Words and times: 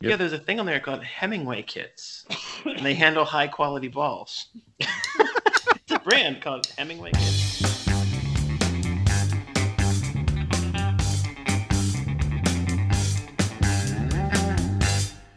Yep. 0.00 0.10
Yeah, 0.10 0.16
there's 0.16 0.34
a 0.34 0.38
thing 0.38 0.60
on 0.60 0.66
there 0.66 0.78
called 0.78 1.02
Hemingway 1.02 1.62
Kits, 1.62 2.26
and 2.66 2.84
they 2.84 2.92
handle 2.92 3.24
high 3.24 3.46
quality 3.48 3.88
balls. 3.88 4.48
it's 4.78 5.90
a 5.90 5.98
brand 6.00 6.42
called 6.42 6.66
Hemingway 6.76 7.12
Kits. 7.12 7.62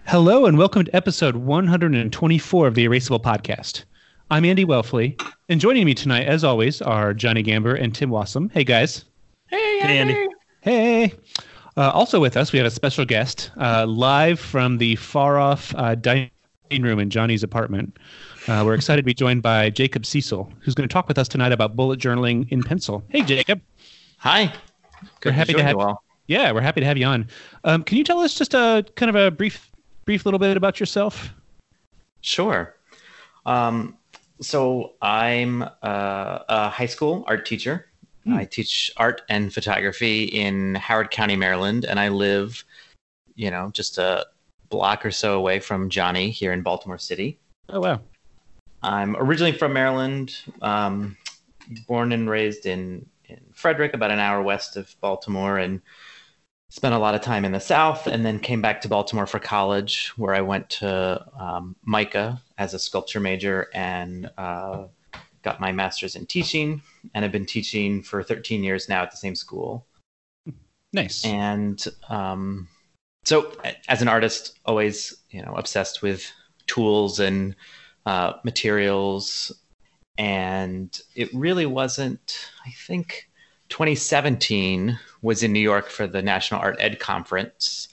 Hello 0.07 0.45
and 0.45 0.57
welcome 0.57 0.85
to 0.85 0.95
episode 0.95 1.35
124 1.35 2.67
of 2.67 2.75
the 2.75 2.85
Erasable 2.87 3.21
Podcast. 3.21 3.83
I'm 4.31 4.43
Andy 4.45 4.65
Welfle, 4.65 5.19
and 5.49 5.59
joining 5.61 5.85
me 5.85 5.93
tonight, 5.93 6.25
as 6.27 6.43
always, 6.43 6.81
are 6.81 7.13
Johnny 7.13 7.43
Gamber 7.43 7.79
and 7.79 7.93
Tim 7.95 8.09
Wasem. 8.09 8.51
Hey 8.51 8.63
guys. 8.63 9.05
Hey, 9.47 9.79
Hey, 9.79 9.97
Andy. 9.97 10.27
Hey. 10.61 11.13
Uh, 11.79 11.89
also 11.91 12.19
with 12.19 12.35
us, 12.35 12.51
we 12.51 12.59
have 12.59 12.65
a 12.65 12.71
special 12.71 13.05
guest 13.05 13.51
uh, 13.55 13.85
live 13.85 14.37
from 14.37 14.79
the 14.79 14.97
far 14.97 15.39
off 15.39 15.73
uh, 15.77 15.95
dining 15.95 16.29
room 16.71 16.99
in 16.99 17.09
Johnny's 17.09 17.41
apartment. 17.41 17.95
Uh, 18.49 18.63
we're 18.65 18.73
excited 18.73 19.01
to 19.01 19.05
be 19.05 19.13
joined 19.13 19.41
by 19.41 19.69
Jacob 19.69 20.05
Cecil, 20.05 20.51
who's 20.59 20.75
going 20.75 20.89
to 20.89 20.91
talk 20.91 21.07
with 21.07 21.17
us 21.17 21.29
tonight 21.29 21.53
about 21.53 21.77
bullet 21.77 21.97
journaling 21.97 22.51
in 22.51 22.61
pencil. 22.61 23.01
Hey, 23.07 23.21
Jacob. 23.21 23.61
Hi. 24.17 24.53
We're 25.23 25.31
happy 25.31 25.53
to 25.53 25.63
have 25.63 25.75
you 25.75 25.79
all. 25.79 26.03
Yeah, 26.27 26.51
we're 26.51 26.59
happy 26.59 26.81
to 26.81 26.85
have 26.85 26.97
you 26.97 27.05
on. 27.05 27.29
Um, 27.63 27.85
can 27.85 27.97
you 27.97 28.03
tell 28.03 28.19
us 28.19 28.33
just 28.33 28.53
a 28.53 28.85
kind 28.95 29.09
of 29.09 29.15
a 29.15 29.31
brief, 29.31 29.71
brief 30.03 30.25
little 30.25 30.37
bit 30.37 30.57
about 30.57 30.81
yourself? 30.81 31.33
Sure. 32.19 32.75
Um, 33.45 33.97
so 34.41 34.95
I'm 35.01 35.61
uh, 35.61 36.39
a 36.49 36.67
high 36.67 36.87
school 36.87 37.23
art 37.25 37.45
teacher. 37.45 37.88
Hmm. 38.29 38.37
I 38.37 38.45
teach 38.45 38.91
art 38.97 39.21
and 39.29 39.53
photography 39.53 40.23
in 40.23 40.75
Howard 40.75 41.11
County, 41.11 41.35
Maryland, 41.35 41.85
and 41.85 41.99
I 41.99 42.09
live, 42.09 42.63
you 43.35 43.49
know, 43.49 43.71
just 43.73 43.97
a 43.97 44.25
block 44.69 45.05
or 45.05 45.11
so 45.11 45.37
away 45.37 45.59
from 45.59 45.89
Johnny 45.89 46.29
here 46.29 46.53
in 46.53 46.61
Baltimore 46.61 46.99
City. 46.99 47.39
Oh 47.69 47.79
wow. 47.79 48.01
I'm 48.81 49.15
originally 49.17 49.51
from 49.51 49.73
Maryland, 49.73 50.37
um, 50.61 51.17
born 51.87 52.11
and 52.11 52.29
raised 52.29 52.65
in, 52.65 53.05
in 53.25 53.41
Frederick, 53.53 53.93
about 53.93 54.11
an 54.11 54.19
hour 54.19 54.41
west 54.41 54.77
of 54.77 54.95
Baltimore, 55.01 55.57
and 55.57 55.81
spent 56.69 56.93
a 56.93 56.99
lot 56.99 57.15
of 57.15 57.21
time 57.21 57.45
in 57.45 57.51
the 57.51 57.59
South, 57.59 58.07
and 58.07 58.25
then 58.25 58.39
came 58.39 58.61
back 58.61 58.79
to 58.81 58.87
Baltimore 58.87 59.25
for 59.25 59.39
college, 59.39 60.13
where 60.17 60.33
I 60.33 60.41
went 60.41 60.69
to 60.69 61.25
um, 61.37 61.75
MICA 61.85 62.41
as 62.57 62.73
a 62.73 62.79
sculpture 62.79 63.19
major 63.19 63.69
and 63.73 64.29
uh, 64.37 64.85
got 65.41 65.59
my 65.59 65.71
master's 65.71 66.15
in 66.15 66.25
teaching, 66.25 66.81
and 67.13 67.23
I've 67.23 67.31
been 67.31 67.45
teaching 67.45 68.01
for 68.01 68.23
13 68.23 68.63
years 68.63 68.89
now 68.89 69.03
at 69.03 69.11
the 69.11 69.17
same 69.17 69.35
school. 69.35 69.85
Nice. 70.91 71.23
and 71.23 71.85
um, 72.09 72.67
so 73.23 73.53
as 73.87 74.01
an 74.01 74.07
artist 74.07 74.57
always 74.65 75.15
you 75.29 75.39
know 75.43 75.53
obsessed 75.55 76.01
with 76.01 76.31
tools 76.65 77.19
and 77.19 77.55
uh, 78.05 78.33
materials. 78.43 79.51
And 80.17 80.99
it 81.15 81.33
really 81.33 81.65
wasn't 81.65 82.51
i 82.65 82.71
think 82.71 83.29
2017 83.69 84.99
was 85.21 85.43
in 85.43 85.53
new 85.53 85.61
york 85.61 85.89
for 85.89 86.07
the 86.07 86.21
national 86.21 86.59
art 86.59 86.75
ed 86.79 86.99
conference 86.99 87.87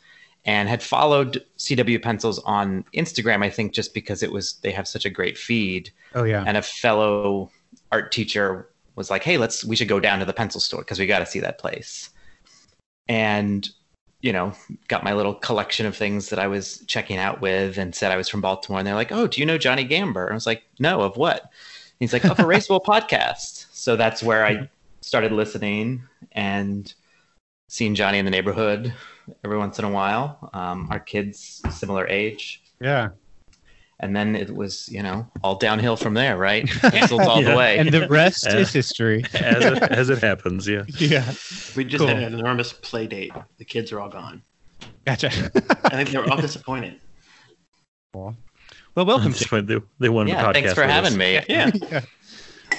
and 0.47 0.69
had 0.69 0.83
followed 0.83 1.45
cw 1.59 2.01
pencils 2.01 2.39
on 2.41 2.85
instagram 2.95 3.45
i 3.45 3.51
think 3.51 3.73
just 3.73 3.93
because 3.93 4.23
it 4.23 4.33
was 4.33 4.55
they 4.63 4.71
have 4.71 4.89
such 4.89 5.05
a 5.05 5.11
great 5.11 5.37
feed 5.37 5.91
oh 6.15 6.25
yeah. 6.25 6.43
and 6.47 6.57
a 6.57 6.63
fellow 6.63 7.51
art 7.93 8.13
teacher 8.13 8.69
was 8.97 9.11
like, 9.11 9.23
"Hey, 9.23 9.39
let's 9.39 9.65
we 9.65 9.77
should 9.77 9.89
go 9.89 10.01
down 10.01 10.19
to 10.19 10.25
the 10.25 10.33
pencil 10.33 10.61
store 10.61 10.81
because 10.81 10.99
we 10.99 11.07
got 11.07 11.21
to 11.21 11.27
see 11.27 11.41
that 11.41 11.59
place." 11.59 12.11
And 13.09 13.69
you 14.23 14.33
know, 14.33 14.53
got 14.89 15.05
my 15.05 15.13
little 15.13 15.35
collection 15.35 15.87
of 15.87 15.95
things 15.95 16.31
that 16.31 16.39
I 16.39 16.49
was 16.49 16.83
checking 16.87 17.19
out 17.19 17.41
with, 17.41 17.79
and 17.79 17.95
said 17.95 18.11
I 18.11 18.17
was 18.17 18.29
from 18.29 18.41
Baltimore. 18.41 18.81
And 18.81 18.87
they're 18.87 18.95
like, 18.95 19.13
"Oh, 19.13 19.27
do 19.27 19.41
you 19.41 19.47
know 19.47 19.59
Johnny 19.59 19.87
Gamber?" 19.87 20.25
And 20.25 20.33
I 20.33 20.35
was 20.35 20.47
like, 20.47 20.65
"No, 20.81 21.03
of 21.03 21.17
what?" 21.17 21.43
And 21.43 21.51
he's 22.01 22.13
like, 22.13 22.25
"Of 22.25 22.39
a 22.39 22.43
Erasable 22.43 22.85
podcast." 22.85 23.67
So 23.73 23.95
that's 23.97 24.23
where 24.23 24.45
I 24.45 24.69
started 25.03 25.33
listening 25.33 26.03
and 26.33 26.93
seeing 27.69 27.95
Johnny 27.95 28.19
in 28.19 28.25
the 28.25 28.31
neighborhood 28.31 28.93
every 29.45 29.59
once 29.59 29.79
in 29.79 29.85
a 29.85 29.91
while. 29.91 30.51
Um, 30.53 30.89
our 30.91 31.01
kids 31.01 31.63
similar 31.71 32.07
age 32.09 32.63
yeah. 32.81 33.09
and 34.01 34.15
then 34.15 34.37
it 34.37 34.55
was 34.55 34.89
you 34.91 35.03
know 35.03 35.27
all 35.43 35.57
downhill 35.57 35.97
from 35.97 36.15
there 36.15 36.37
right 36.37 36.69
pencils 36.81 37.23
all 37.27 37.43
the 37.43 37.55
way 37.57 37.79
And 37.79 37.91
the 37.93 38.07
rest 38.09 38.45
Yeah. 38.49 38.57
is 38.59 38.73
history. 38.73 39.25
as 39.35 39.65
it, 39.65 39.83
as 39.85 40.11
it 40.11 40.19
happens, 40.19 40.67
yeah. 40.69 40.83
yeah. 40.99 41.25
We 41.77 41.85
just 41.85 41.99
Cool. 42.01 42.09
had 42.09 42.19
an 42.23 42.35
enormous 42.39 42.73
play 42.73 43.07
date. 43.07 43.33
The 43.59 43.65
kids 43.65 43.93
are 43.93 44.01
all 44.01 44.09
gone. 44.11 44.43
Gotcha. 45.07 45.29
I 45.85 45.91
think 45.97 46.11
they 46.11 46.19
were 46.19 46.31
all 46.31 46.41
disappointed. 46.41 47.01
well, 48.15 48.35
welcome. 48.95 49.33
Just 49.33 49.53
when 49.53 49.67
they, 49.67 49.79
they 49.99 50.09
wanted 50.09 50.31
yeah 50.33 50.43
to 50.43 50.49
podcast 50.49 50.53
thanks 50.53 50.75
for 50.75 50.81
with 50.83 50.91
having 50.91 51.13
us. 51.13 51.17
me 51.17 51.35
Yeah. 51.49 51.71
yeah. 51.75 52.01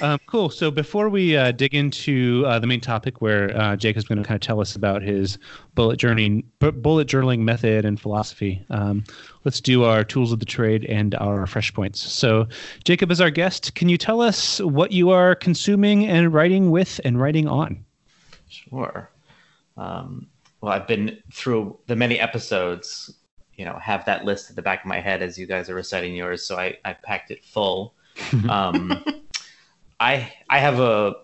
Um, 0.02 0.20
cool. 0.28 0.50
So 0.50 0.70
before 0.70 1.10
we 1.10 1.36
uh, 1.36 1.52
dig 1.52 1.74
into 1.74 2.44
uh, 2.46 2.60
the 2.60 2.68
main 2.68 2.82
topic, 2.82 3.20
where 3.22 3.56
uh, 3.60 3.76
Jacob's 3.76 4.06
going 4.06 4.22
to 4.22 4.24
kind 4.24 4.36
of 4.36 4.42
tell 4.42 4.62
us 4.62 4.76
about 4.76 5.02
his 5.02 5.40
bullet 5.74 6.00
journaling, 6.00 6.44
bu- 6.60 6.72
bullet 6.72 7.08
journaling 7.08 7.40
method 7.40 7.84
and 7.84 8.00
philosophy, 8.00 8.64
um, 8.70 9.04
let's 9.44 9.60
do 9.60 9.84
our 9.84 10.04
tools 10.04 10.32
of 10.32 10.40
the 10.40 10.46
trade 10.46 10.86
and 10.86 11.16
our 11.16 11.48
fresh 11.48 11.74
points. 11.74 12.00
So, 12.00 12.48
Jacob 12.84 13.10
is 13.10 13.20
our 13.20 13.32
guest. 13.32 13.74
Can 13.74 13.90
you 13.90 13.98
tell 13.98 14.22
us 14.22 14.60
what 14.62 14.92
you 14.92 15.10
are 15.10 15.34
consuming 15.34 16.06
and 16.06 16.32
writing 16.32 16.70
with 16.70 17.02
and 17.04 17.20
writing 17.20 17.48
on? 17.48 17.84
sure 18.48 19.10
um, 19.78 20.28
well 20.62 20.72
i've 20.72 20.88
been 20.88 21.18
through 21.32 21.78
the 21.88 21.96
many 21.96 22.20
episodes 22.20 23.14
you 23.56 23.66
know 23.66 23.78
have 23.80 24.06
that 24.06 24.26
list 24.26 24.50
at 24.50 24.56
the 24.56 24.62
back 24.62 24.82
of 24.82 24.88
my 24.88 25.00
head 25.00 25.22
as 25.22 25.38
you 25.38 25.46
guys 25.46 25.70
are 25.70 25.76
reciting 25.76 26.16
yours 26.16 26.46
so 26.46 26.58
i, 26.58 26.78
I 26.86 26.94
packed 26.94 27.32
it 27.32 27.44
full 27.44 27.94
um, 28.50 29.04
i 30.00 30.32
i 30.50 30.60
have 30.60 30.80
a 30.80 31.16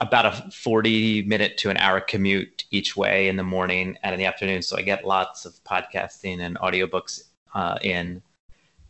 about 0.00 0.26
a 0.26 0.50
40 0.50 1.22
minute 1.22 1.56
to 1.58 1.70
an 1.70 1.76
hour 1.78 2.00
commute 2.00 2.64
each 2.70 2.96
way 2.96 3.26
in 3.28 3.36
the 3.36 3.42
morning 3.42 3.98
and 4.02 4.12
in 4.14 4.18
the 4.18 4.26
afternoon 4.26 4.62
so 4.62 4.76
i 4.76 4.82
get 4.82 5.04
lots 5.06 5.44
of 5.44 5.54
podcasting 5.64 6.40
and 6.40 6.56
audiobooks 6.58 7.22
uh, 7.54 7.78
in 7.82 8.22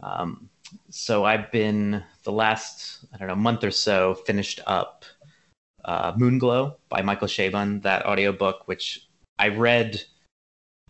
um, 0.03 0.49
so 0.91 1.25
i've 1.25 1.51
been 1.51 2.03
the 2.25 2.33
last 2.33 3.05
i 3.15 3.17
don't 3.19 3.29
know 3.29 3.35
month 3.35 3.65
or 3.65 3.71
so 3.71 4.15
finished 4.15 4.61
up 4.67 5.05
uh, 5.85 6.13
moonglow 6.13 6.75
by 6.89 7.01
michael 7.03 7.29
chabon 7.29 7.81
that 7.83 8.05
audiobook 8.07 8.69
which 8.69 9.09
i 9.39 9.49
read 9.49 10.01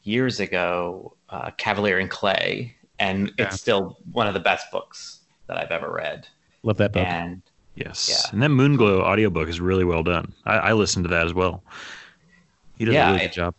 years 0.03 0.41
ago 0.41 1.16
uh, 1.28 1.50
cavalier 1.59 1.98
and 1.98 2.10
clay 2.10 2.74
and 2.98 3.32
Yeah. 3.38 3.47
it's 3.47 3.60
still 3.60 3.98
one 4.12 4.26
of 4.26 4.34
the 4.34 4.41
best 4.41 4.70
books 4.72 5.20
that 5.47 5.56
i've 5.59 5.70
ever 5.70 5.92
read 5.92 6.26
Love 6.64 6.76
that 6.78 6.92
book. 6.92 7.06
and 7.06 7.42
Yes. 7.75 8.09
Yeah. 8.10 8.31
And 8.33 8.43
that 8.43 8.50
Moonglow 8.50 9.00
audiobook 9.00 9.49
is 9.49 9.60
really 9.60 9.84
well 9.84 10.03
done. 10.03 10.33
I, 10.44 10.56
I 10.59 10.72
listened 10.75 11.05
to 11.05 11.09
that 11.10 11.27
as 11.27 11.33
well. 11.34 11.62
He 12.78 12.84
does 12.84 12.94
Yeah, 12.94 13.09
a 13.09 13.12
really 13.15 13.27
good 13.27 13.33
job. 13.33 13.55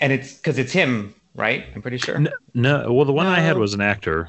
and 0.00 0.12
it's 0.12 0.34
because 0.34 0.58
it's 0.58 0.72
him 0.72 1.14
right 1.34 1.66
i'm 1.74 1.82
pretty 1.82 1.98
sure 1.98 2.16
N- 2.16 2.28
No, 2.54 2.92
well, 2.92 3.04
the 3.04 3.12
one 3.12 3.26
I 3.26 3.40
had 3.40 3.58
was 3.58 3.74
an 3.74 3.80
actor. 3.80 4.28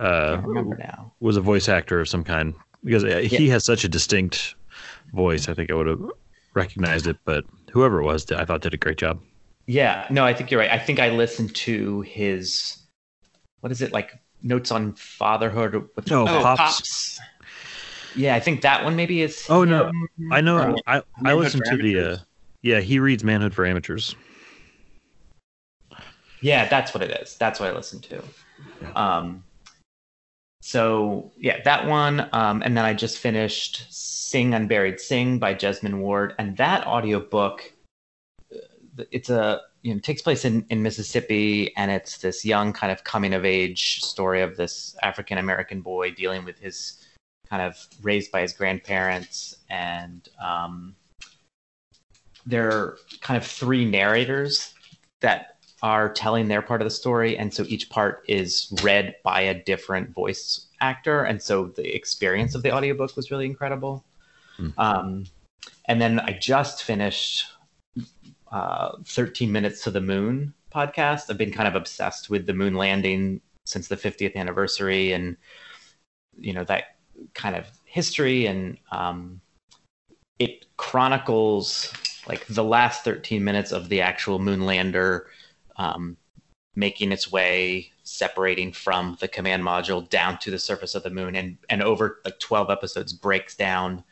Uh, 0.00 0.36
don't 0.36 0.44
remember 0.44 0.76
now 0.76 1.12
was 1.20 1.36
a 1.36 1.40
voice 1.40 1.68
actor 1.68 2.00
of 2.00 2.08
some 2.08 2.22
kind 2.24 2.54
because 2.84 3.04
uh, 3.04 3.18
he 3.18 3.48
has 3.48 3.64
such 3.64 3.84
a 3.84 3.88
distinct 3.88 4.54
voice. 5.12 5.48
I 5.48 5.54
think 5.54 5.70
I 5.70 5.74
would 5.74 5.86
have 5.86 6.00
recognized 6.54 7.06
it, 7.06 7.16
but 7.24 7.44
whoever 7.72 8.00
it 8.00 8.04
was, 8.04 8.30
I 8.30 8.44
thought 8.44 8.60
did 8.60 8.74
a 8.74 8.76
great 8.76 8.98
job. 8.98 9.20
Yeah, 9.66 10.06
no, 10.10 10.24
I 10.24 10.34
think 10.34 10.50
you're 10.50 10.60
right. 10.60 10.70
I 10.70 10.78
think 10.78 10.98
I 11.00 11.10
listened 11.10 11.54
to 11.56 12.02
his 12.02 12.78
what 13.60 13.72
is 13.72 13.80
it 13.82 13.92
like 13.92 14.12
notes 14.42 14.70
on 14.70 14.94
fatherhood? 14.94 15.74
or 15.74 15.80
What, 15.94 16.10
Oh, 16.12 16.22
Oh, 16.22 16.26
Pops. 16.26 16.60
pops. 16.60 17.20
Yeah, 18.16 18.34
I 18.34 18.40
think 18.40 18.62
that 18.62 18.84
one 18.84 18.96
maybe 18.96 19.22
is. 19.22 19.46
Oh, 19.48 19.64
no. 19.64 19.90
I 20.32 20.40
know. 20.40 20.58
Or- 20.58 20.76
I 20.86 21.02
I 21.24 21.34
for 21.34 21.60
to 21.64 21.76
the. 21.76 21.98
Uh, 21.98 22.16
yeah, 22.62 22.80
he 22.80 22.98
reads 22.98 23.22
Manhood 23.22 23.54
for 23.54 23.64
Amateurs. 23.64 24.16
Yeah, 26.40 26.68
that's 26.68 26.92
what 26.92 27.02
it 27.02 27.10
is. 27.22 27.36
That's 27.36 27.60
what 27.60 27.70
I 27.70 27.72
listen 27.72 28.00
to. 28.00 28.22
Um, 28.94 29.44
so 30.60 31.30
yeah, 31.36 31.62
that 31.62 31.86
one. 31.86 32.28
Um, 32.32 32.62
and 32.62 32.76
then 32.76 32.84
I 32.84 32.92
just 32.94 33.18
finished 33.18 33.86
Sing 33.90 34.54
Unburied 34.54 35.00
Sing 35.00 35.38
by 35.38 35.54
Jesmyn 35.54 35.98
Ward, 35.98 36.34
and 36.38 36.56
that 36.56 36.86
audiobook. 36.86 37.72
uh, 38.52 39.04
It's 39.10 39.30
a 39.30 39.62
you 39.82 39.94
know 39.94 40.00
takes 40.00 40.22
place 40.22 40.44
in 40.44 40.66
in 40.70 40.82
Mississippi, 40.82 41.74
and 41.76 41.90
it's 41.90 42.18
this 42.18 42.44
young 42.44 42.72
kind 42.72 42.92
of 42.92 43.04
coming 43.04 43.32
of 43.34 43.44
age 43.44 44.00
story 44.02 44.42
of 44.42 44.56
this 44.56 44.96
African 45.02 45.38
American 45.38 45.80
boy 45.82 46.10
dealing 46.10 46.44
with 46.44 46.58
his 46.58 47.05
kind 47.48 47.62
of 47.62 47.86
raised 48.02 48.30
by 48.30 48.40
his 48.40 48.52
grandparents 48.52 49.56
and 49.70 50.28
um, 50.42 50.94
there 52.44 52.68
are 52.70 52.98
kind 53.20 53.36
of 53.36 53.46
three 53.46 53.84
narrators 53.84 54.74
that 55.20 55.56
are 55.82 56.12
telling 56.12 56.48
their 56.48 56.62
part 56.62 56.80
of 56.80 56.86
the 56.86 56.90
story 56.90 57.36
and 57.36 57.52
so 57.52 57.64
each 57.68 57.90
part 57.90 58.22
is 58.28 58.72
read 58.82 59.14
by 59.22 59.40
a 59.40 59.62
different 59.64 60.10
voice 60.10 60.66
actor 60.80 61.22
and 61.22 61.42
so 61.42 61.66
the 61.76 61.94
experience 61.94 62.54
of 62.54 62.62
the 62.62 62.72
audiobook 62.72 63.14
was 63.16 63.30
really 63.30 63.46
incredible 63.46 64.04
Hmm. 64.56 64.68
um, 64.78 65.24
and 65.86 66.00
then 66.00 66.18
i 66.20 66.32
just 66.32 66.82
finished 66.82 67.44
uh, 68.50 68.92
13 69.04 69.52
minutes 69.52 69.82
to 69.84 69.90
the 69.90 70.00
moon 70.00 70.54
podcast. 70.76 71.30
I've 71.30 71.38
been 71.38 71.52
kind 71.52 71.68
of 71.68 71.74
obsessed 71.74 72.30
with 72.30 72.46
the 72.46 72.54
moon 72.54 72.74
landing 72.74 73.40
since 73.64 73.88
the 73.88 73.96
50th 73.96 74.36
anniversary, 74.36 75.12
and 75.12 75.36
you 76.38 76.52
know 76.52 76.64
that 76.64 76.95
kind 77.34 77.56
of 77.56 77.66
history, 77.84 78.46
and 78.46 78.78
um, 78.90 79.40
it 80.38 80.66
chronicles 80.76 81.92
like 82.28 82.46
the 82.46 82.64
last 82.64 83.04
13 83.04 83.42
minutes 83.42 83.72
of 83.72 83.88
the 83.88 84.00
actual 84.00 84.38
moon 84.38 84.66
lander 84.66 85.28
um, 85.76 86.16
making 86.74 87.12
its 87.12 87.30
way 87.30 87.90
separating 88.02 88.72
from 88.72 89.16
the 89.20 89.28
command 89.28 89.62
module 89.62 90.08
down 90.10 90.38
to 90.38 90.50
the 90.50 90.58
surface 90.58 90.94
of 90.94 91.02
the 91.02 91.10
moon 91.10 91.34
and 91.34 91.56
and 91.70 91.82
over 91.82 92.20
like 92.24 92.38
12 92.38 92.70
episodes 92.70 93.12
breaks 93.12 93.56
down 93.56 94.04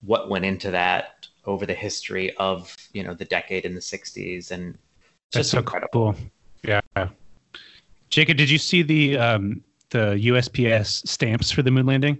what 0.00 0.30
went 0.30 0.44
into 0.44 0.70
that 0.70 1.26
over 1.44 1.66
the 1.66 1.74
history 1.74 2.34
of 2.36 2.74
you 2.92 3.02
know 3.02 3.14
the 3.14 3.24
decade 3.24 3.64
in 3.64 3.74
the 3.74 3.80
60s 3.80 4.50
and 4.50 4.78
it's 5.28 5.34
That's 5.34 5.50
so 5.50 5.58
incredible 5.58 6.14
cool. 6.14 6.16
Yeah. 6.62 6.80
Jacob, 8.10 8.36
did 8.36 8.50
you 8.50 8.58
see 8.58 8.82
the 8.82 9.18
um, 9.18 9.62
the 9.90 10.18
USPS 10.22 11.06
stamps 11.06 11.50
for 11.50 11.62
the 11.62 11.70
moon 11.70 11.86
landing? 11.86 12.18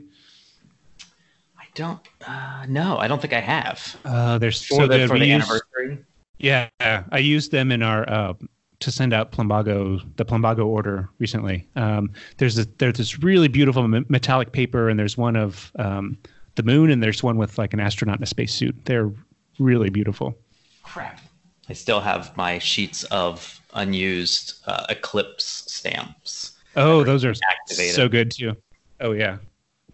I 1.79 1.83
don't 1.83 2.01
uh, 2.27 2.67
no 2.69 2.99
i 2.99 3.07
don't 3.09 3.21
think 3.21 3.33
i 3.33 3.41
have 3.41 3.97
Uh, 4.05 4.39
they're 4.39 4.51
for 4.51 4.57
so 4.83 4.87
the, 4.87 5.07
for 5.07 5.19
the 5.19 5.27
use- 5.27 5.43
anniversary 5.45 6.05
Yeah, 6.39 6.69
I 6.81 7.19
used 7.19 7.51
them 7.51 7.73
in 7.73 7.83
our 7.83 8.09
uh, 8.09 8.33
to 8.81 8.91
send 8.93 9.13
out 9.13 9.33
plumbago 9.33 10.01
the 10.17 10.25
plumbago 10.25 10.65
order 10.67 11.09
recently. 11.19 11.67
Um, 11.75 12.13
there's 12.37 12.57
a, 12.59 12.65
there's 12.79 12.97
this 12.99 13.19
really 13.25 13.49
beautiful 13.49 13.87
metallic 14.09 14.53
paper, 14.53 14.89
and 14.89 14.97
there's 15.01 15.17
one 15.19 15.35
of 15.35 15.73
um, 15.81 16.17
the 16.55 16.63
moon, 16.63 16.91
and 16.91 17.03
there's 17.03 17.23
one 17.25 17.39
with 17.39 17.59
like 17.59 17.75
an 17.75 17.81
astronaut 17.81 18.19
in 18.19 18.23
a 18.23 18.27
spacesuit. 18.27 18.77
They're 18.85 19.11
really 19.59 19.91
beautiful. 19.91 20.39
crap 20.85 21.21
i 21.69 21.73
still 21.75 22.01
have 22.01 22.35
my 22.37 22.59
sheets 22.61 23.03
of 23.11 23.61
unused 23.75 24.63
uh, 24.67 24.87
eclipse 24.89 25.65
stamps 25.67 26.53
Oh, 26.77 27.03
those 27.03 27.25
are 27.25 27.35
activated. 27.51 27.95
so 27.97 28.09
good 28.09 28.31
too. 28.31 28.55
Oh 29.01 29.11
yeah, 29.13 29.39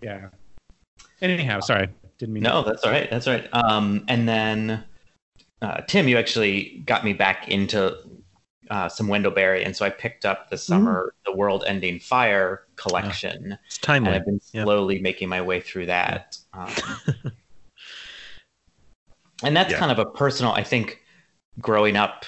yeah. 0.02 0.28
Anyhow, 1.30 1.60
sorry, 1.60 1.88
didn't 2.18 2.34
mean. 2.34 2.42
No, 2.42 2.62
that's 2.62 2.84
all 2.84 2.90
right. 2.90 3.08
That's 3.10 3.26
all 3.26 3.34
right. 3.34 3.48
Um, 3.52 4.04
and 4.08 4.28
then 4.28 4.84
uh, 5.62 5.80
Tim, 5.88 6.06
you 6.08 6.18
actually 6.18 6.82
got 6.86 7.04
me 7.04 7.12
back 7.14 7.48
into 7.48 7.96
uh, 8.70 8.88
some 8.88 9.08
Wendell 9.08 9.32
Berry, 9.32 9.64
and 9.64 9.74
so 9.74 9.84
I 9.86 9.90
picked 9.90 10.24
up 10.26 10.50
the 10.50 10.58
summer 10.58 11.14
the 11.24 11.32
World 11.32 11.64
Ending 11.66 11.98
Fire 11.98 12.64
collection, 12.76 13.56
It's 13.66 13.76
and 13.78 13.82
timely. 13.82 14.12
I've 14.12 14.24
been 14.26 14.40
Yeah. 14.52 14.64
slowly 14.64 14.98
making 15.00 15.28
my 15.28 15.40
way 15.40 15.60
through 15.60 15.86
that. 15.86 16.36
Um, 16.52 16.72
and 19.42 19.56
that's 19.56 19.72
Yeah. 19.72 19.78
kind 19.78 19.92
of 19.92 19.98
a 19.98 20.06
personal. 20.06 20.52
I 20.52 20.62
think 20.62 21.00
growing 21.60 21.96
up 21.96 22.24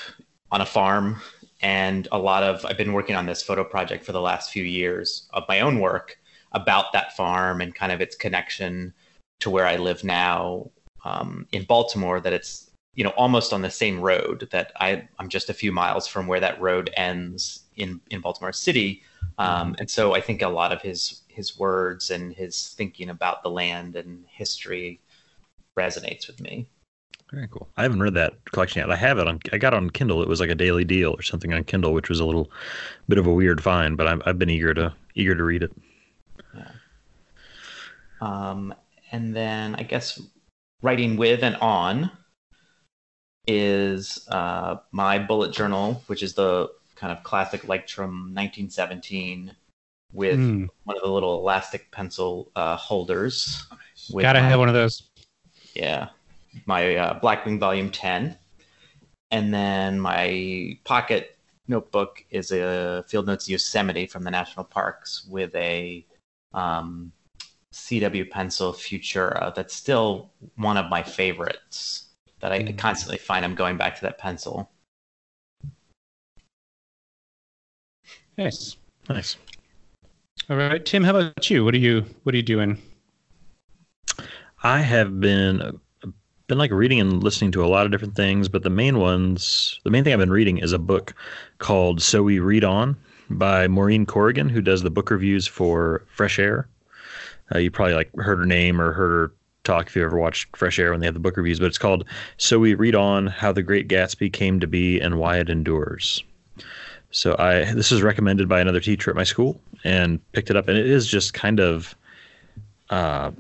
on 0.50 0.60
a 0.60 0.66
farm 0.66 1.20
and 1.60 2.06
a 2.12 2.19
lot 2.19 2.43
of 2.43 2.64
I've 2.64 2.76
been 2.76 2.93
working 2.93 3.16
on 3.16 3.26
this 3.26 3.43
photo 3.43 3.64
project 3.64 4.04
for 4.04 4.12
the 4.12 4.20
last 4.20 4.50
few 4.52 4.64
years 4.64 5.28
of 5.32 5.44
my 5.48 5.60
own 5.60 5.81
work 5.81 6.19
about 6.52 6.93
that 6.93 7.16
farm 7.16 7.60
and 7.60 7.75
kind 7.75 7.93
of 7.93 8.00
its 8.00 8.16
connection 8.16 8.93
to 9.40 9.50
where 9.50 9.66
I 9.66 9.76
live 9.76 10.04
now 10.04 10.70
um, 11.04 11.46
in 11.52 11.64
Baltimore. 11.64 12.20
That 12.20 12.32
it's 12.32 12.70
you 12.94 13.04
know 13.04 13.10
almost 13.10 13.52
on 13.52 13.62
the 13.62 13.70
same 13.70 14.00
road 14.00 14.48
that 14.52 14.72
I 14.81 15.08
I'm 15.19 15.28
just 15.28 15.50
a 15.50 15.54
few 15.54 15.72
miles 15.72 16.06
from 16.06 16.26
where 16.26 16.40
that 16.40 16.60
road 16.60 16.90
ends 16.96 17.64
in 17.76 18.00
in 18.10 18.20
Baltimore 18.20 18.52
City, 18.52 19.02
um, 19.38 19.76
and 19.78 19.90
so 19.90 20.14
I 20.14 20.20
think 20.20 20.43
a 20.43 20.48
lot 20.48 20.72
of 20.72 20.82
his 20.82 21.22
his 21.28 21.58
words 21.58 22.10
and 22.10 22.32
his 22.32 22.69
thinking 22.69 23.10
about 23.10 23.43
the 23.43 23.50
land 23.50 23.96
and 23.96 24.25
history 24.28 25.00
resonates 25.76 26.26
with 26.26 26.40
me. 26.40 26.66
Very 27.32 27.48
cool. 27.48 27.69
I 27.76 27.82
haven't 27.82 28.00
read 28.00 28.14
that 28.14 28.44
collection 28.52 28.81
yet. 28.81 28.90
I 28.90 28.96
have 28.96 29.19
it 29.19 29.26
on. 29.26 29.40
I 29.52 29.58
got 29.58 29.75
it 29.75 29.76
on 29.76 29.90
Kindle. 29.90 30.22
It 30.22 30.28
was 30.28 30.40
like 30.40 30.50
a 30.50 30.54
daily 30.54 30.84
deal 30.84 31.10
or 31.10 31.22
something 31.22 31.52
on 31.52 31.64
Kindle, 31.64 31.93
which 31.93 32.08
was 32.08 32.20
a 32.20 32.25
little 32.25 32.50
bit 33.08 33.19
of 33.19 33.26
a 33.26 33.32
weird 33.32 33.62
find. 33.62 33.96
But 33.96 34.06
I've, 34.06 34.22
I've 34.26 34.38
been 34.38 34.50
eager 34.50 34.72
to 34.75 34.94
eager 35.14 35.34
to 35.34 35.43
read 35.43 35.64
it. 35.64 35.72
Um, 38.20 38.74
and 39.12 39.34
then 39.34 39.74
I 39.74 39.82
guess 39.82 40.20
writing 40.82 41.16
with 41.16 41.42
and 41.42 41.56
on 41.56 42.10
is 43.46 44.26
uh, 44.28 44.76
my 44.92 45.18
bullet 45.18 45.52
journal, 45.52 46.02
which 46.06 46.22
is 46.22 46.34
the 46.34 46.68
kind 46.96 47.12
of 47.12 47.22
classic 47.22 47.62
Leuchtturm 47.62 48.32
1917 48.34 49.54
with 50.12 50.38
Mm, 50.38 50.68
one 50.84 50.96
of 50.96 51.02
the 51.02 51.10
little 51.10 51.38
elastic 51.40 51.90
pencil 51.90 52.50
uh, 52.56 52.76
holders. 52.76 53.66
with 54.10 54.22
gotta 54.22 54.40
my- 54.40 54.48
have 54.48 54.58
one 54.58 54.69
of 54.69 54.74
those. 54.74 55.08
Yeah, 55.74 56.08
my 56.64 56.96
uh, 56.96 57.20
Blackwing 57.20 57.58
Volume 57.58 57.90
10. 57.90 58.36
And 59.30 59.52
then 59.52 60.00
my 60.00 60.78
pocket 60.84 61.36
notebook 61.69 62.24
is 62.30 62.50
a 62.52 63.04
Field 63.08 63.26
Notes 63.26 63.48
Yosemite 63.48 64.06
from 64.06 64.22
the 64.24 64.30
national 64.30 64.64
parks 64.64 65.26
with 65.28 65.54
a 65.54 66.06
um, 66.54 67.12
CW 67.76 68.31
pencil 68.31 68.73
Futura 68.73 69.55
that's 69.55 69.75
still 69.75 70.31
one 70.56 70.76
of 70.78 70.88
my 70.88 71.02
favorites 71.02 72.06
that 72.40 72.50
I 72.50 72.61
Mm. 72.61 72.78
constantly 72.78 73.19
find 73.19 73.44
I'm 73.44 73.55
going 73.55 73.76
back 73.76 73.94
to 73.96 74.02
that 74.02 74.19
pencil. 74.19 74.70
Nice. 78.38 78.76
Nice. 79.08 79.37
All 80.49 80.56
right, 80.56 80.84
Tim. 80.84 81.05
How 81.05 81.11
about 81.11 81.50
you? 81.50 81.64
What 81.64 81.75
are 81.75 81.78
you 81.78 82.05
What 82.23 82.34
are 82.34 82.38
you 82.38 82.43
doing? 82.43 82.81
I 84.62 84.81
have 84.81 85.20
been 85.20 85.81
been 86.46 86.58
like 86.58 86.70
reading 86.70 87.00
and 87.00 87.22
listening 87.22 87.52
to 87.52 87.64
a 87.64 87.67
lot 87.67 87.84
of 87.84 87.93
different 87.93 88.14
things, 88.14 88.49
but 88.49 88.62
the 88.62 88.70
main 88.70 88.99
ones, 88.99 89.81
the 89.84 89.90
main 89.90 90.05
thing 90.05 90.12
I've 90.12 90.19
been 90.19 90.31
reading 90.31 90.58
is 90.58 90.72
a 90.72 90.79
book 90.79 91.14
called 91.58 92.00
"So 92.00 92.22
We 92.22 92.38
Read 92.38 92.64
On" 92.64 92.96
by 93.29 93.69
Maureen 93.69 94.06
Corrigan, 94.06 94.49
who 94.49 94.61
does 94.62 94.82
the 94.82 94.90
book 94.90 95.11
reviews 95.11 95.46
for 95.46 96.05
Fresh 96.08 96.38
Air. 96.38 96.69
Uh, 97.54 97.58
you 97.58 97.70
probably 97.70 97.94
like 97.94 98.14
heard 98.16 98.38
her 98.38 98.46
name 98.46 98.81
or 98.81 98.93
heard 98.93 99.10
her 99.10 99.32
talk 99.64 99.88
if 99.88 99.96
you 99.96 100.04
ever 100.04 100.19
watched 100.19 100.56
Fresh 100.56 100.78
Air 100.78 100.93
when 100.93 101.00
they 101.00 101.06
have 101.06 101.14
the 101.14 101.20
book 101.20 101.37
reviews. 101.37 101.60
But 101.60 101.66
it's 101.66 101.78
called 101.78 102.04
"So 102.38 102.58
We 102.58 102.75
Read 102.75 102.94
On: 102.94 103.26
How 103.26 103.52
the 103.52 103.62
Great 103.62 103.88
Gatsby 103.88 104.32
Came 104.32 104.60
to 104.60 104.66
Be 104.66 104.98
and 105.00 105.19
Why 105.19 105.38
It 105.38 105.50
Endures." 105.50 106.22
So 107.10 107.37
I 107.38 107.72
this 107.72 107.90
was 107.90 108.02
recommended 108.02 108.48
by 108.48 108.60
another 108.60 108.81
teacher 108.81 109.10
at 109.10 109.16
my 109.16 109.25
school 109.25 109.60
and 109.84 110.20
picked 110.32 110.50
it 110.50 110.56
up, 110.56 110.69
and 110.69 110.78
it 110.78 110.87
is 110.87 111.06
just 111.06 111.34
kind 111.34 111.60
of. 111.60 111.94
Uh, 112.88 113.32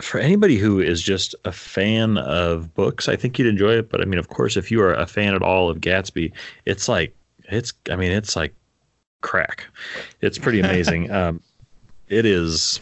for 0.00 0.18
anybody 0.18 0.58
who 0.58 0.78
is 0.78 1.02
just 1.02 1.34
a 1.46 1.52
fan 1.52 2.18
of 2.18 2.72
books, 2.74 3.08
I 3.08 3.16
think 3.16 3.38
you'd 3.38 3.48
enjoy 3.48 3.78
it. 3.78 3.90
But 3.90 4.02
I 4.02 4.04
mean, 4.04 4.18
of 4.18 4.28
course, 4.28 4.56
if 4.56 4.70
you 4.70 4.82
are 4.82 4.92
a 4.92 5.06
fan 5.06 5.34
at 5.34 5.42
all 5.42 5.70
of 5.70 5.80
Gatsby, 5.80 6.32
it's 6.66 6.88
like 6.88 7.14
it's. 7.44 7.72
I 7.90 7.96
mean, 7.96 8.12
it's 8.12 8.36
like 8.36 8.54
crack. 9.22 9.66
It's 10.20 10.38
pretty 10.38 10.60
amazing. 10.60 11.10
um, 11.18 11.40
it 12.08 12.26
is 12.26 12.80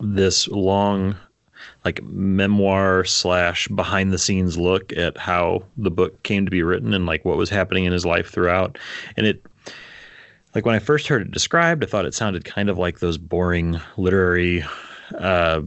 this 0.00 0.48
long, 0.48 1.16
like 1.84 2.02
memoir 2.02 3.04
slash 3.04 3.68
behind 3.68 4.12
the 4.12 4.18
scenes 4.18 4.58
look 4.58 4.92
at 4.92 5.16
how 5.16 5.62
the 5.76 5.90
book 5.90 6.22
came 6.22 6.44
to 6.44 6.50
be 6.50 6.62
written 6.62 6.92
and 6.94 7.06
like 7.06 7.24
what 7.24 7.36
was 7.36 7.50
happening 7.50 7.84
in 7.84 7.92
his 7.92 8.04
life 8.06 8.30
throughout. 8.30 8.78
And 9.16 9.26
it, 9.26 9.42
like 10.54 10.64
when 10.66 10.74
I 10.74 10.80
first 10.80 11.06
heard 11.08 11.22
it 11.22 11.30
described, 11.30 11.82
I 11.82 11.86
thought 11.86 12.06
it 12.06 12.14
sounded 12.14 12.44
kind 12.44 12.68
of 12.68 12.78
like 12.78 12.98
those 12.98 13.18
boring 13.18 13.80
literary. 13.96 14.64
Uh, 15.16 15.62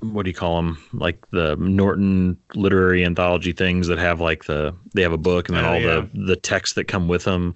what 0.00 0.24
do 0.24 0.30
you 0.30 0.34
call 0.34 0.56
them? 0.56 0.78
Like 0.92 1.18
the 1.30 1.56
Norton 1.56 2.36
literary 2.54 3.04
anthology 3.04 3.52
things 3.52 3.86
that 3.88 3.98
have 3.98 4.20
like 4.20 4.44
the 4.44 4.74
they 4.94 5.02
have 5.02 5.12
a 5.12 5.18
book 5.18 5.48
and 5.48 5.56
then 5.56 5.64
Oh, 5.64 5.72
all 5.72 5.80
yeah. 5.80 6.06
the 6.14 6.26
the 6.26 6.36
text 6.36 6.74
that 6.76 6.84
come 6.84 7.06
with 7.06 7.24
them, 7.24 7.54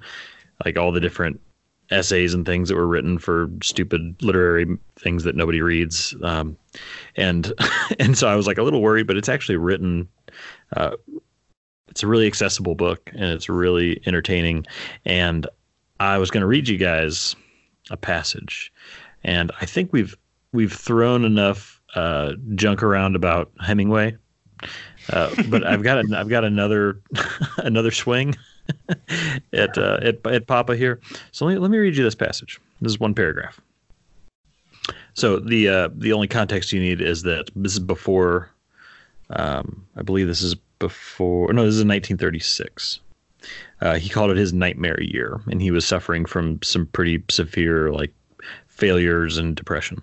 like 0.65 0.77
all 0.77 0.93
the 0.93 1.01
different 1.01 1.41
essays 1.91 2.35
and 2.35 2.47
things 2.47 2.69
that 2.69 2.77
were 2.77 2.87
written 2.87 3.19
for 3.19 3.51
stupid 3.63 4.17
literary 4.23 4.79
things 4.97 5.25
that 5.25 5.37
nobody 5.37 5.61
reads. 5.61 6.15
Um, 6.23 6.57
and 7.17 7.53
and 7.99 8.17
so 8.17 8.29
I 8.29 8.37
was 8.37 8.47
like 8.47 8.59
a 8.59 8.63
little 8.63 8.83
worried, 8.83 9.07
but 9.07 9.17
it's 9.17 9.29
actually 9.29 9.57
written. 9.57 10.09
Uh, 10.77 10.93
it's 11.89 12.03
a 12.03 12.09
really 12.09 12.27
accessible 12.27 12.75
book 12.75 13.09
and 13.13 13.25
it's 13.25 13.49
really 13.49 14.01
entertaining. 14.05 14.67
And 15.05 15.47
I 16.01 16.19
was 16.19 16.29
going 16.31 16.41
to 16.41 16.47
read 16.47 16.69
you 16.69 16.77
guys 16.77 17.37
a 17.91 17.97
passage, 17.97 18.73
and 19.23 19.53
I 19.61 19.67
think 19.67 19.93
we've 19.93 20.17
we've 20.53 20.73
thrown 20.73 21.25
enough 21.25 21.81
uh, 21.95 22.33
junk 22.55 22.83
around 22.83 23.15
about 23.15 23.53
Hemingway, 23.61 24.17
uh, 25.13 25.35
but 25.49 25.65
I've 25.65 25.83
got 25.83 26.13
I've 26.13 26.29
got 26.29 26.45
another 26.45 27.01
another 27.59 27.93
swing 27.93 28.35
at, 29.53 29.77
uh, 29.79 29.99
at 30.03 30.27
at 30.27 30.47
Papa 30.47 30.77
here. 30.77 31.01
So 31.33 31.45
let 31.45 31.55
me, 31.55 31.59
let 31.59 31.71
me 31.71 31.79
read 31.79 31.97
you 31.97 32.05
this 32.05 32.15
passage. 32.15 32.61
This 32.81 32.93
is 32.93 33.01
one 33.01 33.15
paragraph. 33.15 33.61
So 35.15 35.39
the 35.39 35.69
uh, 35.69 35.89
the 35.95 36.13
only 36.13 36.29
context 36.29 36.73
you 36.73 36.81
need 36.81 37.01
is 37.01 37.23
that 37.23 37.51
this 37.57 37.73
is 37.73 37.81
before. 37.81 38.51
Um, 39.31 39.87
I 39.97 40.03
believe 40.03 40.27
this 40.27 40.43
is 40.43 40.55
before. 40.79 41.53
No, 41.53 41.65
this 41.65 41.75
is 41.75 41.85
1936. 41.85 43.01
Uh, 43.81 43.95
he 43.95 44.09
called 44.09 44.31
it 44.31 44.37
his 44.37 44.53
nightmare 44.53 45.01
year, 45.03 45.41
and 45.51 45.61
he 45.61 45.71
was 45.71 45.87
suffering 45.87 46.25
from 46.25 46.61
some 46.63 46.87
pretty 46.87 47.23
severe 47.31 47.91
like 47.91 48.13
failures 48.67 49.39
and 49.39 49.57
depression. 49.57 50.03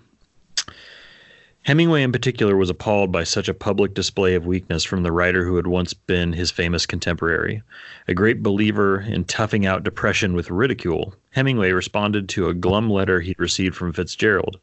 Hemingway, 1.64 2.02
in 2.02 2.10
particular, 2.10 2.56
was 2.56 2.70
appalled 2.70 3.12
by 3.12 3.22
such 3.22 3.48
a 3.48 3.54
public 3.54 3.94
display 3.94 4.34
of 4.34 4.44
weakness 4.44 4.82
from 4.82 5.04
the 5.04 5.12
writer 5.12 5.44
who 5.44 5.54
had 5.54 5.68
once 5.68 5.94
been 5.94 6.32
his 6.32 6.50
famous 6.50 6.86
contemporary. 6.86 7.62
A 8.08 8.14
great 8.14 8.42
believer 8.42 9.00
in 9.00 9.24
toughing 9.24 9.64
out 9.64 9.84
depression 9.84 10.34
with 10.34 10.50
ridicule, 10.50 11.14
Hemingway 11.30 11.70
responded 11.70 12.28
to 12.30 12.48
a 12.48 12.54
glum 12.54 12.90
letter 12.90 13.20
he'd 13.20 13.38
received 13.38 13.76
from 13.76 13.92
Fitzgerald 13.92 14.58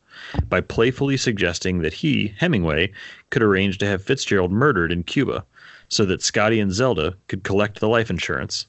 by 0.49 0.59
playfully 0.59 1.15
suggesting 1.15 1.79
that 1.79 1.93
he, 1.93 2.33
Hemingway, 2.37 2.91
could 3.29 3.43
arrange 3.43 3.77
to 3.77 3.87
have 3.87 4.03
Fitzgerald 4.03 4.51
murdered 4.51 4.91
in 4.91 5.03
Cuba 5.03 5.45
so 5.87 6.03
that 6.03 6.21
Scotty 6.21 6.59
and 6.59 6.73
Zelda 6.73 7.15
could 7.29 7.45
collect 7.45 7.79
the 7.79 7.87
life 7.87 8.09
insurance. 8.09 8.67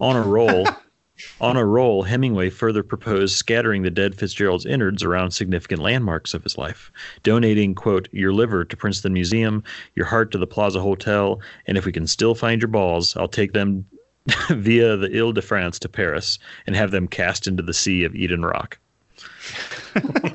On 0.00 0.14
a 0.14 0.22
roll, 0.22 0.68
on 1.40 1.56
a 1.56 1.64
roll, 1.64 2.02
Hemingway 2.02 2.50
further 2.50 2.82
proposed 2.82 3.36
scattering 3.36 3.82
the 3.82 3.90
dead 3.90 4.14
Fitzgerald's 4.14 4.66
innards 4.66 5.02
around 5.02 5.32
significant 5.32 5.82
landmarks 5.82 6.34
of 6.34 6.42
his 6.42 6.56
life, 6.56 6.92
donating, 7.22 7.74
quote, 7.74 8.08
your 8.12 8.32
liver 8.32 8.64
to 8.64 8.76
Princeton 8.76 9.12
Museum, 9.12 9.64
your 9.94 10.06
heart 10.06 10.30
to 10.32 10.38
the 10.38 10.46
Plaza 10.46 10.80
Hotel, 10.80 11.40
and 11.66 11.76
if 11.76 11.84
we 11.84 11.92
can 11.92 12.06
still 12.06 12.34
find 12.34 12.60
your 12.60 12.68
balls, 12.68 13.16
I'll 13.16 13.28
take 13.28 13.52
them 13.52 13.84
via 14.50 14.96
the 14.96 15.18
Ile 15.18 15.32
de 15.32 15.42
France 15.42 15.78
to 15.80 15.88
Paris 15.88 16.38
and 16.66 16.76
have 16.76 16.90
them 16.90 17.08
cast 17.08 17.46
into 17.46 17.62
the 17.62 17.74
sea 17.74 18.04
of 18.04 18.14
Eden 18.14 18.44
Rock. 18.44 18.78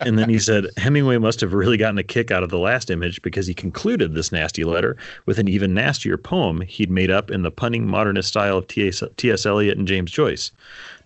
and 0.00 0.18
then 0.18 0.28
he 0.28 0.38
said 0.38 0.66
Hemingway 0.76 1.18
must 1.18 1.40
have 1.40 1.52
really 1.52 1.76
gotten 1.76 1.98
a 1.98 2.02
kick 2.02 2.30
out 2.30 2.42
of 2.42 2.50
the 2.50 2.58
last 2.58 2.90
image 2.90 3.22
because 3.22 3.46
he 3.46 3.54
concluded 3.54 4.14
this 4.14 4.32
nasty 4.32 4.64
letter 4.64 4.96
with 5.26 5.38
an 5.38 5.48
even 5.48 5.74
nastier 5.74 6.16
poem 6.16 6.60
he'd 6.62 6.90
made 6.90 7.10
up 7.10 7.30
in 7.30 7.42
the 7.42 7.50
punning 7.50 7.86
modernist 7.86 8.28
style 8.28 8.58
of 8.58 8.66
T.S. 8.66 9.46
Eliot 9.46 9.78
and 9.78 9.88
James 9.88 10.10
Joyce. 10.10 10.50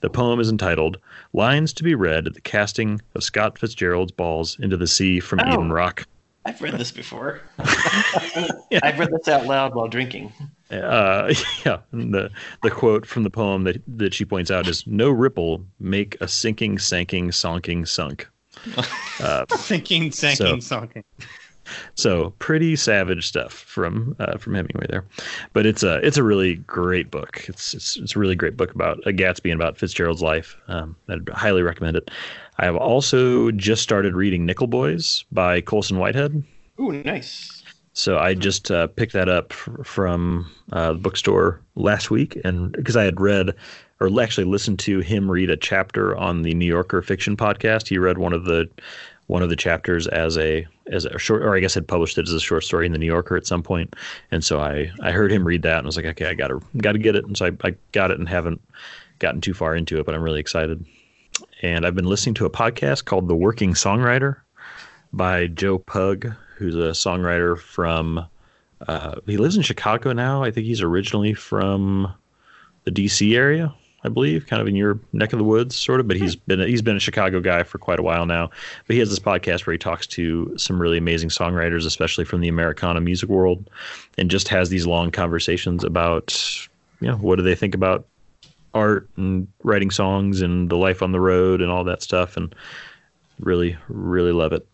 The 0.01 0.11
poem 0.11 0.41
is 0.41 0.51
entitled 0.51 0.99
Lines 1.33 1.73
to 1.75 1.83
be 1.83 1.95
Read 1.95 2.27
at 2.27 2.35
the 2.35 2.41
Casting 2.41 3.01
of 3.15 3.23
Scott 3.23 3.59
Fitzgerald's 3.59 4.13
Balls 4.13 4.59
into 4.61 4.77
the 4.77 4.87
Sea 4.87 5.21
from 5.21 5.41
oh, 5.41 5.53
Eden 5.53 5.73
Rock. 5.73 6.07
I've 6.45 6.61
read 6.61 6.75
this 6.75 6.91
before. 6.91 7.41
yeah. 7.59 8.49
I've 8.83 8.99
read 8.99 9.11
this 9.13 9.29
out 9.29 9.47
loud 9.47 9.75
while 9.75 9.89
drinking. 9.89 10.33
Uh, 10.71 11.33
yeah, 11.65 11.79
the 11.93 12.31
the 12.63 12.71
quote 12.71 13.07
from 13.07 13.23
the 13.23 13.31
poem 13.31 13.65
that 13.65 13.81
that 13.87 14.15
she 14.15 14.25
points 14.25 14.51
out 14.51 14.67
is 14.67 14.87
"No 14.87 15.11
ripple 15.11 15.65
make 15.79 16.17
a 16.21 16.27
sinking, 16.27 16.79
sanking, 16.79 17.31
sonking, 17.31 17.87
sunk." 17.87 18.27
Uh, 19.21 19.45
sinking, 19.57 20.11
sanking, 20.11 20.61
so, 20.61 20.81
sonking. 20.81 21.05
So 21.95 22.31
pretty 22.39 22.75
savage 22.77 23.27
stuff 23.27 23.53
from 23.53 24.17
uh, 24.19 24.37
from 24.37 24.55
Hemingway 24.55 24.87
there, 24.89 25.05
but 25.53 25.67
it's 25.67 25.83
a 25.83 26.05
it's 26.05 26.17
a 26.17 26.23
really 26.23 26.57
great 26.57 27.11
book. 27.11 27.45
It's 27.49 27.75
it's 27.75 27.97
it's 27.97 28.17
a 28.17 28.19
really 28.19 28.35
great 28.35 28.57
book 28.57 28.75
about 28.75 28.99
a 29.07 29.13
Gatsby 29.13 29.53
and 29.53 29.61
about 29.61 29.79
Fitzgerald's 29.79 30.23
life. 30.23 30.57
Um, 30.69 30.97
I'd 31.09 31.29
highly 31.29 31.63
recommend 31.63 31.97
it. 31.97 32.11
I 32.59 32.65
have 32.65 32.77
also 32.77 33.51
just 33.53 33.83
started 33.83 34.15
reading 34.15 34.45
Nickel 34.45 34.67
Boys 34.67 35.25
by 35.33 35.61
Colson 35.61 35.99
Whitehead. 35.99 36.43
Ooh, 36.81 36.93
nice. 36.93 37.63
So 37.95 38.19
I 38.19 38.35
just 38.35 38.71
uh, 38.71 38.87
picked 38.87 39.13
that 39.13 39.29
up 39.29 39.53
f- 39.53 39.69
from 39.85 40.51
uh, 40.73 40.95
the 40.95 40.99
bookstore 40.99 41.61
last 41.75 42.11
week, 42.11 42.39
and 42.45 42.73
because 42.73 42.97
I 42.97 43.05
had 43.05 43.21
read 43.21 43.55
or 44.03 44.23
actually 44.23 44.45
listened 44.45 44.79
to 44.81 44.99
him 45.01 45.31
read 45.31 45.51
a 45.51 45.57
chapter 45.57 46.17
on 46.17 46.43
the 46.43 46.55
New 46.55 46.67
Yorker 46.67 47.03
fiction 47.03 47.37
podcast, 47.37 47.87
he 47.89 47.99
read 47.99 48.19
one 48.19 48.33
of 48.33 48.45
the 48.45 48.69
one 49.29 49.43
of 49.43 49.49
the 49.49 49.57
chapters 49.57 50.09
as 50.09 50.37
a 50.37 50.67
as 50.89 51.05
a 51.05 51.19
short, 51.19 51.43
or 51.43 51.55
I 51.55 51.61
guess 51.61 51.75
had 51.75 51.87
published 51.87 52.19
it 52.19 52.27
as 52.27 52.35
a 52.35 52.41
short 52.41 52.65
story 52.65 52.85
in 52.85 52.93
the 52.93 52.99
New 52.99 53.07
Yorker 53.07 53.37
at 53.37 53.47
some 53.47 53.63
point. 53.63 53.95
and 54.33 54.45
so 54.45 54.61
I 54.61 54.91
I 55.01 55.13
heard 55.13 55.31
him 55.31 55.47
read 55.47 55.63
that 55.63 55.79
and 55.79 55.87
I 55.87 55.89
was 55.89 55.97
like, 55.97 56.07
okay, 56.07 56.27
I 56.27 56.35
gotta 56.35 56.61
gotta 56.79 56.99
get 56.99 57.15
it, 57.15 57.25
and 57.25 57.37
so 57.37 57.47
I, 57.47 57.69
I 57.69 57.75
got 57.93 58.11
it 58.11 58.19
and 58.19 58.29
haven't 58.29 58.61
gotten 59.21 59.41
too 59.41 59.55
far 59.55 59.77
into 59.77 60.01
it, 60.01 60.07
but 60.07 60.15
I'm 60.15 60.23
really 60.23 60.41
excited. 60.41 60.85
And 61.63 61.87
I've 61.87 61.95
been 61.95 62.07
listening 62.07 62.35
to 62.35 62.47
a 62.47 62.51
podcast 62.51 63.05
called 63.05 63.29
The 63.29 63.37
Working 63.37 63.75
Songwriter 63.75 64.39
by 65.13 65.47
Joe 65.47 65.79
Pug, 65.79 66.33
who's 66.57 66.75
a 66.75 66.91
songwriter 66.91 67.59
from. 67.59 68.27
Uh, 68.89 69.21
he 69.27 69.37
lives 69.37 69.57
in 69.57 69.63
Chicago 69.63 70.13
now. 70.13 70.43
I 70.43 70.51
think 70.51 70.67
he's 70.67 70.83
originally 70.83 71.35
from 71.35 72.13
the 72.83 72.91
D.C. 72.91 73.37
area, 73.37 73.73
I 74.05 74.09
believe, 74.09 74.47
kind 74.49 74.61
of 74.61 74.67
in 74.67 74.75
your 74.75 74.99
neck 75.13 75.33
of 75.33 75.39
the 75.39 75.45
woods, 75.45 75.77
sort 75.77 76.01
of. 76.01 76.09
But 76.09 76.17
he's 76.17 76.35
been 76.35 76.61
he's 76.61 76.83
been 76.83 76.97
a 76.97 77.01
Chicago 77.01 77.41
guy 77.41 77.63
for 77.63 77.79
quite 77.79 78.01
a 78.01 78.03
while 78.03 78.27
now. 78.27 78.51
But 78.87 78.95
he 78.95 79.01
has 79.01 79.11
this 79.11 79.19
podcast 79.19 79.67
where 79.67 79.73
he 79.73 79.79
talks 79.79 80.07
to 80.09 80.53
some 80.59 80.81
really 80.81 80.99
amazing 80.99 81.29
songwriters, 81.29 81.87
especially 81.87 82.25
from 82.25 82.41
the 82.41 82.49
Americana 82.49 83.01
music 83.01 83.29
world, 83.29 83.71
and 84.19 84.31
just 84.31 84.49
has 84.49 84.71
these 84.71 84.87
long 84.87 85.11
conversations 85.11 85.85
about 85.85 86.37
you 87.01 87.09
know 87.09 87.17
what 87.17 87.37
do 87.37 87.43
they 87.43 87.55
think 87.55 87.75
about 87.75 88.07
art 88.75 89.09
and 89.17 89.47
writing 89.63 89.91
songs 89.91 90.41
and 90.41 90.71
the 90.71 90.77
life 90.77 91.03
on 91.03 91.13
the 91.13 91.21
road 91.21 91.61
and 91.61 91.71
all 91.71 91.85
that 91.85 92.03
stuff, 92.03 92.37
and 92.37 92.55
really 93.39 93.77
really 93.89 94.33
love 94.33 94.53
it. 94.53 94.67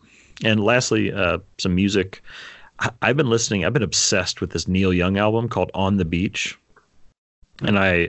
And 0.45 0.63
lastly, 0.63 1.13
uh, 1.13 1.39
some 1.59 1.75
music. 1.75 2.23
I've 3.03 3.17
been 3.17 3.29
listening. 3.29 3.65
I've 3.65 3.73
been 3.73 3.83
obsessed 3.83 4.41
with 4.41 4.51
this 4.51 4.69
Neil 4.69 4.93
Young 4.93 5.19
album 5.19 5.49
called 5.49 5.73
On 5.75 5.97
the 5.97 6.05
Beach, 6.05 6.57
and 7.63 7.79
I 7.79 8.09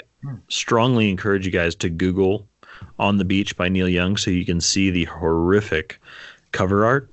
strongly 0.50 1.10
encourage 1.10 1.46
you 1.46 1.52
guys 1.52 1.76
to 1.76 1.90
Google 1.90 2.48
On 2.98 3.18
the 3.18 3.26
Beach 3.26 3.56
by 3.56 3.70
Neil 3.70 3.90
Young 3.90 4.18
so 4.18 4.32
you 4.32 4.46
can 4.46 4.62
see 4.62 4.90
the 4.90 5.06
horrific 5.06 6.00
cover 6.52 6.86
art. 6.86 7.10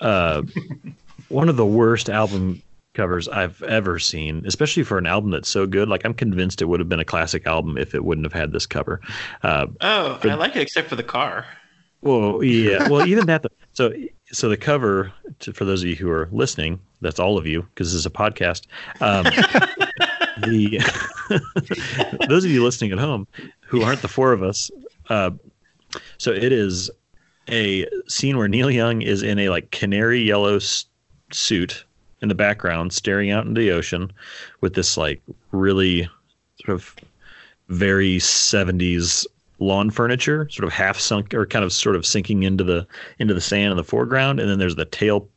Uh, 0.00 0.42
one 1.28 1.48
of 1.48 1.56
the 1.56 1.66
worst 1.66 2.08
album 2.08 2.62
covers 2.94 3.28
I've 3.28 3.62
ever 3.62 3.98
seen, 3.98 4.44
especially 4.46 4.82
for 4.82 4.98
an 4.98 5.06
album 5.06 5.30
that's 5.30 5.48
so 5.48 5.66
good. 5.66 5.88
Like 5.88 6.04
I'm 6.04 6.14
convinced 6.14 6.60
it 6.60 6.66
would 6.66 6.80
have 6.80 6.88
been 6.88 7.00
a 7.00 7.04
classic 7.04 7.46
album 7.46 7.78
if 7.78 7.94
it 7.94 8.04
wouldn't 8.04 8.24
have 8.24 8.32
had 8.32 8.52
this 8.52 8.66
cover. 8.66 9.00
Uh, 9.42 9.66
oh, 9.80 10.16
for, 10.16 10.30
I 10.30 10.34
like 10.34 10.56
it 10.56 10.62
except 10.62 10.88
for 10.88 10.96
the 10.96 11.02
car. 11.02 11.46
Well, 12.02 12.42
yeah. 12.42 12.88
Well, 12.90 13.06
even 13.06 13.26
that. 13.26 13.44
So, 13.74 13.92
so 14.32 14.48
the 14.48 14.56
cover 14.56 15.12
to, 15.40 15.52
for 15.52 15.64
those 15.64 15.82
of 15.82 15.88
you 15.88 15.96
who 15.96 16.10
are 16.10 16.28
listening, 16.32 16.80
that's 17.00 17.20
all 17.20 17.38
of 17.38 17.46
you 17.46 17.62
because 17.62 17.92
this 17.92 17.98
is 17.98 18.06
a 18.06 18.10
podcast. 18.10 18.66
Um, 19.00 19.26
the 20.42 20.78
those 22.28 22.44
of 22.44 22.50
you 22.50 22.62
listening 22.62 22.92
at 22.92 22.98
home 22.98 23.26
who 23.60 23.82
aren't 23.82 24.02
the 24.02 24.08
four 24.08 24.32
of 24.32 24.42
us, 24.42 24.70
uh, 25.08 25.30
so 26.18 26.32
it 26.32 26.52
is 26.52 26.90
a 27.48 27.86
scene 28.08 28.36
where 28.36 28.48
Neil 28.48 28.70
Young 28.70 29.02
is 29.02 29.22
in 29.22 29.38
a 29.38 29.48
like 29.48 29.70
canary 29.70 30.20
yellow 30.20 30.56
s- 30.56 30.86
suit 31.32 31.84
in 32.22 32.28
the 32.28 32.34
background, 32.34 32.92
staring 32.92 33.30
out 33.30 33.46
into 33.46 33.60
the 33.60 33.70
ocean, 33.70 34.12
with 34.60 34.74
this 34.74 34.96
like 34.96 35.20
really 35.52 36.08
sort 36.64 36.74
of 36.74 36.94
very 37.68 38.16
70s 38.18 39.26
lawn 39.58 39.90
furniture, 39.90 40.48
sort 40.50 40.64
of 40.64 40.72
half 40.72 40.98
sunk 40.98 41.34
or 41.34 41.46
kind 41.46 41.64
of 41.64 41.72
sort 41.72 41.96
of 41.96 42.06
sinking 42.06 42.42
into 42.42 42.64
the 42.64 42.86
into 43.18 43.34
the 43.34 43.40
sand 43.40 43.70
in 43.70 43.76
the 43.76 43.84
foreground, 43.84 44.40
and 44.40 44.50
then 44.50 44.58
there's 44.58 44.76
the 44.76 44.84
tail. 44.84 45.28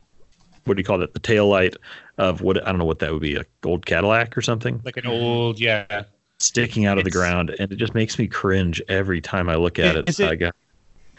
What 0.64 0.76
do 0.76 0.80
you 0.80 0.84
call 0.84 1.02
it? 1.02 1.12
The 1.12 1.20
tail 1.20 1.48
light 1.48 1.76
of 2.18 2.40
what 2.40 2.62
I 2.62 2.66
don't 2.66 2.78
know 2.78 2.84
what 2.84 2.98
that 3.00 3.12
would 3.12 3.22
be, 3.22 3.36
a 3.36 3.44
gold 3.60 3.86
Cadillac 3.86 4.36
or 4.36 4.42
something. 4.42 4.80
Like 4.84 4.96
an 4.96 5.06
old, 5.06 5.58
yeah. 5.58 6.04
Sticking 6.38 6.84
out 6.84 6.98
of 6.98 7.04
the 7.04 7.10
ground, 7.10 7.54
and 7.58 7.72
it 7.72 7.76
just 7.76 7.94
makes 7.94 8.18
me 8.18 8.26
cringe 8.26 8.82
every 8.88 9.20
time 9.20 9.48
I 9.48 9.54
look 9.54 9.78
at 9.78 9.96
it. 9.96 10.08
Is 10.08 10.18
it, 10.20 10.36
got, 10.36 10.54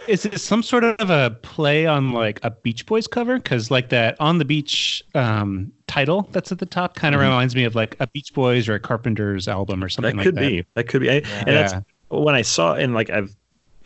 is 0.08 0.26
it 0.26 0.40
some 0.40 0.62
sort 0.62 0.84
of 0.84 1.10
a 1.10 1.32
play 1.42 1.86
on 1.86 2.12
like 2.12 2.40
a 2.44 2.52
Beach 2.52 2.86
Boys 2.86 3.08
cover? 3.08 3.38
Because 3.38 3.72
like 3.72 3.90
that 3.90 4.18
on 4.20 4.38
the 4.38 4.46
beach 4.46 5.04
um, 5.16 5.72
title 5.88 6.28
that's 6.32 6.52
at 6.52 6.60
the 6.60 6.66
top 6.66 6.96
kind 6.96 7.16
of 7.16 7.22
mm-hmm. 7.22 7.30
reminds 7.30 7.56
me 7.56 7.64
of 7.64 7.76
like 7.76 7.96
a 8.00 8.08
Beach 8.08 8.34
Boys 8.34 8.68
or 8.68 8.76
a 8.76 8.80
Carpenters 8.80 9.48
album 9.48 9.84
or 9.84 9.90
something. 9.90 10.18
That 10.18 10.24
could 10.24 10.36
like 10.36 10.48
be. 10.48 10.58
That. 10.58 10.68
that 10.76 10.84
could 10.90 11.02
be. 11.02 11.10
I, 11.10 11.14
yeah. 11.14 11.44
And 11.48 11.56
that's 11.56 11.74
when 12.10 12.36
I 12.36 12.42
saw 12.42 12.76
and 12.76 12.94
like 12.94 13.10
I've 13.10 13.36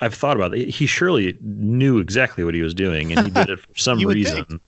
I've 0.01 0.13
thought 0.13 0.35
about 0.35 0.55
it. 0.55 0.69
He 0.69 0.85
surely 0.85 1.37
knew 1.41 1.99
exactly 1.99 2.43
what 2.43 2.53
he 2.53 2.61
was 2.61 2.73
doing, 2.73 3.11
and 3.11 3.25
he 3.25 3.31
did 3.31 3.49
it 3.49 3.59
for 3.59 3.75
some 3.75 3.99
reason. 3.99 4.45
Think. 4.45 4.61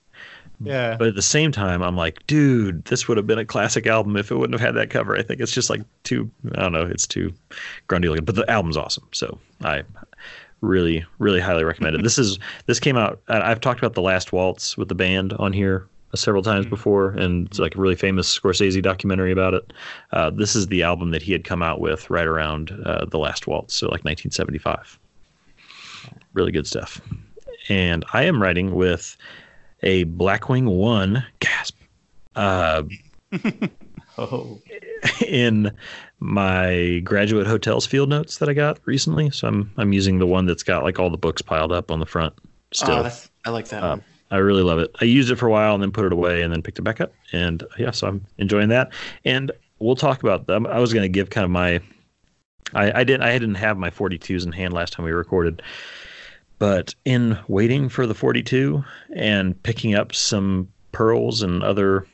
Yeah. 0.63 0.95
But 0.97 1.09
at 1.09 1.15
the 1.15 1.21
same 1.21 1.51
time, 1.51 1.81
I'm 1.81 1.95
like, 1.95 2.25
dude, 2.27 2.85
this 2.85 3.07
would 3.07 3.17
have 3.17 3.27
been 3.27 3.39
a 3.39 3.45
classic 3.45 3.87
album 3.87 4.15
if 4.17 4.31
it 4.31 4.35
wouldn't 4.35 4.59
have 4.59 4.65
had 4.65 4.75
that 4.75 4.89
cover. 4.89 5.15
I 5.15 5.23
think 5.23 5.41
it's 5.41 5.51
just 5.51 5.69
like 5.69 5.81
too, 6.03 6.29
I 6.55 6.61
don't 6.61 6.73
know, 6.73 6.85
it's 6.85 7.07
too 7.07 7.33
grundy 7.87 8.09
looking. 8.09 8.25
But 8.25 8.35
the 8.35 8.49
album's 8.49 8.77
awesome, 8.77 9.07
so 9.11 9.39
I 9.63 9.83
really, 10.61 11.05
really 11.17 11.39
highly 11.39 11.63
recommend 11.63 11.95
it. 11.95 12.03
this 12.03 12.17
is 12.17 12.37
this 12.67 12.79
came 12.79 12.97
out. 12.97 13.21
I've 13.27 13.59
talked 13.59 13.79
about 13.79 13.93
the 13.93 14.01
Last 14.01 14.31
Waltz 14.31 14.77
with 14.77 14.89
the 14.89 14.95
band 14.95 15.33
on 15.33 15.53
here 15.53 15.87
several 16.15 16.43
times 16.43 16.65
mm-hmm. 16.65 16.75
before, 16.75 17.11
and 17.11 17.47
it's 17.47 17.59
like 17.59 17.75
a 17.75 17.79
really 17.79 17.95
famous 17.95 18.37
Scorsese 18.37 18.81
documentary 18.81 19.31
about 19.31 19.53
it. 19.53 19.73
Uh, 20.11 20.29
this 20.29 20.55
is 20.55 20.67
the 20.67 20.83
album 20.83 21.11
that 21.11 21.21
he 21.21 21.31
had 21.31 21.43
come 21.43 21.63
out 21.63 21.79
with 21.79 22.09
right 22.09 22.27
around 22.27 22.71
uh, 22.85 23.05
the 23.05 23.17
Last 23.17 23.47
Waltz, 23.47 23.75
so 23.75 23.87
like 23.87 24.03
1975. 24.03 24.99
Really 26.33 26.51
good 26.51 26.67
stuff. 26.67 27.01
And 27.69 28.03
I 28.13 28.23
am 28.23 28.41
writing 28.41 28.73
with 28.73 29.15
a 29.83 30.05
Blackwing 30.05 30.65
One 30.65 31.25
gasp. 31.39 31.77
Uh, 32.35 32.83
oh. 34.17 34.59
In 35.25 35.71
my 36.19 37.01
graduate 37.03 37.47
hotels 37.47 37.85
field 37.85 38.09
notes 38.09 38.37
that 38.37 38.49
I 38.49 38.53
got 38.53 38.79
recently, 38.85 39.31
so 39.31 39.47
I'm 39.47 39.71
I'm 39.77 39.93
using 39.93 40.19
the 40.19 40.27
one 40.27 40.45
that's 40.45 40.63
got 40.63 40.83
like 40.83 40.99
all 40.99 41.09
the 41.09 41.17
books 41.17 41.41
piled 41.41 41.71
up 41.71 41.89
on 41.91 41.99
the 41.99 42.05
front. 42.05 42.33
Still, 42.73 43.05
oh, 43.05 43.11
I 43.45 43.49
like 43.49 43.67
that. 43.69 43.83
Uh, 43.83 43.97
I 44.29 44.37
really 44.37 44.63
love 44.63 44.79
it. 44.79 44.95
I 45.01 45.05
used 45.05 45.31
it 45.31 45.35
for 45.35 45.47
a 45.47 45.51
while 45.51 45.73
and 45.73 45.83
then 45.83 45.91
put 45.91 46.05
it 46.05 46.13
away 46.13 46.41
and 46.41 46.53
then 46.53 46.61
picked 46.61 46.79
it 46.79 46.83
back 46.83 47.01
up, 47.01 47.11
and 47.33 47.63
yeah, 47.77 47.91
so 47.91 48.07
I'm 48.07 48.25
enjoying 48.37 48.69
that. 48.69 48.93
And 49.25 49.51
we'll 49.79 49.95
talk 49.95 50.23
about 50.23 50.47
them. 50.47 50.67
I 50.67 50.79
was 50.79 50.93
going 50.93 51.03
to 51.03 51.09
give 51.09 51.31
kind 51.31 51.43
of 51.43 51.51
my, 51.51 51.81
I, 52.73 53.01
I 53.01 53.03
didn't 53.03 53.23
I 53.23 53.33
didn't 53.33 53.55
have 53.55 53.77
my 53.77 53.89
42s 53.89 54.45
in 54.45 54.51
hand 54.51 54.73
last 54.73 54.93
time 54.93 55.05
we 55.05 55.11
recorded, 55.11 55.61
But 56.61 56.93
in 57.05 57.39
waiting 57.47 57.89
for 57.89 58.05
the 58.05 58.13
42 58.13 58.83
and 59.15 59.63
picking 59.63 59.95
up 59.95 60.13
some 60.13 60.67
pearls 60.91 61.41
and 61.41 61.63
other 61.63 62.05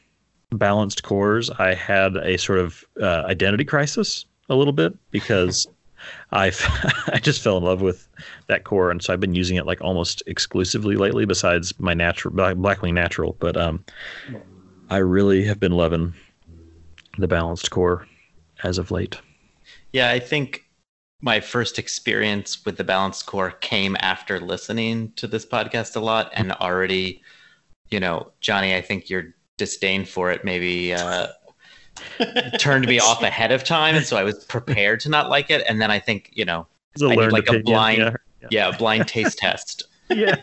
balanced 0.52 1.04
cores, 1.04 1.50
I 1.50 1.74
had 1.74 2.16
a 2.16 2.38
sort 2.38 2.60
of 2.60 2.86
uh, 3.02 3.24
identity 3.26 3.66
crisis 3.66 4.26
a 4.48 4.56
little 4.56 4.72
bit 4.72 4.94
because 5.12 5.68
I 6.32 6.54
I 7.08 7.20
just 7.22 7.44
fell 7.44 7.58
in 7.58 7.66
love 7.66 7.82
with 7.82 8.08
that 8.48 8.64
core, 8.64 8.90
and 8.90 9.04
so 9.04 9.12
I've 9.12 9.20
been 9.20 9.36
using 9.36 9.58
it 9.58 9.66
like 9.66 9.82
almost 9.82 10.24
exclusively 10.28 10.96
lately. 10.96 11.26
Besides 11.26 11.78
my 11.78 11.94
natural 11.94 12.34
Blackwing 12.34 12.94
Natural, 12.94 13.36
but 13.42 13.58
um, 13.58 13.84
I 14.90 15.00
really 15.00 15.44
have 15.44 15.60
been 15.60 15.74
loving 15.74 16.14
the 17.18 17.28
balanced 17.28 17.70
core 17.70 18.08
as 18.64 18.78
of 18.78 18.92
late. 18.92 19.20
Yeah, 19.92 20.10
I 20.10 20.20
think 20.20 20.67
my 21.22 21.40
first 21.40 21.80
experience 21.80 22.64
with 22.66 22.78
the 22.78 22.84
balanced 22.84 23.26
core 23.26 23.52
came 23.52 23.98
after 24.00 24.40
listening 24.40 25.12
to 25.16 25.28
this 25.28 25.46
podcast 25.46 25.96
a 25.96 26.00
lot 26.00 26.32
and 26.34 26.52
already 26.54 27.22
you 27.90 28.00
know 28.00 28.32
johnny 28.40 28.76
i 28.76 28.82
think 28.82 29.10
your 29.10 29.34
disdain 29.58 30.06
for 30.06 30.32
it 30.32 30.46
maybe 30.46 30.94
uh, 30.94 31.28
turned 32.60 32.86
me 32.86 33.00
off 33.00 33.24
ahead 33.24 33.52
of 33.52 33.64
time 33.64 33.96
and 33.96 34.06
so 34.06 34.16
i 34.16 34.24
was 34.24 34.46
prepared 34.46 35.00
to 35.00 35.10
not 35.10 35.30
like 35.30 35.50
it 35.50 35.64
and 35.68 35.82
then 35.82 35.90
i 35.90 35.98
think 35.98 36.30
you 36.34 36.46
know 36.46 36.68
It's 36.94 37.02
a 37.02 37.08
I 37.08 37.10
need 37.10 37.18
learned 37.18 37.34
like 37.34 37.48
a 37.48 37.58
opinion, 37.58 37.66
blind 37.66 38.00
yeah. 38.00 38.48
yeah 38.52 38.70
a 38.70 38.78
blind 38.78 39.08
taste 39.08 39.40
test 39.40 39.84
yeah. 40.10 40.36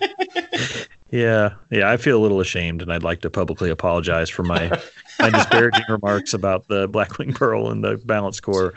yeah, 1.10 1.54
yeah. 1.70 1.90
I 1.90 1.96
feel 1.96 2.18
a 2.18 2.22
little 2.22 2.40
ashamed, 2.40 2.82
and 2.82 2.92
I'd 2.92 3.02
like 3.02 3.20
to 3.22 3.30
publicly 3.30 3.70
apologize 3.70 4.28
for 4.28 4.42
my 4.42 4.80
my 5.18 5.30
disparaging 5.30 5.84
remarks 5.88 6.34
about 6.34 6.68
the 6.68 6.88
Blackwing 6.88 7.34
Pearl 7.34 7.70
and 7.70 7.82
the 7.82 7.96
balance 8.04 8.40
core. 8.40 8.74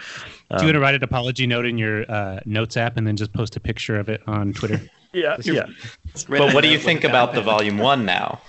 Do 0.50 0.58
you 0.62 0.68
want 0.68 0.76
to 0.76 0.80
write 0.80 0.96
an 0.96 1.04
apology 1.04 1.46
note 1.46 1.66
in 1.66 1.78
your 1.78 2.10
uh, 2.10 2.40
notes 2.46 2.78
app 2.78 2.96
and 2.96 3.06
then 3.06 3.18
just 3.18 3.34
post 3.34 3.56
a 3.56 3.60
picture 3.60 4.00
of 4.00 4.08
it 4.10 4.22
on 4.28 4.54
Twitter? 4.54 4.82
Yeah, 5.14 5.38
yeah. 5.42 5.66
but 6.28 6.54
what 6.54 6.62
do 6.62 6.68
you 6.68 6.78
think 6.78 7.04
about 7.04 7.34
the 7.34 7.42
volume 7.42 7.78
one 7.80 8.06
now 8.06 8.40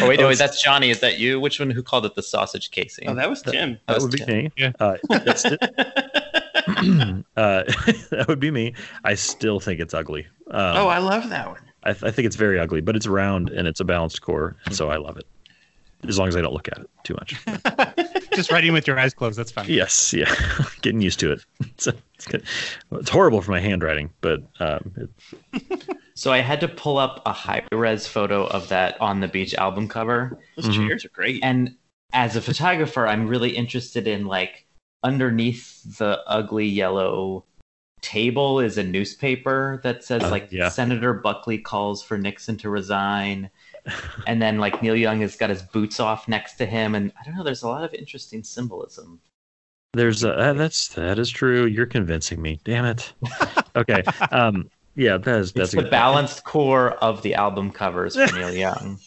oh 0.00 0.08
wait 0.08 0.20
no 0.20 0.28
wait, 0.28 0.38
that's 0.38 0.60
johnny 0.60 0.90
is 0.90 1.00
that 1.00 1.18
you 1.18 1.40
which 1.40 1.58
one 1.58 1.70
who 1.70 1.82
called 1.82 2.06
it 2.06 2.14
the 2.14 2.22
sausage 2.22 2.70
casing 2.70 3.08
Oh, 3.08 3.14
that 3.14 3.28
was 3.28 3.42
Tim. 3.42 3.78
That 3.86 3.96
was 3.96 4.04
would 4.04 4.12
be 4.12 4.24
me. 4.26 4.50
Yeah. 4.56 4.72
Uh, 4.78 4.96
that's 5.08 5.44
it. 5.44 5.62
uh, 5.62 7.22
that 7.36 8.24
would 8.28 8.40
be 8.40 8.50
me. 8.50 8.74
I 9.04 9.14
still 9.14 9.60
think 9.60 9.80
it's 9.80 9.94
ugly. 9.94 10.26
Um, 10.50 10.76
oh, 10.76 10.88
I 10.88 10.98
love 10.98 11.28
that 11.30 11.48
one. 11.48 11.60
I, 11.84 11.90
I 11.90 12.10
think 12.10 12.26
it's 12.26 12.36
very 12.36 12.58
ugly, 12.58 12.80
but 12.80 12.96
it's 12.96 13.06
round 13.06 13.50
and 13.50 13.66
it's 13.66 13.80
a 13.80 13.84
balanced 13.84 14.22
core, 14.22 14.56
and 14.66 14.74
so 14.74 14.90
I 14.90 14.96
love 14.96 15.16
it. 15.16 15.26
As 16.08 16.18
long 16.18 16.28
as 16.28 16.36
I 16.36 16.40
don't 16.40 16.54
look 16.54 16.68
at 16.68 16.78
it 16.78 16.90
too 17.04 17.14
much. 17.14 18.06
Just 18.34 18.50
writing 18.52 18.72
with 18.72 18.86
your 18.86 18.98
eyes 18.98 19.14
closed. 19.14 19.38
That's 19.38 19.50
fine. 19.52 19.66
yes, 19.68 20.12
yeah, 20.12 20.32
getting 20.82 21.00
used 21.00 21.20
to 21.20 21.32
it. 21.32 21.44
It's, 21.60 21.86
it's, 21.86 22.26
good. 22.26 22.42
it's 22.92 23.10
horrible 23.10 23.40
for 23.40 23.50
my 23.50 23.60
handwriting, 23.60 24.10
but 24.20 24.42
um, 24.60 24.92
it, 25.54 25.88
so 26.14 26.30
i 26.32 26.38
had 26.38 26.60
to 26.60 26.68
pull 26.68 26.98
up 26.98 27.22
a 27.26 27.32
high 27.32 27.62
res 27.72 28.06
photo 28.06 28.46
of 28.48 28.68
that 28.68 29.00
on 29.00 29.20
the 29.20 29.28
beach 29.28 29.54
album 29.54 29.88
cover 29.88 30.38
Those 30.56 30.68
Mhm. 30.68 30.86
chairs 30.88 31.04
are 31.04 31.08
great. 31.08 31.40
and 31.42 31.74
as 32.12 32.36
a 32.36 32.40
photographer 32.42 33.06
i'm 33.06 33.26
really 33.26 33.50
interested 33.56 34.06
in 34.06 34.26
like 34.26 34.66
underneath 35.02 35.98
the 35.98 36.20
ugly 36.26 36.66
yellow 36.66 37.44
table 38.02 38.60
is 38.60 38.76
a 38.78 38.82
newspaper 38.84 39.80
that 39.84 40.04
says 40.04 40.22
Uh, 40.22 40.30
like 40.30 40.52
yeah. 40.52 40.68
senator 40.68 41.14
buckley 41.14 41.58
calls 41.58 42.02
for 42.02 42.18
nixon 42.18 42.56
to 42.58 42.68
resign 42.68 43.48
and 44.26 44.40
then 44.40 44.58
like 44.58 44.82
neil 44.82 44.96
young 44.96 45.20
has 45.20 45.36
got 45.36 45.50
his 45.50 45.62
boots 45.62 45.98
off 45.98 46.28
next 46.28 46.54
to 46.54 46.66
him 46.66 46.94
and 46.94 47.12
i 47.20 47.24
don't 47.24 47.34
know 47.34 47.42
there's 47.42 47.62
a 47.62 47.68
lot 47.68 47.84
of 47.84 47.92
interesting 47.94 48.42
symbolism 48.42 49.20
there's 49.94 50.24
a, 50.24 50.32
uh, 50.32 50.52
that's 50.54 50.88
that 50.94 51.18
is 51.18 51.28
true. 51.28 51.66
You're 51.66 51.84
convincing 51.84 52.40
me. 52.40 52.58
Damn 52.64 52.86
it. 52.86 53.12
Okay. 53.74 54.02
Um, 54.30 54.68
yeah, 54.96 55.16
that 55.16 55.40
is 55.40 55.52
that's 55.52 55.72
the 55.72 55.82
balanced 55.82 56.44
core 56.44 56.92
of 57.02 57.22
the 57.22 57.34
album 57.34 57.70
covers 57.70 58.16
for 58.16 58.36
neil 58.36 58.50
young 58.54 58.98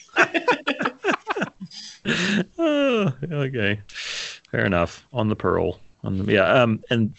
oh, 2.57 3.13
okay, 3.31 3.79
fair 3.87 4.65
enough. 4.65 5.05
On 5.13 5.29
the 5.29 5.35
pearl, 5.35 5.79
on 6.03 6.17
the 6.17 6.33
yeah, 6.33 6.47
um, 6.47 6.83
and 6.89 7.13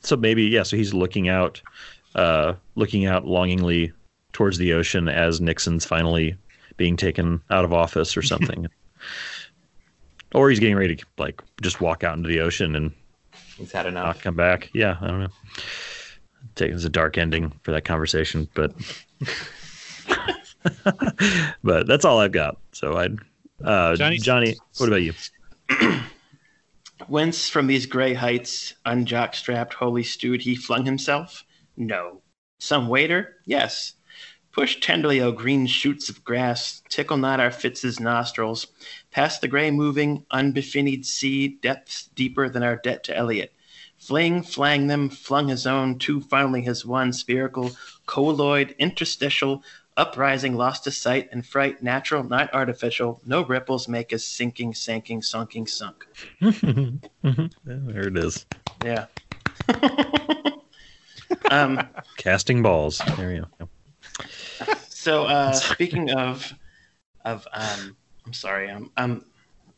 so 0.00 0.16
maybe 0.16 0.44
yeah, 0.44 0.62
so 0.62 0.76
he's 0.76 0.94
looking 0.94 1.28
out, 1.28 1.60
uh, 2.14 2.54
looking 2.74 3.06
out 3.06 3.26
longingly 3.26 3.92
towards 4.32 4.58
the 4.58 4.72
ocean 4.72 5.08
as 5.08 5.40
Nixon's 5.40 5.84
finally 5.84 6.36
being 6.80 6.96
taken 6.96 7.42
out 7.50 7.66
of 7.66 7.74
office 7.74 8.16
or 8.16 8.22
something, 8.22 8.66
or 10.34 10.48
he's 10.48 10.58
getting 10.58 10.76
ready 10.76 10.96
to 10.96 11.04
like 11.18 11.42
just 11.60 11.78
walk 11.78 12.02
out 12.02 12.16
into 12.16 12.26
the 12.26 12.40
ocean 12.40 12.74
and 12.74 12.90
he's 13.58 13.70
had 13.70 13.82
not 13.84 13.88
enough 13.88 14.22
come 14.22 14.34
back. 14.34 14.70
Yeah, 14.72 14.96
I 14.98 15.08
don't 15.08 15.20
know. 15.20 15.28
Take 16.54 16.72
it's 16.72 16.86
a 16.86 16.88
dark 16.88 17.18
ending 17.18 17.52
for 17.64 17.72
that 17.72 17.84
conversation, 17.84 18.48
but 18.54 18.72
but 21.62 21.86
that's 21.86 22.06
all 22.06 22.18
I've 22.18 22.32
got. 22.32 22.56
So 22.72 22.96
I, 22.96 23.08
uh, 23.62 23.94
Johnny? 23.96 24.16
Johnny, 24.16 24.56
what 24.78 24.88
about 24.88 25.02
you? 25.02 25.12
Whence 27.08 27.50
from 27.50 27.66
these 27.66 27.84
grey 27.84 28.14
heights, 28.14 28.72
unjock-strapped, 28.86 29.74
wholly 29.74 30.02
stewed, 30.02 30.40
he 30.40 30.54
flung 30.56 30.86
himself? 30.86 31.44
No. 31.76 32.22
Some 32.58 32.88
waiter? 32.88 33.36
Yes. 33.44 33.92
Push 34.60 34.80
tenderly, 34.80 35.22
O 35.22 35.32
green 35.32 35.66
shoots 35.66 36.10
of 36.10 36.22
grass, 36.22 36.82
tickle 36.90 37.16
not 37.16 37.40
our 37.40 37.50
Fitz's 37.50 37.98
nostrils. 37.98 38.66
Past 39.10 39.40
the 39.40 39.48
grey 39.48 39.70
moving, 39.70 40.26
unbefinied 40.30 41.06
sea, 41.06 41.48
depths 41.48 42.10
deeper 42.14 42.46
than 42.50 42.62
our 42.62 42.76
debt 42.76 43.02
to 43.04 43.16
Eliot. 43.16 43.54
Fling, 43.96 44.42
flang 44.42 44.86
them, 44.86 45.08
flung 45.08 45.48
his 45.48 45.66
own, 45.66 45.98
too 45.98 46.20
finally 46.20 46.60
his 46.60 46.84
one, 46.84 47.14
spherical, 47.14 47.70
colloid, 48.04 48.74
interstitial, 48.78 49.64
uprising, 49.96 50.56
lost 50.56 50.84
to 50.84 50.90
sight 50.90 51.30
and 51.32 51.46
fright, 51.46 51.82
natural, 51.82 52.22
not 52.22 52.52
artificial, 52.52 53.18
no 53.24 53.42
ripples 53.42 53.88
make 53.88 54.12
us 54.12 54.24
sinking, 54.26 54.74
sanking, 54.74 55.22
sunking, 55.22 55.66
sunk. 55.66 56.06
there 56.42 58.08
it 58.08 58.18
is. 58.18 58.44
Yeah. 58.84 59.06
um, 61.50 61.88
Casting 62.18 62.62
balls. 62.62 63.00
There 63.16 63.32
you 63.32 63.46
go. 63.58 63.70
So 65.10 65.24
uh, 65.24 65.52
speaking 65.52 66.10
of 66.12 66.54
of 67.24 67.46
um, 67.52 67.96
I'm 68.24 68.32
sorry, 68.32 68.70
I'm 68.70 68.90
I'm 68.96 69.24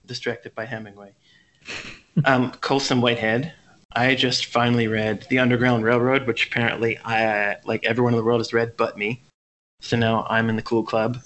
distracted 0.05 0.55
by 0.55 0.67
Hemingway. 0.67 1.15
Um, 2.27 2.53
Colson 2.61 3.01
Whitehead. 3.01 3.55
I 3.95 4.15
just 4.15 4.47
finally 4.47 4.89
read 4.89 5.27
The 5.31 5.39
Underground 5.39 5.85
Railroad, 5.85 6.27
which 6.27 6.47
apparently 6.49 6.99
I 7.05 7.57
like 7.65 7.85
everyone 7.87 8.13
in 8.13 8.19
the 8.19 8.25
world 8.25 8.41
has 8.41 8.53
read 8.53 8.77
but 8.77 8.99
me. 8.99 9.23
So 9.81 9.97
now 9.97 10.27
I'm 10.29 10.51
in 10.51 10.57
the 10.57 10.63
cool 10.63 10.83
club. 10.83 11.19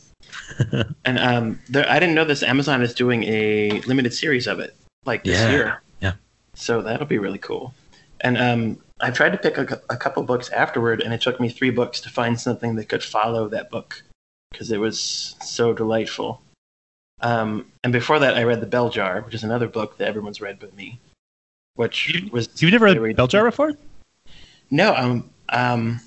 and 1.05 1.19
um, 1.19 1.61
there, 1.69 1.89
I 1.89 1.99
didn't 1.99 2.15
know 2.15 2.25
this. 2.25 2.43
Amazon 2.45 2.83
is 2.83 2.95
doing 2.95 3.25
a 3.25 3.81
limited 3.83 4.15
series 4.15 4.47
of 4.47 4.61
it, 4.61 4.77
like 5.05 5.25
this 5.25 5.41
Yeah, 5.41 5.51
year. 5.51 5.83
yeah. 6.01 6.13
So 6.55 6.81
that'll 6.81 7.07
be 7.07 7.19
really 7.19 7.39
cool. 7.39 7.75
And 8.21 8.39
um, 8.39 8.79
I 9.01 9.11
tried 9.11 9.31
to 9.31 9.39
pick 9.39 9.59
a, 9.59 9.81
a 9.91 9.97
couple 9.97 10.23
books 10.23 10.49
afterward, 10.51 11.01
and 11.03 11.13
it 11.13 11.21
took 11.21 11.39
me 11.41 11.49
three 11.49 11.71
books 11.71 12.01
to 12.03 12.11
find 12.11 12.41
something 12.41 12.77
that 12.77 12.89
could 12.89 13.03
follow 13.05 13.49
that 13.49 13.71
book 13.71 14.03
because 14.51 14.71
it 14.73 14.79
was 14.81 14.99
so 15.43 15.73
delightful. 15.75 16.41
Um, 17.21 17.73
and 17.85 17.93
before 17.93 18.19
that, 18.19 18.37
I 18.37 18.45
read 18.45 18.61
The 18.61 18.67
Bell 18.67 18.89
Jar, 18.91 19.21
which 19.23 19.35
is 19.35 19.45
another 19.45 19.69
book 19.69 19.99
that 19.99 20.09
everyone's 20.09 20.41
read 20.41 20.59
but 20.61 20.75
me, 20.77 20.99
which 21.75 22.09
You- 22.15 22.31
was 22.31 22.49
You've 22.61 22.73
never 22.73 22.87
read 23.01 23.17
Bell 23.17 23.27
Jar 23.27 23.45
before? 23.45 23.73
no, 24.71 24.95
um, 24.95 25.31
um, 25.51 26.01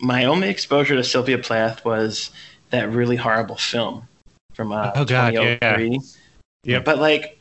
my 0.00 0.24
only 0.24 0.48
exposure 0.48 0.96
to 0.96 1.04
Sylvia 1.04 1.38
Plath 1.38 1.84
was 1.84 2.30
that 2.70 2.90
really 2.90 3.16
horrible 3.16 3.56
film 3.56 4.08
from 4.54 4.72
uh, 4.72 4.92
Oh, 4.94 5.04
God, 5.04 5.34
yeah. 5.34 5.56
2003. 5.58 6.00
Yep. 6.64 6.84
But 6.84 6.98
like, 6.98 7.39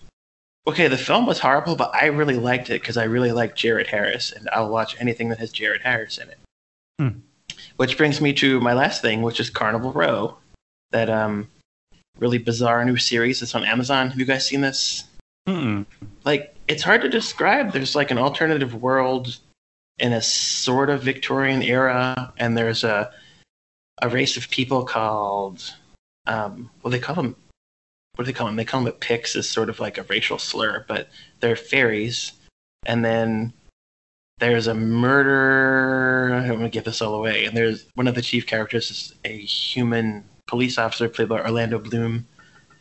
okay, 0.70 0.88
the 0.88 0.98
film 0.98 1.26
was 1.26 1.40
horrible, 1.40 1.76
but 1.76 1.94
I 1.94 2.06
really 2.06 2.38
liked 2.38 2.70
it 2.70 2.82
because 2.82 2.98
I 2.98 3.04
really 3.04 3.32
like 3.32 3.56
Jared 3.56 3.88
Harris, 3.88 4.32
and 4.32 4.50
I'll 4.54 4.70
watch 4.70 4.96
anything 5.00 5.30
that 5.30 5.40
has 5.40 5.52
Jared 5.52 5.82
Harris 5.82 6.18
in 6.18 6.30
it. 6.30 6.40
Hmm. 7.00 7.20
Which 7.78 7.98
brings 7.98 8.22
me 8.22 8.34
to 8.34 8.60
my 8.60 8.74
last 8.74 9.02
thing, 9.02 9.22
which 9.22 9.40
is 9.40 9.50
Carnival 9.50 9.92
Row, 9.92 10.38
that 10.92 11.10
um, 11.10 11.50
really 12.20 12.38
bizarre 12.38 12.84
new 12.86 12.98
series 12.98 13.40
that's 13.40 13.56
on 13.56 13.66
Amazon. 13.66 14.10
Have 14.10 14.20
you 14.20 14.26
guys 14.26 14.48
seen 14.48 14.62
this? 14.62 15.06
Mm-mm. 15.48 15.86
like 16.26 16.54
it's 16.68 16.84
hard 16.84 17.02
to 17.02 17.10
describe. 17.10 17.72
There's 17.72 17.96
like 17.96 18.12
an 18.12 18.20
alternative 18.20 18.76
world 18.76 19.40
in 19.98 20.14
a 20.14 20.22
sort 20.22 20.92
of 20.92 21.02
Victorian 21.02 21.64
era, 21.64 22.34
and 22.38 22.56
there's 22.56 22.84
a 22.84 23.12
a 24.02 24.10
race 24.10 24.38
of 24.38 24.50
people 24.50 24.84
called 24.84 25.74
um, 26.28 26.70
well, 26.84 26.92
they 26.92 27.00
call 27.00 27.16
them 27.16 27.36
what 28.20 28.26
do 28.26 28.34
they 28.34 28.38
call 28.38 28.48
them? 28.48 28.58
They 28.58 28.66
call 28.66 28.84
them 28.84 28.92
Picts 28.96 29.38
is 29.38 29.50
sort 29.50 29.70
of 29.70 29.80
like 29.80 29.98
a 29.98 30.04
racial 30.04 30.38
slur, 30.38 30.84
but 30.90 31.08
they're 31.40 31.56
fairies. 31.56 32.34
And 32.86 33.06
then 33.06 33.54
there's 34.40 34.68
a 34.68 34.74
murder. 34.74 36.36
I 36.36 36.46
don't 36.46 36.60
want 36.60 36.70
to 36.70 36.78
give 36.78 36.84
this 36.84 37.02
all 37.02 37.16
away. 37.16 37.46
And 37.46 37.56
there's 37.56 37.86
one 37.96 38.10
of 38.10 38.16
the 38.16 38.22
chief 38.22 38.46
characters 38.46 38.92
is 38.92 39.14
a 39.24 39.38
human 39.38 40.26
police 40.48 40.78
officer 40.78 41.08
played 41.08 41.30
by 41.30 41.40
Orlando 41.40 41.80
Bloom, 41.80 42.28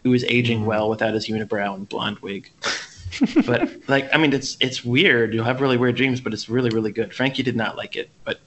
who 0.03 0.13
is 0.13 0.25
aging 0.25 0.67
well 0.67 0.91
without 0.91 1.15
his 1.15 1.29
unibrow 1.29 1.77
and 1.77 1.89
blonde 1.89 2.19
wig. 2.19 2.51
but 3.47 3.71
like, 3.87 4.13
I 4.13 4.19
mean, 4.19 4.33
it's 4.33 4.57
it's 4.59 4.85
weird. 4.85 5.33
You'll 5.33 5.45
have 5.45 5.61
really 5.61 5.77
weird 5.77 5.95
dreams, 5.95 6.21
but 6.21 6.35
it's 6.35 6.49
really 6.49 6.71
really 6.71 6.91
good. 6.91 7.15
Frankie 7.15 7.45
did 7.45 7.55
not 7.55 7.77
like 7.77 7.95
it, 7.95 8.11
but 8.25 8.41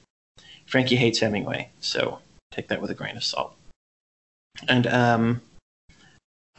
Frankie 0.66 0.98
hates 0.98 1.20
Hemingway, 1.20 1.70
so 1.80 2.20
take 2.52 2.68
that 2.68 2.82
with 2.82 2.92
a 2.92 2.96
grain 2.96 3.16
of 3.16 3.24
salt. 3.24 3.56
And 4.68 4.88
um, 4.88 5.42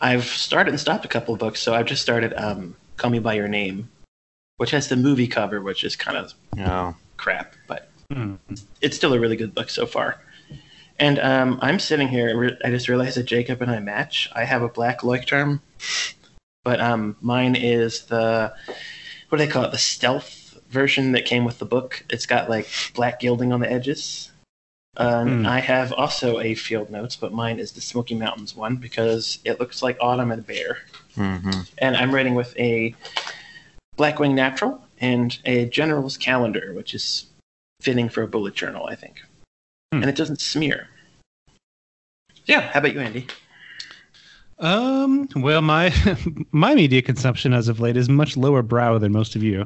I've 0.02 0.24
started 0.24 0.70
and 0.72 0.80
stopped 0.80 1.04
a 1.04 1.08
couple 1.08 1.32
of 1.32 1.38
books. 1.40 1.60
So 1.60 1.74
I've 1.74 1.86
just 1.86 2.02
started 2.02 2.34
um, 2.34 2.74
Call 2.96 3.10
Me 3.10 3.20
by 3.20 3.34
Your 3.34 3.46
Name, 3.46 3.88
which 4.56 4.72
has 4.72 4.88
the 4.88 4.96
movie 4.96 5.28
cover, 5.28 5.60
which 5.62 5.84
is 5.84 5.94
kind 5.94 6.18
of 6.18 6.34
No. 6.56 6.96
crap, 7.16 7.54
but 7.68 7.88
Hmm. 8.12 8.34
it's 8.82 8.96
still 8.96 9.14
a 9.14 9.20
really 9.20 9.36
good 9.36 9.54
book 9.54 9.70
so 9.70 9.86
far. 9.86 10.20
And 10.98 11.18
um, 11.20 11.58
I'm 11.62 11.78
sitting 11.78 12.08
here. 12.08 12.58
I 12.64 12.70
just 12.70 12.88
realized 12.88 13.16
that 13.16 13.22
Jacob 13.22 13.62
and 13.62 13.70
I 13.70 13.78
match. 13.78 14.28
I 14.34 14.44
have 14.44 14.60
a 14.62 14.68
black 14.68 15.00
Leuchtturm, 15.02 15.60
but 16.64 16.80
um, 16.80 17.16
mine 17.20 17.54
is 17.56 18.06
the 18.06 18.52
what 19.28 19.38
do 19.38 19.44
they 19.46 19.50
call 19.50 19.64
it? 19.64 19.70
The 19.70 19.78
stealth 19.78 20.58
version 20.68 21.12
that 21.12 21.24
came 21.24 21.44
with 21.44 21.58
the 21.60 21.64
book. 21.64 22.04
It's 22.10 22.26
got 22.26 22.50
like 22.50 22.68
black 22.94 23.20
gilding 23.20 23.52
on 23.52 23.60
the 23.60 23.70
edges. 23.72 24.31
Hmm. 24.96 25.46
I 25.46 25.60
have 25.60 25.92
also 25.92 26.40
a 26.40 26.54
field 26.54 26.90
notes, 26.90 27.16
but 27.16 27.32
mine 27.32 27.58
is 27.58 27.72
the 27.72 27.80
Smoky 27.80 28.14
Mountains 28.14 28.54
one 28.54 28.76
because 28.76 29.38
it 29.44 29.58
looks 29.58 29.82
like 29.82 29.96
autumn 30.00 30.30
and 30.30 30.46
bear. 30.46 30.78
Mm-hmm. 31.16 31.60
And 31.78 31.96
I'm 31.96 32.14
writing 32.14 32.34
with 32.34 32.56
a 32.58 32.94
Blackwing 33.96 34.34
Natural 34.34 34.82
and 35.00 35.38
a 35.46 35.66
General's 35.66 36.16
Calendar, 36.16 36.72
which 36.74 36.94
is 36.94 37.26
fitting 37.80 38.08
for 38.08 38.22
a 38.22 38.28
bullet 38.28 38.54
journal, 38.54 38.86
I 38.86 38.94
think. 38.94 39.22
Hmm. 39.92 40.02
And 40.02 40.10
it 40.10 40.16
doesn't 40.16 40.40
smear. 40.40 40.88
Yeah, 42.44 42.60
how 42.60 42.80
about 42.80 42.92
you, 42.92 43.00
Andy? 43.00 43.26
Um. 44.62 45.28
Well, 45.34 45.60
my 45.60 45.92
my 46.52 46.74
media 46.76 47.02
consumption 47.02 47.52
as 47.52 47.66
of 47.66 47.80
late 47.80 47.96
is 47.96 48.08
much 48.08 48.36
lower 48.36 48.62
brow 48.62 48.96
than 48.96 49.10
most 49.10 49.34
of 49.34 49.42
you. 49.42 49.62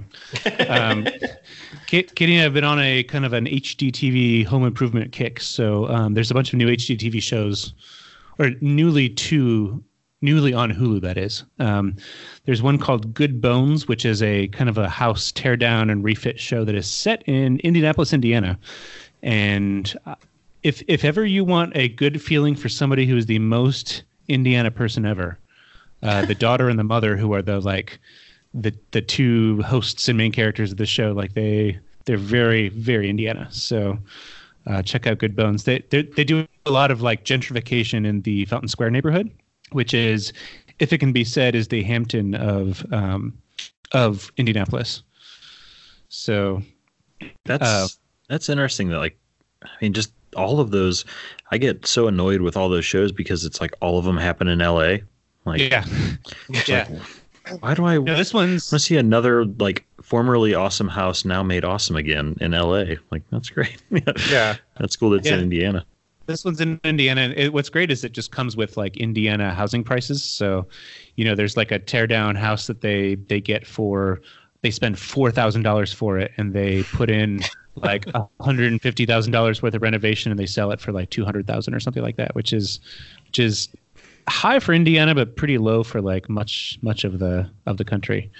Um, 0.68 1.06
and 1.92 2.12
I 2.18 2.26
have 2.38 2.54
been 2.54 2.64
on 2.64 2.80
a 2.80 3.02
kind 3.02 3.26
of 3.26 3.34
an 3.34 3.44
HGTV 3.44 4.46
home 4.46 4.64
improvement 4.64 5.12
kick. 5.12 5.40
So 5.40 5.86
um, 5.88 6.14
there's 6.14 6.30
a 6.30 6.34
bunch 6.34 6.52
of 6.52 6.56
new 6.56 6.68
HGTV 6.68 7.22
shows, 7.22 7.74
or 8.38 8.52
newly 8.62 9.10
two, 9.10 9.84
newly 10.22 10.54
on 10.54 10.72
Hulu. 10.72 11.02
That 11.02 11.18
is. 11.18 11.44
Um, 11.58 11.96
there's 12.46 12.62
one 12.62 12.78
called 12.78 13.12
Good 13.12 13.38
Bones, 13.38 13.86
which 13.86 14.06
is 14.06 14.22
a 14.22 14.48
kind 14.48 14.70
of 14.70 14.78
a 14.78 14.88
house 14.88 15.30
tear 15.30 15.58
down 15.58 15.90
and 15.90 16.02
refit 16.02 16.40
show 16.40 16.64
that 16.64 16.74
is 16.74 16.90
set 16.90 17.22
in 17.28 17.58
Indianapolis, 17.58 18.14
Indiana, 18.14 18.58
and 19.22 19.94
uh, 20.06 20.14
if 20.62 20.82
if 20.88 21.04
ever 21.04 21.26
you 21.26 21.44
want 21.44 21.76
a 21.76 21.88
good 21.90 22.22
feeling 22.22 22.56
for 22.56 22.70
somebody 22.70 23.04
who 23.04 23.18
is 23.18 23.26
the 23.26 23.40
most 23.40 24.02
Indiana 24.28 24.70
person 24.70 25.06
ever, 25.06 25.38
uh, 26.02 26.26
the 26.26 26.34
daughter 26.34 26.68
and 26.68 26.78
the 26.78 26.84
mother, 26.84 27.16
who 27.16 27.32
are 27.32 27.42
the 27.42 27.60
like 27.60 27.98
the 28.54 28.72
the 28.90 29.02
two 29.02 29.62
hosts 29.62 30.08
and 30.08 30.18
main 30.18 30.32
characters 30.32 30.72
of 30.72 30.78
the 30.78 30.86
show, 30.86 31.12
like 31.12 31.34
they 31.34 31.78
they're 32.04 32.16
very 32.16 32.68
very 32.70 33.08
Indiana. 33.10 33.48
So 33.50 33.98
uh, 34.66 34.82
check 34.82 35.06
out 35.06 35.18
Good 35.18 35.36
Bones. 35.36 35.64
They 35.64 35.82
they 35.90 36.02
they 36.02 36.24
do 36.24 36.46
a 36.64 36.70
lot 36.70 36.90
of 36.90 37.02
like 37.02 37.24
gentrification 37.24 38.06
in 38.06 38.22
the 38.22 38.44
Fountain 38.46 38.68
Square 38.68 38.90
neighborhood, 38.90 39.30
which 39.72 39.94
is, 39.94 40.32
if 40.78 40.92
it 40.92 40.98
can 40.98 41.12
be 41.12 41.24
said, 41.24 41.54
is 41.54 41.68
the 41.68 41.82
Hampton 41.82 42.34
of 42.34 42.84
um, 42.92 43.32
of 43.92 44.32
Indianapolis. 44.36 45.02
So 46.08 46.62
That's 47.44 47.62
Uh, 47.62 47.88
that's 48.28 48.48
interesting. 48.48 48.88
That 48.88 48.98
like, 48.98 49.16
I 49.62 49.68
mean, 49.80 49.92
just 49.92 50.12
all 50.34 50.60
of 50.60 50.70
those. 50.70 51.04
I 51.50 51.58
get 51.58 51.86
so 51.86 52.08
annoyed 52.08 52.40
with 52.40 52.56
all 52.56 52.68
those 52.68 52.84
shows 52.84 53.12
because 53.12 53.44
it's 53.44 53.60
like 53.60 53.74
all 53.80 53.98
of 53.98 54.04
them 54.04 54.16
happen 54.16 54.48
in 54.48 54.60
L.A. 54.60 55.02
Like, 55.44 55.60
yeah, 55.60 55.84
yeah. 56.66 56.88
like, 56.90 57.62
why 57.62 57.74
do 57.74 57.84
I 57.84 57.98
No, 57.98 58.16
this 58.16 58.34
one's 58.34 58.72
want 58.72 58.80
to 58.80 58.86
see 58.86 58.96
another 58.96 59.44
like 59.44 59.86
formerly 60.02 60.54
awesome 60.54 60.88
house 60.88 61.24
now 61.24 61.42
made 61.42 61.64
awesome 61.64 61.96
again 61.96 62.36
in 62.40 62.54
L.A. 62.54 62.98
Like 63.10 63.22
that's 63.30 63.50
great. 63.50 63.80
yeah. 64.30 64.56
that's 64.78 64.96
cool. 64.96 65.10
That 65.10 65.18
it's 65.18 65.28
Yeah. 65.28 65.34
in 65.34 65.40
Indiana. 65.40 65.84
This 66.26 66.44
one's 66.44 66.60
in 66.60 66.80
Indiana. 66.82 67.20
and 67.20 67.34
It, 67.34 67.52
what's 67.52 67.68
great 67.68 67.92
is 67.92 68.02
it 68.02 68.10
just 68.12 68.32
comes 68.32 68.56
with 68.56 68.76
like 68.76 68.96
Indiana 68.96 69.54
housing 69.54 69.84
prices. 69.84 70.24
So, 70.24 70.66
you 71.14 71.24
know, 71.24 71.36
there's 71.36 71.56
like 71.56 71.70
a 71.70 71.78
tear 71.78 72.08
down 72.08 72.34
house 72.34 72.66
that 72.66 72.80
they 72.80 73.14
they 73.14 73.40
get 73.40 73.64
for 73.64 74.20
they 74.62 74.72
spend 74.72 74.98
four 74.98 75.30
thousand 75.30 75.62
dollars 75.62 75.92
for 75.92 76.18
it, 76.18 76.32
and 76.36 76.52
they 76.52 76.82
put 76.82 77.10
in 77.10 77.42
like 77.76 78.06
hundred 78.40 78.72
and 78.72 78.80
fifty 78.80 79.06
thousand 79.06 79.32
dollars 79.32 79.62
worth 79.62 79.74
of 79.74 79.82
renovation, 79.82 80.30
and 80.30 80.38
they 80.38 80.46
sell 80.46 80.70
it 80.70 80.80
for 80.80 80.92
like 80.92 81.10
two 81.10 81.24
hundred 81.24 81.46
thousand 81.46 81.74
or 81.74 81.80
something 81.80 82.02
like 82.02 82.16
that, 82.16 82.34
which 82.34 82.52
is 82.52 82.80
which 83.26 83.38
is 83.38 83.68
high 84.28 84.58
for 84.58 84.72
Indiana, 84.72 85.14
but 85.14 85.36
pretty 85.36 85.58
low 85.58 85.82
for 85.82 86.00
like 86.00 86.28
much 86.28 86.78
much 86.82 87.04
of 87.04 87.18
the 87.18 87.48
of 87.66 87.76
the 87.76 87.84
country. 87.84 88.30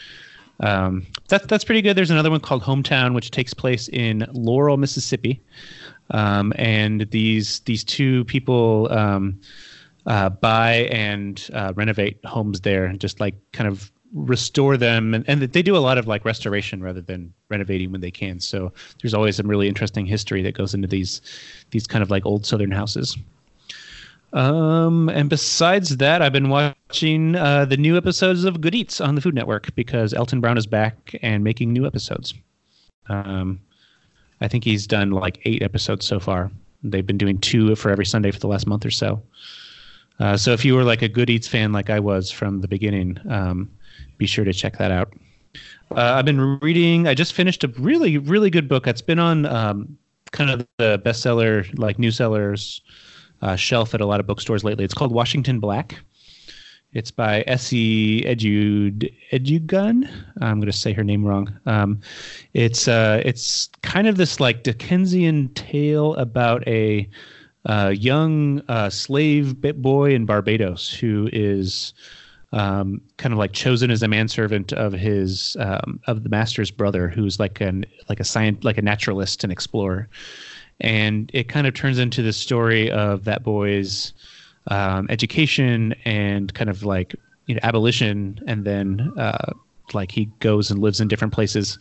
Um, 0.61 1.07
that, 1.29 1.49
that's 1.49 1.65
pretty 1.65 1.83
good. 1.83 1.99
There's 1.99 2.11
another 2.11 2.31
one 2.31 2.41
called 2.41 2.63
Hometown, 2.63 3.15
which 3.15 3.31
takes 3.31 3.53
place 3.53 3.89
in 3.89 4.27
Laurel, 4.33 4.79
Mississippi 4.79 5.43
um, 6.11 6.53
and 6.57 7.03
these 7.11 7.61
these 7.61 7.85
two 7.85 8.25
people 8.25 8.89
um, 8.93 9.41
uh, 10.07 10.29
buy 10.29 10.89
and 10.93 11.49
uh, 11.53 11.73
renovate 11.75 12.19
homes 12.25 12.61
there, 12.61 12.93
just 12.95 13.21
like 13.21 13.35
kind 13.53 13.69
of 13.69 13.91
restore 14.17 14.77
them, 14.77 15.15
and, 15.15 15.25
and 15.29 15.43
they 15.43 15.63
do 15.63 15.77
a 15.77 15.79
lot 15.79 15.99
of 15.99 16.07
like 16.07 16.25
restoration 16.25 16.83
rather 16.83 17.01
than 17.01 17.33
renovating 17.51 17.93
when 17.93 18.01
they 18.01 18.11
can. 18.11 18.41
So 18.41 18.73
there's 19.01 19.15
always 19.15 19.37
some 19.37 19.47
really 19.47 19.69
interesting 19.69 20.07
history 20.07 20.43
that 20.43 20.55
goes 20.55 20.75
into 20.75 20.89
these 20.89 21.21
these 21.71 21.87
kind 21.87 22.03
of 22.03 22.11
like 22.11 22.25
old 22.25 22.47
Southern 22.47 22.71
houses. 22.71 23.17
Um, 24.33 25.09
and 25.11 25.31
besides 25.31 25.99
that, 25.99 26.21
I've 26.21 26.33
been 26.33 26.49
watching 26.49 27.37
uh, 27.37 27.65
the 27.65 27.77
new 27.77 27.97
episodes 27.97 28.45
of 28.45 28.61
Good 28.61 28.75
Eats 28.75 29.01
on 29.01 29.15
the 29.15 29.21
Food 29.21 29.35
Network 29.35 29.75
because 29.75 30.13
Alton 30.13 30.41
Brown 30.41 30.59
is 30.59 30.67
back 30.67 31.15
and 31.23 31.45
making 31.45 31.73
new 31.73 31.87
episodes. 31.87 32.35
Um, 33.09 33.61
I 34.41 34.49
think 34.49 34.65
he's 34.65 34.87
done 34.87 35.11
like 35.11 35.41
eight 35.45 35.63
episodes 35.63 36.07
so 36.07 36.19
far. 36.19 36.51
They've 36.83 37.07
been 37.07 37.19
doing 37.19 37.39
two 37.39 37.75
for 37.77 37.91
every 37.91 38.05
Sunday 38.05 38.31
for 38.31 38.39
the 38.39 38.49
last 38.49 38.67
month 38.67 38.85
or 38.85 38.91
so. 38.91 39.23
Uh, 40.19 40.37
so 40.37 40.53
if 40.53 40.65
you 40.65 40.75
were 40.75 40.85
like 40.85 41.03
a 41.03 41.09
Good 41.09 41.31
Eats 41.31 41.49
fan, 41.49 41.73
like 41.73 41.91
I 41.91 42.01
was 42.01 42.31
from 42.31 42.61
the 42.61 42.69
beginning, 42.69 43.19
um, 43.29 43.71
be 44.19 44.27
sure 44.27 44.45
to 44.45 44.53
check 44.53 44.79
that 44.79 44.91
out. 44.91 45.13
Uh, 45.91 46.15
I've 46.15 46.25
been 46.25 46.59
reading. 46.61 47.07
I 47.07 47.15
just 47.15 47.33
finished 47.33 47.63
a 47.65 47.69
really, 47.79 48.19
really 48.19 48.51
good 48.51 48.69
book 48.69 48.85
that's 48.85 49.03
been 49.03 49.19
on 49.19 49.47
um, 49.47 49.97
kind 50.33 50.51
of 50.51 50.67
the 50.79 50.99
bestseller, 51.05 51.67
like 51.79 51.99
new 51.99 52.11
sellers 52.11 52.81
uh, 53.43 53.57
shelf 53.57 53.95
at 53.95 54.01
a 54.01 54.07
lot 54.07 54.21
of 54.21 54.27
bookstores 54.27 54.65
lately. 54.65 54.85
It's 54.85 54.95
called 54.95 55.13
Washington 55.13 55.61
Black. 55.61 55.97
It's 56.93 57.11
by 57.11 57.45
Essie 57.47 58.23
Edud 58.23 59.13
Edugun. 59.31 60.11
I'm 60.41 60.61
going 60.61 60.71
to 60.71 60.73
say 60.73 60.93
her 60.93 61.05
name 61.05 61.25
wrong. 61.25 61.55
Um, 61.67 62.01
it's 62.55 62.89
uh, 62.89 63.21
it's 63.25 63.69
kind 63.83 64.07
of 64.07 64.17
this 64.17 64.41
like 64.41 64.63
Dickensian 64.63 65.51
tale 65.51 66.15
about 66.15 66.67
a 66.67 67.09
uh, 67.67 67.93
young 67.95 68.63
uh, 68.69 68.89
slave 68.89 69.61
boy 69.61 70.15
in 70.15 70.25
Barbados 70.25 70.91
who 70.93 71.29
is 71.33 71.93
um, 72.53 73.01
kind 73.17 73.33
of 73.33 73.39
like 73.39 73.53
chosen 73.53 73.91
as 73.91 74.03
a 74.03 74.09
manservant 74.09 74.73
of 74.73 74.93
his 74.93 75.57
um, 75.59 76.01
of 76.07 76.23
the 76.23 76.29
master's 76.29 76.71
brother, 76.71 77.09
who's 77.09 77.41
like 77.41 77.61
an 77.61 77.85
like 78.09 78.21
a 78.21 78.25
science 78.25 78.65
like 78.65 78.79
a 78.79 78.83
naturalist 78.83 79.43
and 79.45 79.53
explorer, 79.53 80.09
and 80.81 81.31
it 81.35 81.49
kind 81.49 81.67
of 81.67 81.75
turns 81.75 81.99
into 81.99 82.23
the 82.23 82.33
story 82.33 82.91
of 82.91 83.25
that 83.25 83.43
boy's 83.43 84.13
um, 84.69 85.07
education 85.11 85.95
and 86.05 86.55
kind 86.55 86.71
of 86.71 86.83
like 86.85 87.15
you 87.47 87.55
know 87.55 87.61
abolition, 87.63 88.41
and 88.47 88.65
then 88.65 89.13
uh, 89.17 89.53
like 89.93 90.11
he 90.11 90.27
goes 90.41 90.71
and 90.71 90.81
lives 90.81 91.01
in 91.01 91.09
different 91.09 91.33
places. 91.33 91.79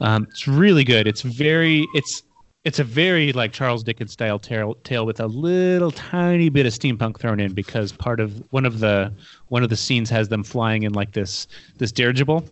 Um, 0.00 0.26
it's 0.30 0.46
really 0.46 0.84
good. 0.84 1.06
It's 1.06 1.22
very 1.22 1.86
it's 1.94 2.22
it's 2.66 2.80
a 2.80 2.84
very 2.84 3.32
like 3.32 3.52
Charles 3.52 3.84
Dickens 3.84 4.10
style 4.10 4.40
tale, 4.40 4.74
tale 4.82 5.06
with 5.06 5.20
a 5.20 5.28
little 5.28 5.92
tiny 5.92 6.48
bit 6.48 6.66
of 6.66 6.72
steampunk 6.72 7.20
thrown 7.20 7.38
in 7.38 7.54
because 7.54 7.92
part 7.92 8.18
of 8.18 8.42
one 8.50 8.64
of 8.64 8.80
the 8.80 9.12
one 9.46 9.62
of 9.62 9.70
the 9.70 9.76
scenes 9.76 10.10
has 10.10 10.28
them 10.30 10.42
flying 10.42 10.82
in 10.82 10.92
like 10.92 11.12
this 11.12 11.46
this 11.78 11.92
dirigible. 11.92 12.44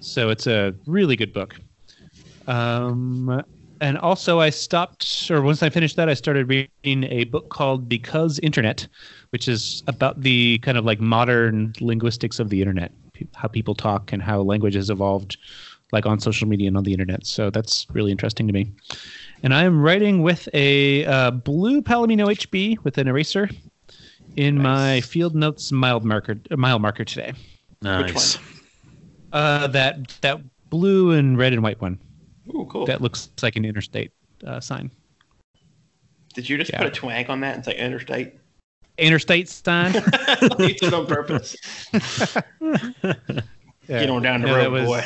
So 0.00 0.30
it's 0.30 0.48
a 0.48 0.74
really 0.86 1.14
good 1.14 1.32
book. 1.32 1.54
Um, 2.48 3.40
and 3.80 3.96
also 3.98 4.40
I 4.40 4.50
stopped, 4.50 5.30
or 5.30 5.40
once 5.42 5.62
I 5.62 5.70
finished 5.70 5.94
that, 5.94 6.08
I 6.08 6.14
started 6.14 6.48
reading 6.48 7.04
a 7.04 7.22
book 7.24 7.48
called 7.48 7.88
Because 7.88 8.40
Internet, 8.40 8.88
which 9.30 9.46
is 9.46 9.84
about 9.86 10.22
the 10.22 10.58
kind 10.58 10.76
of 10.76 10.84
like 10.84 10.98
modern 10.98 11.72
linguistics 11.80 12.40
of 12.40 12.48
the 12.48 12.60
internet, 12.60 12.90
how 13.36 13.46
people 13.46 13.76
talk 13.76 14.12
and 14.12 14.20
how 14.20 14.40
language 14.40 14.74
has 14.74 14.90
evolved, 14.90 15.36
like 15.92 16.04
on 16.04 16.18
social 16.18 16.48
media 16.48 16.66
and 16.66 16.76
on 16.76 16.82
the 16.82 16.92
internet. 16.92 17.24
So 17.26 17.48
that's 17.50 17.86
really 17.92 18.10
interesting 18.10 18.48
to 18.48 18.52
me. 18.52 18.72
And 19.42 19.54
I 19.54 19.64
am 19.64 19.80
writing 19.80 20.22
with 20.22 20.48
a 20.54 21.04
uh, 21.04 21.30
blue 21.30 21.82
Palomino 21.82 22.26
HB 22.26 22.82
with 22.84 22.98
an 22.98 23.06
eraser 23.08 23.48
in 24.36 24.58
my 24.60 25.00
field 25.02 25.34
notes 25.34 25.72
mild 25.72 26.04
marker 26.04 26.36
uh, 26.50 26.56
mile 26.56 26.78
marker 26.78 27.04
today. 27.04 27.32
Nice. 27.82 28.36
one? 28.36 28.44
Uh, 29.32 29.66
that 29.68 30.08
that 30.22 30.40
blue 30.70 31.12
and 31.12 31.36
red 31.38 31.52
and 31.52 31.62
white 31.62 31.80
one 31.80 31.98
Ooh, 32.48 32.66
cool. 32.70 32.86
that 32.86 33.00
looks 33.00 33.30
like 33.42 33.56
an 33.56 33.64
interstate 33.64 34.10
uh, 34.46 34.60
sign. 34.60 34.90
Did 36.34 36.48
you 36.48 36.56
just 36.58 36.70
Yeah. 36.72 36.82
put 36.82 36.96
a 36.96 37.00
twag 37.00 37.28
on 37.28 37.40
that 37.40 37.54
and 37.56 37.64
say 37.64 37.76
interstate? 37.76 38.34
Interstate 38.98 39.48
sign. 39.48 39.92
you 40.42 40.48
did 40.74 40.82
it 40.82 40.94
on 40.94 41.06
purpose. 41.06 41.54
Yeah. 41.92 43.12
Get 44.00 44.10
on 44.10 44.22
down 44.22 44.40
the 44.40 44.48
No, 44.48 44.54
that 44.54 44.64
road, 44.70 44.72
was- 44.72 44.86
boy. 44.86 45.04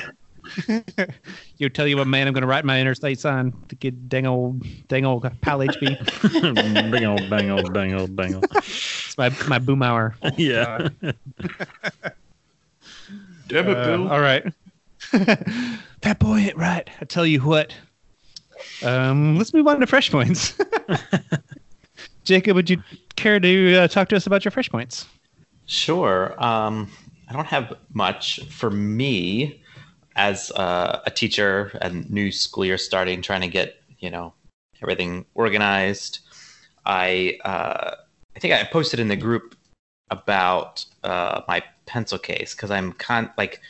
you 1.58 1.68
tell 1.68 1.86
you 1.86 1.96
what 1.96 2.06
man 2.06 2.26
I'm 2.26 2.32
going 2.34 2.42
to 2.42 2.46
write 2.48 2.64
my 2.64 2.80
interstate 2.80 3.18
sign 3.20 3.52
to 3.68 3.74
get 3.76 4.08
dang 4.08 4.26
old 4.26 4.62
dang 4.88 5.04
old 5.04 5.22
pal 5.40 5.58
HB. 5.60 6.90
bang 6.90 7.04
old 7.06 7.28
bang 7.30 7.50
old 7.50 7.72
bang 7.72 7.94
old 7.94 8.16
bang 8.16 8.34
old. 8.34 8.46
It's 8.56 9.16
my 9.18 9.28
my 9.48 9.58
Boomhauer. 9.58 10.14
Yeah. 10.38 10.88
Damn 13.48 13.68
it, 13.68 13.76
Uh, 13.76 13.84
Bill. 13.84 14.08
all 14.08 14.20
right. 14.20 14.44
that 15.12 16.18
boy 16.18 16.36
ain't 16.38 16.56
right. 16.56 16.88
I 17.00 17.04
tell 17.04 17.26
you 17.26 17.40
what. 17.40 17.74
Um, 18.82 19.36
let's 19.36 19.52
move 19.52 19.66
on 19.66 19.80
to 19.80 19.86
fresh 19.86 20.10
points. 20.10 20.56
Jacob, 22.24 22.54
would 22.54 22.70
you 22.70 22.82
care 23.16 23.40
to 23.40 23.76
uh, 23.76 23.88
talk 23.88 24.08
to 24.10 24.16
us 24.16 24.26
about 24.26 24.44
your 24.44 24.52
fresh 24.52 24.70
points? 24.70 25.06
Sure. 25.66 26.34
Um, 26.42 26.90
I 27.28 27.32
don't 27.32 27.46
have 27.46 27.72
much 27.92 28.40
for 28.50 28.70
me 28.70 29.60
as 30.20 30.50
uh, 30.50 31.00
a 31.06 31.11
teacher 31.11 31.72
and 31.80 32.11
new 32.11 32.30
school 32.30 32.66
year 32.66 32.76
starting, 32.76 33.22
trying 33.22 33.40
to 33.40 33.48
get 33.48 33.83
you 34.00 34.11
know 34.11 34.35
everything 34.83 35.24
organized. 35.35 36.18
I 36.85 37.38
uh, 37.42 37.94
I 38.37 38.38
think 38.38 38.52
I 38.52 38.62
posted 38.64 39.00
in 39.00 39.09
the 39.09 39.16
group 39.16 39.56
about 40.11 40.85
uh, 41.04 41.40
my 41.48 41.62
pencil 41.87 42.18
case 42.18 42.54
because 42.54 42.70
I'm 42.70 42.92
con 42.92 43.30
like 43.38 43.62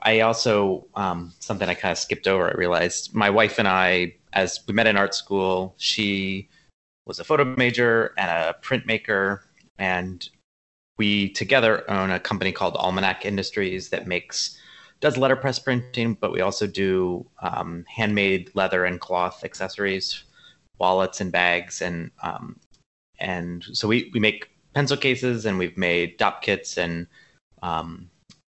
I 0.00 0.20
also 0.20 0.86
um, 0.94 1.32
something 1.40 1.68
I 1.68 1.74
kind 1.74 1.92
of 1.92 1.98
skipped 1.98 2.28
over. 2.28 2.48
I 2.48 2.52
realized 2.52 3.14
my 3.14 3.30
wife 3.30 3.58
and 3.58 3.66
I, 3.66 4.14
as 4.34 4.60
we 4.68 4.74
met 4.74 4.86
in 4.86 4.98
art 4.98 5.14
school, 5.14 5.74
she 5.78 6.48
was 7.06 7.18
a 7.18 7.24
photo 7.24 7.44
major 7.56 8.12
and 8.18 8.30
a 8.30 8.54
printmaker, 8.60 9.40
and 9.78 10.28
we 10.98 11.30
together 11.30 11.90
own 11.90 12.10
a 12.10 12.20
company 12.20 12.52
called 12.52 12.76
Almanac 12.76 13.24
Industries 13.24 13.88
that 13.88 14.06
makes 14.06 14.57
does 15.00 15.16
letterpress 15.16 15.58
printing, 15.58 16.14
but 16.14 16.32
we 16.32 16.40
also 16.40 16.66
do 16.66 17.26
um, 17.42 17.84
handmade 17.88 18.50
leather 18.54 18.84
and 18.84 19.00
cloth 19.00 19.44
accessories, 19.44 20.24
wallets 20.78 21.20
and 21.20 21.30
bags, 21.30 21.80
and 21.82 22.10
um, 22.22 22.58
and 23.18 23.64
so 23.72 23.88
we 23.88 24.10
we 24.12 24.20
make 24.20 24.50
pencil 24.74 24.96
cases 24.96 25.46
and 25.46 25.58
we've 25.58 25.76
made 25.76 26.16
dop 26.18 26.42
kits 26.42 26.78
and 26.78 27.06
um, 27.62 28.10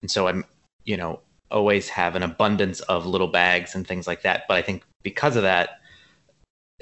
and 0.03 0.11
so 0.11 0.29
I'm 0.29 0.45
you 0.85 0.97
know 0.97 1.21
always 1.51 1.89
have 1.89 2.15
an 2.15 2.23
abundance 2.23 2.81
of 2.81 3.07
little 3.07 3.29
bags 3.29 3.75
and 3.75 3.87
things 3.87 4.07
like 4.07 4.23
that. 4.23 4.45
But 4.49 4.57
I 4.57 4.63
think 4.63 4.85
because 5.03 5.37
of 5.37 5.43
that, 5.43 5.81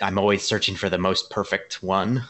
I'm 0.02 0.18
always 0.18 0.42
searching 0.42 0.76
for 0.76 0.88
the 0.88 0.98
most 0.98 1.30
perfect 1.30 1.82
one 1.82 2.24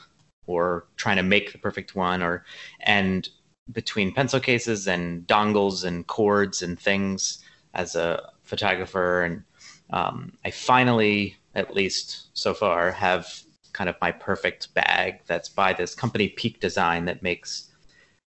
or 0.47 0.87
trying 0.97 1.17
to 1.17 1.23
make 1.23 1.53
the 1.53 1.59
perfect 1.59 1.95
one 1.95 2.23
or 2.23 2.45
and 2.81 3.29
between 3.73 4.13
pencil 4.13 4.41
cases 4.41 4.87
and 4.87 5.27
dongles 5.27 5.85
and 5.85 6.07
cords 6.07 6.63
and 6.63 6.79
things 6.79 7.45
as 7.75 7.95
a 7.95 8.31
photographer. 8.45 9.23
And 9.23 9.43
um, 9.91 10.33
i 10.45 10.51
finally 10.51 11.37
at 11.55 11.75
least 11.75 12.29
so 12.35 12.55
far 12.55 12.91
have 12.93 13.43
kind 13.73 13.89
of 13.89 13.97
my 14.01 14.13
perfect 14.13 14.73
bag 14.75 15.21
that's 15.27 15.49
by 15.49 15.73
this 15.73 15.95
company 15.95 16.29
peak 16.29 16.61
design 16.61 17.05
that 17.07 17.23
makes 17.23 17.71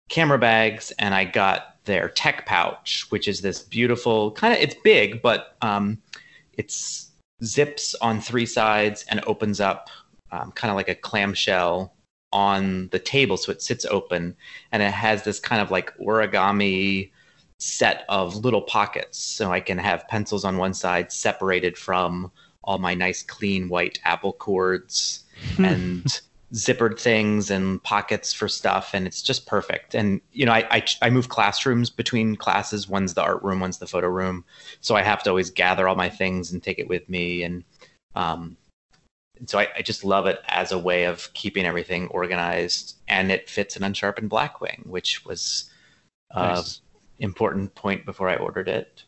camera 0.09 0.39
bags. 0.39 0.93
And 0.99 1.15
i 1.15 1.25
got 1.25 1.73
their 1.85 2.09
tech 2.09 2.47
pouch 2.47 3.07
which 3.11 3.27
is 3.27 3.41
this 3.41 3.61
beautiful 3.61 4.31
kind 4.33 4.55
of 4.55 4.61
it's 4.61 4.77
big 4.85 5.21
but 5.21 5.57
um, 5.63 6.01
it's 6.55 7.11
zips 7.43 7.95
on 7.97 8.21
three 8.21 8.47
sides 8.47 9.05
and 9.09 9.21
opens 9.27 9.61
up 9.61 9.91
um, 10.31 10.53
kind 10.53 10.71
of 10.71 10.77
like 10.77 10.89
a 10.89 10.95
clamshell 10.95 11.93
on 12.33 12.89
the 12.89 12.99
table 12.99 13.37
so 13.37 13.53
it 13.53 13.63
sits 13.63 13.85
open 13.87 14.35
and 14.73 14.83
it 14.83 14.93
has 14.93 15.25
this 15.25 15.39
kind 15.39 15.61
of 15.61 15.71
like 15.71 15.97
origami 15.99 17.11
set 17.59 18.05
of 18.09 18.37
little 18.37 18.63
pockets. 18.63 19.19
So 19.19 19.53
i 19.53 19.61
can 19.61 19.79
have 19.79 20.09
pencils 20.09 20.45
on 20.45 20.57
one 20.57 20.75
side 20.75 21.13
separated 21.13 21.79
from 21.79 22.31
all 22.65 22.79
my 22.79 22.95
nice 22.95 23.23
clean 23.23 23.69
white 23.69 23.99
apple 24.05 24.33
cords 24.33 25.25
and 25.59 26.21
zippered 26.55 27.01
things 27.01 27.51
and 27.51 27.83
pockets 27.83 28.33
for 28.33 28.47
stuff 28.47 28.91
and 28.95 29.07
it's 29.07 29.23
just 29.23 29.47
perfect. 29.47 29.95
And 29.95 30.21
you 30.33 30.45
know 30.45 30.53
I, 30.53 30.67
I 30.71 30.85
i 31.03 31.11
move 31.11 31.29
classrooms 31.29 31.89
between 31.89 32.37
classes. 32.37 32.89
One's 32.89 33.15
the 33.15 33.23
art 33.23 33.43
room 33.43 33.61
one's 33.61 33.79
the 33.79 33.87
photo 33.87 34.09
room. 34.09 34.45
So 34.81 34.95
i 34.95 35.03
have 35.03 35.23
to 35.23 35.31
always 35.31 35.51
gather 35.51 35.89
all 35.89 35.97
my 35.97 36.11
things 36.11 36.53
and 36.53 36.63
take 36.63 36.79
it 36.79 36.89
with 36.89 37.09
me 37.09 37.43
and 37.43 37.65
um 38.15 38.57
so 39.47 39.59
I, 39.59 39.69
I 39.77 39.83
just 39.83 40.05
love 40.05 40.27
it 40.27 40.41
as 40.49 40.73
a 40.73 40.79
way 40.79 41.05
of 41.05 41.33
keeping 41.35 41.65
everything 41.65 42.09
organized, 42.09 42.97
and 43.09 43.31
it 43.31 43.49
fits 43.49 43.77
an 43.77 43.85
unsharpened 43.85 44.31
Blackwing, 44.31 44.87
which 44.87 45.25
was 45.25 45.71
an 46.31 46.55
Nice. 46.55 46.81
important 47.19 47.75
point 47.75 48.05
before 48.07 48.29
I 48.29 48.37
ordered 48.37 48.69
it. 48.69 49.05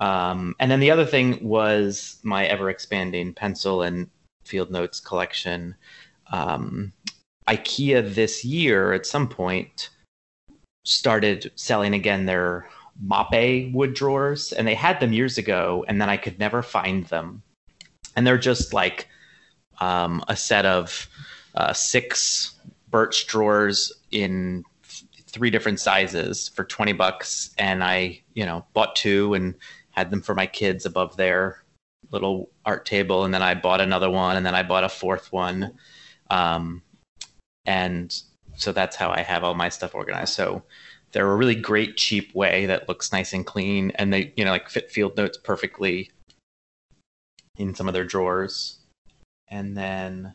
Um, 0.00 0.54
and 0.60 0.70
then 0.70 0.80
the 0.80 0.90
other 0.90 1.04
thing 1.04 1.42
was 1.42 2.18
my 2.22 2.46
ever 2.46 2.70
expanding 2.70 3.34
pencil 3.34 3.82
and 3.82 4.08
field 4.44 4.70
notes 4.70 5.00
collection. 5.00 5.74
Um, 6.30 6.92
IKEA 7.48 8.14
this 8.14 8.44
year, 8.44 8.92
at 8.92 9.06
some 9.06 9.28
point, 9.28 9.90
started 10.84 11.50
selling 11.56 11.94
again 11.94 12.26
their 12.26 12.68
Moppe 13.04 13.72
wood 13.72 13.94
drawers, 13.94 14.52
and 14.52 14.66
they 14.66 14.74
had 14.74 15.00
them 15.00 15.12
years 15.12 15.38
ago, 15.38 15.84
and 15.88 16.00
then 16.00 16.08
I 16.08 16.16
could 16.16 16.38
never 16.38 16.62
find 16.62 17.06
them. 17.06 17.42
And 18.16 18.26
they're 18.26 18.38
just 18.38 18.72
like 18.72 19.08
um, 19.80 20.22
a 20.28 20.36
set 20.36 20.66
of 20.66 21.08
uh, 21.54 21.72
six 21.72 22.54
birch 22.90 23.26
drawers 23.26 23.92
in 24.10 24.64
th- 24.88 25.04
three 25.26 25.50
different 25.50 25.80
sizes 25.80 26.48
for 26.48 26.64
20 26.64 26.92
bucks. 26.92 27.54
And 27.58 27.82
i 27.84 28.20
you 28.34 28.46
know 28.46 28.64
bought 28.72 28.96
two 28.96 29.34
and 29.34 29.54
had 29.90 30.10
them 30.10 30.22
for 30.22 30.34
my 30.34 30.46
kids 30.46 30.86
above 30.86 31.16
their 31.16 31.64
little 32.10 32.50
art 32.64 32.86
table. 32.86 33.24
And 33.24 33.34
then 33.34 33.42
i 33.42 33.54
bought 33.54 33.80
another 33.80 34.10
one 34.10 34.36
and 34.36 34.46
then 34.46 34.54
i 34.54 34.62
bought 34.62 34.84
a 34.84 34.88
fourth 34.88 35.32
one. 35.32 35.72
Um, 36.30 36.82
and 37.66 38.14
so 38.56 38.72
that's 38.72 38.96
how 38.96 39.10
i 39.10 39.20
have 39.20 39.44
all 39.44 39.54
my 39.54 39.68
stuff 39.68 39.94
organized. 39.94 40.34
So 40.34 40.62
they're 41.12 41.30
a 41.30 41.36
really 41.36 41.54
great 41.54 41.96
cheap 41.96 42.34
way 42.34 42.66
that 42.66 42.88
looks 42.88 43.12
nice 43.12 43.32
and 43.32 43.46
clean. 43.46 43.92
And 43.96 44.12
they 44.12 44.32
you 44.36 44.44
know 44.44 44.52
like 44.52 44.68
fit 44.68 44.90
field 44.90 45.16
notes 45.16 45.38
perfectly 45.38 46.10
in 47.56 47.74
some 47.74 47.88
of 47.88 47.94
their 47.94 48.04
drawers 48.04 48.77
and 49.50 49.76
then 49.76 50.34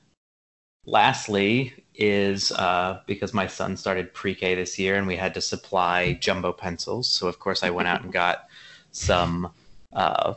lastly 0.85 1.73
is 1.95 2.51
uh, 2.51 3.01
because 3.05 3.33
my 3.33 3.47
son 3.47 3.77
started 3.77 4.13
pre-K 4.13 4.55
this 4.55 4.77
year 4.79 4.95
and 4.95 5.07
we 5.07 5.15
had 5.15 5.33
to 5.33 5.41
supply 5.41 6.13
jumbo 6.13 6.51
pencils. 6.51 7.07
So 7.07 7.27
of 7.27 7.39
course 7.39 7.63
I 7.63 7.69
went 7.69 7.87
out 7.87 8.03
and 8.03 8.11
got 8.23 8.47
some 8.91 9.51
uh, 9.93 10.33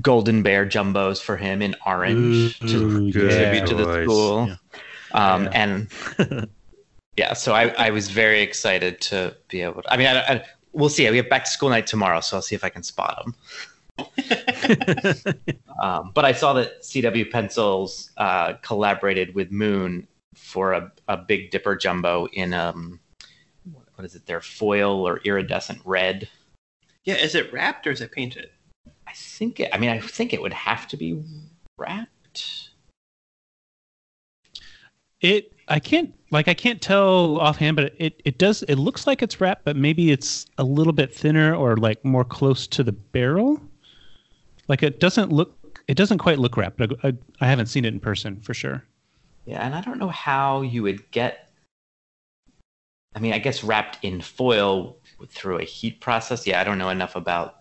Golden 0.00 0.42
Bear 0.42 0.66
jumbos 0.66 1.20
for 1.20 1.36
him 1.36 1.62
in 1.62 1.76
orange 1.86 2.58
to 2.60 2.78
Ooh, 2.78 3.12
contribute 3.12 3.66
to 3.66 3.74
the 3.74 4.02
school. 4.04 4.48
Yeah. 4.48 4.56
Um, 5.12 5.44
Yeah. 5.44 5.50
And 5.54 6.48
yeah, 7.16 7.34
so 7.34 7.52
I, 7.52 7.68
I 7.78 7.90
was 7.90 8.08
very 8.08 8.40
excited 8.40 9.00
to 9.02 9.36
be 9.48 9.60
able 9.60 9.82
to. 9.82 9.92
I 9.92 9.96
mean, 9.96 10.06
I, 10.06 10.20
I, 10.20 10.44
we'll 10.72 10.88
see. 10.88 11.08
We 11.10 11.18
have 11.18 11.28
back 11.28 11.44
to 11.44 11.50
school 11.50 11.68
night 11.68 11.86
tomorrow, 11.86 12.20
so 12.20 12.36
I'll 12.36 12.42
see 12.42 12.54
if 12.54 12.64
I 12.64 12.70
can 12.70 12.82
spot 12.82 13.22
them. 13.22 13.34
Um, 15.82 16.12
but 16.14 16.24
I 16.24 16.30
saw 16.30 16.52
that 16.52 16.82
CW 16.82 17.28
Pencils 17.32 18.12
uh, 18.16 18.52
collaborated 18.62 19.34
with 19.34 19.50
Moon 19.50 20.06
for 20.36 20.74
a, 20.74 20.92
a 21.08 21.16
Big 21.16 21.50
Dipper 21.50 21.74
jumbo 21.74 22.28
in 22.32 22.54
um, 22.54 23.00
what 23.96 24.04
is 24.04 24.14
it? 24.14 24.26
Their 24.26 24.40
foil 24.40 25.06
or 25.06 25.18
iridescent 25.24 25.80
red. 25.84 26.28
Yeah, 27.04 27.16
is 27.16 27.34
it 27.34 27.52
wrapped 27.52 27.86
or 27.88 27.90
is 27.90 28.00
it 28.00 28.12
painted? 28.12 28.50
I 29.06 29.12
think. 29.14 29.58
It, 29.58 29.70
I 29.72 29.78
mean, 29.78 29.90
I 29.90 29.98
think 29.98 30.32
it 30.32 30.40
would 30.40 30.52
have 30.52 30.86
to 30.88 30.96
be 30.96 31.20
wrapped. 31.78 32.70
It 35.20 35.52
I 35.68 35.78
can't 35.80 36.14
like 36.30 36.48
I 36.48 36.54
can't 36.54 36.80
tell 36.80 37.38
offhand, 37.38 37.76
but 37.76 37.94
it 37.98 38.20
it 38.24 38.38
does 38.38 38.62
it 38.64 38.76
looks 38.76 39.06
like 39.06 39.22
it's 39.22 39.40
wrapped, 39.40 39.64
but 39.64 39.76
maybe 39.76 40.10
it's 40.10 40.46
a 40.58 40.64
little 40.64 40.92
bit 40.92 41.14
thinner 41.14 41.54
or 41.54 41.76
like 41.76 42.04
more 42.04 42.24
close 42.24 42.66
to 42.68 42.82
the 42.82 42.92
barrel. 42.92 43.60
Like 44.68 44.82
it 44.82 45.00
doesn't 45.00 45.32
look 45.32 45.56
it 45.88 45.96
doesn't 45.96 46.18
quite 46.18 46.38
look 46.38 46.56
wrapped. 46.56 46.80
I, 46.80 46.88
I, 47.02 47.12
I 47.40 47.46
haven't 47.46 47.66
seen 47.66 47.84
it 47.84 47.92
in 47.92 48.00
person 48.00 48.40
for 48.40 48.54
sure. 48.54 48.84
Yeah, 49.44 49.64
and 49.64 49.74
I 49.74 49.80
don't 49.80 49.98
know 49.98 50.08
how 50.08 50.62
you 50.62 50.82
would 50.84 51.10
get. 51.10 51.50
I 53.14 53.18
mean, 53.18 53.32
I 53.32 53.38
guess 53.38 53.62
wrapped 53.64 53.98
in 54.02 54.20
foil 54.20 54.96
through 55.28 55.58
a 55.58 55.64
heat 55.64 56.00
process. 56.00 56.46
Yeah, 56.46 56.60
I 56.60 56.64
don't 56.64 56.78
know 56.78 56.88
enough 56.88 57.16
about. 57.16 57.58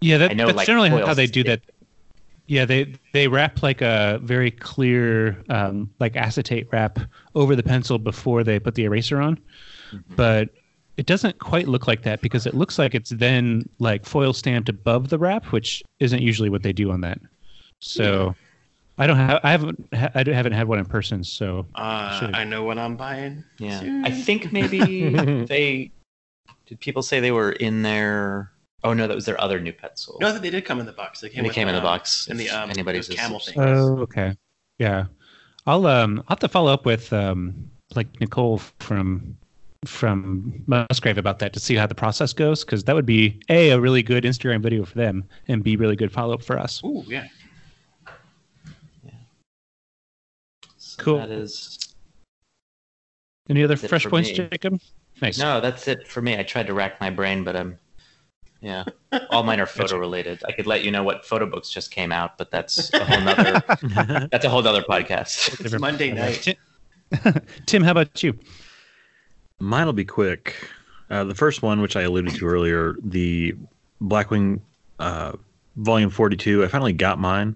Yeah, 0.00 0.18
that, 0.18 0.36
know, 0.36 0.46
that's 0.46 0.56
like, 0.56 0.66
generally 0.66 0.90
how 0.90 1.14
they 1.14 1.26
do 1.26 1.44
that. 1.44 1.60
Yeah, 2.46 2.64
they 2.64 2.94
they 3.12 3.28
wrap 3.28 3.62
like 3.62 3.80
a 3.80 4.18
very 4.22 4.50
clear 4.50 5.42
um, 5.48 5.90
like 6.00 6.16
acetate 6.16 6.68
wrap 6.72 6.98
over 7.36 7.54
the 7.54 7.62
pencil 7.62 7.98
before 7.98 8.42
they 8.42 8.58
put 8.58 8.74
the 8.74 8.84
eraser 8.84 9.20
on, 9.20 9.38
but 10.16 10.50
it 10.96 11.06
doesn't 11.06 11.38
quite 11.38 11.68
look 11.68 11.86
like 11.86 12.02
that 12.02 12.20
because 12.20 12.46
it 12.46 12.54
looks 12.54 12.78
like 12.78 12.94
it's 12.94 13.10
then 13.10 13.68
like 13.78 14.04
foil 14.04 14.32
stamped 14.32 14.68
above 14.68 15.08
the 15.08 15.18
wrap, 15.18 15.46
which 15.46 15.82
isn't 16.00 16.22
usually 16.22 16.50
what 16.50 16.62
they 16.62 16.72
do 16.72 16.90
on 16.90 17.00
that. 17.00 17.18
So 17.80 18.34
I 18.98 19.06
don't 19.06 19.16
have 19.16 19.40
I 19.42 19.50
haven't 19.50 19.88
ha- 19.94 20.10
I 20.14 20.24
haven't 20.30 20.52
had 20.52 20.68
one 20.68 20.78
in 20.78 20.84
person, 20.84 21.24
so 21.24 21.66
Uh, 21.74 22.30
I 22.34 22.44
know 22.44 22.64
what 22.64 22.78
I'm 22.78 22.96
buying. 22.96 23.44
Yeah, 23.58 23.80
soon. 23.80 24.04
I 24.04 24.10
think 24.10 24.52
maybe 24.52 25.44
they 25.46 25.90
did. 26.66 26.80
People 26.80 27.02
say 27.02 27.20
they 27.20 27.32
were 27.32 27.52
in 27.52 27.82
their 27.82 28.52
Oh 28.84 28.92
no, 28.92 29.06
that 29.06 29.14
was 29.14 29.24
their 29.24 29.40
other 29.40 29.60
new 29.60 29.72
pet 29.72 29.98
soul. 29.98 30.18
No, 30.20 30.36
they 30.36 30.50
did 30.50 30.64
come 30.64 30.80
in 30.80 30.86
the 30.86 30.92
box. 30.92 31.20
They 31.20 31.28
came, 31.28 31.38
and 31.38 31.46
it 31.46 31.50
with, 31.50 31.54
came 31.54 31.68
in 31.68 31.74
the 31.74 31.80
box. 31.80 32.26
And 32.28 32.38
the 32.38 32.50
um, 32.50 32.68
anybody's 32.68 33.08
camel 33.08 33.38
listening. 33.38 33.64
things. 33.64 33.78
Oh, 33.78 33.98
okay. 33.98 34.34
Yeah. 34.78 35.06
I'll 35.66 35.86
um 35.86 36.18
I'll 36.20 36.34
have 36.34 36.40
to 36.40 36.48
follow 36.48 36.72
up 36.72 36.84
with 36.84 37.12
um 37.12 37.70
like 37.94 38.20
Nicole 38.20 38.58
from 38.58 39.36
from 39.84 40.62
Musgrave 40.66 41.18
about 41.18 41.38
that 41.40 41.52
to 41.52 41.60
see 41.60 41.74
how 41.74 41.86
the 41.86 41.94
process 41.94 42.32
goes 42.32 42.64
because 42.64 42.84
that 42.84 42.94
would 42.94 43.06
be 43.06 43.40
a 43.48 43.70
a 43.70 43.80
really 43.80 44.02
good 44.02 44.24
Instagram 44.24 44.62
video 44.62 44.84
for 44.84 44.94
them 44.96 45.24
and 45.48 45.64
b 45.64 45.76
really 45.76 45.96
good 45.96 46.12
follow 46.12 46.34
up 46.34 46.42
for 46.42 46.58
us. 46.58 46.82
Ooh, 46.84 47.04
yeah. 47.08 47.26
So 50.78 51.02
Cool. 51.02 51.18
That 51.18 51.30
is 51.30 51.78
Any 53.48 53.64
other 53.64 53.74
That's 53.74 53.88
fresh 53.88 54.06
points, 54.06 54.28
me. 54.30 54.34
Jacob? 54.36 54.80
Nice. 55.20 55.38
no, 55.38 55.60
that's 55.60 55.88
it 55.88 56.06
for 56.08 56.20
me. 56.22 56.36
I 56.38 56.42
tried 56.42 56.66
to 56.66 56.74
rack 56.74 57.00
my 57.00 57.10
brain, 57.10 57.44
but 57.44 57.54
I'm. 57.56 57.78
yeah, 58.60 58.84
all 59.30 59.42
mine 59.42 59.60
are 59.60 59.66
photo 59.80 59.96
related. 59.98 60.42
I 60.46 60.52
could 60.52 60.66
let 60.66 60.84
you 60.84 60.90
know 60.90 61.02
what 61.02 61.24
photo 61.24 61.46
books 61.46 61.70
just 61.70 61.90
came 61.90 62.12
out, 62.12 62.38
but 62.38 62.50
that's 62.50 62.92
a 62.94 63.04
whole 63.04 63.20
nother 63.20 63.62
that's 64.30 64.44
a 64.44 64.48
whole 64.48 64.66
other 64.66 64.82
podcast. 64.82 65.64
It's 65.64 65.78
Monday 65.78 66.12
night. 66.12 66.42
Tim, 66.42 67.34
Tim, 67.66 67.82
how 67.82 67.90
about 67.92 68.22
you? 68.22 68.38
Mine 69.62 69.86
will 69.86 69.92
be 69.92 70.04
quick. 70.04 70.56
Uh, 71.08 71.22
the 71.22 71.36
first 71.36 71.62
one, 71.62 71.80
which 71.80 71.94
I 71.94 72.02
alluded 72.02 72.34
to 72.34 72.46
earlier, 72.46 72.96
the 73.04 73.54
Blackwing 74.02 74.60
uh, 74.98 75.34
Volume 75.76 76.10
42, 76.10 76.64
I 76.64 76.68
finally 76.68 76.92
got 76.92 77.20
mine. 77.20 77.54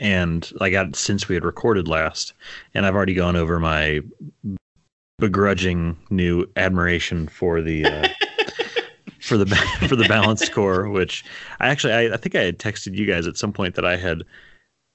And 0.00 0.50
I 0.60 0.70
got 0.70 0.88
it 0.88 0.96
since 0.96 1.28
we 1.28 1.36
had 1.36 1.44
recorded 1.44 1.86
last. 1.86 2.32
And 2.74 2.84
I've 2.84 2.96
already 2.96 3.14
gone 3.14 3.36
over 3.36 3.60
my 3.60 4.00
begrudging 5.20 5.96
new 6.10 6.44
admiration 6.56 7.28
for 7.28 7.62
the. 7.62 7.84
Uh, 7.86 8.08
for 9.20 9.38
the 9.38 9.46
for 9.88 9.94
the 9.94 10.08
balanced 10.08 10.52
core, 10.52 10.88
which 10.88 11.24
I 11.60 11.68
actually 11.68 11.92
I, 11.92 12.14
I 12.14 12.16
think 12.16 12.34
I 12.34 12.42
had 12.42 12.58
texted 12.58 12.96
you 12.96 13.06
guys 13.06 13.28
at 13.28 13.36
some 13.36 13.52
point 13.52 13.76
that 13.76 13.84
I 13.84 13.96
had 13.96 14.24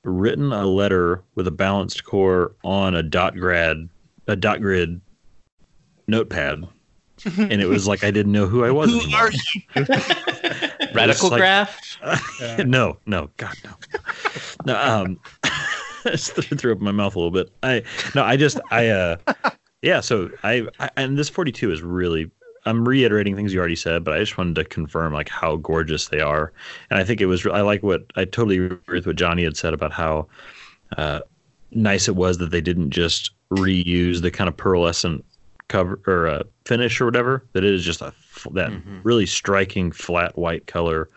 written 0.03 0.51
a 0.51 0.65
letter 0.65 1.23
with 1.35 1.47
a 1.47 1.51
balanced 1.51 2.03
core 2.03 2.51
on 2.65 2.95
a 2.95 3.01
dot 3.01 3.35
grad 3.37 3.87
a 4.27 4.35
dot 4.35 4.59
grid 4.61 4.99
notepad 6.09 6.67
and 7.25 7.61
it 7.61 7.67
was 7.67 7.87
like 7.87 8.03
I 8.03 8.11
didn't 8.11 8.31
know 8.31 8.47
who 8.47 8.63
I 8.63 8.71
was 8.71 8.89
Who 8.91 8.99
anymore. 9.01 9.21
are 9.21 9.31
you? 9.31 9.85
Radical 10.93 11.29
like- 11.29 11.39
graph. 11.39 11.77
no, 12.65 12.97
no, 13.05 13.29
God, 13.37 13.55
no, 13.65 13.71
no. 14.65 14.79
Um, 14.79 15.19
I 15.43 16.11
just 16.11 16.31
threw 16.31 16.57
threw 16.57 16.71
up 16.71 16.79
my 16.79 16.91
mouth 16.91 17.15
a 17.15 17.19
little 17.19 17.31
bit. 17.31 17.51
I 17.61 17.83
no, 18.15 18.23
I 18.23 18.37
just 18.37 18.59
I 18.71 18.87
uh, 18.87 19.17
yeah. 19.81 19.99
So 19.99 20.29
I, 20.43 20.67
I 20.79 20.89
and 20.95 21.17
this 21.17 21.29
forty 21.29 21.51
two 21.51 21.71
is 21.71 21.81
really. 21.81 22.31
I'm 22.65 22.87
reiterating 22.87 23.37
things 23.37 23.53
you 23.53 23.59
already 23.59 23.75
said, 23.77 24.03
but 24.03 24.13
I 24.13 24.19
just 24.19 24.37
wanted 24.37 24.55
to 24.55 24.65
confirm 24.65 25.13
like 25.13 25.29
how 25.29 25.55
gorgeous 25.55 26.09
they 26.09 26.19
are, 26.19 26.51
and 26.89 26.99
I 26.99 27.03
think 27.03 27.21
it 27.21 27.25
was. 27.25 27.45
I 27.45 27.61
like 27.61 27.83
what 27.83 28.03
I 28.15 28.25
totally 28.25 28.57
agree 28.57 28.79
with 28.89 29.07
what 29.07 29.15
Johnny 29.15 29.43
had 29.43 29.57
said 29.57 29.73
about 29.73 29.91
how 29.93 30.27
uh, 30.97 31.21
nice 31.71 32.07
it 32.07 32.15
was 32.15 32.37
that 32.39 32.51
they 32.51 32.61
didn't 32.61 32.91
just 32.91 33.31
reuse 33.51 34.21
the 34.21 34.29
kind 34.29 34.47
of 34.47 34.55
pearlescent 34.57 35.23
cover 35.69 36.01
or 36.05 36.27
uh, 36.27 36.43
finish 36.65 36.99
or 36.99 37.05
whatever. 37.05 37.45
That 37.53 37.63
it 37.63 37.73
is 37.73 37.85
just 37.85 38.01
a 38.01 38.13
that 38.51 38.71
Mhm. 38.71 38.99
really 39.03 39.25
striking 39.25 39.91
flat 39.91 40.37
white 40.37 40.67
color. 40.67 41.09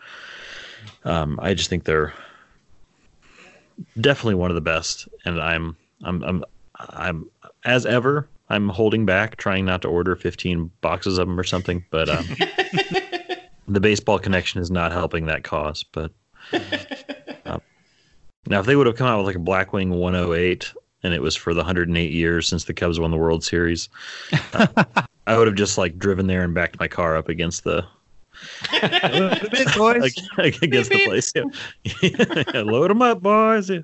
Um, 1.03 1.37
I 1.41 1.53
just 1.53 1.69
think 1.69 1.83
they're 1.83 2.13
definitely 3.99 4.35
one 4.35 4.51
of 4.51 4.55
the 4.55 4.61
best, 4.61 5.07
and 5.25 5.41
I'm 5.41 5.75
I'm 6.03 6.23
I'm 6.23 6.43
I'm 6.79 7.29
as 7.65 7.85
ever. 7.85 8.29
I'm 8.49 8.69
holding 8.69 9.05
back, 9.05 9.37
trying 9.37 9.65
not 9.65 9.81
to 9.83 9.87
order 9.87 10.15
15 10.15 10.69
boxes 10.81 11.17
of 11.17 11.27
them 11.27 11.39
or 11.39 11.43
something. 11.43 11.83
But 11.89 12.09
um, 12.09 12.29
the 13.67 13.79
baseball 13.79 14.19
connection 14.19 14.61
is 14.61 14.69
not 14.69 14.91
helping 14.91 15.25
that 15.27 15.43
cause. 15.43 15.83
But 15.83 16.11
um, 17.45 17.61
now, 18.47 18.59
if 18.59 18.65
they 18.65 18.75
would 18.75 18.85
have 18.87 18.97
come 18.97 19.07
out 19.07 19.17
with 19.17 19.27
like 19.27 19.35
a 19.37 19.39
Blackwing 19.39 19.89
108 19.89 20.73
and 21.03 21.13
it 21.13 21.21
was 21.21 21.35
for 21.35 21.53
the 21.53 21.59
108 21.59 22.11
years 22.11 22.47
since 22.47 22.65
the 22.65 22.73
Cubs 22.73 22.99
won 22.99 23.11
the 23.11 23.17
World 23.17 23.43
Series, 23.43 23.89
uh, 24.53 24.67
I 25.27 25.37
would 25.37 25.47
have 25.47 25.55
just 25.55 25.77
like 25.77 25.97
driven 25.97 26.27
there 26.27 26.43
and 26.43 26.53
backed 26.53 26.79
my 26.79 26.87
car 26.87 27.15
up 27.15 27.29
against 27.29 27.63
the 27.63 27.85
boys. 29.77 30.15
like, 30.37 30.61
against 30.61 30.89
the 30.89 31.05
place. 31.05 31.33
Yeah. 31.35 32.61
Load 32.61 32.89
them 32.89 33.01
up, 33.01 33.21
boys. 33.21 33.69
Yeah. 33.69 33.81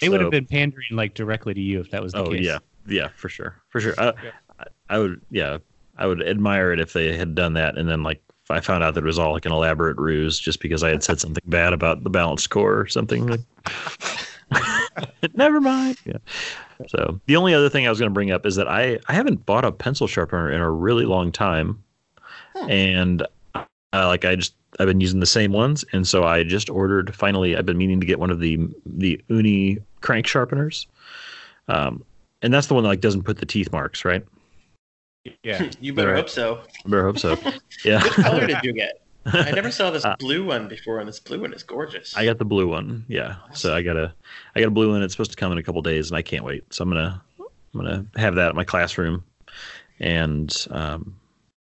They 0.00 0.08
would 0.08 0.20
have 0.20 0.30
been 0.30 0.46
pandering 0.46 0.86
like 0.92 1.14
directly 1.14 1.54
to 1.54 1.60
you 1.60 1.80
if 1.80 1.90
that 1.90 2.02
was 2.02 2.12
the 2.12 2.18
Oh 2.18 2.26
case. 2.26 2.44
yeah, 2.44 2.58
yeah, 2.86 3.08
for 3.16 3.28
sure, 3.28 3.56
for 3.70 3.80
sure. 3.80 3.94
I, 3.98 4.12
Yeah. 4.22 4.30
I, 4.60 4.64
I 4.90 4.98
would, 4.98 5.20
yeah, 5.30 5.58
I 5.96 6.06
would 6.06 6.22
admire 6.22 6.72
it 6.72 6.80
if 6.80 6.92
they 6.92 7.16
had 7.16 7.34
done 7.34 7.54
that, 7.54 7.76
and 7.78 7.88
then 7.88 8.02
like 8.02 8.22
if 8.44 8.50
I 8.50 8.60
found 8.60 8.84
out 8.84 8.94
that 8.94 9.02
it 9.04 9.06
was 9.06 9.18
all 9.18 9.32
like 9.32 9.46
an 9.46 9.52
elaborate 9.52 9.96
ruse 9.98 10.38
just 10.38 10.60
because 10.60 10.82
I 10.82 10.90
had 10.90 11.02
said 11.02 11.20
something 11.20 11.42
bad 11.46 11.72
about 11.72 12.02
the 12.04 12.10
balanced 12.10 12.50
core 12.50 12.78
or 12.78 12.86
something. 12.86 13.26
Like, 13.26 13.40
Never 15.34 15.60
mind. 15.60 15.98
Yeah. 16.04 16.18
So 16.88 17.20
the 17.26 17.36
only 17.36 17.54
other 17.54 17.68
thing 17.68 17.86
I 17.86 17.90
was 17.90 17.98
going 17.98 18.10
to 18.10 18.14
bring 18.14 18.30
up 18.30 18.44
is 18.46 18.56
that 18.56 18.68
I 18.68 18.98
I 19.08 19.12
haven't 19.14 19.46
bought 19.46 19.64
a 19.64 19.72
pencil 19.72 20.06
sharpener 20.06 20.50
in 20.50 20.60
a 20.60 20.70
really 20.70 21.04
long 21.04 21.30
time, 21.32 21.82
and 22.68 23.22
uh, 23.54 23.64
like 23.94 24.24
I 24.24 24.36
just 24.36 24.54
I've 24.80 24.86
been 24.86 25.00
using 25.00 25.20
the 25.20 25.26
same 25.26 25.52
ones, 25.52 25.84
and 25.92 26.06
so 26.06 26.24
I 26.24 26.42
just 26.44 26.70
ordered. 26.70 27.14
Finally, 27.14 27.56
I've 27.56 27.66
been 27.66 27.78
meaning 27.78 28.00
to 28.00 28.06
get 28.06 28.18
one 28.18 28.30
of 28.30 28.40
the 28.40 28.58
the 28.86 29.20
Uni 29.28 29.78
crank 30.00 30.26
sharpeners, 30.26 30.86
um, 31.68 32.04
and 32.42 32.52
that's 32.52 32.66
the 32.66 32.74
one 32.74 32.82
that 32.84 32.88
like 32.88 33.00
doesn't 33.00 33.22
put 33.22 33.38
the 33.38 33.46
teeth 33.46 33.70
marks, 33.72 34.04
right? 34.04 34.24
Yeah. 35.44 35.70
you 35.80 35.92
better 35.94 36.08
Right. 36.08 36.16
hope 36.16 36.28
so. 36.28 36.62
I 36.84 36.88
better 36.88 37.04
hope 37.04 37.18
so. 37.18 37.36
Yeah. 37.84 38.02
What 38.02 38.12
color 38.14 38.46
did 38.46 38.58
you 38.62 38.72
get? 38.72 39.01
I 39.26 39.50
never 39.52 39.70
saw 39.70 39.90
this 39.90 40.04
Uh, 40.12 40.16
blue 40.18 40.44
one 40.44 40.68
before, 40.68 40.98
and 40.98 41.08
this 41.08 41.20
blue 41.20 41.40
one 41.40 41.52
is 41.52 41.62
gorgeous. 41.62 42.16
I 42.16 42.24
got 42.24 42.38
the 42.38 42.44
blue 42.44 42.66
one. 42.66 43.04
Yeah. 43.08 43.36
So 43.54 43.74
I 43.74 43.82
got 43.82 43.96
a 43.96 44.12
I 44.54 44.60
got 44.60 44.68
a 44.68 44.72
blue 44.72 44.90
one. 44.90 45.02
It's 45.02 45.14
supposed 45.14 45.30
to 45.30 45.36
come 45.36 45.52
in 45.52 45.58
a 45.58 45.62
couple 45.62 45.82
days, 45.82 46.10
and 46.10 46.16
I 46.16 46.22
can't 46.22 46.44
wait. 46.44 46.72
So 46.72 46.82
I'm 46.82 46.88
gonna 46.88 47.22
I'm 47.40 47.80
gonna 47.80 48.06
have 48.16 48.34
that 48.34 48.48
at 48.48 48.54
my 48.54 48.64
classroom, 48.64 49.24
and 50.00 50.66
um, 50.70 51.14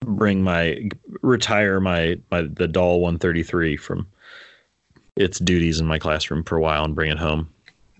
bring 0.00 0.42
my 0.42 0.88
retire 1.22 1.80
my 1.80 2.18
my 2.30 2.42
the 2.42 2.68
Dahle 2.68 3.00
133 3.00 3.76
from 3.76 4.06
its 5.16 5.38
duties 5.38 5.80
in 5.80 5.86
my 5.86 5.98
classroom 5.98 6.44
for 6.44 6.56
a 6.56 6.60
while 6.60 6.84
and 6.84 6.94
bring 6.94 7.10
it 7.10 7.18
home. 7.18 7.48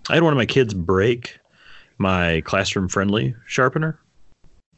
I 0.08 0.14
had 0.14 0.22
one 0.22 0.32
of 0.32 0.36
my 0.38 0.46
kids 0.46 0.74
break 0.74 1.38
my 1.98 2.40
classroom 2.42 2.88
friendly 2.88 3.34
sharpener. 3.46 3.98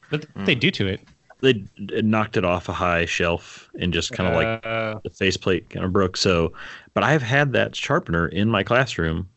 What 0.09 0.21
did 0.23 0.47
they 0.47 0.55
do 0.55 0.71
to 0.73 0.87
it? 0.87 1.01
They 1.45 2.03
knocked 2.03 2.37
it 2.39 2.45
off 2.45 2.69
a 2.69 2.73
high 2.73 3.05
shelf 3.05 3.71
and 3.79 3.93
just 3.93 4.13
kind 4.13 4.29
of 4.29 4.35
like 4.35 4.65
Uh, 4.65 4.99
the 5.05 5.11
faceplate 5.11 5.69
kind 5.69 5.85
of 5.85 5.93
broke. 5.93 6.17
So, 6.17 6.53
but 6.95 7.05
I've 7.05 7.23
had 7.23 7.53
that 7.53 7.77
sharpener 7.77 8.27
in 8.27 8.49
my 8.49 8.63
classroom 8.63 9.29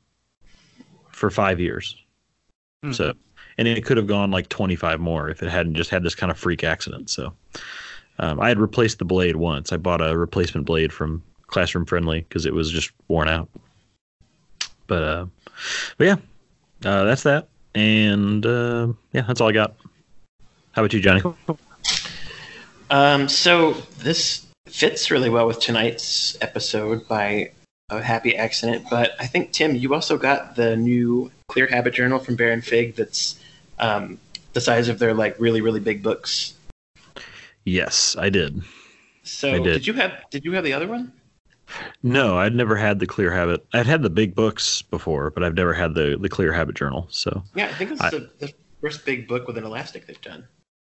for 1.10 1.30
five 1.30 1.60
years. 1.60 1.98
Hmm. 2.82 2.94
So, 2.94 3.14
and 3.58 3.68
it 3.68 3.84
could 3.84 3.98
have 3.98 4.08
gone 4.08 4.32
like 4.32 4.48
25 4.50 5.00
more 5.00 5.30
if 5.30 5.44
it 5.44 5.50
hadn't 5.50 5.76
just 5.76 5.90
had 5.90 6.04
this 6.04 6.16
kind 6.16 6.32
of 6.32 6.38
freak 6.38 6.64
accident. 6.64 7.10
So, 7.10 7.34
um, 8.20 8.40
I 8.40 8.48
had 8.48 8.60
replaced 8.60 9.00
the 9.00 9.06
blade 9.06 9.36
once. 9.36 9.74
I 9.74 9.78
bought 9.78 10.02
a 10.02 10.18
replacement 10.18 10.66
blade 10.66 10.94
from 10.94 11.24
Classroom 11.48 11.86
Friendly 11.86 12.22
because 12.22 12.46
it 12.46 12.54
was 12.54 12.72
just 12.72 12.92
worn 13.10 13.28
out. 13.28 13.50
But, 14.88 15.04
uh, 15.04 15.26
but 15.98 16.06
yeah, 16.06 16.16
uh, 16.86 17.04
that's 17.04 17.24
that. 17.24 17.50
And 17.76 18.46
uh, 18.46 18.94
yeah, 19.12 19.22
that's 19.22 19.42
all 19.42 19.50
I 19.50 19.52
got. 19.52 19.76
How 20.72 20.84
about 20.84 20.94
you, 20.94 21.00
Johnny? 21.00 21.22
Um, 22.90 23.28
so 23.28 23.74
this 24.00 24.46
fits 24.66 25.12
really 25.12 25.30
well 25.30 25.48
with 25.48 25.60
tonight's 25.60 26.38
episode 26.42 27.08
by 27.08 27.52
a 27.90 28.02
happy 28.02 28.36
accident. 28.36 28.86
But 28.90 29.12
I 29.20 29.28
think 29.28 29.52
Tim, 29.52 29.76
you 29.76 29.94
also 29.94 30.18
got 30.18 30.56
the 30.56 30.76
new 30.76 31.32
Clear 31.48 31.68
Habit 31.68 31.94
Journal 31.94 32.20
from 32.20 32.36
Baron 32.36 32.62
Fig. 32.62 32.96
That's 32.96 33.40
um, 33.80 34.20
the 34.54 34.62
size 34.62 34.90
of 34.90 35.00
their 35.00 35.14
like 35.14 35.40
really 35.40 35.62
really 35.62 35.80
big 35.80 36.04
books. 36.04 36.54
Yes, 37.66 38.16
I 38.18 38.30
did. 38.30 38.62
So 39.24 39.54
I 39.54 39.60
did. 39.60 39.88
you 39.88 39.94
have 39.94 40.24
did 40.30 40.46
you 40.46 40.54
have 40.54 40.64
the 40.64 40.74
other 40.74 40.88
one? 40.88 41.12
No, 42.02 42.38
I'd 42.38 42.56
never 42.56 42.78
had 42.78 43.00
the 43.00 43.06
Clear 43.08 43.32
Habit. 43.32 43.66
I'd 43.74 43.86
had 43.86 44.02
the 44.02 44.10
big 44.10 44.36
books 44.36 44.82
before, 44.84 45.32
but 45.32 45.44
I've 45.44 45.56
never 45.56 45.74
had 45.74 45.94
the 45.94 46.18
the 46.20 46.30
Clear 46.30 46.54
Habit 46.54 46.76
journal. 46.76 47.08
So 47.10 47.44
Yeah, 47.56 47.66
I 47.66 47.74
think 47.74 47.92
it's 47.92 48.12
the, 48.12 48.30
the 48.40 48.54
first 48.82 49.06
big 49.06 49.28
book 49.28 49.48
with 49.48 49.58
an 49.58 49.66
elastic 49.66 50.08
they've 50.08 50.22
done. 50.22 50.48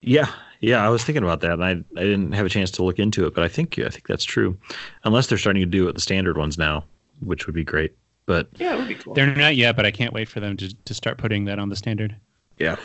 Yeah, 0.06 0.30
yeah, 0.60 0.84
I 0.84 0.88
was 0.88 1.02
thinking 1.04 1.22
about 1.22 1.40
that, 1.40 1.52
and 1.52 1.64
I 1.64 1.70
I 2.00 2.04
didn't 2.04 2.32
have 2.32 2.46
a 2.46 2.48
chance 2.48 2.70
to 2.72 2.84
look 2.84 2.98
into 2.98 3.26
it, 3.26 3.34
but 3.34 3.44
I 3.44 3.48
think 3.48 3.78
I 3.78 3.88
think 3.88 4.06
that's 4.06 4.24
true. 4.24 4.56
Unless 5.04 5.26
they're 5.26 5.38
starting 5.38 5.62
to 5.62 5.66
do 5.66 5.82
it 5.84 5.86
with 5.86 5.94
the 5.96 6.00
standard 6.00 6.36
ones 6.36 6.58
now, 6.58 6.84
which 7.20 7.46
would 7.46 7.54
be 7.54 7.64
great. 7.64 7.92
But 8.26 8.48
Yeah, 8.56 8.74
it 8.74 8.78
would 8.78 8.88
be 8.88 8.94
cool. 8.94 9.14
they're 9.14 9.34
not 9.34 9.56
yet, 9.56 9.76
but 9.76 9.84
I 9.84 9.90
can't 9.90 10.12
wait 10.14 10.28
for 10.28 10.40
them 10.40 10.56
to, 10.56 10.74
to 10.74 10.94
start 10.94 11.18
putting 11.18 11.44
that 11.44 11.58
on 11.58 11.68
the 11.68 11.76
standard. 11.76 12.16
yeah, 12.58 12.76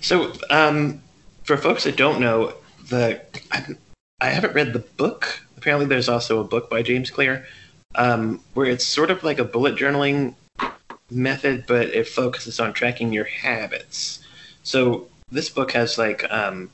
So, 0.00 0.32
um, 0.50 1.02
for 1.42 1.56
folks 1.56 1.84
that 1.84 1.96
don't 1.96 2.20
know, 2.20 2.54
the 2.88 3.20
I, 3.50 3.66
I 4.20 4.26
haven't 4.28 4.54
read 4.54 4.72
the 4.72 4.78
book. 4.78 5.40
Apparently, 5.56 5.86
there's 5.86 6.08
also 6.08 6.38
a 6.40 6.44
book 6.44 6.70
by 6.70 6.82
James 6.82 7.10
Clear 7.10 7.46
um, 7.96 8.40
where 8.54 8.66
it's 8.66 8.86
sort 8.86 9.10
of 9.10 9.24
like 9.24 9.38
a 9.40 9.44
bullet 9.44 9.74
journaling 9.76 10.34
method, 11.10 11.64
but 11.66 11.88
it 11.88 12.06
focuses 12.06 12.60
on 12.60 12.72
tracking 12.72 13.12
your 13.12 13.24
habits. 13.24 14.20
So, 14.62 15.08
this 15.30 15.48
book 15.48 15.72
has 15.72 15.98
like 15.98 16.30
um, 16.32 16.70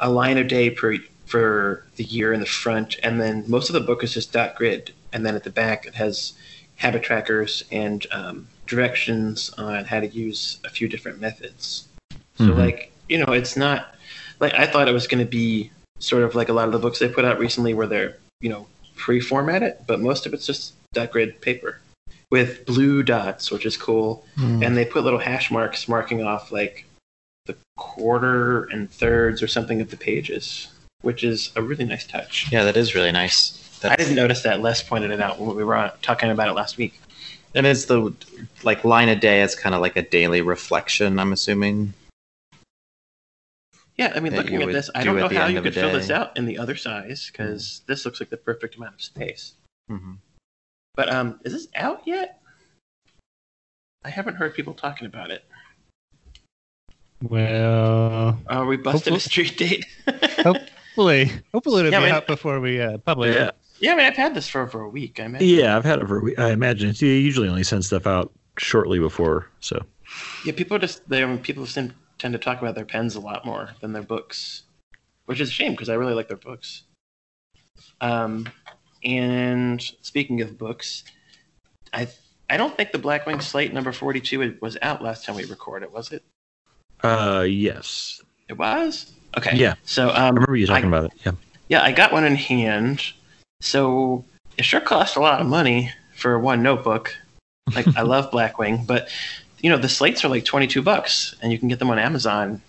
a 0.00 0.10
line 0.10 0.38
a 0.38 0.44
day 0.44 0.70
per 0.70 0.96
for 1.26 1.84
the 1.96 2.04
year 2.04 2.32
in 2.32 2.40
the 2.40 2.46
front, 2.46 2.96
and 3.02 3.20
then 3.20 3.44
most 3.46 3.68
of 3.68 3.74
the 3.74 3.80
book 3.80 4.04
is 4.04 4.12
just 4.12 4.32
dot 4.32 4.54
grid, 4.56 4.92
and 5.12 5.24
then 5.24 5.34
at 5.34 5.44
the 5.44 5.50
back 5.50 5.86
it 5.86 5.94
has 5.94 6.34
habit 6.76 7.02
trackers 7.02 7.64
and 7.70 8.06
um, 8.12 8.46
directions 8.66 9.50
on 9.56 9.84
how 9.84 10.00
to 10.00 10.08
use 10.08 10.58
a 10.64 10.68
few 10.68 10.88
different 10.88 11.20
methods. 11.20 11.88
So 12.36 12.46
Mhm. 12.46 12.56
like 12.58 12.92
you 13.08 13.18
know, 13.18 13.32
it's 13.32 13.56
not 13.56 13.94
like 14.40 14.54
I 14.54 14.66
thought 14.66 14.88
it 14.88 14.92
was 14.92 15.06
going 15.06 15.24
to 15.24 15.30
be 15.30 15.70
sort 15.98 16.22
of 16.22 16.34
like 16.34 16.48
a 16.48 16.52
lot 16.52 16.66
of 16.66 16.72
the 16.72 16.78
books 16.78 16.98
they 16.98 17.08
put 17.08 17.24
out 17.24 17.38
recently, 17.38 17.74
where 17.74 17.86
they're 17.86 18.16
you 18.40 18.48
know 18.48 18.66
pre-formatted, 18.96 19.76
but 19.86 20.00
most 20.00 20.24
of 20.26 20.32
it's 20.32 20.46
just 20.46 20.72
dot 20.92 21.10
grid 21.10 21.40
paper 21.40 21.80
with 22.30 22.64
blue 22.66 23.02
dots, 23.02 23.50
which 23.50 23.66
is 23.66 23.76
cool, 23.76 24.24
and 24.62 24.76
they 24.76 24.84
put 24.84 25.04
little 25.04 25.18
hash 25.18 25.50
marks 25.50 25.86
marking 25.88 26.22
off 26.22 26.50
like 26.50 26.86
the 27.46 27.56
quarter 27.76 28.64
and 28.64 28.90
thirds 28.90 29.42
or 29.42 29.48
something 29.48 29.80
of 29.80 29.90
the 29.90 29.96
pages, 29.96 30.68
which 31.02 31.24
is 31.24 31.52
a 31.56 31.62
really 31.62 31.84
nice 31.84 32.06
touch. 32.06 32.50
Yeah, 32.50 32.64
that 32.64 32.76
is 32.76 32.94
really 32.94 33.12
nice. 33.12 33.60
I 33.84 33.96
didn't 33.96 34.14
notice 34.14 34.42
that. 34.42 34.60
Les 34.62 34.82
pointed 34.82 35.10
it 35.10 35.20
out 35.20 35.38
when 35.38 35.54
we 35.54 35.64
were 35.64 35.92
talking 36.00 36.30
about 36.30 36.48
it 36.48 36.52
last 36.52 36.78
week. 36.78 36.98
and 37.54 37.66
is 37.66 37.86
the 37.86 38.12
like 38.62 38.84
line 38.84 39.08
a 39.08 39.16
day 39.16 39.42
as 39.42 39.54
kind 39.54 39.74
of 39.74 39.80
like 39.80 39.96
a 39.96 40.02
daily 40.02 40.40
reflection. 40.40 41.18
I'm 41.18 41.32
assuming. 41.32 41.94
Yeah, 43.96 44.12
I 44.16 44.20
mean, 44.20 44.34
looking 44.34 44.60
at 44.60 44.72
this, 44.72 44.90
I 44.94 45.00
do 45.00 45.10
don't 45.10 45.18
at 45.18 45.30
know 45.30 45.38
how 45.38 45.46
you 45.46 45.62
could 45.62 45.74
fill 45.74 45.92
this 45.92 46.10
out 46.10 46.36
in 46.36 46.46
the 46.46 46.58
other 46.58 46.74
size 46.74 47.30
because 47.30 47.82
this 47.86 48.04
looks 48.04 48.20
like 48.20 48.30
the 48.30 48.36
perfect 48.36 48.76
amount 48.76 48.94
of 48.94 49.02
space. 49.02 49.52
Mm-hmm. 49.90 50.14
But 50.96 51.12
um, 51.12 51.40
is 51.44 51.52
this 51.52 51.68
out 51.76 52.02
yet? 52.04 52.40
I 54.04 54.10
haven't 54.10 54.34
heard 54.34 54.54
people 54.54 54.74
talking 54.74 55.06
about 55.06 55.30
it. 55.30 55.44
Well, 57.30 58.38
Are 58.48 58.66
we 58.66 58.76
busted 58.76 59.14
a 59.14 59.20
street 59.20 59.56
date? 59.56 59.86
hopefully, 60.42 61.30
hopefully 61.52 61.80
it'll 61.80 61.92
Yeah, 61.92 61.98
be 62.00 62.04
I 62.04 62.08
mean- 62.08 62.14
out 62.14 62.26
before 62.26 62.60
we 62.60 62.80
uh, 62.80 62.98
publish 62.98 63.34
Yeah. 63.34 63.48
it. 63.48 63.56
yeah, 63.80 63.92
I 63.92 63.96
mean, 63.96 64.06
I've 64.06 64.16
had 64.16 64.34
this 64.34 64.48
for 64.48 64.60
over 64.62 64.80
a 64.82 64.88
week. 64.88 65.20
I 65.20 65.28
mean, 65.28 65.40
Yeah, 65.42 65.76
I've 65.76 65.84
had 65.84 66.00
it 66.00 66.06
for. 66.08 66.18
a 66.18 66.22
week. 66.22 66.38
I 66.38 66.50
imagine 66.50 66.90
it's 66.90 67.00
you 67.02 67.08
usually 67.10 67.48
only 67.48 67.64
send 67.64 67.84
stuff 67.84 68.06
out 68.06 68.32
shortly 68.58 68.98
before. 68.98 69.48
So 69.60 69.84
Yeah, 70.44 70.52
people 70.52 70.78
just 70.78 71.08
they 71.08 71.24
people 71.38 71.66
seem, 71.66 71.92
tend 72.18 72.32
to 72.32 72.38
talk 72.38 72.60
about 72.60 72.74
their 72.74 72.84
pens 72.84 73.14
a 73.16 73.20
lot 73.20 73.44
more 73.44 73.70
than 73.80 73.92
their 73.92 74.02
books, 74.02 74.62
which 75.26 75.40
is 75.40 75.48
a 75.48 75.52
shame 75.52 75.72
because 75.72 75.88
I 75.88 75.94
really 75.94 76.14
like 76.14 76.28
their 76.28 76.36
books. 76.36 76.82
Um, 78.00 78.48
and 79.02 79.82
speaking 80.02 80.40
of 80.40 80.56
books, 80.58 81.04
I 81.92 82.06
I 82.50 82.56
don't 82.58 82.76
think 82.76 82.92
the 82.92 82.98
Blackwing 82.98 83.40
Slate 83.42 83.72
number 83.72 83.92
forty 83.92 84.20
two 84.20 84.56
was 84.60 84.76
out 84.82 85.02
last 85.02 85.24
time 85.24 85.36
we 85.36 85.44
recorded, 85.46 85.90
was 85.92 86.12
it? 86.12 86.22
Uh, 87.04 87.42
yes, 87.42 88.20
It 88.48 88.58
was. 88.58 89.12
Okay. 89.36 89.56
Yeah. 89.56 89.74
So 89.84 90.10
I 90.10 90.28
um, 90.28 90.34
remember 90.34 90.56
you 90.56 90.66
talking 90.66 90.86
I- 90.86 90.88
about 90.98 91.04
it. 91.06 91.12
Yeah. 91.24 91.32
yeah, 91.68 91.82
I 91.82 91.92
got 91.92 92.12
one 92.12 92.24
in 92.24 92.36
hand. 92.36 93.02
So 93.60 94.24
it 94.56 94.64
sure 94.64 94.80
cost 94.80 95.16
a 95.16 95.20
lot 95.20 95.40
of 95.40 95.46
money 95.46 95.90
for 96.16 96.38
one 96.38 96.62
notebook. 96.62 97.16
Like 97.74 97.86
I 97.96 98.02
love 98.14 98.30
Blackwing, 98.30 98.86
but 98.86 99.08
you 99.60 99.70
know 99.70 99.78
the 99.78 99.88
slates 99.88 100.24
are 100.24 100.28
like 100.28 100.44
twenty 100.44 100.66
two 100.66 100.82
bucks, 100.82 101.34
and 101.42 101.50
you 101.52 101.58
can 101.58 101.68
get 101.68 101.78
them 101.78 101.90
on 101.90 101.98
Amazon. 101.98 102.60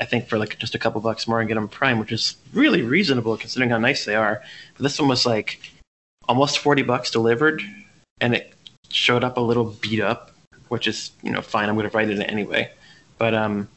I 0.00 0.04
think 0.04 0.26
for 0.28 0.38
like 0.38 0.58
just 0.58 0.74
a 0.74 0.78
couple 0.78 1.00
bucks 1.00 1.28
more 1.28 1.40
and 1.40 1.48
get 1.48 1.54
them 1.54 1.68
Prime, 1.68 1.98
which 1.98 2.10
is 2.10 2.36
really 2.52 2.82
reasonable 2.82 3.36
considering 3.36 3.70
how 3.70 3.78
nice 3.78 4.04
they 4.04 4.16
are. 4.16 4.42
But 4.74 4.82
this 4.82 4.98
one 4.98 5.08
was 5.08 5.26
like 5.26 5.70
almost 6.28 6.58
forty 6.58 6.82
bucks 6.82 7.10
delivered, 7.10 7.62
and 8.20 8.34
it 8.34 8.54
showed 8.88 9.22
up 9.22 9.36
a 9.36 9.40
little 9.40 9.66
beat 9.80 10.00
up, 10.00 10.32
which 10.68 10.88
is 10.88 11.12
you 11.22 11.30
know 11.30 11.42
fine. 11.42 11.68
I'm 11.68 11.76
going 11.76 11.88
to 11.88 11.96
write 11.96 12.10
it 12.10 12.18
anyway. 12.20 12.70
But 13.22 13.34
um, 13.34 13.68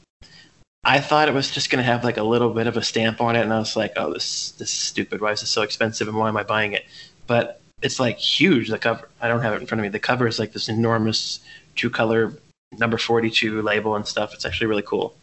I 0.84 1.00
thought 1.00 1.28
it 1.28 1.36
was 1.36 1.52
just 1.52 1.70
going 1.70 1.78
to 1.78 1.92
have 1.92 2.04
like 2.04 2.18
a 2.18 2.24
little 2.24 2.52
bit 2.52 2.66
of 2.66 2.78
a 2.78 2.82
stamp 2.82 3.22
on 3.22 3.36
it, 3.36 3.44
and 3.44 3.54
I 3.54 3.60
was 3.60 3.76
like, 3.76 3.94
oh, 3.96 4.12
this 4.12 4.50
this 4.54 4.72
is 4.72 4.76
stupid. 4.76 5.22
Why 5.22 5.34
is 5.34 5.42
this 5.42 5.52
so 5.52 5.62
expensive, 5.62 6.08
and 6.08 6.18
why 6.18 6.30
am 6.30 6.36
I 6.36 6.42
buying 6.42 6.74
it? 6.74 6.84
But 7.28 7.62
it's 7.84 8.00
like 8.00 8.18
huge. 8.18 8.70
The 8.70 8.80
cover. 8.80 9.08
I 9.22 9.28
don't 9.28 9.42
have 9.42 9.54
it 9.54 9.62
in 9.62 9.68
front 9.68 9.82
of 9.82 9.84
me. 9.84 9.90
The 9.90 10.00
cover 10.00 10.26
is 10.26 10.40
like 10.40 10.54
this 10.54 10.68
enormous 10.68 11.42
two 11.76 11.92
color 11.92 12.34
number 12.80 12.98
42 12.98 13.62
label 13.62 13.96
and 13.96 14.08
stuff. 14.08 14.34
It's 14.34 14.46
actually 14.46 14.66
really 14.66 14.82
cool. 14.82 15.16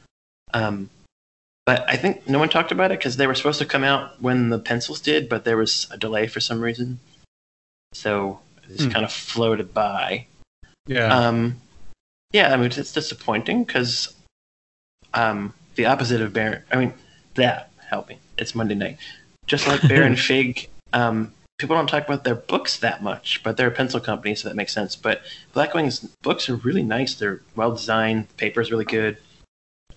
Um, 0.54 0.88
but 1.66 1.84
I 1.88 1.96
think 1.96 2.28
no 2.28 2.38
one 2.38 2.48
talked 2.48 2.70
about 2.70 2.92
it 2.92 3.00
because 3.00 3.16
they 3.16 3.26
were 3.26 3.34
supposed 3.34 3.58
to 3.58 3.66
come 3.66 3.82
out 3.82 4.22
when 4.22 4.50
the 4.50 4.60
pencils 4.60 5.00
did, 5.00 5.28
but 5.28 5.42
there 5.42 5.56
was 5.56 5.88
a 5.90 5.98
delay 5.98 6.28
for 6.28 6.38
some 6.38 6.60
reason. 6.60 7.00
So 7.92 8.38
it 8.62 8.76
just 8.76 8.84
Hmm. 8.84 8.92
kind 8.92 9.04
of 9.04 9.12
floated 9.12 9.74
by. 9.74 10.26
Yeah. 10.86 11.08
Um, 11.12 11.60
yeah, 12.32 12.52
I 12.52 12.56
mean 12.56 12.66
it's 12.66 12.92
disappointing 12.92 13.64
because 13.64 14.14
um, 15.14 15.54
the 15.74 15.86
opposite 15.86 16.20
of 16.20 16.32
Baron. 16.32 16.62
I 16.70 16.76
mean 16.76 16.94
that 17.34 17.70
help 17.88 18.08
me. 18.08 18.18
It's 18.38 18.54
Monday 18.54 18.74
night. 18.74 18.98
Just 19.46 19.66
like 19.66 19.86
Baron 19.88 20.16
Fig, 20.28 20.68
um, 20.92 21.32
people 21.58 21.76
don't 21.76 21.88
talk 21.88 22.06
about 22.06 22.24
their 22.24 22.34
books 22.34 22.78
that 22.78 23.02
much, 23.02 23.42
but 23.42 23.56
they're 23.56 23.68
a 23.68 23.72
pencil 23.72 24.00
company, 24.00 24.34
so 24.34 24.48
that 24.48 24.54
makes 24.54 24.72
sense. 24.72 24.96
But 24.96 25.22
Blackwing's 25.52 26.00
books 26.22 26.48
are 26.48 26.56
really 26.56 26.82
nice. 26.82 27.14
They're 27.14 27.40
well 27.54 27.72
designed. 27.72 28.28
The 28.28 28.34
paper 28.34 28.60
is 28.60 28.70
really 28.70 28.84
good. 28.84 29.16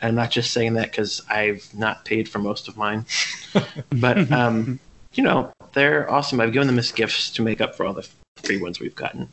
I'm 0.02 0.16
not 0.16 0.30
just 0.32 0.52
saying 0.52 0.74
that 0.74 0.92
because 0.92 1.22
I've 1.30 1.68
not 1.74 2.06
paid 2.06 2.28
for 2.28 2.40
most 2.40 2.68
of 2.68 2.76
mine, 2.76 3.06
but 3.90 4.32
um, 4.32 4.80
you 5.14 5.24
know 5.24 5.52
they're 5.74 6.10
awesome. 6.12 6.40
I've 6.40 6.54
given 6.54 6.68
them 6.68 6.80
as 6.80 6.92
gifts 6.92 7.32
to 7.32 7.42
make 7.42 7.62
up 7.62 7.76
for 7.76 7.86
all 7.86 7.94
the 7.94 8.08
free 8.44 8.58
ones 8.58 8.80
we've 8.80 8.96
gotten. 8.96 9.30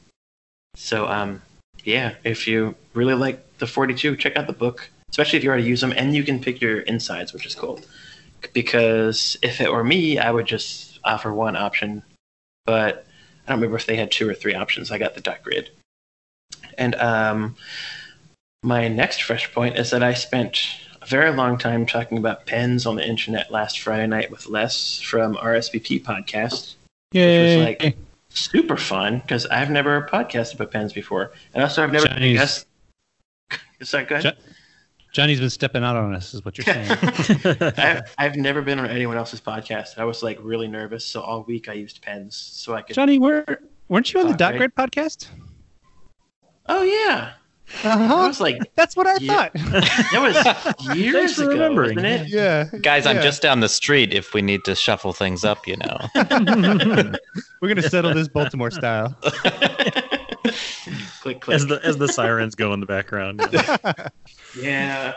So 0.75 1.07
um, 1.09 1.43
yeah, 1.85 2.15
if 2.25 2.47
you 2.47 2.75
really 2.95 3.15
like 3.15 3.59
the 3.59 3.67
42, 3.67 4.17
check 4.17 4.37
out 4.37 4.47
the 4.47 4.53
book, 4.53 4.91
especially 5.11 5.39
if 5.39 5.45
you 5.45 5.51
already 5.51 5.67
use 5.67 5.81
them, 5.81 5.93
and 5.97 6.15
you 6.15 6.25
can 6.25 6.41
pick 6.41 6.61
your 6.61 6.81
insides, 6.81 7.33
which 7.33 7.47
is 7.47 7.55
cool. 7.55 7.81
Because 8.53 9.37
if 9.43 9.61
it 9.61 9.71
were 9.73 9.85
me, 9.85 10.19
I 10.19 10.31
would 10.31 10.47
just 10.47 10.99
offer 11.05 11.33
one 11.33 11.57
option, 11.57 12.03
but 12.67 13.07
I 13.47 13.51
don't 13.51 13.59
remember 13.59 13.77
if 13.77 13.87
they 13.87 13.97
had 13.97 14.11
two 14.11 14.29
or 14.29 14.35
three 14.35 14.55
options. 14.55 14.91
I 14.91 14.99
got 14.99 15.15
the 15.15 15.21
dot 15.21 15.43
grid. 15.43 15.71
And 16.79 16.95
um, 16.97 17.57
my 18.63 18.89
next 18.89 19.23
fresh 19.23 19.53
point 19.53 19.77
is 19.77 19.91
that 19.91 20.03
I 20.03 20.15
spent 20.15 20.59
a 21.01 21.07
very 21.07 21.33
long 21.33 21.59
time 21.59 21.87
talking 21.87 22.19
about 22.19 22.47
pens 22.47 22.87
on 22.87 22.97
the 22.97 23.07
internet 23.07 23.51
last 23.51 23.81
Friday 23.81 24.07
night 24.07 24.31
with 24.31 24.47
Les 24.47 25.01
from 25.01 25.35
RSVP 25.35 26.03
podcast 26.03 26.75
Yay. 27.13 27.57
was 27.57 27.67
like- 27.67 27.97
super 28.35 28.77
fun 28.77 29.19
because 29.19 29.47
I've 29.47 29.71
never 29.71 30.09
podcasted 30.11 30.55
about 30.55 30.71
pens 30.71 30.93
before, 30.93 31.33
and 31.55 31.63
also 31.63 31.83
I've 31.83 31.93
never. 31.93 32.07
Chinese. 32.07 32.39
Guess, 32.39 32.67
is 33.81 33.91
that 33.91 34.09
good? 34.09 34.37
Johnny's 35.13 35.41
been 35.41 35.51
stepping 35.51 35.85
out 35.85 35.95
on 35.95 36.15
us, 36.15 36.33
is 36.33 36.43
what 36.43 36.57
you're 36.57 36.65
saying. 36.65 36.91
I've, 37.77 38.15
I've 38.17 38.37
never 38.37 38.63
been 38.63 38.79
on 38.79 38.87
anyone 38.87 39.19
else's 39.19 39.43
podcast. 39.43 39.99
I 39.99 40.05
was 40.05 40.23
like 40.23 40.39
really 40.41 40.69
nervous, 40.69 41.05
so 41.05 41.21
all 41.21 41.43
week 41.43 41.69
I 41.69 41.75
used 41.75 42.01
pens 42.01 42.35
so 42.35 42.75
I 42.75 42.81
could. 42.81 42.95
Johnny, 42.95 43.19
were, 43.19 43.45
weren't 43.89 44.13
you 44.13 44.21
on 44.21 44.29
the 44.29 44.37
Dot? 44.37 44.57
Grid 44.57 44.75
podcast? 44.75 45.27
Oh 46.67 46.83
yeah, 46.83 47.33
that 47.83 47.97
Uh-huh. 47.97 48.27
was 48.29 48.41
like 48.41 48.59
That's 48.77 48.97
what 48.97 49.07
I 49.07 49.17
Yeah. 49.21 49.35
thought. 49.49 49.53
that 49.55 50.77
was 50.87 50.97
years 50.97 51.39
ago, 51.39 51.49
remembering. 51.51 51.97
wasn't 51.97 52.23
it? 52.23 52.29
yeah. 52.29 52.69
Guys, 52.83 53.07
I'm 53.07 53.21
just 53.23 53.43
down 53.43 53.61
the 53.61 53.69
street 53.69 54.13
if 54.15 54.35
we 54.35 54.43
need 54.43 54.65
to 54.65 54.75
shuffle 54.75 55.13
things 55.13 55.45
up, 55.45 55.67
you 55.67 55.77
know. 55.77 55.99
We're 57.61 57.69
going 57.69 57.77
to 57.77 57.89
settle 57.89 58.15
this 58.15 58.29
Baltimore 58.29 58.71
style. 58.71 59.17
click 61.21 61.41
click. 61.41 61.55
as 61.55 61.67
the 61.67 61.81
as 61.85 61.97
the 61.99 62.09
sirens 62.09 62.55
go 62.55 62.73
in 62.73 62.81
the 62.81 62.87
background. 62.87 63.41
yeah. 63.53 64.09
yeah, 64.59 65.15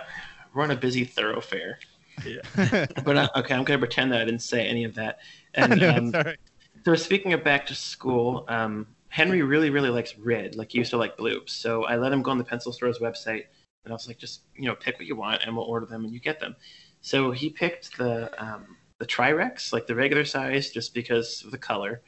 we're 0.53 0.63
on 0.63 0.71
a 0.71 0.75
busy 0.75 1.03
thoroughfare. 1.05 1.79
Yeah. 2.25 2.85
But 3.03 3.17
uh, 3.17 3.29
okay, 3.37 3.53
I'm 3.55 3.63
gonna 3.63 3.79
pretend 3.79 4.11
that 4.13 4.21
I 4.21 4.25
didn't 4.25 4.41
say 4.41 4.65
any 4.67 4.83
of 4.85 4.95
that. 4.95 5.19
And 5.53 5.79
no, 5.79 5.89
um, 5.89 6.11
it's. 6.15 6.37
So 6.85 6.95
speaking 6.95 7.33
of 7.33 7.43
back 7.43 7.65
to 7.67 7.75
school, 7.75 8.45
um, 8.47 8.85
Henry 9.15 9.41
really, 9.43 9.69
really 9.69 9.89
likes 9.89 10.17
red. 10.17 10.57
Like 10.57 10.73
he 10.73 10.77
used 10.77 10.89
to 10.89 10.97
like 10.97 11.15
blue. 11.15 11.41
So 11.45 11.85
I 11.85 11.95
let 11.95 12.11
him 12.11 12.21
go 12.21 12.31
on 12.31 12.37
the 12.37 12.43
pencil 12.43 12.73
store's 12.73 12.99
website, 12.99 13.45
and 13.85 13.89
I 13.89 13.91
was 13.93 14.09
like, 14.09 14.17
just 14.17 14.41
you 14.57 14.65
know, 14.65 14.75
pick 14.75 14.97
what 14.97 15.05
you 15.05 15.15
want, 15.15 15.41
and 15.41 15.55
we'll 15.55 15.65
order 15.65 15.85
them, 15.85 16.03
and 16.03 16.13
you 16.13 16.19
get 16.19 16.41
them. 16.41 16.53
So 16.99 17.31
he 17.31 17.49
picked 17.49 17.97
the 17.97 18.29
um, 18.43 18.75
the 18.99 19.05
Trirex, 19.05 19.71
like 19.71 19.87
the 19.87 19.95
regular 19.95 20.25
size, 20.25 20.69
just 20.69 20.93
because 20.93 21.43
of 21.45 21.51
the 21.51 21.57
color. 21.57 22.01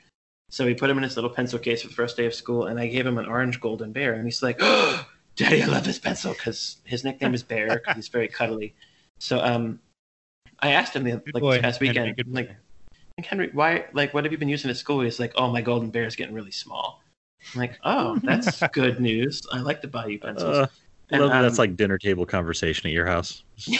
So 0.49 0.67
he 0.67 0.73
put 0.73 0.89
him 0.89 0.97
in 0.97 1.03
his 1.03 1.15
little 1.15 1.29
pencil 1.29 1.59
case 1.59 1.81
for 1.81 1.87
the 1.87 1.93
first 1.93 2.17
day 2.17 2.25
of 2.25 2.33
school, 2.33 2.65
and 2.65 2.77
I 2.77 2.87
gave 2.87 3.07
him 3.07 3.17
an 3.17 3.25
orange 3.25 3.61
golden 3.61 3.93
bear, 3.93 4.15
and 4.15 4.25
he's 4.25 4.43
like, 4.43 4.57
oh, 4.59 5.07
"Daddy, 5.37 5.63
I 5.63 5.67
love 5.67 5.85
this 5.85 5.99
pencil," 5.99 6.33
because 6.33 6.75
his 6.83 7.05
nickname 7.05 7.33
is 7.33 7.41
Bear. 7.41 7.83
he's 7.95 8.09
very 8.09 8.27
cuddly. 8.27 8.75
So 9.19 9.39
um, 9.39 9.79
I 10.59 10.71
asked 10.71 10.93
him 10.93 11.05
the, 11.05 11.21
like 11.33 11.41
boy, 11.41 11.61
past 11.61 11.79
weekend, 11.79 12.21
like. 12.27 12.53
Like, 13.17 13.25
Henry, 13.25 13.49
why, 13.53 13.85
like, 13.93 14.13
what 14.13 14.23
have 14.25 14.31
you 14.31 14.37
been 14.37 14.49
using 14.49 14.69
at 14.69 14.77
school? 14.77 15.01
He's 15.01 15.19
like, 15.19 15.33
oh, 15.35 15.49
my 15.51 15.61
golden 15.61 15.89
bear 15.89 16.05
is 16.05 16.15
getting 16.15 16.35
really 16.35 16.51
small. 16.51 17.01
I'm 17.53 17.59
like, 17.59 17.79
oh, 17.83 18.19
that's 18.23 18.61
good 18.73 18.99
news. 18.99 19.41
I 19.51 19.59
like 19.59 19.81
to 19.81 19.87
buy 19.87 20.07
you 20.07 20.19
pencils. 20.19 20.57
Uh, 20.57 20.67
And, 21.09 21.23
um, 21.23 21.29
that's 21.29 21.57
like 21.57 21.77
dinner 21.77 21.97
table 21.97 22.25
conversation 22.25 22.87
at 22.87 22.93
your 22.93 23.05
house. 23.05 23.43
so 23.57 23.71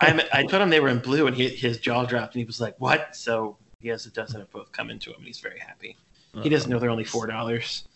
I'm, 0.00 0.20
I 0.32 0.44
told 0.48 0.62
him 0.62 0.68
they 0.68 0.80
were 0.80 0.88
in 0.88 0.98
blue, 0.98 1.26
and 1.26 1.36
he, 1.36 1.48
his 1.48 1.78
jaw 1.78 2.04
dropped, 2.04 2.34
and 2.34 2.40
he 2.40 2.44
was 2.44 2.60
like, 2.60 2.74
what? 2.80 3.14
So 3.14 3.56
he 3.80 3.88
has 3.88 4.04
a 4.04 4.10
dozen 4.10 4.40
of 4.40 4.50
both 4.50 4.72
come 4.72 4.90
into 4.90 5.10
him, 5.10 5.16
and 5.18 5.26
he's 5.26 5.38
very 5.40 5.60
happy. 5.60 5.96
He 6.42 6.48
doesn't 6.48 6.70
know 6.70 6.78
they're 6.78 6.90
only 6.90 7.04
four 7.04 7.26
dollars. 7.26 7.88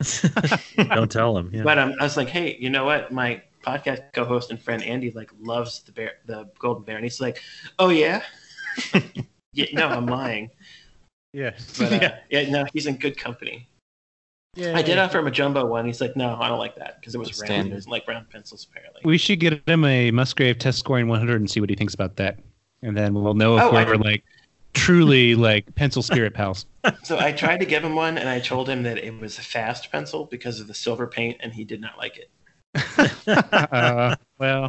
Don't 0.76 1.10
tell 1.10 1.36
him. 1.36 1.50
Yeah. 1.52 1.62
But 1.64 1.78
um, 1.78 1.94
I 2.00 2.04
was 2.04 2.16
like, 2.16 2.28
hey, 2.28 2.56
you 2.58 2.70
know 2.70 2.84
what? 2.84 3.12
My 3.12 3.42
podcast 3.62 4.12
co-host 4.14 4.50
and 4.50 4.60
friend 4.60 4.82
Andy 4.82 5.10
like 5.10 5.30
loves 5.38 5.82
the 5.82 5.92
bear, 5.92 6.12
the 6.24 6.48
golden 6.58 6.82
bear, 6.84 6.96
and 6.96 7.04
he's 7.04 7.20
like, 7.20 7.42
"Oh 7.78 7.90
yeah, 7.90 8.22
yeah, 9.52 9.66
no, 9.72 9.88
I'm 9.88 10.06
lying." 10.06 10.50
Yeah. 11.32 11.52
But 11.78 11.92
uh, 11.92 12.10
yeah. 12.28 12.50
no, 12.50 12.64
he's 12.72 12.86
in 12.86 12.96
good 12.96 13.16
company. 13.16 13.68
yeah. 14.56 14.76
I 14.76 14.82
did 14.82 14.98
offer 14.98 15.20
him 15.20 15.28
a 15.28 15.30
jumbo 15.30 15.64
one. 15.64 15.86
He's 15.86 16.00
like, 16.00 16.16
"No, 16.16 16.36
I 16.40 16.48
don't 16.48 16.58
like 16.58 16.74
that 16.74 17.00
because 17.00 17.14
it 17.14 17.18
was 17.18 17.28
round. 17.28 17.36
Standard. 17.36 17.68
He 17.68 17.74
doesn't 17.76 17.90
like 17.90 18.08
round 18.08 18.28
pencils 18.30 18.66
apparently." 18.68 19.02
We 19.04 19.16
should 19.16 19.38
get 19.38 19.62
him 19.68 19.84
a 19.84 20.10
Musgrave 20.10 20.58
test 20.58 20.80
scoring 20.80 21.06
100 21.06 21.40
and 21.40 21.48
see 21.48 21.60
what 21.60 21.70
he 21.70 21.76
thinks 21.76 21.94
about 21.94 22.16
that, 22.16 22.40
and 22.82 22.96
then 22.96 23.14
we'll 23.14 23.34
know 23.34 23.56
if 23.58 23.62
Oh, 23.62 23.72
we're 23.72 23.94
like 23.94 24.24
truly 24.74 25.34
like 25.36 25.72
pencil 25.76 26.02
spirit 26.02 26.34
pals. 26.34 26.66
So 27.04 27.16
I 27.16 27.30
tried 27.30 27.60
to 27.60 27.66
give 27.66 27.84
him 27.84 27.94
one, 27.94 28.18
and 28.18 28.28
I 28.28 28.40
told 28.40 28.68
him 28.68 28.82
that 28.82 28.98
it 28.98 29.16
was 29.20 29.38
a 29.38 29.42
fast 29.42 29.92
pencil 29.92 30.24
because 30.24 30.58
of 30.58 30.66
the 30.66 30.74
silver 30.74 31.06
paint, 31.06 31.36
and 31.38 31.52
he 31.52 31.62
did 31.62 31.80
not 31.80 31.96
like 31.96 32.16
it. 32.18 32.30
uh, 33.72 34.16
well, 34.38 34.68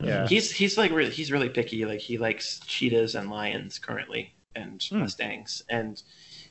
yeah. 0.00 0.26
He's 0.28 0.50
he's 0.50 0.76
like 0.78 0.90
really, 0.92 1.10
he's 1.10 1.30
really 1.32 1.48
picky. 1.48 1.84
Like 1.84 2.00
he 2.00 2.18
likes 2.18 2.60
cheetahs 2.66 3.14
and 3.14 3.30
lions 3.30 3.78
currently, 3.78 4.32
and 4.54 4.82
Hmm. 4.90 5.00
Mustangs 5.00 5.62
and 5.68 6.02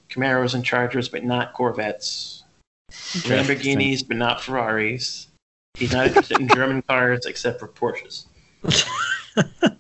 Camaros 0.10 0.54
and 0.54 0.64
Chargers, 0.64 1.10
but 1.10 1.24
not 1.24 1.54
Corvettes. 1.54 2.44
Lamborghinis, 2.92 4.08
but 4.08 4.18
not 4.18 4.42
Ferraris. 4.42 5.28
He's 5.74 5.92
not 5.92 6.08
interested 6.08 6.40
in 6.40 6.48
German 6.48 6.82
cars 6.88 7.26
except 7.26 7.60
for 7.60 7.68
Porsches. 7.68 8.26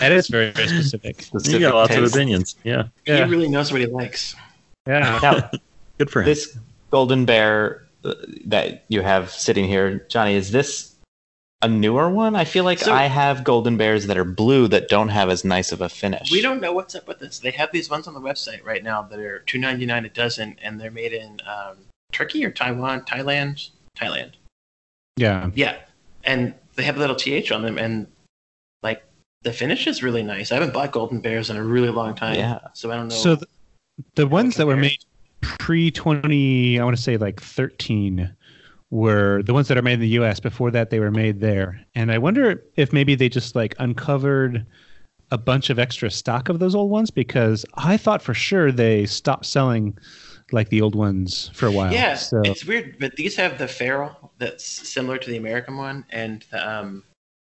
That 0.00 0.12
is 0.12 0.28
very, 0.28 0.50
very 0.50 0.66
specific. 0.66 1.24
You 1.44 1.60
got 1.60 1.74
lots 1.74 1.94
of 1.94 2.02
opinions. 2.04 2.56
Yeah, 2.64 2.84
Yeah. 3.06 3.24
He 3.26 3.30
really 3.30 3.48
knows 3.48 3.70
what 3.70 3.80
he 3.80 3.86
likes. 3.86 4.34
Yeah. 4.88 5.18
Now, 5.22 5.50
good 5.98 6.10
for 6.10 6.22
him. 6.22 6.26
this 6.26 6.58
golden 6.90 7.24
bear 7.26 7.86
uh, 8.04 8.14
that 8.46 8.84
you 8.88 9.02
have 9.02 9.30
sitting 9.30 9.66
here, 9.66 10.04
Johnny, 10.08 10.34
is 10.34 10.50
this 10.50 10.93
a 11.64 11.68
newer 11.68 12.10
one? 12.10 12.36
I 12.36 12.44
feel 12.44 12.64
like 12.64 12.78
So- 12.78 12.92
I 12.92 13.04
have 13.04 13.42
golden 13.42 13.76
bears 13.76 14.06
that 14.06 14.18
are 14.18 14.24
blue 14.24 14.68
that 14.68 14.88
don't 14.88 15.08
have 15.08 15.30
as 15.30 15.44
nice 15.44 15.72
of 15.72 15.80
a 15.80 15.88
finish. 15.88 16.30
We 16.30 16.42
don't 16.42 16.60
know 16.60 16.72
what's 16.72 16.94
up 16.94 17.08
with 17.08 17.18
this. 17.18 17.38
They 17.38 17.50
have 17.52 17.72
these 17.72 17.88
ones 17.88 18.06
on 18.06 18.14
the 18.14 18.20
website 18.20 18.64
right 18.64 18.82
now 18.84 19.02
that 19.02 19.18
are 19.18 19.40
two 19.40 19.58
ninety 19.58 19.86
nine 19.86 20.04
a 20.04 20.08
dozen, 20.10 20.56
and 20.62 20.80
they're 20.80 20.90
made 20.90 21.12
in 21.12 21.40
um, 21.46 21.76
Turkey 22.12 22.44
or 22.44 22.50
Taiwan, 22.50 23.02
Thailand, 23.02 23.70
Thailand. 23.96 24.32
Yeah. 25.16 25.50
Yeah, 25.54 25.76
and 26.24 26.54
they 26.76 26.82
have 26.84 26.96
a 26.96 27.00
little 27.00 27.16
th 27.16 27.50
on 27.50 27.62
them, 27.62 27.78
and 27.78 28.06
like 28.82 29.02
the 29.42 29.52
finish 29.52 29.86
is 29.86 30.02
really 30.02 30.22
nice. 30.22 30.52
I 30.52 30.56
haven't 30.56 30.74
bought 30.74 30.92
golden 30.92 31.20
bears 31.20 31.48
in 31.50 31.56
a 31.56 31.64
really 31.64 31.90
long 31.90 32.14
time. 32.14 32.36
Yeah. 32.36 32.58
so 32.74 32.90
I 32.90 32.96
don't 32.96 33.08
know. 33.08 33.14
So 33.14 33.36
the, 33.36 33.46
the 34.16 34.26
ones 34.26 34.56
that 34.56 34.66
were 34.66 34.76
made 34.76 34.98
pre 35.40 35.90
20, 35.90 36.78
I 36.78 36.84
want 36.84 36.96
to 36.96 37.02
say 37.02 37.16
like 37.16 37.40
13, 37.40 38.34
were 38.94 39.42
the 39.42 39.52
ones 39.52 39.66
that 39.68 39.76
are 39.76 39.82
made 39.82 39.94
in 39.94 40.00
the 40.00 40.08
US. 40.20 40.38
Before 40.38 40.70
that, 40.70 40.90
they 40.90 41.00
were 41.00 41.10
made 41.10 41.40
there. 41.40 41.80
And 41.96 42.12
I 42.12 42.18
wonder 42.18 42.62
if 42.76 42.92
maybe 42.92 43.16
they 43.16 43.28
just 43.28 43.56
like 43.56 43.74
uncovered 43.80 44.64
a 45.32 45.38
bunch 45.38 45.68
of 45.68 45.78
extra 45.80 46.10
stock 46.10 46.48
of 46.48 46.60
those 46.60 46.76
old 46.76 46.90
ones 46.90 47.10
because 47.10 47.66
I 47.74 47.96
thought 47.96 48.22
for 48.22 48.34
sure 48.34 48.70
they 48.70 49.04
stopped 49.06 49.46
selling 49.46 49.98
like 50.52 50.68
the 50.68 50.80
old 50.80 50.94
ones 50.94 51.50
for 51.54 51.66
a 51.66 51.72
while. 51.72 51.92
yeah, 51.92 52.14
So, 52.14 52.42
it's 52.44 52.64
weird, 52.64 52.96
but 53.00 53.16
these 53.16 53.34
have 53.34 53.58
the 53.58 53.66
ferrule 53.66 54.32
that's 54.38 54.64
similar 54.64 55.18
to 55.18 55.28
the 55.30 55.38
American 55.38 55.76
one, 55.76 56.04
and 56.10 56.44
the, 56.52 56.70
um, 56.70 57.02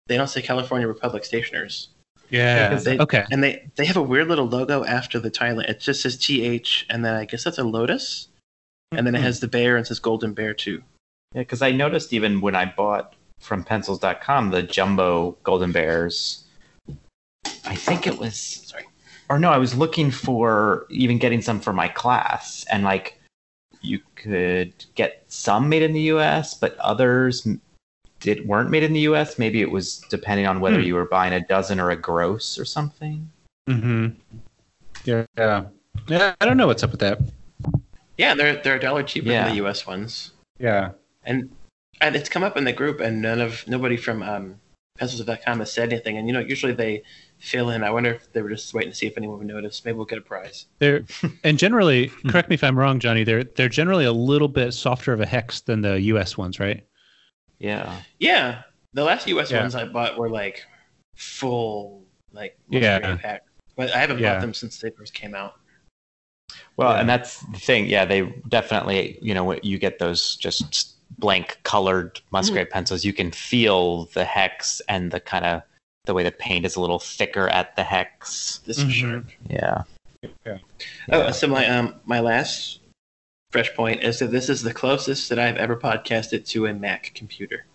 they 0.07 0.17
don't 0.17 0.29
say 0.29 0.41
California 0.41 0.87
Republic 0.87 1.23
Stationers. 1.23 1.89
yeah. 2.29 2.73
they- 2.75 2.97
okay. 2.97 3.25
And 3.29 3.43
they 3.43 3.69
they 3.75 3.85
have 3.85 3.97
a 3.97 4.01
weird 4.01 4.29
little 4.29 4.47
logo 4.47 4.83
after 4.85 5.19
the 5.19 5.29
Thailand. 5.29 5.69
It 5.69 5.79
just 5.81 6.01
says 6.01 6.17
TH, 6.17 6.87
and 6.89 7.05
then 7.05 7.13
I 7.13 7.25
guess 7.25 7.43
that's 7.43 7.59
a 7.59 7.63
lotus, 7.63 8.29
and 8.93 9.05
then 9.05 9.13
it 9.13 9.21
has 9.21 9.41
the 9.41 9.47
bear 9.47 9.75
and 9.77 9.85
says 9.85 9.99
Golden 9.99 10.33
Bear 10.33 10.53
too. 10.55 10.81
Yeah, 11.35 11.41
because 11.41 11.61
I 11.61 11.71
noticed 11.71 12.13
even 12.13 12.39
when 12.39 12.55
I 12.55 12.65
bought 12.65 13.13
from 13.41 13.63
pencils.com 13.63 14.51
the 14.51 14.63
jumbo 14.63 15.31
golden 15.43 15.73
bears, 15.73 16.45
I 17.65 17.75
think 17.75 18.07
it 18.07 18.17
was 18.17 18.37
Sorry. 18.37 18.85
or 19.29 19.37
no, 19.37 19.51
I 19.51 19.57
was 19.57 19.75
looking 19.75 20.11
for 20.11 20.87
even 20.89 21.17
getting 21.17 21.41
some 21.41 21.59
for 21.59 21.73
my 21.73 21.89
class, 21.89 22.65
and 22.71 22.83
like 22.83 23.19
you 23.81 23.99
could 24.15 24.73
get 24.95 25.25
some 25.27 25.67
made 25.67 25.83
in 25.83 25.91
the 25.93 26.01
U.S., 26.15 26.53
but 26.53 26.77
others 26.79 27.45
m- 27.45 27.59
did 28.21 28.47
weren't 28.47 28.69
made 28.71 28.83
in 28.83 28.93
the 28.93 29.01
U.S. 29.01 29.37
Maybe 29.37 29.61
it 29.61 29.69
was 29.69 29.97
depending 30.09 30.47
on 30.47 30.61
whether 30.61 30.77
Hmm. 30.79 30.87
you 30.87 30.95
were 30.95 31.05
buying 31.05 31.33
a 31.33 31.45
dozen 31.45 31.79
or 31.81 31.91
a 31.91 31.95
gross 31.97 32.57
or 32.57 32.63
something. 32.65 33.29
hmm 33.67 34.07
Yeah. 35.03 35.25
Yeah. 35.37 35.65
Yeah. 36.07 36.33
I 36.39 36.45
don't 36.45 36.55
know 36.57 36.67
what's 36.67 36.81
up 36.83 36.91
with 36.91 37.01
that. 37.01 37.19
Yeah, 38.17 38.33
they're 38.35 38.55
they're 38.63 38.77
a 38.77 38.79
dollar 38.79 39.03
cheaper 39.03 39.27
Yeah. 39.29 39.43
than 39.43 39.51
the 39.51 39.57
U.S. 39.57 39.85
ones, 39.85 40.31
Yeah. 40.59 40.91
And 41.25 41.49
and 42.01 42.15
it's 42.15 42.29
come 42.29 42.43
up 42.43 42.57
in 42.57 42.63
the 42.65 42.73
group, 42.73 42.99
and 42.99 43.21
none 43.21 43.39
of 43.41 43.65
nobody 43.67 43.97
from 43.97 44.21
um, 44.23 44.59
pencils.com 44.99 45.59
has 45.59 45.71
said 45.71 45.91
anything. 45.93 46.17
And 46.17 46.27
you 46.27 46.33
know, 46.33 46.39
usually 46.39 46.73
they 46.73 47.03
fill 47.39 47.69
in. 47.69 47.83
I 47.83 47.89
wonder 47.89 48.13
if 48.13 48.31
they 48.33 48.41
were 48.41 48.49
just 48.49 48.73
waiting 48.73 48.91
to 48.91 48.95
see 48.97 49.07
if 49.07 49.17
anyone 49.17 49.37
would 49.37 49.47
notice. 49.47 49.83
Maybe 49.85 49.95
we'll 49.97 50.05
get 50.05 50.17
a 50.17 50.21
prize. 50.21 50.65
They're 50.79 51.03
and 51.43 51.57
generally, 51.57 52.07
correct 52.27 52.49
me 52.49 52.55
if 52.55 52.63
I'm 52.63 52.77
wrong, 52.77 52.99
Johnny. 52.99 53.23
They're 53.23 53.43
they're 53.43 53.69
generally 53.69 54.05
a 54.05 54.11
little 54.13 54.47
bit 54.47 54.73
softer 54.73 55.13
of 55.13 55.21
a 55.21 55.25
hex 55.25 55.61
than 55.61 55.81
the 55.81 55.99
U.S. 56.01 56.37
ones, 56.37 56.59
right? 56.59 56.85
Yeah, 57.59 58.01
Yeah, 58.19 58.63
the 58.93 59.03
last 59.05 59.27
U.S. 59.27 59.49
Yeah. 59.49 59.61
ones 59.61 59.75
I 59.75 59.85
bought 59.85 60.17
were 60.17 60.29
like 60.29 60.63
full, 61.15 62.03
like 62.33 62.57
Yeah. 62.69 63.15
Pack. 63.17 63.43
But 63.77 63.91
I 63.93 63.99
haven't 63.99 64.19
Yeah. 64.19 64.33
bought 64.33 64.41
them 64.41 64.53
since 64.53 64.79
they 64.79 64.89
first 64.89 65.13
came 65.13 65.33
out. 65.33 65.55
well, 66.77 66.91
Yeah. 66.93 66.99
and 66.99 67.09
that's 67.09 67.39
the 67.53 67.59
thing. 67.59 67.87
Yeah, 67.87 68.03
they 68.05 68.23
definitely 68.49 69.17
you 69.21 69.33
know 69.33 69.53
you 69.63 69.77
get 69.77 69.99
those 69.99 70.35
just 70.35 70.94
blank 71.17 71.59
colored 71.63 72.19
musgrave 72.31 72.69
pencils. 72.69 73.05
You 73.05 73.13
can 73.13 73.31
feel 73.31 74.05
the 74.13 74.25
hex 74.25 74.81
and 74.89 75.11
the 75.11 75.19
kind 75.19 75.45
of 75.45 75.61
the 76.05 76.13
way 76.13 76.23
the 76.23 76.31
paint 76.31 76.65
is 76.65 76.75
a 76.75 76.81
little 76.81 76.99
thicker 76.99 77.47
at 77.49 77.75
the 77.75 77.83
hex. 77.83 78.59
This 78.65 78.83
for 78.83 78.89
sure. 78.89 79.23
Yeah. 79.49 79.83
Yeah. 80.45 80.57
Oh, 81.11 81.31
so 81.31 81.47
my 81.47 81.67
um 81.67 81.95
my 82.05 82.19
last 82.19 82.79
fresh 83.51 83.73
point 83.73 84.03
is 84.03 84.19
that 84.19 84.31
this 84.31 84.49
is 84.49 84.61
the 84.63 84.73
closest 84.73 85.29
that 85.29 85.39
I've 85.39 85.57
ever 85.57 85.75
podcasted 85.75 86.47
to 86.49 86.65
a 86.67 86.73
Mac 86.73 87.11
computer. 87.15 87.65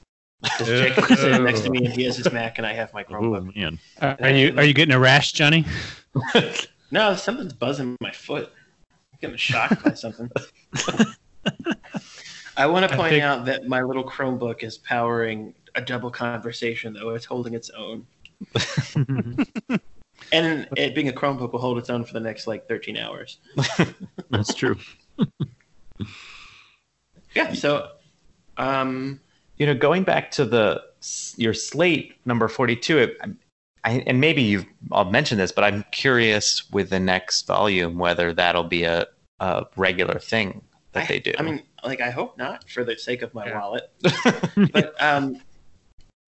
Because 0.42 0.68
Jacob 0.68 1.10
is 1.10 1.18
sitting 1.18 1.44
next 1.44 1.60
to 1.62 1.70
me 1.70 1.84
and 1.84 1.94
he 1.94 2.04
has 2.04 2.16
his 2.16 2.32
Mac 2.32 2.58
and 2.58 2.66
I 2.66 2.72
have 2.72 2.92
my 2.94 3.04
Chromebook. 3.04 3.54
man, 3.56 3.78
Uh, 4.00 4.16
are 4.20 4.30
you 4.30 4.54
are 4.56 4.64
you 4.64 4.74
getting 4.74 4.94
a 4.94 4.98
rash, 4.98 5.32
Johnny? 5.32 5.64
No, 6.92 7.14
something's 7.14 7.52
buzzing 7.52 7.96
my 8.00 8.10
foot. 8.10 8.50
I'm 9.12 9.18
getting 9.20 9.36
shocked 9.36 9.84
by 9.84 9.94
something. 9.94 10.28
I 12.60 12.66
want 12.66 12.88
to 12.90 12.96
point 12.96 13.10
think- 13.12 13.24
out 13.24 13.44
that 13.46 13.66
my 13.66 13.82
little 13.82 14.04
Chromebook 14.04 14.62
is 14.62 14.78
powering 14.78 15.54
a 15.74 15.80
double 15.80 16.10
conversation, 16.10 16.92
though 16.92 17.10
it's 17.10 17.24
holding 17.24 17.54
its 17.54 17.70
own. 17.70 18.06
And 20.32 20.68
it 20.76 20.94
being 20.94 21.08
a 21.08 21.12
Chromebook 21.12 21.52
will 21.52 21.58
hold 21.60 21.76
its 21.78 21.90
own 21.90 22.04
for 22.04 22.12
the 22.12 22.20
next 22.20 22.46
like 22.46 22.68
13 22.68 22.96
hours. 22.96 23.38
that's 24.30 24.54
true. 24.54 24.76
Yeah, 27.34 27.52
so 27.54 27.90
um 28.56 29.20
you 29.56 29.66
know, 29.66 29.74
going 29.74 30.02
back 30.04 30.30
to 30.32 30.44
the 30.44 30.82
your 31.36 31.54
slate 31.54 32.14
number 32.26 32.48
forty-two, 32.48 32.98
it, 32.98 33.18
I, 33.84 34.02
and 34.06 34.20
maybe 34.20 34.42
you've 34.42 34.66
I'll 34.90 35.10
mention 35.10 35.38
this, 35.38 35.52
but 35.52 35.62
I'm 35.64 35.84
curious 35.92 36.68
with 36.70 36.90
the 36.90 36.98
next 37.00 37.46
volume 37.46 37.98
whether 37.98 38.32
that'll 38.32 38.64
be 38.64 38.82
a, 38.84 39.06
a 39.38 39.66
regular 39.76 40.18
thing 40.18 40.60
that 40.92 41.04
I- 41.04 41.06
they 41.06 41.18
do. 41.20 41.32
I 41.38 41.42
mean, 41.42 41.62
like 41.84 42.00
I 42.00 42.10
hope 42.10 42.36
not 42.38 42.68
for 42.68 42.84
the 42.84 42.96
sake 42.96 43.22
of 43.22 43.34
my 43.34 43.46
Yeah. 43.46 43.58
wallet. 43.60 43.90
but 44.72 44.94
um, 45.02 45.40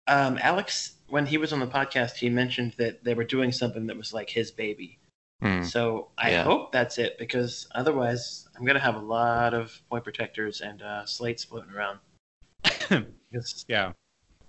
um, 0.07 0.37
Alex, 0.41 0.93
when 1.07 1.25
he 1.25 1.37
was 1.37 1.53
on 1.53 1.59
the 1.59 1.67
podcast, 1.67 2.15
he 2.15 2.29
mentioned 2.29 2.73
that 2.77 3.03
they 3.03 3.13
were 3.13 3.23
doing 3.23 3.51
something 3.51 3.87
that 3.87 3.97
was 3.97 4.13
like 4.13 4.29
his 4.29 4.51
baby. 4.51 4.99
Hmm. 5.41 5.63
So 5.63 6.09
I 6.17 6.31
Yeah. 6.31 6.43
hope 6.43 6.71
that's 6.71 6.97
it 6.97 7.17
because 7.17 7.67
otherwise, 7.75 8.47
I'm 8.57 8.65
gonna 8.65 8.79
have 8.79 8.95
a 8.95 8.99
lot 8.99 9.53
of 9.53 9.79
point 9.89 10.03
protectors 10.03 10.61
and 10.61 10.81
uh, 10.81 11.05
slates 11.05 11.43
floating 11.43 11.71
around. 11.73 11.99
Yeah. 13.67 13.91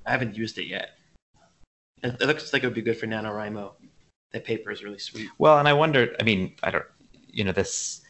I 0.05 0.11
haven't 0.13 0.37
used 0.37 0.59
it 0.59 0.67
yet. 0.67 0.91
It, 2.03 2.15
it 2.21 2.27
looks 2.27 2.53
like 2.53 2.63
it 2.63 2.67
would 2.67 2.75
be 2.75 2.83
good 2.83 2.97
for 2.97 3.07
NaNoWriMo. 3.07 3.73
That 4.33 4.45
paper 4.45 4.71
is 4.71 4.85
really 4.85 4.99
sweet. 4.99 5.29
Well, 5.39 5.59
and 5.59 5.67
I 5.67 5.73
wonder. 5.73 6.15
I 6.21 6.23
mean, 6.23 6.55
I 6.63 6.71
don't. 6.71 6.85
You 7.27 7.43
know, 7.45 7.53
this 7.53 8.03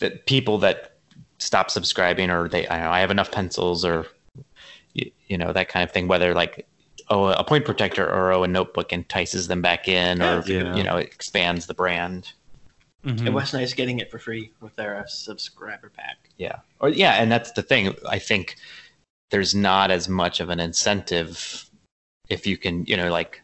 that 0.00 0.26
people 0.26 0.58
that 0.58 0.95
stop 1.38 1.70
subscribing 1.70 2.30
or 2.30 2.48
they. 2.48 2.68
I 2.68 2.80
know. 2.80 2.90
I 2.90 3.00
have 3.00 3.10
enough 3.10 3.30
pencils 3.30 3.84
or 3.84 4.06
you, 4.94 5.10
you 5.28 5.38
know 5.38 5.52
that 5.52 5.68
kind 5.68 5.84
of 5.84 5.92
thing. 5.92 6.08
Whether 6.08 6.34
like 6.34 6.66
oh 7.08 7.26
a 7.26 7.44
point 7.44 7.64
protector 7.64 8.06
or 8.06 8.32
oh 8.32 8.42
a 8.42 8.48
notebook 8.48 8.92
entices 8.92 9.48
them 9.48 9.62
back 9.62 9.88
in 9.88 10.20
or 10.20 10.36
that's 10.36 10.48
a 10.48 10.52
good 10.52 10.76
you 10.76 10.82
know 10.82 10.96
it 10.96 11.06
expands 11.06 11.66
the 11.66 11.74
brand. 11.74 12.32
Mhm. 13.04 13.26
It 13.26 13.32
was 13.32 13.52
nice 13.52 13.72
getting 13.72 14.00
it 14.00 14.10
for 14.10 14.18
free 14.18 14.50
with 14.60 14.74
their 14.74 14.96
uh, 14.96 15.06
subscriber 15.06 15.90
pack. 15.90 16.16
Yeah. 16.38 16.56
Or 16.80 16.88
yeah, 16.88 17.12
and 17.12 17.30
that's 17.30 17.52
the 17.52 17.62
thing. 17.62 17.94
I 18.08 18.18
think 18.18 18.56
there's 19.30 19.54
not 19.54 19.90
as 19.90 20.08
much 20.08 20.40
of 20.40 20.50
an 20.50 20.58
incentive 20.58 21.70
if 22.28 22.46
you 22.46 22.56
can, 22.56 22.84
you 22.86 22.96
know, 22.96 23.10
like 23.10 23.42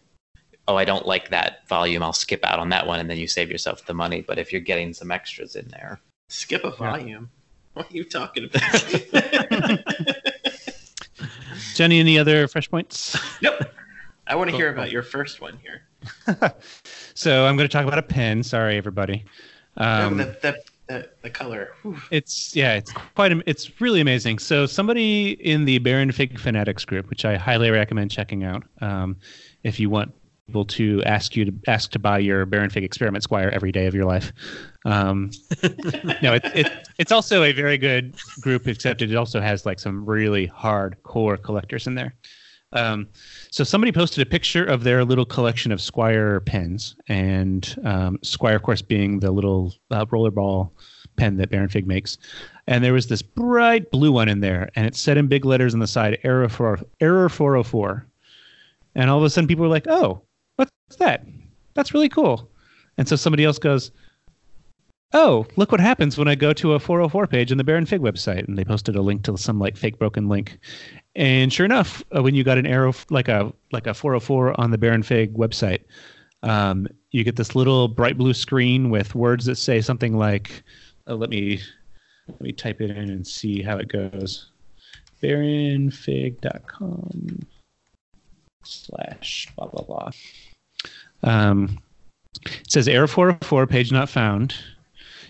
oh, 0.69 0.77
I 0.77 0.85
don't 0.85 1.07
like 1.07 1.31
that 1.31 1.67
volume, 1.69 2.03
I'll 2.03 2.13
skip 2.13 2.45
out 2.45 2.59
on 2.59 2.69
that 2.71 2.87
one 2.87 3.01
and 3.01 3.11
then 3.11 3.19
you 3.19 3.27
save 3.27 3.51
yourself 3.51 3.85
the 3.87 3.95
money, 3.95 4.23
but 4.23 4.39
if 4.39 4.53
you're 4.53 4.61
getting 4.61 4.95
some 4.95 5.11
extras 5.11 5.57
in 5.57 5.69
there. 5.69 6.01
Skip 6.29 6.65
a 6.65 6.71
volume. 6.71 7.31
What 7.75 7.91
are 7.91 7.97
you 7.97 8.05
talking 8.05 8.45
about? 8.45 8.63
Jenny, 11.75 12.01
any 12.01 12.19
other 12.19 12.47
fresh 12.47 12.71
points? 12.71 13.17
Nope. 13.41 13.63
I 14.27 14.35
want 14.35 14.51
to 14.51 14.57
hear 14.57 14.71
about 14.71 14.91
your 14.91 15.03
first 15.03 15.41
one 15.41 15.59
here. 15.63 15.83
so 17.15 17.47
I'm 17.47 17.57
going 17.57 17.67
to 17.67 17.73
talk 17.73 17.87
about 17.87 17.99
a 17.99 18.03
pen. 18.03 18.43
Sorry, 18.43 18.77
everybody. 18.77 19.25
Um, 19.79 20.21
oh, 20.21 20.25
the, 20.25 20.25
the, 20.43 20.63
the, 20.87 21.09
the 21.23 21.31
color. 21.31 21.71
Whew. 21.81 21.97
It's 22.11 22.55
yeah, 22.55 22.75
it's 22.75 22.93
quite 22.93 23.33
it's 23.47 23.81
really 23.81 24.03
amazing. 24.03 24.39
So 24.39 24.67
somebody 24.67 25.31
in 25.31 25.65
the 25.65 25.79
Baron 25.79 26.13
Fig 26.13 26.39
Fanatics 26.39 26.85
group, 26.85 27.09
which 27.09 27.25
I 27.25 27.37
highly 27.37 27.71
recommend 27.71 28.11
checking 28.11 28.45
out, 28.45 28.65
um, 28.83 29.17
if 29.63 29.81
you 29.81 29.89
want 29.89 30.13
people 30.47 30.65
to 30.65 31.03
ask 31.05 31.37
you 31.37 31.45
to 31.45 31.55
ask 31.67 31.91
to 31.93 31.99
buy 31.99 32.19
your 32.19 32.47
Baron 32.47 32.71
Fig 32.71 32.85
Experiment 32.85 33.23
Squire 33.23 33.51
every 33.51 33.73
day 33.73 33.87
of 33.87 33.95
your 33.95 34.05
life. 34.05 34.33
Um, 34.85 35.31
no, 36.23 36.35
it's 36.35 36.49
it, 36.55 36.89
it's 36.99 37.13
also 37.13 37.43
a 37.43 37.53
very 37.53 37.79
good 37.79 38.15
group, 38.41 38.67
except 38.67 39.03
it 39.03 39.15
also 39.15 39.41
has 39.41 39.65
like 39.65 39.79
some 39.79 40.05
really 40.05 40.49
hardcore 40.49 41.41
collectors 41.43 41.87
in 41.87 41.95
there. 41.95 42.15
Um, 42.75 43.07
so 43.51 43.65
somebody 43.65 43.93
posted 43.93 44.27
a 44.27 44.31
picture 44.31 44.65
of 44.65 44.83
their 44.83 45.05
little 45.05 45.27
collection 45.27 45.73
of 45.73 45.81
Squire 45.81 46.41
pens, 46.41 46.97
and 47.09 47.77
um, 47.85 48.19
Squire, 48.23 48.57
of 48.57 48.63
course, 48.63 48.83
being 48.83 49.21
the 49.21 49.31
little 49.31 49.75
uh, 49.91 50.07
rollerball 50.07 50.71
pen 51.17 51.37
that 51.37 51.51
Baron 51.51 51.69
Fig 51.69 51.87
makes. 51.87 52.17
And 52.67 52.83
there 52.83 52.95
was 52.95 53.09
this 53.09 53.23
bright 53.23 53.91
blue 53.91 54.13
one 54.13 54.29
in 54.29 54.41
there, 54.41 54.71
and 54.75 54.87
it 54.87 54.97
said 54.97 55.19
in 55.19 55.29
big 55.29 55.45
letters 55.45 55.75
on 55.75 55.81
the 55.81 55.87
side, 55.87 56.19
"Error 56.25 56.49
for 56.49 56.81
Error 57.01 57.29
404." 57.29 58.07
And 58.95 59.09
all 59.09 59.19
of 59.19 59.25
a 59.25 59.31
sudden, 59.31 59.49
people 59.49 59.63
were 59.63 59.71
like, 59.71 59.87
"Oh, 59.89 60.23
that? 60.97 61.27
That's 61.75 61.95
really 61.95 62.09
cool." 62.09 62.51
And 62.99 63.09
so 63.09 63.17
somebody 63.17 63.45
else 63.45 63.59
goes, 63.59 63.91
oh, 65.15 65.47
look 65.57 65.73
what 65.73 65.81
happens 65.81 66.19
when 66.19 66.29
I 66.29 66.35
go 66.35 66.53
to 66.55 66.73
a 66.73 66.79
404 66.79 67.27
page 67.27 67.53
on 67.53 67.59
the 67.59 67.65
Baron 67.65 67.87
Fig 67.87 68.01
website. 68.01 68.49
And 68.49 68.57
they 68.57 68.65
posted 68.65 68.97
a 68.97 69.03
link 69.03 69.25
to 69.25 69.37
some 69.37 69.59
like 69.59 69.77
fake 69.77 69.99
broken 69.99 70.29
link. 70.29 70.59
And 71.15 71.53
sure 71.53 71.67
enough, 71.67 72.03
uh, 72.17 72.23
when 72.23 72.35
you 72.35 72.45
got 72.45 72.59
an 72.59 72.67
arrow 72.67 72.95
like 73.11 73.29
a 73.29 73.53
like 73.71 73.87
a 73.87 73.95
404 73.95 74.59
on 74.61 74.71
the 74.71 74.79
Baron 74.79 75.03
Fig 75.03 75.35
website, 75.35 75.81
um, 76.43 76.89
you 77.11 77.25
get 77.25 77.37
this 77.37 77.55
little 77.55 77.89
bright 77.89 78.17
blue 78.17 78.35
screen 78.35 78.91
with 78.91 79.15
words 79.15 79.45
that 79.45 79.57
say 79.57 79.81
something 79.81 80.17
like, 80.17 80.63
oh, 81.07 81.15
"Let 81.15 81.31
me 81.31 81.61
let 82.29 82.41
me 82.41 82.53
type 82.53 82.81
it 82.81 82.91
in 82.91 83.11
and 83.11 83.27
see 83.27 83.63
how 83.63 83.77
it 83.77 83.89
goes." 83.89 84.51
BaronFig.com 85.23 87.41
slash 88.65 89.49
blah 89.57 89.67
blah 89.67 89.85
blah. 89.85 90.11
Um, 91.23 91.79
it 92.45 92.71
says 92.71 92.89
error 92.89 93.07
404 93.07 93.67
page 93.67 93.93
not 93.93 94.09
found. 94.09 94.55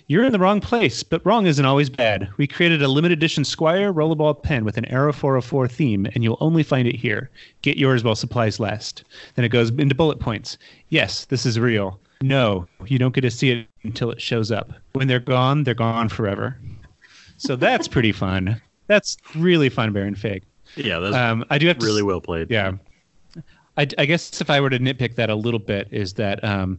You're 0.09 0.24
in 0.24 0.32
the 0.32 0.38
wrong 0.38 0.61
place, 0.61 1.03
but 1.03 1.24
wrong 1.24 1.47
isn't 1.47 1.64
always 1.64 1.88
bad. 1.88 2.28
We 2.36 2.47
created 2.47 2.82
a 2.82 2.88
limited 2.88 3.18
edition 3.18 3.45
Squire 3.45 3.93
rollerball 3.93 4.43
pen 4.43 4.64
with 4.64 4.76
an 4.76 4.84
Arrow 4.86 5.12
404 5.12 5.68
theme, 5.68 6.07
and 6.14 6.22
you'll 6.22 6.36
only 6.40 6.62
find 6.62 6.86
it 6.88 6.97
here. 6.97 7.30
Get 7.62 7.78
yours 7.78 8.05
while 8.05 8.14
supplies 8.16 8.61
last. 8.61 9.05
Then 9.36 9.45
it 9.45 9.51
goes 9.51 9.70
into 9.70 9.95
bullet 9.95 10.18
points. 10.20 10.59
Yes, 10.90 11.24
this 11.26 11.47
is 11.47 11.59
real. 11.59 11.99
No, 12.20 12.66
you 12.86 12.99
don't 12.99 13.14
get 13.14 13.22
to 13.22 13.30
see 13.30 13.51
it 13.53 13.66
until 13.84 14.11
it 14.11 14.20
shows 14.20 14.51
up. 14.51 14.72
When 14.93 15.09
they're 15.09 15.18
gone, 15.20 15.64
they're 15.64 15.74
gone 15.74 16.09
forever. 16.09 16.57
So 17.38 17.57
that's 17.57 17.88
pretty 17.88 18.12
fun. 18.12 18.61
That's 18.88 19.16
really 19.34 19.68
fun, 19.68 19.93
Baron 19.93 20.14
Fig. 20.14 20.45
Yeah, 20.76 20.99
that's 20.99 21.16
Um, 21.16 21.45
I 21.51 21.59
do 21.59 21.66
have 21.68 21.78
to 21.78 21.86
really 21.86 22.03
well 22.03 22.20
played. 22.20 22.51
yeah. 22.51 22.72
I, 23.77 23.87
I 23.99 24.07
guess 24.07 24.41
if 24.41 24.51
I 24.51 24.61
were 24.61 24.70
to 24.70 24.79
nitpick 24.79 25.16
that 25.16 25.31
a 25.31 25.35
little 25.35 25.61
bit, 25.61 25.89
is 25.91 26.14
that 26.14 26.43
um, 26.45 26.79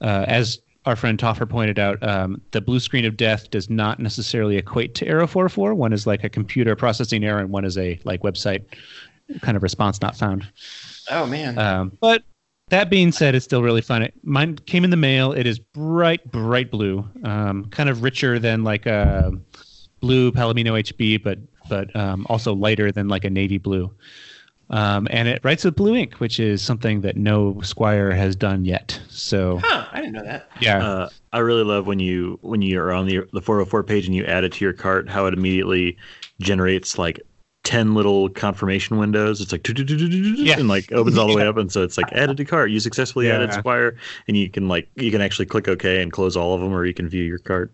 uh, 0.00 0.24
as 0.26 0.58
our 0.86 0.96
friend 0.96 1.18
Toffer 1.18 1.48
pointed 1.48 1.78
out, 1.78 2.02
um, 2.02 2.40
the 2.50 2.60
blue 2.60 2.80
screen 2.80 3.04
of 3.04 3.16
death 3.16 3.50
does 3.50 3.70
not 3.70 4.00
necessarily 4.00 4.56
equate 4.56 4.94
to 4.96 5.06
error 5.06 5.26
404. 5.26 5.74
One 5.74 5.92
is 5.92 6.06
like 6.06 6.24
a 6.24 6.28
computer 6.28 6.76
processing 6.76 7.24
error, 7.24 7.40
and 7.40 7.50
one 7.50 7.64
is 7.64 7.78
a 7.78 7.98
like 8.04 8.22
website 8.22 8.64
kind 9.40 9.56
of 9.56 9.62
response 9.62 10.00
not 10.00 10.16
found. 10.16 10.46
Oh 11.10 11.26
man. 11.26 11.58
Um, 11.58 11.96
but 12.00 12.24
that 12.68 12.90
being 12.90 13.12
said, 13.12 13.34
it's 13.34 13.44
still 13.44 13.62
really 13.62 13.82
fun. 13.82 14.02
It, 14.02 14.14
mine 14.22 14.56
came 14.66 14.84
in 14.84 14.90
the 14.90 14.96
mail. 14.96 15.32
It 15.32 15.46
is 15.46 15.58
bright, 15.58 16.30
bright 16.30 16.70
blue, 16.70 17.08
um, 17.24 17.66
kind 17.66 17.88
of 17.88 18.02
richer 18.02 18.38
than 18.38 18.64
like 18.64 18.86
a 18.86 19.32
blue 20.00 20.32
Palomino 20.32 20.78
HB, 20.80 21.22
but 21.22 21.38
but 21.68 21.94
um, 21.96 22.26
also 22.28 22.54
lighter 22.54 22.92
than 22.92 23.08
like 23.08 23.24
a 23.24 23.30
navy 23.30 23.58
blue. 23.58 23.90
Um, 24.70 25.06
and 25.10 25.28
it 25.28 25.40
writes 25.44 25.64
with 25.64 25.76
blue 25.76 25.94
ink, 25.94 26.14
which 26.14 26.40
is 26.40 26.62
something 26.62 27.02
that 27.02 27.16
no 27.16 27.60
Squire 27.62 28.10
has 28.12 28.34
done 28.34 28.64
yet. 28.64 28.98
So 29.08 29.58
huh, 29.62 29.86
I 29.92 29.96
didn't 30.00 30.14
know 30.14 30.24
that. 30.24 30.48
yeah, 30.60 30.84
Uh, 30.84 31.08
I 31.32 31.38
really 31.40 31.64
love 31.64 31.86
when 31.86 31.98
you 31.98 32.38
when 32.42 32.62
you're 32.62 32.92
on 32.92 33.06
the 33.06 33.20
the 33.32 33.42
404 33.42 33.82
page 33.84 34.06
and 34.06 34.14
you 34.14 34.24
add 34.24 34.42
it 34.44 34.52
to 34.54 34.64
your 34.64 34.72
cart, 34.72 35.08
how 35.08 35.26
it 35.26 35.34
immediately 35.34 35.96
generates 36.40 36.98
like 36.98 37.20
ten 37.62 37.94
little 37.94 38.28
confirmation 38.28 38.98
windows. 38.98 39.40
It's 39.40 39.50
like 39.52 39.66
Yeah. 39.66 40.58
and 40.58 40.68
like 40.68 40.90
opens 40.92 41.16
all 41.18 41.28
the 41.28 41.36
way 41.36 41.46
up, 41.46 41.56
and 41.56 41.70
so 41.72 41.82
it's 41.82 41.96
like 41.98 42.12
added 42.12 42.36
to 42.38 42.44
cart. 42.44 42.70
You 42.70 42.80
successfully 42.80 43.30
added 43.30 43.52
Squire, 43.52 43.96
and 44.28 44.36
you 44.36 44.48
can 44.50 44.68
like 44.68 44.88
you 44.96 45.10
can 45.10 45.20
actually 45.20 45.46
click 45.46 45.68
OK 45.68 46.02
and 46.02 46.10
close 46.12 46.36
all 46.36 46.54
of 46.54 46.60
them, 46.60 46.72
or 46.72 46.84
you 46.84 46.94
can 46.94 47.08
view 47.08 47.22
your 47.24 47.38
cart. 47.38 47.72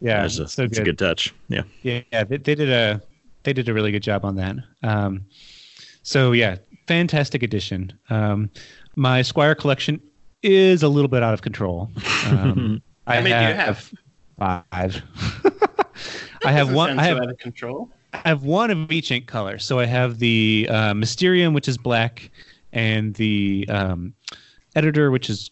yeah, 0.00 0.24
it's, 0.24 0.38
a, 0.38 0.48
so 0.48 0.64
it's 0.64 0.78
a 0.78 0.84
good 0.84 0.98
touch. 0.98 1.32
Yeah. 1.48 1.62
Yeah, 1.82 2.02
yeah, 2.12 2.24
they, 2.24 2.36
they 2.38 2.54
did 2.54 2.70
a 2.70 3.00
they 3.44 3.52
did 3.52 3.68
a 3.68 3.74
really 3.74 3.92
good 3.92 4.02
job 4.02 4.24
on 4.24 4.36
that. 4.36 4.56
Um, 4.82 5.26
so 6.04 6.30
yeah, 6.30 6.56
fantastic 6.86 7.42
addition. 7.42 7.92
Um, 8.10 8.50
my 8.94 9.22
Squire 9.22 9.56
collection 9.56 10.00
is 10.42 10.82
a 10.82 10.88
little 10.88 11.08
bit 11.08 11.22
out 11.22 11.34
of 11.34 11.42
control. 11.42 11.90
Um, 12.26 12.80
I 13.06 13.16
How 13.16 13.22
many 13.22 13.34
do 13.34 13.50
you 13.50 13.60
have? 13.60 13.92
Five. 14.38 15.02
I 16.44 16.52
have 16.52 16.72
one. 16.72 16.98
I 16.98 17.04
have 17.04 17.18
out 17.18 17.30
of 17.30 17.38
control. 17.38 17.90
I 18.12 18.28
have 18.28 18.44
one 18.44 18.70
of 18.70 18.92
each 18.92 19.10
ink 19.10 19.26
color. 19.26 19.58
So 19.58 19.80
I 19.80 19.86
have 19.86 20.18
the 20.18 20.68
uh, 20.70 20.94
Mysterium, 20.94 21.54
which 21.54 21.68
is 21.68 21.76
black, 21.76 22.30
and 22.72 23.14
the 23.14 23.66
um, 23.68 24.14
Editor, 24.76 25.10
which 25.10 25.28
is 25.28 25.50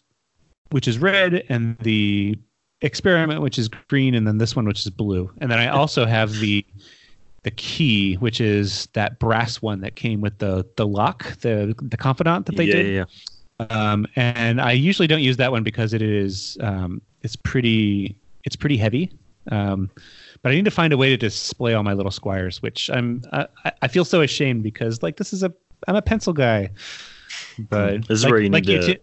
which 0.69 0.87
is 0.87 0.97
red, 0.97 1.43
and 1.49 1.77
the 1.79 2.37
Experiment, 2.81 3.41
which 3.41 3.57
is 3.57 3.69
green, 3.69 4.13
and 4.13 4.27
then 4.27 4.37
this 4.37 4.55
one, 4.55 4.65
which 4.65 4.85
is 4.85 4.89
blue. 4.89 5.31
And 5.39 5.49
then 5.49 5.59
I 5.59 5.67
also 5.67 6.05
have 6.05 6.33
the 6.39 6.65
the 7.43 7.51
key, 7.51 8.15
which 8.15 8.39
is 8.41 8.87
that 8.93 9.19
brass 9.19 9.61
one 9.61 9.81
that 9.81 9.95
came 9.95 10.21
with 10.21 10.37
the 10.39 10.65
the 10.77 10.87
lock, 10.87 11.37
the 11.39 11.75
the 11.81 11.97
confidant 11.97 12.45
that 12.47 12.55
they 12.55 12.65
yeah, 12.65 12.73
did. 12.73 12.85
yeah, 12.95 13.05
yeah. 13.59 13.65
Um, 13.69 14.07
and 14.15 14.59
I 14.59 14.71
usually 14.71 15.07
don't 15.07 15.21
use 15.21 15.37
that 15.37 15.51
one 15.51 15.63
because 15.63 15.93
it 15.93 16.01
is 16.01 16.57
um, 16.61 17.01
it's 17.21 17.35
pretty 17.35 18.15
it's 18.45 18.55
pretty 18.55 18.77
heavy. 18.77 19.11
Um, 19.51 19.89
but 20.41 20.51
I 20.51 20.55
need 20.55 20.65
to 20.65 20.71
find 20.71 20.91
a 20.93 20.97
way 20.97 21.09
to 21.09 21.17
display 21.17 21.73
all 21.73 21.83
my 21.83 21.93
little 21.93 22.11
squires, 22.11 22.61
which 22.61 22.89
I'm 22.89 23.21
I, 23.31 23.47
I 23.81 23.87
feel 23.87 24.05
so 24.05 24.21
ashamed 24.21 24.63
because 24.63 25.03
like 25.03 25.17
this 25.17 25.33
is 25.33 25.43
a 25.43 25.53
I'm 25.87 25.95
a 25.95 26.01
pencil 26.01 26.33
guy. 26.33 26.69
But 27.69 28.07
This 28.07 28.19
is 28.19 28.23
like- 28.23 28.31
where 28.31 28.41
you 28.41 28.49
like 28.49 28.65
need 28.65 28.81
to- 28.81 28.95
Ti- 28.95 29.01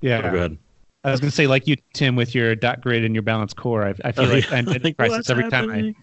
yeah, 0.00 0.18
Oh, 0.24 0.30
go 0.30 0.36
ahead. 0.36 0.58
I 1.04 1.10
was 1.10 1.20
gonna 1.20 1.30
say 1.30 1.46
like 1.46 1.66
you, 1.66 1.76
Tim, 1.94 2.16
with 2.16 2.34
your 2.34 2.54
dot 2.54 2.80
grid 2.80 3.04
and 3.04 3.14
your 3.14 3.22
balance 3.22 3.52
core. 3.54 3.84
I, 3.84 3.94
I 4.04 4.12
feel 4.12 4.24
Oh, 4.26 4.28
like 4.32 4.50
yeah. 4.50 4.56
I'm 4.58 4.68
in 4.84 4.94
crisis 4.94 5.30
every 5.30 5.48
time? 5.50 5.70
I 5.70 5.94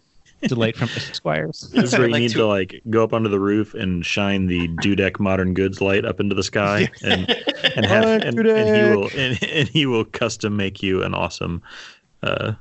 delete 0.48 0.76
from 0.78 0.90
the 0.94 1.00
squires. 1.00 1.70
This 1.74 1.86
is 1.86 1.94
where 1.98 2.08
you 2.08 2.14
Like 2.14 2.22
need 2.22 2.32
to- 2.32 2.38
to 2.38 2.46
like 2.48 2.82
go 2.90 3.04
up 3.04 3.14
onto 3.14 3.30
the 3.30 3.40
roof 3.40 3.74
and 3.74 4.06
shine 4.06 4.48
the 4.48 4.68
Dudek 4.68 5.20
Modern 5.20 5.54
Goods 5.54 5.82
light 5.82 6.06
up 6.06 6.20
into 6.20 6.36
the 6.36 6.44
sky, 6.44 6.90
and 7.04 7.30
and 7.76 7.86
have 7.86 8.04
Hi, 8.06 8.16
and, 8.16 8.40
and 8.40 8.76
he 8.76 8.84
will 8.84 9.10
and, 9.16 9.44
and 9.44 9.70
he 9.70 9.86
will 9.86 10.06
custom 10.06 10.56
make 10.58 10.82
you 10.84 11.04
an 11.04 11.14
awesome 11.14 11.62
uh, 12.24 12.54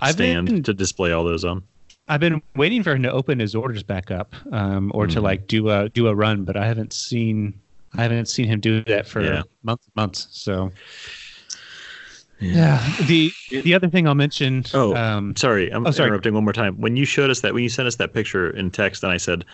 I've 0.00 0.14
stand 0.14 0.46
been 0.46 0.62
to 0.64 0.74
display 0.74 1.12
all 1.12 1.24
those 1.24 1.44
on. 1.44 1.62
I've 2.10 2.20
been 2.20 2.40
waiting 2.56 2.82
for 2.82 2.92
him 2.92 3.02
to 3.02 3.12
open 3.12 3.38
his 3.38 3.54
orders 3.54 3.82
back 3.82 4.10
up, 4.10 4.34
um, 4.52 4.90
or 4.94 5.06
to 5.06 5.18
Mhm. 5.18 5.22
like 5.22 5.46
do 5.46 5.68
a 5.70 5.88
do 5.90 6.08
a 6.08 6.14
run, 6.14 6.44
but 6.44 6.56
I 6.56 6.66
haven't 6.66 6.92
seen 6.92 7.54
I 7.96 8.02
haven't 8.02 8.26
seen 8.26 8.46
him 8.48 8.60
do 8.60 8.82
that 8.84 9.06
for 9.06 9.22
Yeah. 9.22 9.42
months 9.62 9.86
months. 9.96 10.28
So 10.30 10.70
Yeah. 12.40 12.80
yeah, 13.00 13.06
the 13.06 13.32
the 13.50 13.74
other 13.74 13.88
thing 13.88 14.06
I'll 14.06 14.14
mention. 14.14 14.64
Oh. 14.74 14.94
um, 14.94 15.34
Sorry, 15.36 15.70
I'm 15.70 15.86
Oh, 15.86 15.90
sorry. 15.90 16.06
interrupting 16.08 16.34
one 16.34 16.44
more 16.44 16.52
time. 16.52 16.80
When 16.80 16.96
you 16.96 17.04
showed 17.04 17.30
us 17.30 17.40
that, 17.40 17.52
when 17.54 17.62
you 17.62 17.68
sent 17.68 17.88
us 17.88 17.96
that 17.96 18.12
picture 18.14 18.50
in 18.50 18.70
text, 18.70 19.02
and 19.02 19.12
I 19.12 19.16
said, 19.16 19.44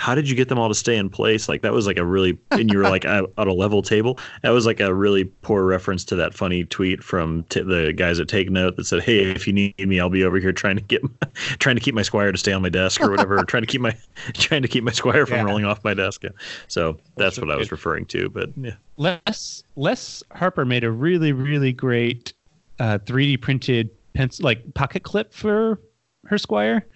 "How 0.00 0.14
did 0.14 0.28
you 0.30 0.34
get 0.34 0.48
them 0.48 0.58
all 0.58 0.68
to 0.68 0.74
stay 0.74 0.96
in 0.96 1.10
place?" 1.10 1.46
Like 1.46 1.60
that 1.60 1.72
was 1.74 1.86
like 1.86 1.98
a 1.98 2.04
really, 2.06 2.38
and 2.52 2.72
you 2.72 2.78
were 2.78 2.84
like 2.84 3.04
at 3.04 3.24
at 3.36 3.46
a 3.46 3.52
level 3.52 3.82
table. 3.82 4.18
That 4.42 4.50
was 4.50 4.64
like 4.64 4.80
a 4.80 4.94
really 4.94 5.24
poor 5.24 5.64
reference 5.64 6.04
to 6.06 6.16
that 6.16 6.32
funny 6.32 6.64
tweet 6.64 7.04
from 7.04 7.42
t- 7.50 7.60
the 7.60 7.92
guys 7.92 8.18
at 8.18 8.26
Take 8.28 8.48
Note 8.50 8.76
that 8.76 8.86
said, 8.86 9.02
"Hey, 9.02 9.18
if 9.30 9.46
you 9.46 9.52
need 9.52 9.78
me, 9.78 10.00
I'll 10.00 10.08
be 10.08 10.24
over 10.24 10.38
here 10.38 10.52
trying 10.52 10.76
to 10.76 10.82
get, 10.82 11.02
my, 11.02 11.10
trying 11.58 11.76
to 11.76 11.82
keep 11.82 11.94
my 11.94 12.02
Squire 12.02 12.32
to 12.32 12.38
stay 12.38 12.52
on 12.52 12.62
my 12.62 12.70
desk 12.70 13.00
or 13.02 13.10
whatever, 13.10 13.38
or 13.38 13.44
trying 13.44 13.62
to 13.62 13.66
keep 13.66 13.82
my, 13.82 13.94
trying 14.32 14.62
to 14.62 14.68
keep 14.68 14.84
my 14.84 14.92
Squire 14.92 15.26
from 15.26 15.36
Yeah. 15.36 15.44
rolling 15.44 15.66
off 15.66 15.84
my 15.84 15.92
desk." 15.92 16.24
Yeah. 16.24 16.30
So 16.68 16.96
that's 17.16 17.36
so 17.36 17.42
what 17.42 17.50
I 17.50 17.56
was 17.56 17.70
referring 17.70 18.06
to. 18.06 18.30
But 18.30 18.50
yeah, 18.56 18.76
Les 18.96 19.62
Les 19.76 20.22
Harper 20.32 20.64
made 20.64 20.84
a 20.84 20.90
really 20.90 21.32
really 21.32 21.72
great 21.74 22.32
uh, 22.78 22.98
3D 23.04 23.40
printed 23.42 23.90
pencil 24.14 24.44
like 24.44 24.72
pocket 24.74 25.02
clip 25.02 25.34
for 25.34 25.78
her 26.26 26.38
Squire. 26.38 26.86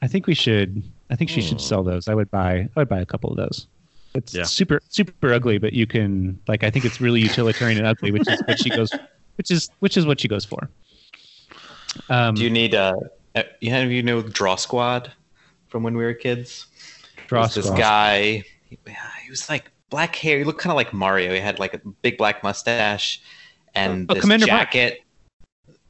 I 0.00 0.06
think 0.06 0.26
we 0.28 0.34
should. 0.34 0.82
I 1.10 1.16
think 1.16 1.28
she 1.30 1.40
should 1.42 1.58
Hmm. 1.58 1.66
sell 1.66 1.82
those. 1.82 2.08
I 2.08 2.14
would 2.14 2.30
buy. 2.30 2.68
I 2.76 2.80
would 2.80 2.88
buy 2.88 3.00
a 3.00 3.06
couple 3.06 3.30
of 3.30 3.36
those. 3.36 3.66
It's 4.14 4.34
Yeah. 4.34 4.44
super 4.44 4.80
super 4.88 5.32
ugly, 5.32 5.58
but 5.58 5.72
you 5.72 5.86
can 5.86 6.38
like. 6.48 6.62
I 6.64 6.70
think 6.70 6.84
it's 6.84 7.00
really 7.00 7.20
utilitarian 7.20 7.78
and 7.78 7.86
ugly, 7.86 8.10
which 8.12 8.28
is 8.28 8.40
what 8.46 8.58
she 8.58 8.70
goes. 8.70 8.92
Which 9.36 9.50
is 9.50 9.70
which 9.80 9.96
is 9.96 10.06
what 10.06 10.20
she 10.20 10.28
goes 10.28 10.44
for. 10.44 10.68
Um, 12.08 12.34
Do 12.34 12.42
you 12.44 12.50
need 12.50 12.74
uh, 12.74 12.94
uh, 13.34 13.42
you 13.60 13.70
have 13.70 13.90
you 13.90 14.02
know 14.02 14.22
Draw 14.22 14.56
Squad 14.56 15.12
from 15.68 15.82
when 15.82 15.96
we 15.96 16.04
were 16.04 16.14
kids? 16.14 16.66
Draw 17.26 17.42
was 17.42 17.54
this 17.54 17.70
guy. 17.70 18.44
He, 18.68 18.78
he 19.24 19.30
was 19.30 19.48
like 19.48 19.70
black 19.88 20.14
hair. 20.16 20.38
He 20.38 20.44
looked 20.44 20.60
kind 20.60 20.72
of 20.72 20.76
like 20.76 20.92
Mario. 20.92 21.32
He 21.32 21.40
had 21.40 21.58
like 21.58 21.74
a 21.74 21.78
big 22.02 22.18
black 22.18 22.42
mustache 22.42 23.20
and 23.74 24.06
Oh, 24.10 24.14
this 24.14 24.22
Commander 24.22 24.46
Mark. 24.46 24.60
jacket. 24.70 25.02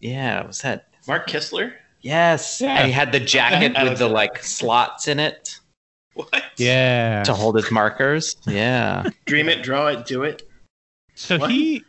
Yeah, 0.01 0.47
was 0.47 0.61
that? 0.63 0.89
Mark 1.07 1.29
Kistler? 1.29 1.73
Yes, 2.03 2.61
Yeah. 2.61 2.77
and 2.79 2.87
he 2.87 2.93
had 2.93 3.13
the 3.13 3.21
jacket 3.21 3.75
with 3.83 3.99
the 3.99 4.09
like 4.09 4.43
slots 4.43 5.07
in 5.09 5.19
it 5.21 5.59
What? 6.15 6.43
Yeah. 6.57 7.23
to 7.25 7.35
hold 7.35 7.57
his 7.57 7.71
markers. 7.71 8.37
Yeah, 8.47 9.09
Dream 9.27 9.49
it, 9.49 9.63
draw 9.63 9.89
it, 9.89 10.07
do 10.07 10.23
it. 10.23 10.49
So 11.15 11.39
What? 11.39 11.51
he 11.51 11.85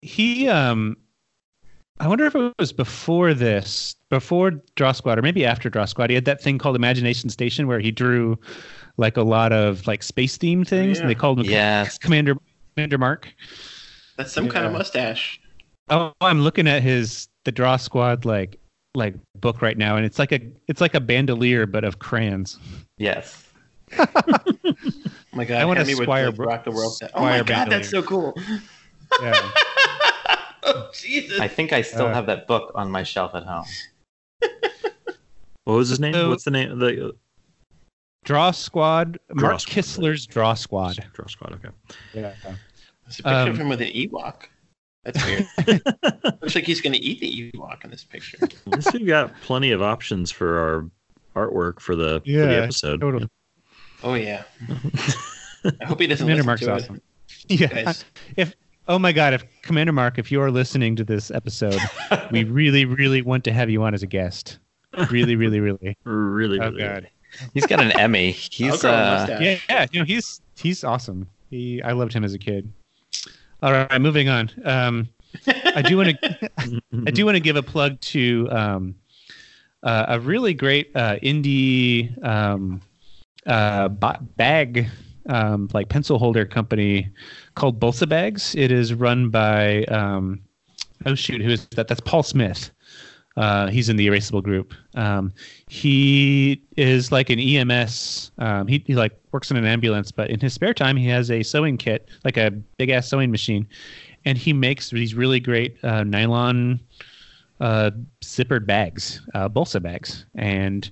he 0.00 0.48
um 0.48 0.96
I 2.00 2.08
wonder 2.08 2.26
if 2.26 2.34
it 2.34 2.52
was 2.58 2.72
before 2.72 3.32
this, 3.32 3.94
before 4.10 4.50
Draw 4.74 4.90
Squad, 4.90 5.20
or 5.20 5.22
maybe 5.22 5.46
after 5.46 5.70
Draw 5.70 5.84
Squad. 5.84 6.10
He 6.10 6.14
had 6.16 6.24
that 6.24 6.42
thing 6.42 6.58
called 6.58 6.74
Imagination 6.74 7.30
Station 7.30 7.68
where 7.68 7.78
he 7.78 7.92
drew 7.92 8.36
like 8.96 9.16
a 9.16 9.22
lot 9.22 9.52
of 9.52 9.86
like 9.86 10.02
space 10.02 10.36
theme 10.36 10.64
things, 10.64 10.98
and 10.98 11.08
they 11.08 11.14
called 11.14 11.38
him 11.38 11.46
yes. 11.46 11.98
Commander 11.98 12.34
Commander 12.74 12.98
Mark. 12.98 13.32
That's 14.16 14.32
some 14.32 14.48
kind 14.48 14.66
of 14.66 14.72
mustache. 14.72 15.40
Oh, 15.90 16.12
I'm 16.20 16.40
looking 16.40 16.66
at 16.66 16.82
his 16.82 17.28
the 17.44 17.52
Draw 17.52 17.76
Squad 17.76 18.24
like 18.24 18.58
like 18.94 19.14
book 19.40 19.62
right 19.62 19.76
now, 19.78 19.96
and 19.96 20.04
it's 20.04 20.18
like 20.18 20.32
a 20.32 20.40
it's 20.68 20.80
like 20.80 20.94
a 20.94 21.00
bandolier 21.00 21.66
but 21.66 21.84
of 21.84 21.98
crayons. 21.98 22.58
Yes. 22.98 23.44
Oh 25.34 25.36
my 25.38 25.44
god, 25.46 25.62
I 25.62 25.64
want 25.64 25.78
hand 25.78 25.88
a 25.88 25.92
with 25.94 26.02
Squire 26.04 26.26
the 26.26 26.32
Bro- 26.32 26.46
rock 26.46 26.64
the 26.64 26.70
world. 26.72 26.92
Oh 27.14 27.22
my 27.22 27.38
Squire 27.38 27.44
god, 27.44 27.70
that's 27.70 27.88
so 27.88 28.02
cool. 28.02 28.34
Yeah. 29.22 29.32
oh 30.64 30.90
Jesus. 30.92 31.40
I 31.40 31.48
think 31.48 31.72
I 31.72 31.80
still 31.80 32.06
Uh, 32.08 32.12
have 32.12 32.26
that 32.26 32.46
book 32.46 32.70
on 32.74 32.90
my 32.90 33.02
shelf 33.02 33.34
at 33.34 33.44
home. 33.44 33.64
What 35.64 35.74
was 35.74 35.88
his 35.88 36.00
name? 36.00 36.12
So- 36.12 36.28
What's 36.28 36.44
the 36.44 36.50
name? 36.50 36.78
The 36.78 37.14
Draw 38.24 38.50
Squad, 38.50 39.18
Draw 39.34 39.48
Mark 39.48 39.60
Squad. 39.60 39.72
Kistler's 39.72 40.26
Draw 40.26 40.52
Squad. 40.54 40.98
Draw 41.14 41.26
Squad. 41.28 41.52
Okay. 41.54 41.68
Yeah. 42.12 42.32
There's 42.42 43.20
a 43.20 43.22
picture 43.22 43.28
um, 43.28 43.48
of 43.48 43.58
him 43.58 43.68
with 43.70 43.80
an 43.80 43.88
Ewok. 43.88 44.34
That's 45.04 45.24
weird. 45.24 45.46
Looks 46.42 46.54
like 46.54 46.64
he's 46.64 46.80
going 46.80 46.92
to 46.92 47.00
eat 47.00 47.20
the 47.20 47.52
Ewok 47.52 47.84
in 47.84 47.90
this 47.90 48.04
picture. 48.04 48.38
At 48.42 48.54
least 48.66 48.92
we've 48.92 49.06
got 49.06 49.32
plenty 49.42 49.72
of 49.72 49.82
options 49.82 50.30
for 50.30 50.90
our 51.34 51.46
artwork 51.48 51.80
for 51.80 51.96
the, 51.96 52.20
for 52.24 52.30
the 52.30 52.62
episode. 52.62 53.00
Totally. 53.00 53.28
Oh 54.04 54.14
yeah. 54.14 54.42
I 55.80 55.84
hope 55.84 56.00
he 56.00 56.06
doesn't 56.06 56.26
Commander 56.26 56.42
listen 56.42 56.46
Mark's 56.46 56.62
to 56.62 56.72
awesome. 56.74 56.96
it. 57.48 57.60
Yeah. 57.60 57.84
Guys. 57.84 58.04
If 58.36 58.54
oh 58.88 58.98
my 58.98 59.12
god, 59.12 59.32
if 59.34 59.44
Commander 59.62 59.92
Mark, 59.92 60.18
if 60.18 60.30
you 60.32 60.40
are 60.40 60.50
listening 60.50 60.96
to 60.96 61.04
this 61.04 61.30
episode, 61.30 61.78
we 62.30 62.44
really, 62.44 62.84
really 62.84 63.22
want 63.22 63.44
to 63.44 63.52
have 63.52 63.70
you 63.70 63.82
on 63.82 63.94
as 63.94 64.02
a 64.02 64.06
guest. 64.06 64.58
Really, 65.10 65.36
really, 65.36 65.60
really. 65.60 65.96
Really, 66.04 66.60
Oh 66.60 66.66
really. 66.70 66.78
god. 66.82 67.08
He's 67.54 67.66
got 67.66 67.80
an 67.80 67.92
Emmy. 67.92 68.32
He's 68.32 68.82
grow 68.82 68.90
uh. 68.90 69.38
Yeah, 69.40 69.58
yeah. 69.68 69.86
You 69.90 70.00
know, 70.00 70.04
he's 70.04 70.40
he's 70.56 70.84
awesome. 70.84 71.28
He 71.50 71.80
I 71.82 71.92
loved 71.92 72.12
him 72.12 72.24
as 72.24 72.34
a 72.34 72.38
kid. 72.38 72.70
All 73.62 73.70
right, 73.70 74.00
moving 74.00 74.28
on. 74.28 74.50
Um, 74.64 75.08
I 75.46 75.82
do 75.82 75.96
want 75.96 76.20
to 76.20 76.50
I 77.06 77.10
do 77.12 77.24
want 77.24 77.36
to 77.36 77.40
give 77.40 77.54
a 77.54 77.62
plug 77.62 78.00
to 78.00 78.48
um, 78.50 78.96
uh, 79.84 80.06
a 80.08 80.20
really 80.20 80.52
great 80.52 80.90
uh, 80.96 81.16
indie 81.22 82.20
um, 82.26 82.80
uh, 83.46 83.88
bag 83.88 84.88
um, 85.28 85.68
like 85.72 85.88
pencil 85.88 86.18
holder 86.18 86.44
company 86.44 87.08
called 87.54 87.78
Bulsa 87.78 88.08
Bags. 88.08 88.56
It 88.56 88.72
is 88.72 88.94
run 88.94 89.30
by 89.30 89.84
um, 89.84 90.40
oh 91.06 91.14
shoot, 91.14 91.40
who 91.40 91.50
is 91.50 91.66
that? 91.76 91.86
That's 91.86 92.00
Paul 92.00 92.24
Smith. 92.24 92.72
Uh, 93.36 93.68
he's 93.68 93.88
in 93.88 93.96
the 93.96 94.06
Erasable 94.06 94.42
group. 94.42 94.74
Um, 94.94 95.32
he 95.68 96.62
is 96.76 97.10
like 97.10 97.30
an 97.30 97.38
EMS. 97.38 98.30
Um, 98.38 98.66
he, 98.66 98.82
he 98.86 98.94
like 98.94 99.12
works 99.32 99.50
in 99.50 99.56
an 99.56 99.64
ambulance, 99.64 100.10
but 100.12 100.30
in 100.30 100.38
his 100.40 100.52
spare 100.52 100.74
time, 100.74 100.96
he 100.96 101.06
has 101.08 101.30
a 101.30 101.42
sewing 101.42 101.78
kit, 101.78 102.08
like 102.24 102.36
a 102.36 102.50
big 102.50 102.90
ass 102.90 103.08
sewing 103.08 103.30
machine, 103.30 103.66
and 104.24 104.36
he 104.36 104.52
makes 104.52 104.90
these 104.90 105.14
really 105.14 105.40
great 105.40 105.82
uh, 105.84 106.04
nylon 106.04 106.80
uh, 107.60 107.90
zippered 108.22 108.66
bags, 108.66 109.20
uh, 109.34 109.48
bulsa 109.48 109.82
bags, 109.82 110.26
and 110.34 110.90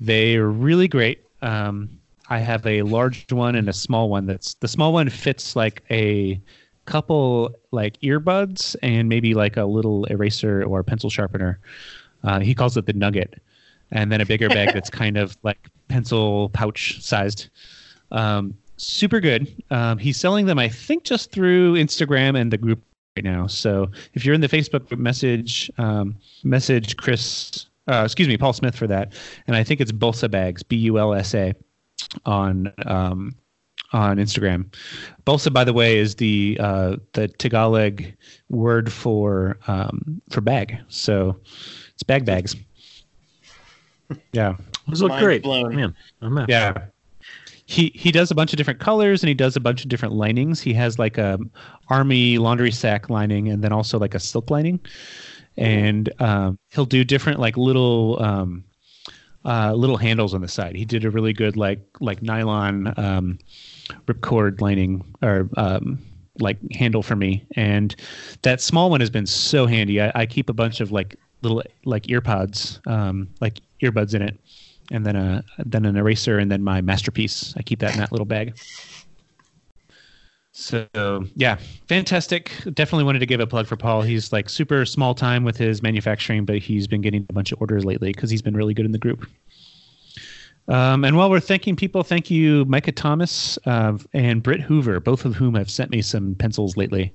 they're 0.00 0.48
really 0.48 0.86
great. 0.88 1.24
Um, 1.42 1.88
I 2.28 2.38
have 2.38 2.66
a 2.66 2.82
large 2.82 3.32
one 3.32 3.56
and 3.56 3.68
a 3.68 3.72
small 3.72 4.08
one. 4.08 4.26
That's 4.26 4.54
the 4.54 4.68
small 4.68 4.92
one 4.92 5.10
fits 5.10 5.56
like 5.56 5.82
a 5.90 6.40
couple 6.84 7.54
like 7.70 7.98
earbuds 8.00 8.76
and 8.82 9.08
maybe 9.08 9.34
like 9.34 9.56
a 9.56 9.64
little 9.64 10.04
eraser 10.06 10.64
or 10.64 10.82
pencil 10.82 11.10
sharpener. 11.10 11.58
Uh, 12.24 12.40
he 12.40 12.54
calls 12.54 12.76
it 12.76 12.86
the 12.86 12.92
nugget, 12.92 13.40
and 13.90 14.12
then 14.12 14.20
a 14.20 14.26
bigger 14.26 14.48
bag 14.48 14.70
that's 14.74 14.90
kind 14.90 15.16
of 15.16 15.36
like 15.42 15.68
pencil 15.88 16.48
pouch 16.50 17.00
sized. 17.02 17.48
Um, 18.10 18.54
super 18.76 19.20
good. 19.20 19.52
Um, 19.70 19.98
he's 19.98 20.18
selling 20.18 20.46
them, 20.46 20.58
I 20.58 20.68
think, 20.68 21.04
just 21.04 21.30
through 21.30 21.74
Instagram 21.74 22.38
and 22.38 22.52
the 22.52 22.58
group 22.58 22.82
right 23.16 23.24
now. 23.24 23.46
So 23.46 23.90
if 24.14 24.24
you're 24.24 24.34
in 24.34 24.40
the 24.40 24.48
Facebook 24.48 24.96
message 24.98 25.70
um, 25.78 26.16
message 26.44 26.96
Chris, 26.96 27.66
uh, 27.88 28.02
excuse 28.04 28.28
me, 28.28 28.36
Paul 28.36 28.52
Smith 28.52 28.76
for 28.76 28.86
that, 28.86 29.12
and 29.46 29.56
I 29.56 29.64
think 29.64 29.80
it's 29.80 29.92
Bulsa 29.92 30.30
Bags, 30.30 30.62
B 30.62 30.76
U 30.76 30.98
L 30.98 31.14
S 31.14 31.34
A, 31.34 31.54
on 32.24 32.72
um, 32.86 33.34
on 33.92 34.16
Instagram. 34.18 34.66
Bulsa, 35.26 35.52
by 35.52 35.64
the 35.64 35.72
way, 35.72 35.98
is 35.98 36.14
the 36.16 36.56
uh, 36.60 36.96
the 37.12 37.28
Tagalog 37.28 38.02
word 38.50 38.92
for 38.92 39.58
um, 39.66 40.20
for 40.30 40.40
bag. 40.40 40.78
So 40.88 41.38
it's 41.94 42.02
bag 42.02 42.24
bags. 42.24 42.56
Yeah. 44.32 44.56
Those 44.88 45.00
look 45.00 45.10
Mind 45.10 45.24
great. 45.24 45.42
blown. 45.42 45.74
Man, 45.74 45.94
I'm 46.20 46.36
a- 46.36 46.46
Yeah. 46.48 46.86
He 47.64 47.92
he 47.94 48.12
does 48.12 48.30
a 48.30 48.34
bunch 48.34 48.52
of 48.52 48.58
different 48.58 48.78
colors 48.80 49.22
and 49.22 49.28
he 49.28 49.34
does 49.34 49.56
a 49.56 49.60
bunch 49.60 49.82
of 49.82 49.88
different 49.88 50.12
linings. 50.14 50.60
He 50.60 50.74
has 50.74 50.98
like 50.98 51.16
a 51.16 51.38
army 51.88 52.36
laundry 52.36 52.70
sack 52.72 53.08
lining 53.08 53.48
and 53.48 53.64
then 53.64 53.72
also 53.72 53.98
like 53.98 54.14
a 54.14 54.20
silk 54.20 54.50
lining. 54.50 54.80
And 55.56 56.12
um, 56.20 56.58
he'll 56.70 56.84
do 56.84 57.04
different 57.04 57.38
like 57.40 57.56
little 57.56 58.22
um, 58.22 58.64
uh, 59.44 59.72
little 59.74 59.96
handles 59.96 60.34
on 60.34 60.40
the 60.40 60.48
side. 60.48 60.76
He 60.76 60.84
did 60.84 61.04
a 61.04 61.10
really 61.10 61.32
good 61.32 61.56
like 61.56 61.80
like 62.00 62.22
nylon 62.22 62.94
um, 62.96 63.38
ripcord 64.06 64.60
lining 64.60 65.04
or 65.22 65.48
um, 65.56 65.98
like 66.38 66.58
handle 66.72 67.02
for 67.02 67.16
me. 67.16 67.44
And 67.56 67.94
that 68.42 68.60
small 68.60 68.90
one 68.90 69.00
has 69.00 69.10
been 69.10 69.26
so 69.26 69.66
handy. 69.66 70.00
I, 70.00 70.12
I 70.14 70.26
keep 70.26 70.48
a 70.48 70.54
bunch 70.54 70.80
of 70.80 70.92
like 70.92 71.16
little 71.42 71.62
like 71.84 72.08
ear 72.08 72.20
pods, 72.20 72.80
um, 72.86 73.28
like 73.40 73.60
earbuds 73.82 74.14
in 74.14 74.22
it 74.22 74.38
and 74.90 75.06
then 75.06 75.16
a 75.16 75.44
then 75.58 75.84
an 75.84 75.96
eraser 75.96 76.38
and 76.38 76.50
then 76.50 76.62
my 76.62 76.80
masterpiece. 76.80 77.54
I 77.56 77.62
keep 77.62 77.80
that 77.80 77.94
in 77.94 78.00
that 78.00 78.12
little 78.12 78.26
bag. 78.26 78.56
So 80.52 81.24
yeah, 81.34 81.56
fantastic. 81.88 82.52
Definitely 82.74 83.04
wanted 83.04 83.20
to 83.20 83.26
give 83.26 83.40
a 83.40 83.46
plug 83.46 83.66
for 83.66 83.76
Paul. 83.76 84.02
He's 84.02 84.32
like 84.32 84.50
super 84.50 84.84
small 84.84 85.14
time 85.14 85.44
with 85.44 85.56
his 85.56 85.82
manufacturing, 85.82 86.44
but 86.44 86.58
he's 86.58 86.86
been 86.86 87.00
getting 87.00 87.26
a 87.28 87.32
bunch 87.32 87.52
of 87.52 87.60
orders 87.60 87.86
lately 87.86 88.12
because 88.12 88.28
he's 88.30 88.42
been 88.42 88.54
really 88.54 88.74
good 88.74 88.84
in 88.84 88.92
the 88.92 88.98
group. 88.98 89.26
Um, 90.68 91.04
and 91.04 91.16
while 91.16 91.28
we're 91.28 91.40
thanking 91.40 91.74
people, 91.74 92.04
thank 92.04 92.30
you, 92.30 92.64
Micah 92.66 92.92
Thomas 92.92 93.58
uh, 93.66 93.96
and 94.12 94.42
Britt 94.42 94.60
Hoover, 94.60 95.00
both 95.00 95.24
of 95.24 95.34
whom 95.34 95.54
have 95.54 95.70
sent 95.70 95.90
me 95.90 96.02
some 96.02 96.34
pencils 96.36 96.76
lately. 96.76 97.12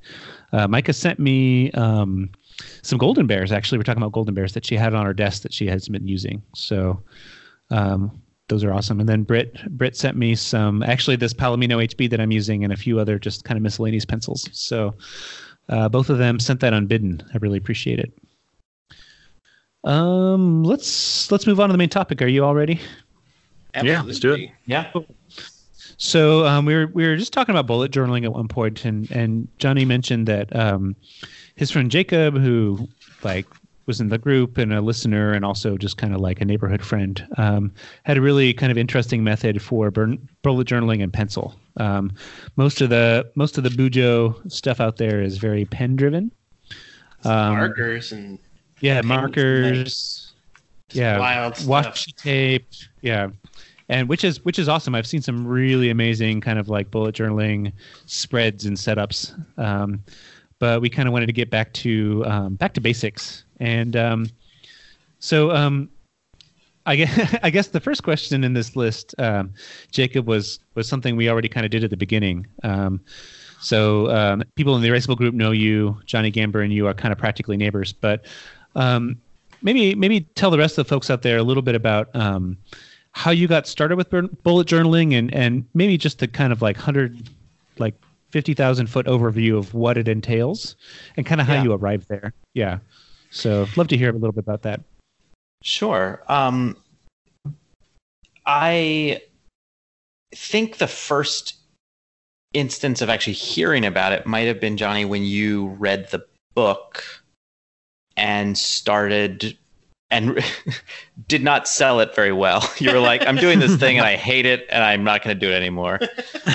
Uh, 0.52 0.68
Micah 0.68 0.92
sent 0.92 1.20
me 1.20 1.72
um, 1.72 2.30
some 2.82 2.98
golden 2.98 3.28
bears. 3.28 3.52
Actually, 3.52 3.78
we're 3.78 3.84
talking 3.84 4.02
about 4.02 4.12
golden 4.12 4.34
bears 4.34 4.54
that 4.54 4.66
she 4.66 4.76
had 4.76 4.94
on 4.94 5.06
her 5.06 5.14
desk 5.14 5.44
that 5.44 5.54
she 5.54 5.68
has 5.68 5.88
been 5.88 6.08
using. 6.08 6.42
So 6.56 7.02
um, 7.70 8.20
those 8.50 8.64
are 8.64 8.74
awesome. 8.74 9.00
And 9.00 9.10
then 9.10 9.24
Britt 9.24 9.70
Britt 9.78 9.96
sent 9.96 10.18
me 10.18 10.36
some 10.36 10.84
actually 10.84 11.16
this 11.16 11.34
Palomino 11.34 11.84
HB 11.86 12.10
that 12.10 12.22
I'm 12.22 12.32
using 12.32 12.64
and 12.64 12.72
a 12.72 12.78
few 12.78 13.00
other 13.00 13.20
just 13.20 13.44
kind 13.44 13.58
of 13.58 13.64
miscellaneous 13.64 14.06
pencils. 14.06 14.50
So 14.54 14.94
uh, 15.70 15.90
both 15.90 16.10
of 16.10 16.18
them 16.18 16.40
sent 16.40 16.60
that 16.62 16.74
unbidden. 16.74 17.22
I 17.34 17.38
really 17.38 17.58
appreciate 17.58 18.00
it. 18.00 18.14
Um, 19.84 20.64
let's 20.64 21.32
let's 21.32 21.46
move 21.46 21.60
on 21.60 21.70
to 21.70 21.74
the 21.74 21.78
main 21.78 21.90
topic. 21.90 22.22
Are 22.22 22.28
you 22.28 22.44
all 22.44 22.56
ready? 22.56 22.80
Yeah, 23.84 24.02
let's 24.02 24.20
do 24.20 24.34
it. 24.34 24.50
yeah. 24.66 24.92
So 25.98 26.46
um, 26.46 26.66
we 26.66 26.76
were 26.76 26.88
we 26.88 27.08
were 27.08 27.16
just 27.18 27.34
talking 27.34 27.54
about 27.54 27.68
bullet 27.68 27.92
journaling 27.92 28.24
at 28.24 28.34
one 28.34 28.48
point, 28.48 28.86
and 28.86 29.10
and 29.12 29.48
Johnny 29.60 29.86
mentioned 29.86 30.28
that 30.28 30.56
um, 30.56 30.96
his 31.56 31.72
friend 31.72 31.92
Jacob, 31.92 32.38
who 32.38 32.88
like 33.24 33.46
was 33.88 34.00
in 34.00 34.10
the 34.10 34.18
group 34.18 34.58
and 34.58 34.74
a 34.74 34.82
listener, 34.82 35.34
and 35.34 35.44
also 35.44 35.78
just 35.78 35.98
kind 35.98 36.14
of 36.14 36.22
like 36.22 36.42
a 36.42 36.46
neighborhood 36.46 36.84
friend, 36.84 37.26
um, 37.38 37.74
had 38.04 38.18
a 38.18 38.22
really 38.22 38.54
kind 38.54 38.72
of 38.72 38.78
interesting 38.78 39.24
method 39.24 39.62
for 39.62 39.90
burn, 39.90 40.30
bullet 40.44 40.68
journaling 40.68 41.02
and 41.02 41.12
pencil. 41.12 41.56
Um, 41.78 42.12
most 42.56 42.82
of 42.82 42.90
the 42.90 43.30
most 43.36 43.58
of 43.58 43.64
the 43.64 43.70
Bujo 43.70 44.52
stuff 44.52 44.80
out 44.80 44.98
there 44.98 45.22
is 45.22 45.38
very 45.38 45.66
pen 45.66 45.96
driven. 45.96 46.32
Um, 47.24 47.56
Markers 47.56 48.12
and 48.12 48.38
yeah, 48.80 49.02
markers 49.02 50.28
yeah 50.94 51.18
wild 51.18 51.56
stuff. 51.58 51.96
washi 51.96 52.16
tape 52.16 52.66
yeah 53.02 53.28
and 53.90 54.08
which 54.08 54.24
is 54.24 54.44
which 54.46 54.58
is 54.58 54.70
awesome 54.70 54.96
i've 54.96 55.08
seen 55.08 55.22
some 55.22 55.46
really 55.46 55.90
amazing 55.90 56.40
kind 56.40 56.58
of 56.60 56.70
like 56.70 56.90
bullet 56.92 57.14
journaling 57.16 57.72
spreads 58.06 58.66
and 58.66 58.78
setups 58.78 59.34
um, 59.60 60.02
but 60.60 60.82
we 60.82 60.90
kind 60.90 61.08
of 61.08 61.14
wanted 61.14 61.28
to 61.28 61.34
get 61.34 61.50
back 61.50 61.74
to 61.74 62.24
um, 62.26 62.56
back 62.56 62.74
to 62.74 62.82
basics 62.82 63.44
and 63.60 63.96
um, 63.96 64.28
so 65.20 65.52
um, 65.52 65.90
I 66.86 66.96
guess, 66.96 67.36
I 67.44 67.50
guess 67.50 67.68
the 67.68 67.80
first 67.80 68.04
question 68.04 68.44
in 68.44 68.54
this 68.54 68.76
list, 68.76 69.14
um, 69.20 69.54
Jacob, 69.92 70.28
was 70.28 70.60
was 70.74 70.88
something 70.88 71.16
we 71.16 71.30
already 71.30 71.50
kind 71.50 71.66
of 71.66 71.72
did 71.72 71.84
at 71.84 71.90
the 71.90 71.98
beginning. 71.98 72.48
Um, 72.64 73.02
so 73.60 74.10
um, 74.12 74.44
people 74.56 74.76
in 74.76 74.82
the 74.82 74.90
Erasable 74.90 75.18
group 75.18 75.34
know 75.34 75.52
you. 75.52 76.00
Johnny 76.06 76.32
Gamber 76.32 76.64
and 76.64 76.72
you 76.72 76.88
are 76.88 76.94
kind 76.94 77.12
of 77.12 77.18
practically 77.18 77.58
neighbors. 77.58 77.92
But 77.92 78.26
maybe 79.62 79.96
maybe 79.96 80.22
tell 80.36 80.50
the 80.50 80.58
rest 80.58 80.78
of 80.78 80.86
the 80.86 80.90
folks 80.90 81.10
out 81.10 81.22
there 81.22 81.38
a 81.38 81.44
little 81.44 81.64
bit 81.64 81.76
about 81.76 82.10
how 83.12 83.32
you 83.32 83.48
got 83.48 83.68
started 83.68 83.98
with 83.98 84.10
bullet 84.44 84.68
journaling 84.68 85.18
and 85.18 85.34
and 85.34 85.66
maybe 85.74 85.98
just 85.98 86.20
the 86.20 86.28
kind 86.28 86.54
of 86.54 86.62
like 86.62 86.78
hundred 86.78 87.30
like 87.80 87.96
fifty 88.30 88.54
thousand 88.54 88.88
foot 88.88 89.06
overview 89.06 89.58
of 89.58 89.74
what 89.74 89.98
it 89.98 90.08
entails 90.08 90.76
and 91.16 91.26
kind 91.26 91.42
of 91.42 91.48
how 91.48 91.56
yeah. 91.56 91.64
you 91.64 91.74
arrived 91.74 92.08
there. 92.10 92.34
Yeah. 92.54 92.80
So 93.30 93.68
love 93.76 93.88
to 93.90 93.98
hear 93.98 94.10
a 94.10 94.14
little 94.14 94.32
bit 94.32 94.44
about 94.44 94.62
that. 94.64 94.82
Sure. 95.64 96.24
Um, 96.28 96.78
I 98.46 99.22
think 100.34 100.78
the 100.78 100.88
first 100.88 101.56
instance 102.54 103.02
of 103.02 103.10
actually 103.10 103.34
hearing 103.34 103.86
about 103.86 104.14
it 104.14 104.26
might 104.26 104.48
have 104.48 104.60
been 104.60 104.78
Johnny 104.78 105.06
when 105.06 105.24
you 105.24 105.68
read 105.80 106.10
the 106.12 106.26
book 106.56 107.04
and 108.16 108.58
started 108.58 109.58
and 110.10 110.40
did 111.28 111.44
not 111.44 111.68
sell 111.68 112.00
it 112.00 112.16
very 112.16 112.32
well. 112.32 112.68
You 112.80 112.94
were 112.94 113.00
like, 113.00 113.26
I'm 113.26 113.36
doing 113.38 113.60
this 113.60 113.76
thing 113.76 113.98
and 113.98 114.06
I 114.06 114.16
hate 114.16 114.46
it 114.46 114.68
and 114.70 114.84
I'm 114.84 115.04
not 115.04 115.24
going 115.24 115.38
to 115.38 115.40
do 115.40 115.52
it 115.52 115.56
anymore. 115.56 116.00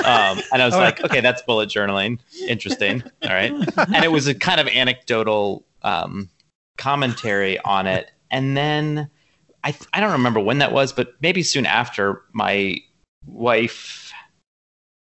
Um, 0.05 0.41
and 0.53 0.63
I 0.63 0.65
was 0.65 0.75
like, 0.77 1.03
okay, 1.05 1.21
that's 1.21 1.43
bullet 1.43 1.69
journaling. 1.69 2.21
Interesting. 2.47 3.03
All 3.23 3.31
right. 3.31 3.53
And 3.77 4.05
it 4.05 4.13
was 4.13 4.29
a 4.29 4.35
kind 4.35 4.61
of 4.61 4.69
anecdotal 4.69 5.65
um, 5.83 6.31
commentary 6.79 7.59
on 7.61 7.87
it. 7.87 8.11
And 8.31 8.57
then 8.57 9.11
I, 9.65 9.75
I 9.93 10.01
don't 10.01 10.13
remember 10.13 10.41
when 10.41 10.59
that 10.59 10.73
was, 10.73 10.93
but 10.93 11.15
maybe 11.21 11.43
soon 11.43 11.67
after 11.67 12.23
my 12.33 12.79
wife 13.27 14.13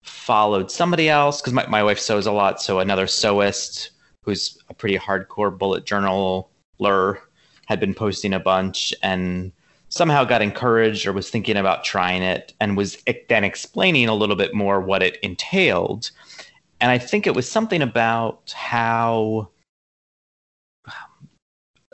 followed 0.02 0.70
somebody 0.70 1.08
else 1.08 1.40
because 1.40 1.52
my, 1.52 1.66
my 1.66 1.82
wife 1.84 1.98
sews 1.98 2.26
a 2.26 2.32
lot. 2.32 2.60
So 2.60 2.78
another 2.78 3.06
sewist 3.06 3.90
who's 4.22 4.58
a 4.68 4.74
pretty 4.74 4.96
hardcore 4.96 5.56
bullet 5.56 5.84
journaler 5.84 7.18
had 7.70 7.78
been 7.78 7.94
posting 7.94 8.32
a 8.32 8.40
bunch 8.40 8.92
and 9.00 9.52
somehow 9.90 10.24
got 10.24 10.42
encouraged 10.42 11.06
or 11.06 11.12
was 11.12 11.30
thinking 11.30 11.56
about 11.56 11.84
trying 11.84 12.20
it 12.20 12.52
and 12.58 12.76
was 12.76 13.00
then 13.28 13.44
explaining 13.44 14.08
a 14.08 14.14
little 14.14 14.34
bit 14.34 14.52
more 14.52 14.80
what 14.80 15.04
it 15.04 15.18
entailed. 15.22 16.10
And 16.80 16.90
I 16.90 16.98
think 16.98 17.28
it 17.28 17.34
was 17.36 17.48
something 17.48 17.80
about 17.80 18.52
how 18.56 19.50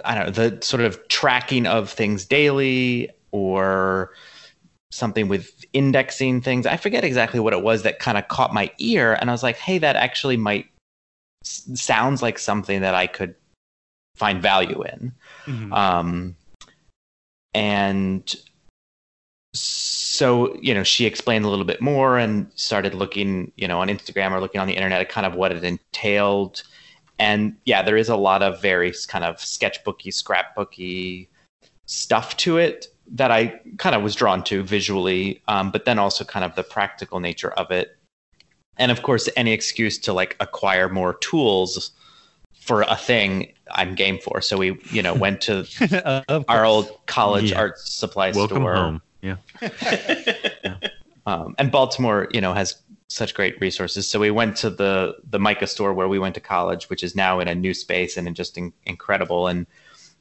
I 0.02 0.14
don't 0.14 0.24
know, 0.24 0.48
the 0.48 0.64
sort 0.64 0.82
of 0.82 1.06
tracking 1.08 1.66
of 1.66 1.90
things 1.90 2.24
daily 2.24 3.10
or 3.32 4.14
something 4.92 5.28
with 5.28 5.62
indexing 5.74 6.40
things. 6.40 6.64
I 6.64 6.78
forget 6.78 7.04
exactly 7.04 7.38
what 7.38 7.52
it 7.52 7.62
was 7.62 7.82
that 7.82 7.98
kind 7.98 8.16
of 8.16 8.28
caught 8.28 8.54
my 8.54 8.72
ear. 8.78 9.18
And 9.20 9.28
I 9.28 9.34
was 9.34 9.42
like, 9.42 9.58
hey, 9.58 9.76
that 9.76 9.96
actually 9.96 10.38
might 10.38 10.68
sounds 11.44 12.22
like 12.22 12.38
something 12.38 12.80
that 12.80 12.94
I 12.94 13.06
could 13.06 13.34
find 14.16 14.40
value 14.40 14.82
in. 14.82 15.12
Mm-hmm. 15.46 15.72
Um, 15.72 16.36
and 17.54 18.34
so, 19.54 20.54
you 20.60 20.74
know, 20.74 20.82
she 20.82 21.06
explained 21.06 21.44
a 21.44 21.48
little 21.48 21.64
bit 21.64 21.80
more 21.80 22.18
and 22.18 22.50
started 22.54 22.94
looking, 22.94 23.52
you 23.56 23.66
know, 23.66 23.80
on 23.80 23.88
Instagram 23.88 24.32
or 24.32 24.40
looking 24.40 24.60
on 24.60 24.66
the 24.66 24.74
internet 24.74 25.00
at 25.00 25.08
kind 25.08 25.26
of 25.26 25.34
what 25.34 25.52
it 25.52 25.64
entailed 25.64 26.62
and 27.18 27.56
yeah, 27.64 27.82
there 27.82 27.96
is 27.96 28.08
a 28.08 28.16
lot 28.16 28.42
of 28.42 28.60
very 28.60 28.92
kind 29.08 29.24
of 29.24 29.36
sketchbooky, 29.36 30.08
scrapbooky 30.08 31.28
stuff 31.86 32.36
to 32.38 32.58
it 32.58 32.88
that 33.08 33.30
I 33.30 33.60
kind 33.78 33.94
of 33.94 34.02
was 34.02 34.14
drawn 34.14 34.42
to 34.44 34.62
visually, 34.62 35.40
um, 35.48 35.70
but 35.70 35.84
then 35.84 35.98
also 35.98 36.24
kind 36.24 36.44
of 36.44 36.54
the 36.56 36.64
practical 36.64 37.20
nature 37.20 37.52
of 37.52 37.70
it. 37.70 37.96
And 38.76 38.90
of 38.92 39.02
course, 39.02 39.28
any 39.36 39.52
excuse 39.52 39.96
to 40.00 40.12
like 40.12 40.36
acquire 40.40 40.88
more 40.88 41.14
tools 41.14 41.92
for 42.60 42.82
a 42.82 42.96
thing, 42.96 43.52
I'm 43.70 43.94
game 43.94 44.18
for. 44.18 44.40
So 44.40 44.56
we, 44.56 44.78
you 44.90 45.02
know, 45.02 45.14
went 45.14 45.40
to 45.42 45.66
our 46.48 46.64
old 46.64 46.90
college 47.06 47.50
yeah. 47.50 47.58
art 47.58 47.78
supply 47.78 48.30
Welcome 48.30 48.58
store. 48.58 48.74
Home. 48.74 49.02
Yeah. 49.22 49.36
yeah. 49.62 50.76
Um, 51.28 51.56
and 51.58 51.72
Baltimore, 51.72 52.28
you 52.30 52.40
know, 52.40 52.54
has 52.54 52.76
such 53.08 53.34
great 53.34 53.60
resources. 53.60 54.08
So 54.08 54.20
we 54.20 54.30
went 54.30 54.56
to 54.58 54.70
the 54.70 55.16
the 55.28 55.40
MICA 55.40 55.66
store 55.66 55.92
where 55.92 56.06
we 56.06 56.20
went 56.20 56.36
to 56.36 56.40
college, 56.40 56.88
which 56.88 57.02
is 57.02 57.16
now 57.16 57.40
in 57.40 57.48
a 57.48 57.54
new 57.54 57.74
space 57.74 58.16
and 58.16 58.32
just 58.36 58.56
in, 58.56 58.72
incredible, 58.84 59.48
and 59.48 59.66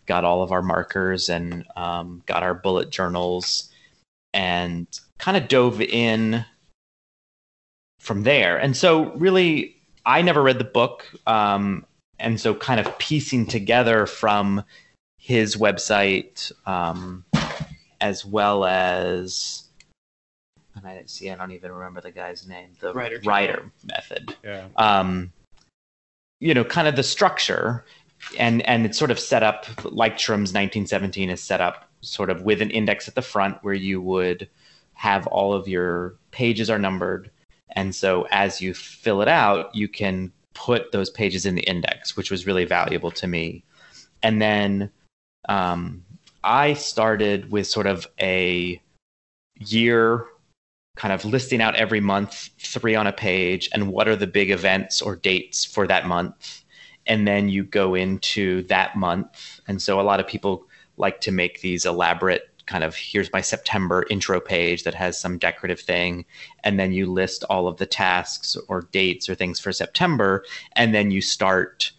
got 0.07 0.23
all 0.23 0.41
of 0.41 0.51
our 0.51 0.61
markers 0.61 1.29
and 1.29 1.65
um, 1.75 2.23
got 2.25 2.43
our 2.43 2.53
bullet 2.53 2.89
journals 2.89 3.71
and 4.33 4.87
kind 5.17 5.37
of 5.37 5.47
dove 5.47 5.81
in 5.81 6.45
from 7.99 8.23
there. 8.23 8.57
And 8.57 8.75
so 8.75 9.13
really, 9.13 9.75
I 10.05 10.21
never 10.21 10.43
read 10.43 10.59
the 10.59 10.63
book, 10.63 11.11
um, 11.25 11.85
and 12.19 12.39
so 12.39 12.53
kind 12.55 12.79
of 12.79 12.97
piecing 12.97 13.45
together 13.45 14.05
from 14.05 14.63
his 15.17 15.55
website 15.55 16.51
um, 16.65 17.25
as 18.01 18.25
well 18.25 18.65
as 18.65 19.65
and 20.75 20.85
I 20.85 21.03
see 21.07 21.29
I 21.29 21.35
don't 21.35 21.51
even 21.51 21.71
remember 21.71 22.01
the 22.01 22.11
guy's 22.11 22.47
name. 22.47 22.69
The 22.79 22.93
writer, 22.93 23.19
writer 23.23 23.71
method. 23.83 24.35
Yeah. 24.43 24.67
Um, 24.75 25.31
you 26.39 26.53
know, 26.53 26.63
kind 26.63 26.87
of 26.87 26.95
the 26.95 27.03
structure, 27.03 27.85
and 28.37 28.61
and 28.63 28.85
it's 28.85 28.97
sort 28.97 29.11
of 29.11 29.19
set 29.19 29.43
up 29.43 29.65
like 29.85 30.17
Leuchtturm's 30.17 30.53
1917 30.53 31.29
is 31.29 31.41
set 31.41 31.61
up 31.61 31.89
sort 32.01 32.29
of 32.29 32.43
with 32.43 32.61
an 32.61 32.69
index 32.71 33.07
at 33.07 33.15
the 33.15 33.21
front 33.21 33.57
where 33.63 33.73
you 33.73 34.01
would 34.01 34.47
have 34.93 35.27
all 35.27 35.53
of 35.53 35.67
your 35.67 36.15
pages 36.31 36.69
are 36.69 36.79
numbered, 36.79 37.31
and 37.71 37.95
so 37.95 38.27
as 38.31 38.61
you 38.61 38.73
fill 38.73 39.21
it 39.21 39.27
out, 39.27 39.73
you 39.73 39.87
can 39.87 40.31
put 40.55 40.91
those 40.91 41.11
pages 41.11 41.45
in 41.45 41.53
the 41.53 41.61
index, 41.61 42.17
which 42.17 42.31
was 42.31 42.47
really 42.47 42.65
valuable 42.65 43.11
to 43.11 43.27
me. 43.27 43.63
And 44.23 44.41
then 44.41 44.89
um, 45.47 46.03
I 46.43 46.73
started 46.73 47.51
with 47.51 47.67
sort 47.67 47.85
of 47.85 48.07
a 48.19 48.81
year 49.59 50.25
kind 50.95 51.13
of 51.13 51.25
listing 51.25 51.61
out 51.61 51.75
every 51.75 51.99
month, 51.99 52.49
three 52.57 52.95
on 52.95 53.05
a 53.05 53.11
page, 53.11 53.69
and 53.73 53.91
what 53.91 54.07
are 54.07 54.15
the 54.15 54.27
big 54.27 54.49
events 54.49 55.01
or 55.01 55.15
dates 55.15 55.65
for 55.65 55.85
that 55.87 56.07
month. 56.07 56.63
And 57.05 57.27
then 57.27 57.49
you 57.49 57.63
go 57.63 57.93
into 57.93 58.63
that 58.63 58.95
month. 58.95 59.59
And 59.67 59.81
so 59.81 59.99
a 59.99 60.03
lot 60.03 60.19
of 60.19 60.27
people 60.27 60.65
like 60.97 61.21
to 61.21 61.31
make 61.31 61.61
these 61.61 61.85
elaborate 61.85 62.49
kind 62.65 62.83
of 62.83 62.95
here's 62.95 63.31
my 63.31 63.41
September 63.41 64.05
intro 64.09 64.39
page 64.39 64.83
that 64.83 64.93
has 64.93 65.19
some 65.19 65.37
decorative 65.37 65.79
thing. 65.79 66.25
And 66.63 66.79
then 66.79 66.91
you 66.91 67.11
list 67.11 67.43
all 67.45 67.67
of 67.67 67.77
the 67.77 67.85
tasks 67.85 68.57
or 68.67 68.87
dates 68.91 69.29
or 69.29 69.35
things 69.35 69.59
for 69.59 69.71
September. 69.71 70.43
And 70.73 70.93
then 70.93 71.11
you 71.11 71.21
start 71.21 71.91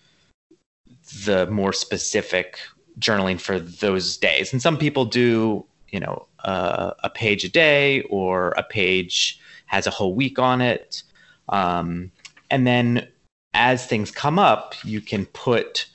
the 1.25 1.47
more 1.47 1.73
specific 1.73 2.59
journaling 2.99 3.41
for 3.41 3.59
those 3.61 4.17
days. 4.17 4.53
And 4.53 4.61
some 4.61 4.77
people 4.77 5.05
do, 5.05 5.65
you 5.91 6.01
know, 6.01 6.27
uh, 6.45 6.93
a 7.03 7.11
page 7.11 7.45
a 7.45 7.49
day 7.49 8.03
or 8.03 8.51
a 8.57 8.63
page 8.63 9.41
has 9.67 9.87
a 9.87 9.91
whole 9.91 10.15
week 10.15 10.39
on 10.39 10.61
it. 10.61 11.03
Um, 11.49 12.11
and 12.51 12.67
then 12.67 13.09
as 13.55 13.87
things 13.87 14.11
come 14.11 14.39
up, 14.39 14.75
you 14.85 15.01
can 15.01 15.27
put 15.27 15.87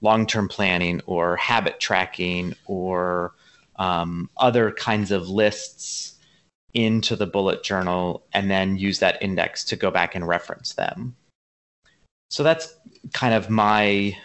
long 0.00 0.26
term 0.26 0.48
planning 0.48 1.00
or 1.06 1.36
habit 1.36 1.80
tracking 1.80 2.54
or 2.66 3.32
um, 3.78 4.28
other 4.36 4.72
kinds 4.72 5.10
of 5.10 5.28
lists 5.28 6.14
into 6.74 7.16
the 7.16 7.26
bullet 7.26 7.62
journal 7.62 8.24
and 8.32 8.50
then 8.50 8.76
use 8.76 8.98
that 8.98 9.20
index 9.22 9.64
to 9.64 9.76
go 9.76 9.90
back 9.90 10.14
and 10.14 10.28
reference 10.28 10.74
them. 10.74 11.16
So 12.30 12.42
that's 12.42 12.74
kind 13.14 13.34
of 13.34 13.48
my 13.48 14.16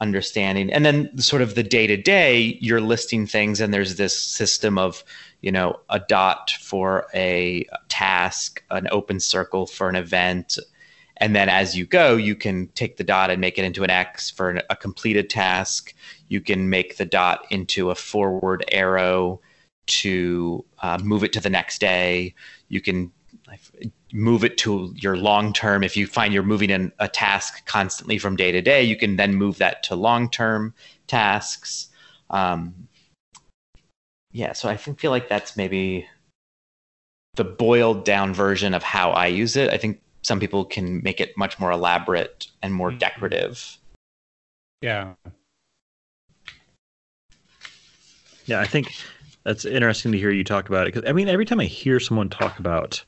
understanding. 0.00 0.72
And 0.72 0.84
then 0.84 1.18
sort 1.18 1.42
of 1.42 1.54
the 1.54 1.62
day 1.62 1.86
to 1.86 1.96
day 1.96 2.58
you're 2.60 2.80
listing 2.80 3.26
things 3.26 3.60
and 3.60 3.74
there's 3.74 3.96
this 3.96 4.18
system 4.18 4.78
of 4.78 5.04
you 5.40 5.52
know 5.52 5.78
a 5.90 5.98
dot 5.98 6.52
for 6.60 7.06
a 7.14 7.66
task 7.88 8.62
an 8.70 8.88
open 8.90 9.20
circle 9.20 9.66
for 9.66 9.88
an 9.88 9.96
event. 9.96 10.58
And 11.18 11.34
then 11.34 11.48
as 11.48 11.76
you 11.76 11.84
go 11.84 12.16
you 12.16 12.34
can 12.34 12.68
take 12.68 12.96
the 12.96 13.04
dot 13.04 13.30
and 13.30 13.40
make 13.40 13.58
it 13.58 13.64
into 13.64 13.84
an 13.84 13.90
x 13.90 14.30
for 14.30 14.62
a 14.70 14.76
completed 14.76 15.28
task 15.28 15.94
you 16.28 16.40
can 16.40 16.68
make 16.68 16.96
the 16.96 17.04
dot 17.04 17.46
into 17.50 17.90
a 17.90 17.94
forward 17.94 18.64
arrow 18.72 19.40
to 19.86 20.64
uh, 20.82 20.98
move 21.02 21.24
it 21.24 21.32
to 21.32 21.40
the 21.40 21.50
next 21.50 21.80
day 21.80 22.34
you 22.68 22.80
can 22.80 23.10
move 24.12 24.44
it 24.44 24.58
to 24.58 24.94
your 24.96 25.16
long 25.16 25.52
term. 25.52 25.82
If 25.82 25.96
you 25.96 26.06
find 26.06 26.32
you're 26.32 26.42
moving 26.42 26.70
in 26.70 26.92
a 26.98 27.08
task 27.08 27.64
constantly 27.66 28.18
from 28.18 28.36
day 28.36 28.52
to 28.52 28.62
day, 28.62 28.82
you 28.82 28.96
can 28.96 29.16
then 29.16 29.34
move 29.34 29.58
that 29.58 29.82
to 29.84 29.96
long 29.96 30.30
term 30.30 30.74
tasks. 31.06 31.88
Um, 32.30 32.88
yeah, 34.32 34.52
so 34.52 34.68
I 34.68 34.76
think 34.76 35.00
feel 35.00 35.10
like 35.10 35.28
that's 35.28 35.56
maybe 35.56 36.06
the 37.34 37.44
boiled 37.44 38.04
down 38.04 38.34
version 38.34 38.74
of 38.74 38.82
how 38.82 39.10
I 39.10 39.26
use 39.26 39.56
it. 39.56 39.70
I 39.70 39.78
think 39.78 40.00
some 40.22 40.40
people 40.40 40.64
can 40.64 41.02
make 41.02 41.20
it 41.20 41.36
much 41.36 41.58
more 41.58 41.70
elaborate 41.70 42.48
and 42.62 42.74
more 42.74 42.90
mm-hmm. 42.90 42.98
decorative. 42.98 43.78
Yeah. 44.82 45.14
Yeah, 48.48 48.60
I 48.60 48.66
think 48.66 48.94
that's 49.44 49.64
interesting 49.64 50.10
to 50.12 50.18
hear 50.18 50.30
you 50.30 50.42
talk 50.42 50.68
about 50.68 50.86
it 50.86 50.94
because 50.94 51.08
I 51.08 51.12
mean, 51.12 51.28
every 51.28 51.44
time 51.44 51.60
I 51.60 51.66
hear 51.66 52.00
someone 52.00 52.30
talk 52.30 52.58
about 52.58 53.04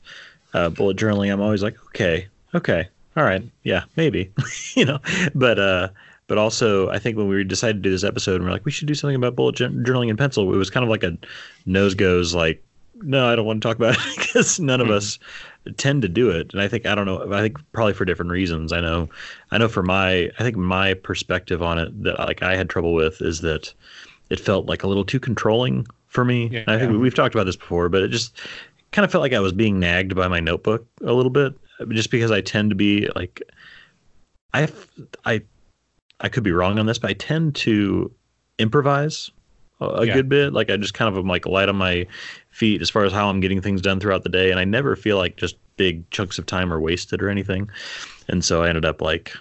uh, 0.53 0.69
bullet 0.69 0.97
journaling, 0.97 1.33
I'm 1.33 1.41
always 1.41 1.63
like, 1.63 1.83
okay, 1.87 2.27
okay, 2.53 2.87
all 3.17 3.23
right, 3.23 3.43
yeah, 3.63 3.83
maybe, 3.95 4.31
you 4.75 4.85
know, 4.85 4.99
but 5.33 5.59
uh, 5.59 5.89
but 6.27 6.37
also 6.37 6.89
I 6.89 6.99
think 6.99 7.17
when 7.17 7.27
we 7.27 7.43
decided 7.43 7.77
to 7.77 7.81
do 7.81 7.89
this 7.89 8.03
episode, 8.03 8.35
and 8.35 8.45
we're 8.45 8.51
like, 8.51 8.65
we 8.65 8.71
should 8.71 8.87
do 8.87 8.93
something 8.93 9.15
about 9.15 9.35
bullet 9.35 9.55
journaling 9.55 10.09
in 10.09 10.17
pencil. 10.17 10.53
It 10.53 10.57
was 10.57 10.69
kind 10.69 10.83
of 10.83 10.89
like 10.89 11.03
a 11.03 11.17
nose 11.65 11.95
goes 11.95 12.35
like, 12.35 12.63
no, 13.01 13.27
I 13.27 13.35
don't 13.35 13.45
want 13.45 13.63
to 13.63 13.67
talk 13.67 13.77
about 13.77 13.95
it 13.95 14.17
because 14.17 14.59
none 14.59 14.79
of 14.79 14.87
mm-hmm. 14.87 14.97
us 14.97 15.17
tend 15.77 16.01
to 16.01 16.07
do 16.07 16.31
it 16.31 16.51
and 16.53 16.61
i 16.61 16.67
think 16.67 16.87
i 16.87 16.95
don't 16.95 17.05
know 17.05 17.31
i 17.33 17.39
think 17.39 17.59
probably 17.71 17.93
for 17.93 18.03
different 18.03 18.31
reasons 18.31 18.73
i 18.73 18.81
know 18.81 19.07
i 19.51 19.59
know 19.59 19.67
for 19.67 19.83
my 19.83 20.29
i 20.39 20.43
think 20.43 20.57
my 20.57 20.95
perspective 20.95 21.61
on 21.61 21.77
it 21.77 22.03
that 22.03 22.17
like 22.17 22.41
i 22.41 22.55
had 22.55 22.67
trouble 22.67 22.95
with 22.95 23.21
is 23.21 23.41
that 23.41 23.71
it 24.31 24.39
felt 24.39 24.65
like 24.65 24.83
a 24.83 24.87
little 24.87 25.05
too 25.05 25.19
controlling 25.19 25.85
for 26.07 26.25
me 26.25 26.47
yeah, 26.51 26.63
i 26.67 26.77
think 26.77 26.91
yeah. 26.91 26.97
we've 26.97 27.15
talked 27.15 27.35
about 27.35 27.45
this 27.45 27.55
before 27.55 27.89
but 27.89 28.01
it 28.01 28.09
just 28.09 28.37
kind 28.91 29.05
of 29.05 29.11
felt 29.11 29.21
like 29.21 29.33
i 29.33 29.39
was 29.39 29.53
being 29.53 29.79
nagged 29.79 30.15
by 30.15 30.27
my 30.27 30.39
notebook 30.39 30.85
a 31.01 31.13
little 31.13 31.29
bit 31.29 31.53
just 31.89 32.11
because 32.11 32.31
i 32.31 32.41
tend 32.41 32.69
to 32.69 32.75
be 32.75 33.07
like 33.15 33.41
i 34.53 34.67
i 35.25 35.41
i 36.19 36.29
could 36.29 36.43
be 36.43 36.51
wrong 36.51 36.79
on 36.79 36.85
this 36.85 36.97
but 36.97 37.09
i 37.09 37.13
tend 37.13 37.55
to 37.55 38.11
improvise 38.57 39.31
a, 39.79 40.05
yeah. 40.05 40.13
good 40.13 40.29
bit 40.29 40.53
like 40.53 40.69
i 40.69 40.77
just 40.77 40.93
kind 40.93 41.09
of 41.09 41.17
am 41.17 41.27
like 41.27 41.45
light 41.45 41.69
on 41.69 41.75
my 41.75 42.05
feet 42.51 42.81
as 42.81 42.89
far 42.89 43.03
as 43.03 43.11
how 43.11 43.29
I'm 43.29 43.39
getting 43.39 43.61
things 43.61 43.81
done 43.81 43.99
throughout 43.99 44.23
the 44.23 44.29
day, 44.29 44.51
and 44.51 44.59
I 44.59 44.65
never 44.65 44.95
feel 44.95 45.17
like 45.17 45.37
just 45.37 45.57
big 45.77 46.07
chunks 46.11 46.37
of 46.37 46.45
time 46.45 46.71
are 46.71 46.79
wasted 46.79 47.21
or 47.21 47.29
anything. 47.29 47.69
And 48.27 48.43
so 48.45 48.61
I 48.61 48.69
ended 48.69 48.85
up 48.85 49.01
like 49.01 49.33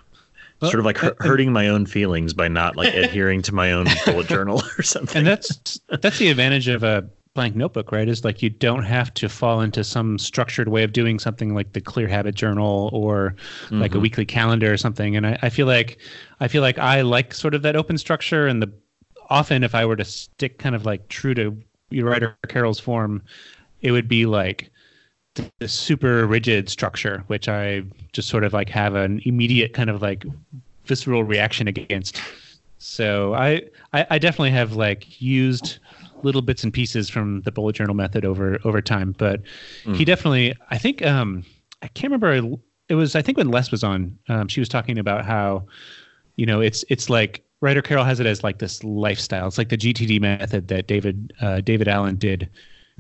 well, 0.61 0.71
sort 0.71 0.81
of 0.81 0.87
like 0.87 0.99
hurting 1.21 1.53
my 1.53 1.69
own 1.69 1.87
feelings 1.87 2.35
by 2.35 2.49
not 2.49 2.77
like 2.77 2.95
adhering 2.95 3.43
to 3.43 3.55
my 3.55 3.73
own 3.73 3.87
bullet 4.05 4.29
journal 4.29 4.63
or 4.79 4.83
something. 4.83 5.19
And 5.19 5.27
that's 5.27 5.81
that's 5.89 6.19
the 6.19 6.29
advantage 6.29 6.69
of 6.69 6.83
a 6.83 7.09
blank 7.35 7.55
notebook, 7.55 7.93
right? 7.93 8.09
Is 8.09 8.25
like 8.25 8.43
you 8.43 8.51
don't 8.51 8.83
have 8.83 9.15
to 9.15 9.29
fall 9.29 9.61
into 9.61 9.85
some 9.85 10.19
structured 10.19 10.69
way 10.69 10.83
of 10.83 10.93
doing 10.93 11.19
something 11.19 11.55
like 11.55 11.73
the 11.73 11.81
Clear 11.81 12.09
Habit 12.09 12.35
Journal 12.35 12.91
or 12.93 13.35
like 13.71 13.91
mm-hmm. 13.91 13.99
a 13.99 14.01
weekly 14.01 14.27
calendar 14.27 14.73
or 14.73 14.77
something. 14.77 15.17
And 15.17 15.27
I, 15.27 15.39
I 15.43 15.49
feel 15.49 15.67
like 15.67 15.99
I 16.41 16.49
feel 16.49 16.63
like 16.63 16.79
I 16.79 17.03
like 17.03 17.35
sort 17.35 17.55
of 17.55 17.63
that 17.63 17.77
open 17.77 17.99
structure 17.99 18.47
and 18.47 18.63
the 18.63 18.73
often 19.31 19.63
if 19.63 19.75
I 19.75 19.87
were 19.87 19.97
to 19.97 20.05
stick 20.05 20.59
kind 20.59 20.75
of 20.75 20.85
like 20.85 21.09
true 21.09 21.35
to 21.35 21.57
Ryder 21.93 22.37
Carroll's 22.49 22.81
form, 22.81 23.23
it 23.81 23.93
would 23.93 24.09
be 24.09 24.27
like 24.27 24.71
the 25.35 25.69
super 25.69 26.27
rigid 26.27 26.69
structure, 26.69 27.25
which 27.29 27.49
I 27.49 27.83
just 28.13 28.29
sort 28.29 28.45
of 28.45 28.53
like 28.53 28.69
have 28.69 28.95
an 28.95 29.21
immediate 29.25 29.73
kind 29.75 29.91
of 29.91 30.03
like 30.03 30.25
visceral 30.85 31.25
reaction 31.25 31.69
against. 31.69 32.21
So 32.79 33.35
I, 33.35 33.63
I, 33.93 34.07
I 34.11 34.19
definitely 34.19 34.51
have 34.51 34.73
like 34.73 35.21
used 35.21 35.79
little 36.23 36.43
bits 36.43 36.65
and 36.65 36.73
pieces 36.73 37.09
from 37.09 37.43
the 37.43 37.53
bullet 37.53 37.77
journal 37.77 37.95
method 37.95 38.25
over 38.25 38.59
over 38.65 38.81
time, 38.81 39.15
but 39.19 39.43
mm. 39.85 39.95
he 39.97 40.05
definitely 40.05 40.55
I 40.71 40.79
think 40.79 41.05
um 41.05 41.45
I 41.83 41.89
can't 41.89 42.11
remember 42.13 42.59
it 42.89 42.95
was 42.95 43.15
I 43.15 43.23
think 43.23 43.39
when 43.39 43.49
Les 43.49 43.71
was 43.71 43.85
on 43.85 44.19
um, 44.29 44.49
she 44.49 44.61
was 44.61 44.69
talking 44.69 44.99
about 44.99 45.25
how 45.25 45.65
you 46.37 46.47
know 46.47 46.61
it's 46.61 46.85
it's 46.89 47.09
like 47.09 47.43
Ryder 47.61 47.83
Carroll 47.83 48.05
has 48.05 48.21
it 48.21 48.27
as 48.27 48.43
like 48.43 48.59
this 48.59 48.83
lifestyle. 48.83 49.47
It's 49.47 49.59
like 49.59 49.69
the 49.69 49.77
GTD 49.77 50.21
method 50.21 50.69
that 50.69 50.87
David 50.87 51.33
uh, 51.41 51.61
David 51.61 51.89
Allen 51.89 52.17
did 52.17 52.49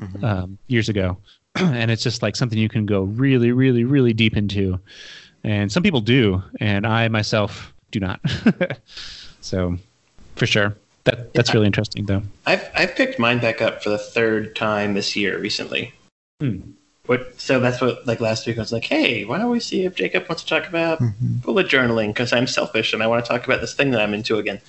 mm-hmm. 0.00 0.24
um, 0.24 0.58
years 0.68 0.88
ago, 0.88 1.16
and 1.54 1.90
it's 1.90 2.02
just 2.02 2.22
like 2.22 2.36
something 2.36 2.58
you 2.58 2.68
can 2.68 2.86
go 2.86 3.02
really, 3.02 3.52
really, 3.52 3.84
really 3.84 4.12
deep 4.12 4.36
into. 4.36 4.80
And 5.42 5.72
some 5.72 5.82
people 5.82 6.00
do, 6.00 6.42
and 6.60 6.86
I 6.86 7.08
myself 7.08 7.72
do 7.90 8.00
not. 8.00 8.20
so, 9.40 9.76
for 10.36 10.46
sure, 10.46 10.76
that 11.04 11.32
that's 11.32 11.48
yeah, 11.48 11.54
really 11.54 11.66
interesting, 11.66 12.06
though. 12.06 12.22
I've 12.46 12.70
I've 12.74 12.94
picked 12.94 13.18
mine 13.18 13.40
back 13.40 13.62
up 13.62 13.82
for 13.82 13.90
the 13.90 13.98
third 13.98 14.54
time 14.54 14.94
this 14.94 15.16
year 15.16 15.38
recently. 15.38 15.94
Hmm. 16.40 16.60
What, 17.06 17.40
so 17.40 17.58
that's 17.58 17.80
what 17.80 18.06
like 18.06 18.20
last 18.20 18.46
week 18.46 18.56
I 18.56 18.60
was 18.60 18.72
like, 18.72 18.84
hey, 18.84 19.24
why 19.24 19.38
don't 19.38 19.50
we 19.50 19.58
see 19.58 19.84
if 19.84 19.96
Jacob 19.96 20.28
wants 20.28 20.44
to 20.44 20.48
talk 20.48 20.68
about 20.68 21.00
mm-hmm. 21.00 21.38
bullet 21.38 21.66
journaling 21.66 22.08
because 22.08 22.32
I'm 22.32 22.46
selfish 22.46 22.92
and 22.92 23.02
I 23.02 23.08
want 23.08 23.24
to 23.24 23.28
talk 23.28 23.44
about 23.44 23.60
this 23.60 23.74
thing 23.74 23.90
that 23.90 24.00
I'm 24.00 24.14
into 24.14 24.38
again. 24.38 24.60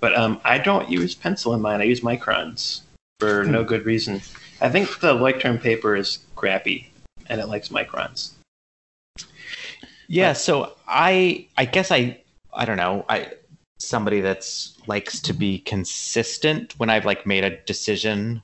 But 0.00 0.16
um, 0.18 0.40
I 0.44 0.58
don't 0.58 0.90
use 0.90 1.14
pencil 1.14 1.54
in 1.54 1.60
mine. 1.60 1.80
I 1.80 1.84
use 1.84 2.00
microns 2.00 2.80
for 3.20 3.44
no 3.44 3.60
hmm. 3.60 3.68
good 3.68 3.86
reason. 3.86 4.22
I 4.62 4.68
think 4.68 5.00
the 5.00 5.12
Leuchtturm 5.12 5.60
paper 5.60 5.96
is 5.96 6.20
crappy 6.36 6.86
and 7.26 7.40
it 7.40 7.48
likes 7.48 7.68
microns. 7.68 8.30
Yeah, 10.06 10.30
but, 10.30 10.38
so 10.38 10.76
I 10.86 11.48
I 11.58 11.64
guess 11.64 11.90
I 11.90 12.22
I 12.54 12.64
don't 12.64 12.76
know 12.76 13.04
I 13.08 13.32
somebody 13.78 14.20
that's 14.20 14.78
likes 14.86 15.18
to 15.20 15.32
be 15.32 15.58
consistent 15.58 16.78
when 16.78 16.90
I've 16.90 17.04
like 17.04 17.26
made 17.26 17.42
a 17.42 17.58
decision. 17.64 18.40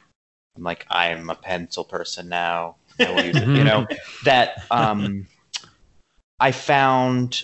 I'm 0.57 0.65
like 0.65 0.85
I'm 0.91 1.31
a 1.31 1.37
pencil 1.37 1.85
person 1.85 2.29
now 2.29 2.75
you 2.99 3.33
know 3.65 3.87
that 4.25 4.65
um, 4.71 5.27
I 6.41 6.53
found 6.53 7.43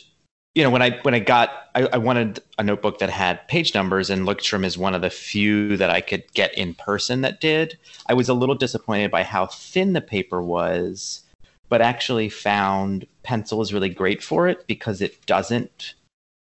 you 0.54 0.62
know 0.62 0.70
when 0.70 0.82
I 0.82 0.98
when 1.02 1.14
I 1.14 1.18
got 1.18 1.50
I, 1.74 1.88
I, 1.92 1.98
wanted 1.98 2.40
a 2.58 2.62
notebook 2.62 2.98
that 3.00 3.10
had 3.10 3.46
page 3.48 3.74
numbers 3.74 4.08
and 4.08 4.26
Leuchtturm 4.26 4.64
is 4.64 4.78
one 4.78 4.94
of 4.94 5.02
the 5.02 5.10
few 5.10 5.76
that 5.76 5.90
I 5.90 6.00
could 6.00 6.22
get 6.34 6.56
in 6.56 6.74
person 6.74 7.22
that 7.22 7.40
did. 7.40 7.76
I 8.08 8.14
was 8.14 8.28
a 8.28 8.34
little 8.34 8.54
disappointed 8.54 9.10
by 9.10 9.24
how 9.24 9.46
thin 9.46 9.92
the 9.92 10.00
paper 10.00 10.40
was, 10.40 11.22
but 11.68 11.82
actually 11.82 12.28
found 12.28 13.06
pencil 13.24 13.60
is 13.60 13.74
really 13.74 13.88
great 13.88 14.22
for 14.22 14.46
it 14.46 14.64
because 14.68 15.00
it 15.00 15.26
doesn't 15.26 15.94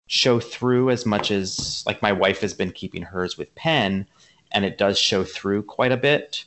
show 0.07 0.39
through 0.39 0.91
as 0.91 1.05
much 1.05 1.31
as 1.31 1.83
like 1.87 2.01
my 2.03 2.11
wife 2.11 2.41
has 2.41 2.53
been 2.53 2.71
keeping 2.71 3.01
hers 3.01 3.37
with 3.37 3.55
pen 3.55 4.05
and 4.51 4.63
it 4.63 4.77
does 4.77 4.99
show 4.99 5.23
through 5.23 5.63
quite 5.63 5.91
a 5.91 5.97
bit. 5.97 6.45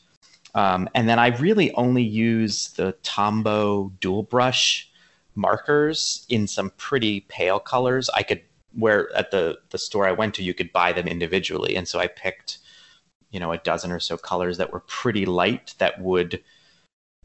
Um, 0.55 0.89
and 0.95 1.09
then 1.09 1.19
I 1.19 1.29
really 1.39 1.73
only 1.73 2.05
use 2.05 2.69
the 2.69 2.95
Tombow 3.03 3.91
dual 4.01 4.23
brush 4.23 4.89
markers 5.37 6.27
in 6.29 6.47
some 6.47 6.71
pretty 6.77 7.21
pale 7.21 7.61
colors. 7.61 8.09
I 8.11 8.23
could 8.23 8.43
where 8.75 9.15
at 9.17 9.31
the 9.31 9.59
the 9.71 9.79
store 9.79 10.07
I 10.07 10.13
went 10.13 10.35
to, 10.35 10.43
you 10.43 10.55
could 10.55 10.73
buy 10.73 10.93
them 10.93 11.07
individually, 11.09 11.77
and 11.77 11.89
so 11.89 11.99
I 11.99 12.09
picked, 12.09 12.59
you 13.31 13.41
know, 13.41 13.53
a 13.53 13.59
dozen 13.59 13.93
or 13.93 14.01
so 14.01 14.17
colors 14.17 14.59
that 14.59 14.73
were 14.73 14.81
pretty 14.81 15.27
light 15.27 15.75
that 15.79 16.01
would 16.01 16.43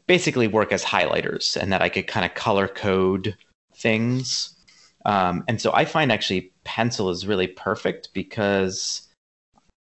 basically 0.06 0.48
work 0.48 0.72
as 0.72 0.84
highlighters, 0.84 1.56
and 1.56 1.72
that 1.72 1.82
I 1.82 1.88
could 1.88 2.06
kind 2.06 2.24
of 2.26 2.34
color 2.34 2.68
code 2.68 3.36
things. 3.74 4.54
Um, 5.04 5.44
and 5.48 5.60
so 5.60 5.72
I 5.74 5.84
find 5.84 6.12
actually 6.12 6.52
pencil 6.64 7.10
is 7.10 7.26
really 7.26 7.48
perfect 7.48 8.10
because 8.14 9.08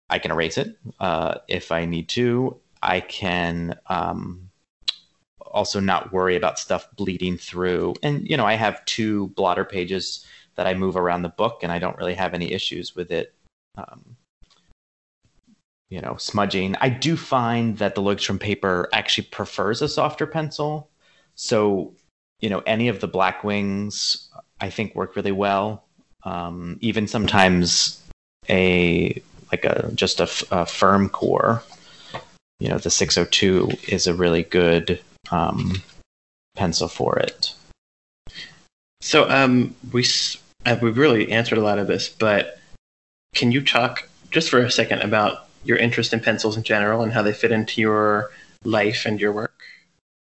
I 0.10 0.20
can 0.20 0.32
erase 0.32 0.58
it 0.58 0.78
uh, 1.00 1.40
if 1.48 1.72
I 1.72 1.86
need 1.86 2.08
to, 2.10 2.60
I 2.82 3.00
can 3.00 3.78
um, 3.88 4.47
also 5.52 5.80
not 5.80 6.12
worry 6.12 6.36
about 6.36 6.60
stuff 6.60 6.88
bleeding 6.96 7.38
through. 7.38 7.96
And, 8.04 8.28
you 8.30 8.38
know, 8.38 8.46
I 8.46 8.54
have 8.54 8.84
two 8.86 9.28
blotter 9.30 9.66
pages 9.66 10.26
that 10.56 10.68
I 10.68 10.74
move 10.74 10.96
around 10.96 11.22
the 11.22 11.30
book, 11.30 11.60
and 11.64 11.72
I 11.72 11.80
don't 11.80 11.98
really 11.98 12.16
have 12.16 12.34
any 12.34 12.52
issues 12.52 12.96
with 12.96 13.12
it, 13.12 13.34
um, 13.78 14.18
you 15.90 16.02
know, 16.02 16.18
smudging. 16.18 16.76
I 16.82 16.90
do 16.90 17.16
find 17.16 17.78
that 17.78 17.96
the 17.96 18.02
Leuchtturm 18.02 18.40
paper 18.40 18.90
actually 18.92 19.26
prefers 19.26 19.82
a 19.82 19.88
softer 19.88 20.26
pencil. 20.26 20.90
So, 21.36 21.94
you 22.40 22.50
know, 22.50 22.64
any 22.66 22.88
of 22.88 23.00
the 23.00 23.08
Blackwings 23.08 24.28
I 24.60 24.70
think 24.70 24.96
work 24.96 25.16
really 25.16 25.32
well. 25.32 25.86
Um, 26.24 26.78
even 26.82 27.08
sometimes 27.08 28.02
a 28.50 29.22
like 29.52 29.64
a 29.64 29.92
just 29.94 30.20
a 30.20 30.66
firm 30.66 31.10
core 31.10 31.64
you 32.60 32.70
know 32.70 32.78
the 32.78 32.90
602 32.90 33.70
is 33.88 34.08
a 34.08 34.14
really 34.14 34.44
good 34.44 35.00
um, 35.32 35.82
pencil 36.56 36.88
for 36.88 37.18
it. 37.18 37.54
So 39.02 39.30
um, 39.30 39.76
we 39.92 40.06
uh, 40.66 40.78
we've 40.82 40.98
really 40.98 41.32
answered 41.32 41.58
a 41.58 41.62
lot 41.62 41.80
of 41.80 41.88
this, 41.88 42.10
but 42.10 42.60
can 43.36 43.52
you 43.52 43.62
talk 43.62 44.10
just 44.32 44.50
for 44.50 44.60
a 44.60 44.72
second 44.72 45.02
about 45.02 45.48
your 45.64 45.78
interest 45.78 46.14
in 46.14 46.20
pencils 46.20 46.58
in 46.58 46.64
general 46.64 47.02
and 47.02 47.14
how 47.14 47.22
they 47.22 47.34
fit 47.34 47.52
into 47.52 47.82
your 47.82 48.32
life 48.64 49.06
and 49.06 49.22
your 49.22 49.32
work? 49.32 49.62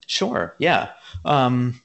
Sure. 0.07 0.55
Yeah. 0.59 0.90
Um, 1.24 1.80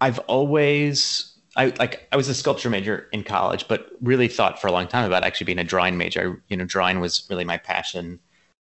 I've 0.00 0.18
always 0.20 1.32
I 1.56 1.72
like 1.78 2.06
I 2.12 2.16
was 2.16 2.28
a 2.28 2.34
sculpture 2.34 2.68
major 2.68 3.08
in 3.12 3.24
college, 3.24 3.66
but 3.66 3.90
really 4.02 4.28
thought 4.28 4.60
for 4.60 4.68
a 4.68 4.72
long 4.72 4.86
time 4.86 5.06
about 5.06 5.24
actually 5.24 5.46
being 5.46 5.58
a 5.58 5.64
drawing 5.64 5.96
major. 5.96 6.20
I, 6.20 6.42
you 6.48 6.56
know, 6.56 6.64
drawing 6.66 7.00
was 7.00 7.26
really 7.30 7.44
my 7.44 7.56
passion 7.56 8.20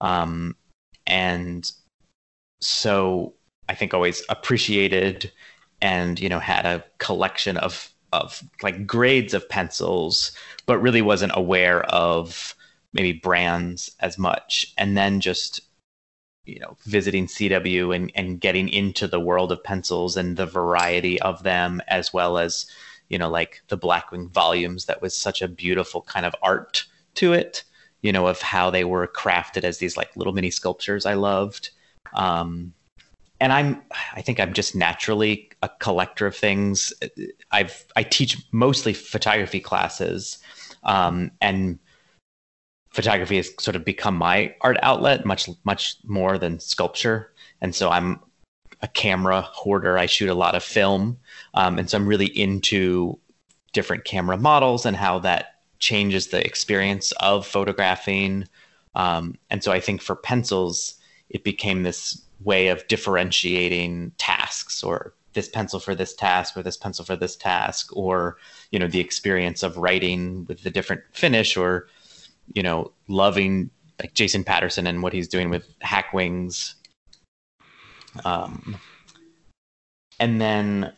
um, 0.01 0.55
and 1.07 1.71
so 2.61 3.35
I 3.69 3.75
think 3.75 3.95
always 3.95 4.23
appreciated 4.29 5.33
and 5.83 6.19
you 6.19 6.29
know 6.29 6.39
had 6.39 6.65
a 6.67 6.85
collection 6.99 7.57
of 7.57 7.91
of 8.13 8.43
like 8.63 8.87
grades 8.87 9.35
of 9.35 9.49
pencils, 9.49 10.33
but 10.65 10.79
really 10.79 11.03
wasn't 11.03 11.33
aware 11.35 11.83
of 11.85 12.55
maybe 12.93 13.13
brands 13.13 13.91
as 14.01 14.17
much. 14.17 14.73
And 14.79 14.97
then 14.97 15.21
just 15.21 15.61
you 16.45 16.61
know 16.61 16.77
visiting 16.85 17.27
CW 17.27 17.95
and 17.95 18.13
and 18.15 18.41
getting 18.41 18.69
into 18.69 19.07
the 19.07 19.21
world 19.21 19.53
of 19.53 19.63
pencils 19.65 20.17
and 20.17 20.37
the 20.37 20.47
variety 20.47 21.21
of 21.21 21.43
them, 21.43 21.83
as 21.89 22.13
well 22.13 22.39
as 22.39 22.67
you 23.09 23.19
know 23.19 23.29
like 23.29 23.63
the 23.69 23.79
Blackwing 23.79 24.31
volumes. 24.31 24.87
That 24.87 25.03
was 25.03 25.17
such 25.17 25.43
a 25.43 25.49
beautiful 25.49 26.03
kind 26.03 26.27
of 26.27 26.35
art 26.43 26.85
to 27.17 27.33
it 27.33 27.65
you 28.03 28.13
know, 28.13 28.27
of 28.27 28.41
how 28.41 28.71
they 28.71 28.85
were 28.85 29.09
crafted 29.09 29.65
as 29.65 29.79
these 29.79 29.97
like 29.97 30.15
little 30.17 30.33
mini 30.33 30.51
sculptures 30.51 31.07
I 31.07 31.15
loved. 31.15 31.71
Um, 32.15 32.73
and 33.41 33.53
I'm, 33.53 33.83
I 34.15 34.23
think 34.23 34.41
I'm 34.41 34.53
just 34.53 34.75
naturally 34.75 35.51
a 35.63 35.69
collector 35.79 36.27
of 36.27 36.37
things. 36.37 36.93
I've, 37.51 37.85
I 37.95 38.03
teach 38.03 38.43
mostly 38.53 38.95
photography 38.95 39.61
classes, 39.61 40.39
um, 40.85 41.31
and 41.41 41.79
photography 42.91 43.37
has 43.37 43.51
sort 43.59 43.77
of 43.77 43.85
become 43.85 44.17
my 44.17 44.55
art 44.63 44.79
outlet 44.83 45.27
much, 45.27 45.51
much 45.65 45.97
more 46.05 46.39
than 46.39 46.59
sculpture. 46.59 47.31
And 47.61 47.75
so 47.75 47.91
I'm 47.91 48.21
a 48.81 48.89
camera 48.89 49.43
hoarder. 49.43 49.99
I 49.99 50.07
shoot 50.07 50.31
a 50.31 50.35
lot 50.35 50.55
of 50.55 50.63
film. 50.63 51.19
Um, 51.55 51.79
and 51.79 51.91
so 51.91 51.99
I'm 51.99 52.07
really 52.07 52.27
into 52.27 53.19
different 53.73 54.05
camera 54.05 54.39
models 54.39 54.87
and 54.87 54.97
how 54.97 55.19
that 55.21 55.57
changes 55.79 56.29
the 56.29 56.45
experience 56.45 57.13
of 57.21 57.47
photographing. 57.47 58.47
Um, 58.95 59.37
and 59.51 59.63
so 59.63 59.73
I 59.73 59.81
think 59.81 60.01
for 60.01 60.17
pencils, 60.17 60.95
it 61.31 61.45
became 61.45 61.83
this 61.83 62.23
way 62.45 62.69
of 62.69 62.87
differentiating 62.89 64.13
tasks 64.19 64.83
or 64.83 65.15
this 65.33 65.49
pencil 65.49 65.81
for 65.81 65.95
this 65.95 66.15
task 66.15 66.57
or 66.57 66.63
this 66.63 66.77
pencil 66.77 67.05
for 67.05 67.17
this 67.17 67.37
task 67.37 67.95
or 67.95 68.37
you 68.71 68.79
know 68.79 68.87
the 68.87 69.01
experience 69.01 69.63
of 69.63 69.77
writing 69.77 70.47
with 70.47 70.63
the 70.63 70.71
different 70.71 71.03
finish 71.13 71.57
or 71.57 71.89
you 72.55 72.63
know 72.63 72.91
loving 73.09 73.71
like 74.01 74.15
jason 74.15 74.45
patterson 74.45 74.87
and 74.87 75.03
what 75.03 75.13
he's 75.13 75.29
doing 75.29 75.51
with 75.51 75.79
Hackwings 75.81 76.75
um, 78.25 78.77
and 80.19 80.41
then 80.41 80.93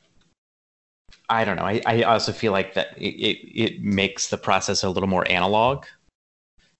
I 1.28 1.44
don't 1.44 1.56
know. 1.56 1.64
I, 1.64 1.82
I 1.84 2.02
also 2.02 2.32
feel 2.32 2.52
like 2.52 2.74
that 2.74 2.96
it, 2.96 3.14
it, 3.14 3.62
it 3.62 3.82
makes 3.82 4.28
the 4.28 4.38
process 4.38 4.82
a 4.82 4.88
little 4.88 5.08
more 5.08 5.28
analog. 5.30 5.84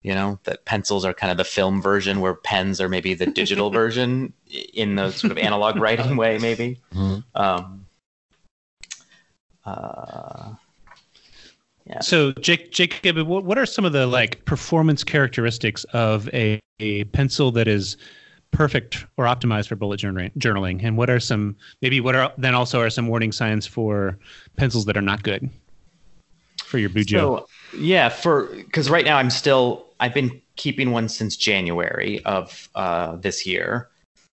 You 0.02 0.14
know, 0.14 0.38
that 0.44 0.64
pencils 0.64 1.04
are 1.04 1.12
kind 1.12 1.30
of 1.30 1.36
the 1.36 1.44
film 1.44 1.82
version, 1.82 2.20
where 2.20 2.34
pens 2.34 2.80
are 2.80 2.88
maybe 2.88 3.14
the 3.14 3.26
digital 3.26 3.70
version 3.82 4.32
in 4.72 4.94
the 4.94 5.10
sort 5.10 5.30
of 5.30 5.38
analog 5.38 5.76
writing 5.80 6.16
way, 6.16 6.38
maybe. 6.38 6.78
Mm-hmm. 6.94 7.20
Um, 7.34 7.86
uh, 9.64 10.54
yeah. 11.88 12.00
So, 12.00 12.32
Jake, 12.32 12.70
Jacob, 12.70 13.18
what, 13.26 13.44
what 13.44 13.58
are 13.58 13.66
some 13.66 13.84
of 13.84 13.92
the 13.92 14.06
like 14.06 14.44
performance 14.44 15.02
characteristics 15.02 15.84
of 15.92 16.28
a, 16.34 16.60
a 16.80 17.04
pencil 17.04 17.50
that 17.52 17.66
is 17.66 17.96
perfect 18.50 19.06
or 19.16 19.24
optimized 19.24 19.68
for 19.68 19.76
bullet 19.76 20.00
journaling? 20.00 20.80
And 20.84 20.96
what 20.96 21.08
are 21.08 21.20
some 21.20 21.56
maybe 21.80 22.00
what 22.00 22.14
are 22.14 22.32
then 22.36 22.54
also 22.54 22.80
are 22.80 22.90
some 22.90 23.08
warning 23.08 23.32
signs 23.32 23.66
for 23.66 24.18
pencils 24.56 24.84
that 24.84 24.96
are 24.96 25.02
not 25.02 25.22
good 25.22 25.48
for 26.62 26.76
your 26.78 26.90
Bujo? 26.90 27.10
So, 27.10 27.48
yeah, 27.76 28.10
for 28.10 28.46
because 28.54 28.90
right 28.90 29.04
now 29.04 29.16
I'm 29.16 29.30
still 29.30 29.86
I've 30.00 30.14
been 30.14 30.40
keeping 30.56 30.90
one 30.90 31.08
since 31.08 31.36
January 31.36 32.24
of 32.24 32.68
uh, 32.74 33.16
this 33.16 33.46
year. 33.46 33.88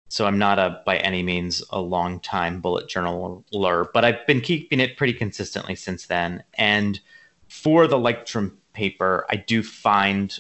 So 0.08 0.26
I'm 0.26 0.38
not 0.38 0.60
a 0.60 0.82
by 0.86 0.98
any 0.98 1.24
means 1.24 1.64
a 1.72 1.82
long 1.82 2.20
time 2.20 2.62
bullet 2.62 2.88
journaler, 2.88 3.88
but 3.94 4.06
I've 4.06 4.26
been 4.28 4.42
keeping 4.42 4.80
it 4.80 4.98
pretty 4.98 5.14
consistently 5.14 5.76
since 5.76 6.06
then. 6.06 6.44
And 6.54 7.00
for 7.48 7.88
the 7.88 7.98
Leuchtturm 7.98 8.54
paper, 8.74 9.26
I 9.30 9.38
do 9.38 9.64
find 9.64 10.38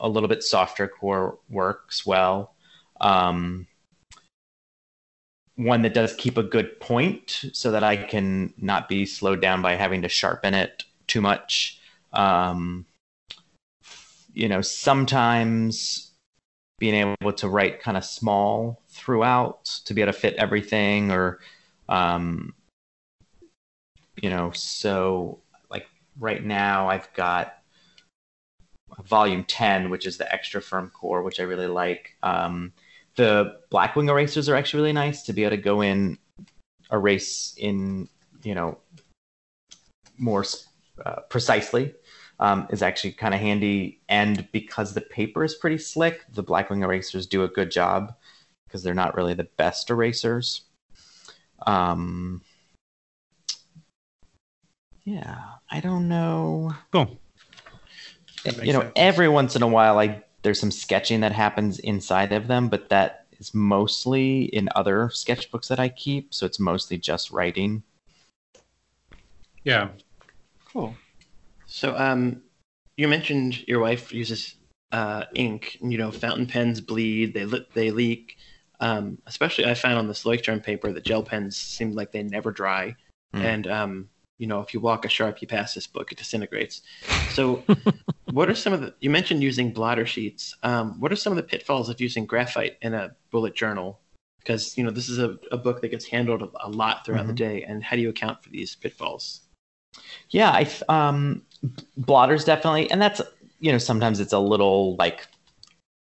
a 0.00 0.08
little 0.08 0.28
bit 0.28 0.42
softer 0.42 0.88
core 0.88 1.38
works 1.48 2.04
well 2.04 2.54
um, 3.00 3.66
one 5.56 5.82
that 5.82 5.94
does 5.94 6.14
keep 6.14 6.36
a 6.36 6.42
good 6.42 6.80
point 6.80 7.44
so 7.52 7.70
that 7.70 7.84
I 7.84 7.96
can 7.96 8.52
not 8.58 8.88
be 8.88 9.06
slowed 9.06 9.40
down 9.40 9.62
by 9.62 9.74
having 9.74 10.02
to 10.02 10.08
sharpen 10.08 10.54
it 10.54 10.84
too 11.06 11.20
much. 11.20 11.80
Um, 12.12 12.86
you 14.34 14.48
know, 14.48 14.60
sometimes 14.60 16.12
being 16.78 17.16
able 17.20 17.32
to 17.32 17.48
write 17.48 17.80
kind 17.80 17.96
of 17.96 18.04
small 18.04 18.82
throughout 18.88 19.64
to 19.86 19.94
be 19.94 20.02
able 20.02 20.12
to 20.12 20.18
fit 20.18 20.34
everything 20.34 21.12
or, 21.12 21.38
um, 21.88 22.52
you 24.20 24.28
know, 24.28 24.50
so 24.52 25.40
like 25.70 25.86
right 26.18 26.44
now 26.44 26.88
I've 26.88 27.12
got 27.14 27.54
volume 29.04 29.44
10, 29.44 29.90
which 29.90 30.06
is 30.06 30.18
the 30.18 30.32
extra 30.32 30.60
firm 30.60 30.90
core, 30.90 31.22
which 31.22 31.40
I 31.40 31.44
really 31.44 31.66
like. 31.66 32.16
Um, 32.22 32.72
the 33.16 33.60
Blackwing 33.70 34.08
erasers 34.08 34.48
are 34.48 34.56
actually 34.56 34.80
really 34.80 34.92
nice 34.92 35.22
to 35.22 35.32
be 35.32 35.44
able 35.44 35.56
to 35.56 35.62
go 35.62 35.80
in, 35.80 36.18
erase 36.92 37.54
in, 37.56 38.08
you 38.42 38.54
know, 38.54 38.78
more 40.18 40.44
uh, 41.04 41.20
precisely. 41.28 41.94
Um, 42.40 42.66
is 42.70 42.82
actually 42.82 43.12
kind 43.12 43.32
of 43.32 43.40
handy. 43.40 44.00
And 44.08 44.48
because 44.50 44.92
the 44.92 45.00
paper 45.00 45.44
is 45.44 45.54
pretty 45.54 45.78
slick, 45.78 46.24
the 46.32 46.42
Blackwing 46.42 46.82
erasers 46.82 47.26
do 47.26 47.44
a 47.44 47.48
good 47.48 47.70
job 47.70 48.12
because 48.66 48.82
they're 48.82 48.92
not 48.92 49.16
really 49.16 49.34
the 49.34 49.44
best 49.44 49.88
erasers. 49.88 50.62
Um, 51.64 52.42
yeah, 55.04 55.42
I 55.70 55.80
don't 55.80 56.08
know. 56.08 56.74
Cool. 56.90 57.18
You 58.44 58.72
know, 58.72 58.80
sense. 58.80 58.92
every 58.96 59.28
once 59.28 59.54
in 59.54 59.62
a 59.62 59.68
while, 59.68 59.98
I 59.98 60.22
there's 60.42 60.60
some 60.60 60.70
sketching 60.70 61.20
that 61.20 61.32
happens 61.32 61.78
inside 61.78 62.32
of 62.32 62.48
them, 62.48 62.68
but 62.68 62.90
that 62.90 63.26
is 63.38 63.54
mostly 63.54 64.44
in 64.44 64.68
other 64.74 65.08
sketchbooks 65.08 65.68
that 65.68 65.80
I 65.80 65.88
keep. 65.88 66.34
So 66.34 66.46
it's 66.46 66.60
mostly 66.60 66.98
just 66.98 67.30
writing. 67.30 67.82
Yeah. 69.64 69.88
Cool. 70.70 70.94
So, 71.74 71.98
um, 71.98 72.40
you 72.96 73.08
mentioned 73.08 73.66
your 73.66 73.80
wife 73.80 74.14
uses 74.14 74.54
uh, 74.92 75.24
ink. 75.34 75.76
You 75.82 75.98
know, 75.98 76.12
fountain 76.12 76.46
pens 76.46 76.80
bleed. 76.80 77.34
They 77.34 77.46
li- 77.46 77.66
they 77.74 77.90
leak. 77.90 78.36
Um, 78.78 79.18
especially, 79.26 79.66
I 79.66 79.74
found 79.74 79.98
on 79.98 80.06
this 80.06 80.22
Leuchtturm 80.22 80.62
paper 80.62 80.92
that 80.92 81.04
gel 81.04 81.24
pens 81.24 81.56
seem 81.56 81.90
like 81.90 82.12
they 82.12 82.22
never 82.22 82.52
dry. 82.52 82.94
Mm. 83.34 83.44
And 83.44 83.66
um, 83.66 84.08
you 84.38 84.46
know, 84.46 84.60
if 84.60 84.72
you 84.72 84.78
walk 84.78 85.04
a 85.04 85.08
sharpie 85.08 85.48
past 85.48 85.74
this 85.74 85.88
book, 85.88 86.12
it 86.12 86.18
disintegrates. 86.18 86.82
So, 87.30 87.64
what 88.30 88.48
are 88.48 88.54
some 88.54 88.72
of 88.72 88.80
the? 88.80 88.94
You 89.00 89.10
mentioned 89.10 89.42
using 89.42 89.72
blotter 89.72 90.06
sheets. 90.06 90.56
Um, 90.62 91.00
what 91.00 91.10
are 91.10 91.16
some 91.16 91.32
of 91.32 91.36
the 91.38 91.42
pitfalls 91.42 91.88
of 91.88 92.00
using 92.00 92.24
graphite 92.24 92.76
in 92.82 92.94
a 92.94 93.16
bullet 93.32 93.56
journal? 93.56 93.98
Because 94.38 94.78
you 94.78 94.84
know 94.84 94.92
this 94.92 95.08
is 95.08 95.18
a, 95.18 95.36
a 95.50 95.58
book 95.58 95.80
that 95.80 95.88
gets 95.88 96.06
handled 96.06 96.48
a 96.60 96.70
lot 96.70 97.04
throughout 97.04 97.22
mm-hmm. 97.22 97.28
the 97.30 97.34
day, 97.34 97.64
and 97.64 97.82
how 97.82 97.96
do 97.96 98.02
you 98.02 98.10
account 98.10 98.44
for 98.44 98.50
these 98.50 98.76
pitfalls? 98.76 99.40
Yeah, 100.30 100.50
I 100.50 100.68
um, 100.88 101.42
blotters 101.96 102.44
definitely, 102.44 102.90
and 102.90 103.00
that's 103.00 103.20
you 103.60 103.72
know 103.72 103.78
sometimes 103.78 104.20
it's 104.20 104.32
a 104.32 104.38
little 104.38 104.96
like 104.96 105.26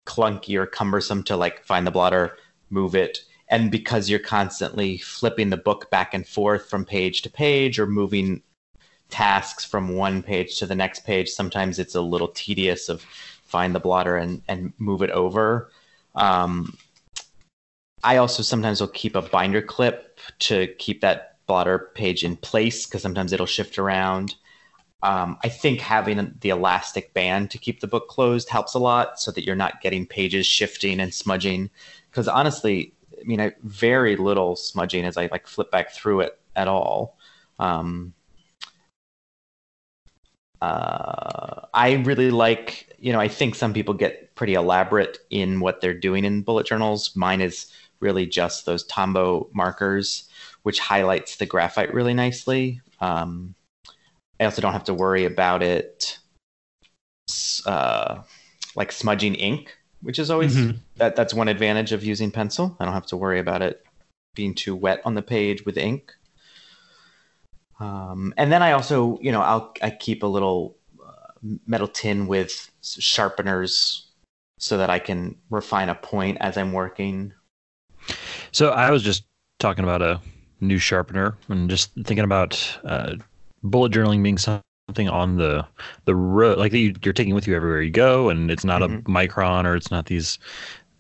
clunky 0.06 0.58
or 0.58 0.66
cumbersome 0.66 1.22
to 1.24 1.36
like 1.36 1.64
find 1.64 1.86
the 1.86 1.90
blotter, 1.90 2.36
move 2.70 2.94
it, 2.94 3.20
and 3.48 3.70
because 3.70 4.08
you're 4.08 4.18
constantly 4.18 4.98
flipping 4.98 5.50
the 5.50 5.56
book 5.56 5.90
back 5.90 6.14
and 6.14 6.26
forth 6.26 6.68
from 6.68 6.84
page 6.84 7.22
to 7.22 7.30
page 7.30 7.78
or 7.78 7.86
moving 7.86 8.42
tasks 9.10 9.64
from 9.64 9.96
one 9.96 10.22
page 10.22 10.58
to 10.58 10.66
the 10.66 10.74
next 10.74 11.06
page 11.06 11.30
sometimes 11.30 11.78
it's 11.78 11.94
a 11.94 12.00
little 12.00 12.28
tedious 12.28 12.90
of 12.90 13.02
find 13.48 13.74
the 13.74 13.80
blotter 13.80 14.18
and, 14.18 14.42
and 14.48 14.74
move 14.78 15.02
it 15.02 15.10
over. 15.10 15.70
Um, 16.14 16.76
i 18.04 18.16
also 18.16 18.42
sometimes 18.42 18.80
will 18.80 18.88
keep 18.88 19.16
a 19.16 19.22
binder 19.22 19.60
clip 19.62 20.20
to 20.38 20.68
keep 20.78 21.00
that 21.00 21.38
blotter 21.46 21.90
page 21.94 22.22
in 22.22 22.36
place 22.36 22.86
because 22.86 23.02
sometimes 23.02 23.32
it'll 23.32 23.46
shift 23.46 23.78
around 23.78 24.36
um, 25.02 25.38
i 25.42 25.48
think 25.48 25.80
having 25.80 26.34
the 26.40 26.50
elastic 26.50 27.14
band 27.14 27.50
to 27.50 27.58
keep 27.58 27.80
the 27.80 27.86
book 27.86 28.08
closed 28.08 28.48
helps 28.48 28.74
a 28.74 28.78
lot 28.78 29.20
so 29.20 29.30
that 29.30 29.44
you're 29.44 29.56
not 29.56 29.80
getting 29.80 30.06
pages 30.06 30.46
shifting 30.46 31.00
and 31.00 31.14
smudging 31.14 31.70
because 32.10 32.28
honestly 32.28 32.92
I 33.20 33.24
mean, 33.24 33.40
I, 33.40 33.52
very 33.62 34.16
little 34.16 34.56
smudging 34.56 35.04
as 35.04 35.16
I 35.16 35.28
like 35.30 35.46
flip 35.46 35.70
back 35.70 35.92
through 35.92 36.20
it 36.20 36.38
at 36.56 36.68
all. 36.68 37.16
Um, 37.58 38.14
uh, 40.60 41.66
I 41.72 41.94
really 42.04 42.30
like, 42.30 42.96
you 42.98 43.12
know, 43.12 43.20
I 43.20 43.28
think 43.28 43.54
some 43.54 43.72
people 43.72 43.94
get 43.94 44.34
pretty 44.34 44.54
elaborate 44.54 45.18
in 45.30 45.60
what 45.60 45.80
they're 45.80 45.94
doing 45.94 46.24
in 46.24 46.42
bullet 46.42 46.66
journals. 46.66 47.14
Mine 47.16 47.40
is 47.40 47.72
really 48.00 48.26
just 48.26 48.66
those 48.66 48.86
Tombow 48.86 49.48
markers, 49.54 50.28
which 50.62 50.80
highlights 50.80 51.36
the 51.36 51.46
graphite 51.46 51.94
really 51.94 52.14
nicely. 52.14 52.80
Um, 53.00 53.54
I 54.40 54.44
also 54.44 54.62
don't 54.62 54.72
have 54.72 54.84
to 54.84 54.94
worry 54.94 55.24
about 55.24 55.62
it, 55.62 56.18
uh, 57.66 58.22
like 58.76 58.92
smudging 58.92 59.34
ink 59.34 59.78
which 60.02 60.18
is 60.18 60.30
always 60.30 60.56
mm-hmm. 60.56 60.78
that 60.96 61.16
that's 61.16 61.34
one 61.34 61.48
advantage 61.48 61.92
of 61.92 62.04
using 62.04 62.30
pencil. 62.30 62.76
I 62.78 62.84
don't 62.84 62.94
have 62.94 63.06
to 63.06 63.16
worry 63.16 63.40
about 63.40 63.62
it 63.62 63.84
being 64.34 64.54
too 64.54 64.76
wet 64.76 65.00
on 65.04 65.14
the 65.14 65.22
page 65.22 65.64
with 65.64 65.76
ink. 65.76 66.12
Um, 67.80 68.34
and 68.36 68.50
then 68.52 68.62
I 68.62 68.72
also, 68.72 69.18
you 69.20 69.32
know, 69.32 69.40
I'll 69.40 69.74
I 69.82 69.90
keep 69.90 70.22
a 70.22 70.26
little 70.26 70.76
uh, 71.04 71.32
metal 71.66 71.88
tin 71.88 72.26
with 72.26 72.70
sharpeners 72.82 74.06
so 74.58 74.78
that 74.78 74.90
I 74.90 74.98
can 74.98 75.36
refine 75.50 75.88
a 75.88 75.94
point 75.94 76.38
as 76.40 76.56
I'm 76.56 76.72
working. 76.72 77.32
So 78.50 78.70
I 78.70 78.90
was 78.90 79.02
just 79.02 79.24
talking 79.58 79.84
about 79.84 80.02
a 80.02 80.20
new 80.60 80.78
sharpener 80.78 81.36
and 81.48 81.70
just 81.70 81.92
thinking 81.94 82.24
about 82.24 82.78
uh, 82.84 83.16
bullet 83.62 83.92
journaling 83.92 84.22
being 84.22 84.38
something 84.38 85.08
on 85.08 85.36
the 85.36 85.66
the 86.04 86.14
road 86.14 86.58
like 86.58 86.72
that 86.72 86.78
you, 86.78 86.94
you're 87.02 87.12
taking 87.12 87.34
with 87.34 87.46
you 87.46 87.54
everywhere 87.54 87.82
you 87.82 87.90
go, 87.90 88.28
and 88.30 88.50
it's 88.50 88.64
not 88.64 88.82
Mhm. 88.82 89.00
a 89.00 89.02
micron 89.02 89.64
or 89.64 89.76
it's 89.76 89.90
not 89.90 90.06
these 90.06 90.38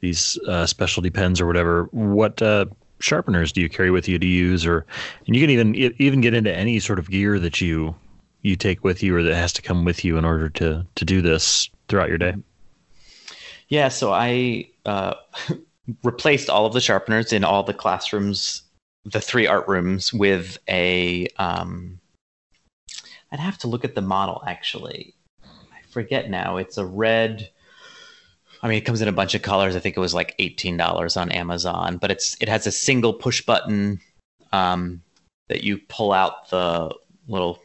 these 0.00 0.38
uh, 0.46 0.66
specialty 0.66 1.10
pens 1.10 1.40
or 1.40 1.46
whatever. 1.46 1.84
What 1.90 2.40
uh, 2.42 2.66
sharpeners 3.00 3.52
do 3.52 3.60
you 3.60 3.68
carry 3.68 3.90
with 3.90 4.08
you 4.08 4.18
to 4.18 4.26
use, 4.26 4.66
or 4.66 4.84
and 5.26 5.34
you 5.36 5.42
can 5.42 5.50
even 5.50 5.74
even 5.74 6.20
get 6.20 6.34
into 6.34 6.54
any 6.54 6.78
sort 6.80 6.98
of 6.98 7.10
gear 7.10 7.38
that 7.38 7.60
you 7.60 7.94
you 8.42 8.54
take 8.56 8.84
with 8.84 9.02
you 9.02 9.16
or 9.16 9.22
that 9.22 9.34
has 9.34 9.52
to 9.54 9.62
come 9.62 9.84
with 9.84 10.04
you 10.04 10.16
in 10.18 10.24
order 10.24 10.48
to 10.50 10.86
to 10.94 11.04
do 11.04 11.20
this 11.22 11.68
throughout 11.88 12.08
your 12.08 12.18
day. 12.18 12.34
Yeah, 13.68 13.88
so 13.88 14.12
I 14.12 14.68
uh, 14.86 15.14
replaced 16.04 16.48
all 16.48 16.66
of 16.66 16.72
the 16.72 16.80
sharpeners 16.80 17.32
in 17.32 17.44
all 17.44 17.62
the 17.62 17.74
classrooms, 17.74 18.62
the 19.04 19.20
three 19.20 19.46
art 19.46 19.66
rooms, 19.68 20.12
with 20.12 20.58
a. 20.68 21.28
Um, 21.38 21.98
I'd 23.30 23.40
have 23.40 23.58
to 23.58 23.68
look 23.68 23.84
at 23.84 23.94
the 23.94 24.00
model 24.02 24.42
actually. 24.46 25.14
I 25.44 25.80
forget 25.90 26.30
now. 26.30 26.56
It's 26.56 26.78
a 26.78 26.86
red. 26.86 27.50
I 28.62 28.68
mean, 28.68 28.78
it 28.78 28.84
comes 28.84 29.00
in 29.00 29.08
a 29.08 29.12
bunch 29.12 29.34
of 29.34 29.42
colors. 29.42 29.76
I 29.76 29.80
think 29.80 29.96
it 29.96 30.00
was 30.00 30.14
like 30.14 30.34
eighteen 30.38 30.76
dollars 30.76 31.16
on 31.16 31.30
Amazon, 31.30 31.98
but 31.98 32.10
it's 32.10 32.36
it 32.40 32.48
has 32.48 32.66
a 32.66 32.72
single 32.72 33.12
push 33.12 33.44
button 33.44 34.00
um, 34.52 35.02
that 35.48 35.62
you 35.62 35.78
pull 35.88 36.12
out 36.12 36.50
the 36.50 36.94
little 37.28 37.60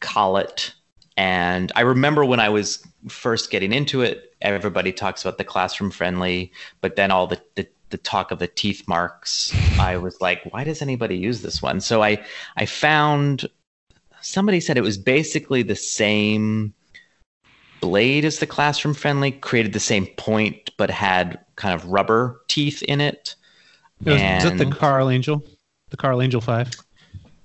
collet. 0.00 0.74
And 1.16 1.72
I 1.74 1.80
remember 1.80 2.24
when 2.24 2.40
I 2.40 2.48
was 2.48 2.86
first 3.08 3.50
getting 3.50 3.72
into 3.72 4.02
it, 4.02 4.34
everybody 4.42 4.92
talks 4.92 5.22
about 5.22 5.38
the 5.38 5.44
classroom 5.44 5.90
friendly, 5.90 6.52
but 6.80 6.96
then 6.96 7.10
all 7.10 7.26
the, 7.26 7.40
the 7.54 7.66
the 7.90 7.98
talk 7.98 8.30
of 8.30 8.38
the 8.38 8.48
teeth 8.48 8.88
marks, 8.88 9.52
I 9.78 9.96
was 9.96 10.20
like, 10.20 10.42
why 10.52 10.64
does 10.64 10.82
anybody 10.82 11.16
use 11.16 11.42
this 11.42 11.62
one? 11.62 11.80
So 11.80 12.02
I 12.02 12.24
I 12.56 12.66
found 12.66 13.46
somebody 14.26 14.60
said 14.60 14.76
it 14.76 14.82
was 14.82 14.98
basically 14.98 15.62
the 15.62 15.76
same 15.76 16.74
blade 17.80 18.24
as 18.24 18.38
the 18.38 18.46
classroom 18.46 18.94
friendly, 18.94 19.30
created 19.32 19.72
the 19.72 19.80
same 19.80 20.06
point, 20.16 20.70
but 20.76 20.90
had 20.90 21.38
kind 21.56 21.74
of 21.74 21.84
rubber 21.86 22.40
teeth 22.48 22.82
in 22.82 23.00
it. 23.00 23.34
Is, 24.04 24.14
is 24.14 24.20
that 24.50 24.58
the 24.58 24.66
Carl 24.66 25.08
Angel? 25.08 25.42
The 25.90 25.96
Carl 25.96 26.20
Angel 26.20 26.40
5? 26.40 26.70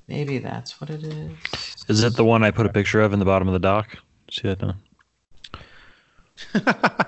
Maybe 0.08 0.40
that's 0.40 0.82
what 0.82 0.90
it 0.90 1.04
is. 1.04 1.32
Is 1.88 2.04
it 2.04 2.16
the 2.16 2.26
one 2.26 2.44
I 2.44 2.52
put 2.52 2.66
a 2.66 2.70
picture 2.70 3.02
of 3.02 3.14
in 3.14 3.20
the 3.20 3.26
bottom 3.26 3.48
of 3.48 3.54
the 3.54 3.60
dock? 3.60 3.98
See 4.30 4.54
that? 4.54 4.64
uh, 4.64 4.74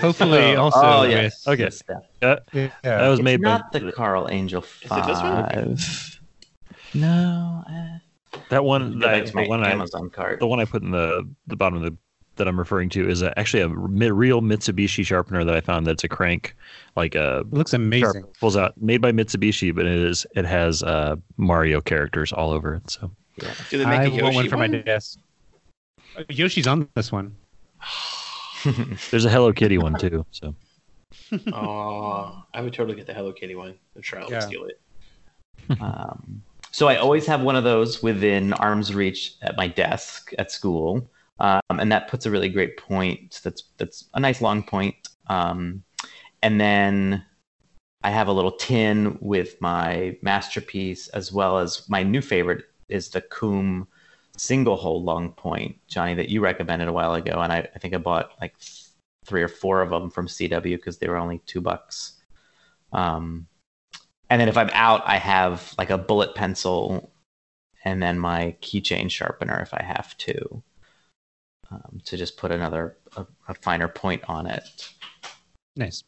Hopefully, 0.00 0.56
Oh. 0.56 0.62
also. 0.62 0.80
oh 0.82 1.00
with- 1.02 1.10
yes. 1.10 1.46
Okay. 1.46 1.62
yes, 1.64 1.82
that- 1.86 2.06
Uh, 2.22 2.36
yeah. 2.52 2.70
that 2.82 3.08
was 3.08 3.18
It's 3.20 3.24
made 3.24 3.42
by 3.42 3.48
not 3.50 3.72
the 3.72 3.92
Carl 3.92 4.28
Angel 4.30 4.62
it 4.62 4.88
this 4.88 5.20
one? 5.20 5.76
Five. 7.00 7.00
No, 7.00 7.64
uh, 7.68 8.38
that 8.50 8.64
one. 8.64 8.94
go 8.98 9.06
back 9.06 9.24
That, 9.24 9.32
the 9.32 9.36
my 9.36 9.46
one 9.48 9.62
I 9.64 9.70
Amazon 9.72 10.10
card. 10.10 10.40
the 10.40 10.46
one 10.46 10.60
I 10.60 10.64
put 10.64 10.82
in 10.82 10.90
the 10.90 11.28
the 11.46 11.56
bottom 11.56 11.76
of 11.78 11.82
the 11.84 11.96
that 12.36 12.46
I'm 12.46 12.58
referring 12.58 12.90
to 12.90 13.08
is 13.08 13.22
a, 13.22 13.36
actually 13.38 13.62
a 13.62 13.68
real 13.68 14.42
Mitsubishi 14.42 15.06
sharpener 15.06 15.42
that 15.42 15.54
I 15.54 15.60
found. 15.62 15.86
That's 15.86 16.04
a 16.04 16.08
crank, 16.08 16.54
like 16.94 17.14
a 17.14 17.38
It 17.40 17.52
looks 17.54 17.72
amazing. 17.72 18.12
sharp, 18.12 18.38
pulls 18.38 18.58
out, 18.58 18.74
made 18.80 19.00
by 19.00 19.10
Mitsubishi, 19.10 19.74
but 19.74 19.86
it 19.86 19.96
is 19.98 20.26
it 20.36 20.44
has 20.44 20.82
uh, 20.82 21.16
Mario 21.38 21.80
characters 21.80 22.32
all 22.34 22.50
over 22.50 22.74
it. 22.74 22.90
So 22.90 23.10
Do 23.70 23.78
they 23.78 23.86
make 23.86 24.00
I 24.00 24.04
a 24.04 24.10
want 24.10 24.16
Yoshi 24.22 24.34
one 24.36 24.48
for 24.48 24.56
my 24.58 24.66
desk. 24.68 25.18
Uh, 26.16 26.24
Yoshi's 26.28 26.66
on 26.66 26.86
this 26.94 27.10
one. 27.10 27.34
there's 29.10 29.24
a 29.24 29.30
Hello 29.30 29.52
Kitty 29.52 29.78
one 29.78 29.96
too. 29.98 30.24
So 30.30 30.54
Oh, 31.52 32.42
I 32.52 32.60
would 32.60 32.72
totally 32.74 32.96
get 32.96 33.06
the 33.06 33.14
Hello 33.14 33.32
Kitty 33.32 33.54
one. 33.54 33.74
and 33.94 34.04
Charlotte 34.04 34.30
Yeah. 34.30 34.36
would 34.40 34.48
steal 34.48 34.64
it. 34.66 34.80
Um, 35.80 36.42
so 36.76 36.88
I 36.88 36.96
always 36.96 37.24
have 37.24 37.40
one 37.40 37.56
of 37.56 37.64
those 37.64 38.02
within 38.02 38.52
arm's 38.52 38.94
reach 38.94 39.36
at 39.40 39.56
my 39.56 39.66
desk 39.66 40.34
at 40.38 40.52
school, 40.52 41.10
um, 41.40 41.62
and 41.70 41.90
that 41.90 42.08
puts 42.08 42.26
a 42.26 42.30
really 42.30 42.50
great 42.50 42.76
point. 42.76 43.40
That's 43.42 43.64
that's 43.78 44.10
a 44.12 44.20
nice 44.20 44.42
long 44.42 44.62
point. 44.62 44.94
Um, 45.28 45.84
and 46.42 46.60
then 46.60 47.24
I 48.02 48.10
have 48.10 48.28
a 48.28 48.32
little 48.32 48.52
tin 48.52 49.16
with 49.22 49.58
my 49.58 50.18
masterpiece, 50.20 51.08
as 51.08 51.32
well 51.32 51.56
as 51.56 51.88
my 51.88 52.02
new 52.02 52.20
favorite 52.20 52.66
is 52.90 53.08
the 53.08 53.22
Kum 53.22 53.88
single 54.36 54.76
hole 54.76 55.02
long 55.02 55.32
point, 55.32 55.78
Johnny, 55.88 56.12
that 56.12 56.28
you 56.28 56.42
recommended 56.42 56.88
a 56.88 56.92
while 56.92 57.14
ago, 57.14 57.40
and 57.40 57.54
I, 57.54 57.66
I 57.74 57.78
think 57.78 57.94
I 57.94 57.96
bought 57.96 58.32
like 58.38 58.54
three 59.24 59.42
or 59.42 59.48
four 59.48 59.80
of 59.80 59.88
them 59.88 60.10
from 60.10 60.26
CW 60.26 60.76
because 60.76 60.98
they 60.98 61.08
were 61.08 61.16
only 61.16 61.38
two 61.46 61.62
bucks. 61.62 62.20
Um, 62.92 63.46
and 64.30 64.40
then 64.40 64.48
if 64.48 64.56
I'm 64.56 64.70
out, 64.72 65.02
I 65.06 65.18
have 65.18 65.74
like 65.78 65.90
a 65.90 65.98
bullet 65.98 66.34
pencil 66.34 67.12
and 67.84 68.02
then 68.02 68.18
my 68.18 68.56
keychain 68.62 69.10
sharpener 69.10 69.60
if 69.60 69.72
I 69.72 69.82
have 69.82 70.16
to, 70.18 70.62
um, 71.70 72.00
to 72.04 72.16
just 72.16 72.36
put 72.36 72.50
another 72.50 72.96
a, 73.16 73.26
a 73.48 73.54
finer 73.54 73.88
point 73.88 74.22
on 74.28 74.46
it. 74.46 74.88
Nice. 75.76 76.02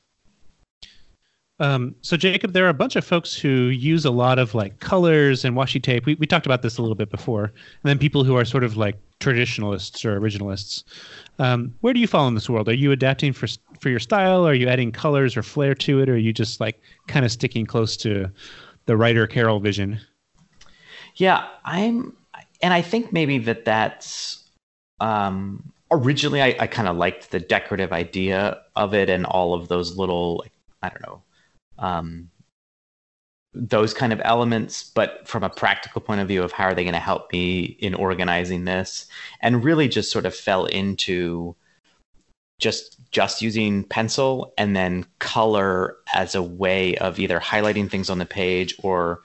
Um, 1.61 1.97
so 2.03 2.17
Jacob, 2.17 2.53
there 2.53 2.67
are 2.67 2.71
a 2.71 2.75
bunch 2.75 2.95
of 2.97 3.05
folks 3.05 3.35
who 3.35 3.49
use 3.49 4.05
a 4.05 4.11
lot 4.11 4.39
of 4.39 4.55
like 4.55 4.79
colors 4.79 5.45
and 5.45 5.57
washi 5.57 5.83
tape. 5.83 6.07
We, 6.07 6.15
we 6.15 6.27
talked 6.27 6.47
about 6.47 6.63
this 6.63 6.79
a 6.79 6.83
little 6.83 6.95
bit 6.95 7.11
before, 7.11 7.45
and 7.45 7.85
then 7.85 7.99
people 7.99 8.23
who 8.23 8.37
are 8.37 8.45
sort 8.45 8.63
of 8.63 8.77
like 8.77 8.97
traditionalists 9.19 10.05
or 10.05 10.21
originalists. 10.21 10.85
Um, 11.41 11.75
where 11.81 11.93
do 11.93 12.01
you 12.01 12.07
fall 12.07 12.29
in 12.29 12.35
this 12.35 12.49
world? 12.49 12.69
Are 12.69 12.75
you 12.75 12.93
adapting 12.93 13.33
for 13.33 13.49
for 13.81 13.89
your 13.89 13.99
style? 13.99 14.47
Are 14.47 14.55
you 14.55 14.69
adding 14.69 14.93
colors 14.93 15.37
or 15.37 15.43
flair 15.43 15.75
to 15.75 16.01
it? 16.01 16.09
Or 16.09 16.15
are 16.15 16.17
you 16.17 16.33
just 16.33 16.61
like 16.61 16.81
kind 17.07 17.25
of 17.25 17.33
sticking 17.33 17.67
close 17.67 17.97
to 17.99 18.31
the 18.87 18.97
Ryder 18.97 19.27
Carroll 19.27 19.61
vision? 19.61 20.01
Yeah, 21.17 21.49
I'm, 21.65 22.17
and 22.63 22.73
I 22.73 22.83
think 22.83 23.13
maybe 23.13 23.39
that 23.39 23.65
that's 23.65 24.49
um, 25.01 25.73
originally 25.91 26.43
I, 26.43 26.57
I 26.59 26.67
kind 26.67 26.89
of 26.89 26.97
liked 26.97 27.31
the 27.31 27.41
decorative 27.41 27.93
idea 27.93 28.61
of 28.77 28.95
it 28.95 29.11
and 29.11 29.27
all 29.27 29.55
of 29.55 29.69
those 29.69 29.97
little, 29.97 30.39
like, 30.39 30.53
I 30.83 30.89
don't 30.89 31.03
know, 31.03 31.23
um, 31.79 32.31
those 33.55 33.95
kind 33.95 34.13
of 34.13 34.21
elements. 34.25 34.91
But 34.95 35.27
from 35.27 35.43
a 35.43 35.51
practical 35.51 36.01
point 36.01 36.21
of 36.21 36.29
view 36.29 36.43
of 36.43 36.53
how 36.53 36.65
are 36.65 36.75
they 36.75 36.85
going 36.85 36.95
to 36.95 37.01
help 37.01 37.33
me 37.33 37.77
in 37.81 37.95
organizing 37.95 38.65
this, 38.65 39.07
and 39.41 39.65
really 39.65 39.89
just 39.89 40.13
sort 40.13 40.27
of 40.27 40.35
fell 40.35 40.67
into 40.67 41.57
just 42.61 42.98
just 43.11 43.41
using 43.43 43.85
pencil 43.85 44.53
and 44.59 44.77
then 44.77 45.05
color 45.19 45.97
as 46.15 46.35
a 46.35 46.43
way 46.43 46.97
of 46.97 47.19
either 47.19 47.41
highlighting 47.41 47.91
things 47.91 48.11
on 48.11 48.19
the 48.19 48.27
page 48.27 48.75
or 48.83 49.23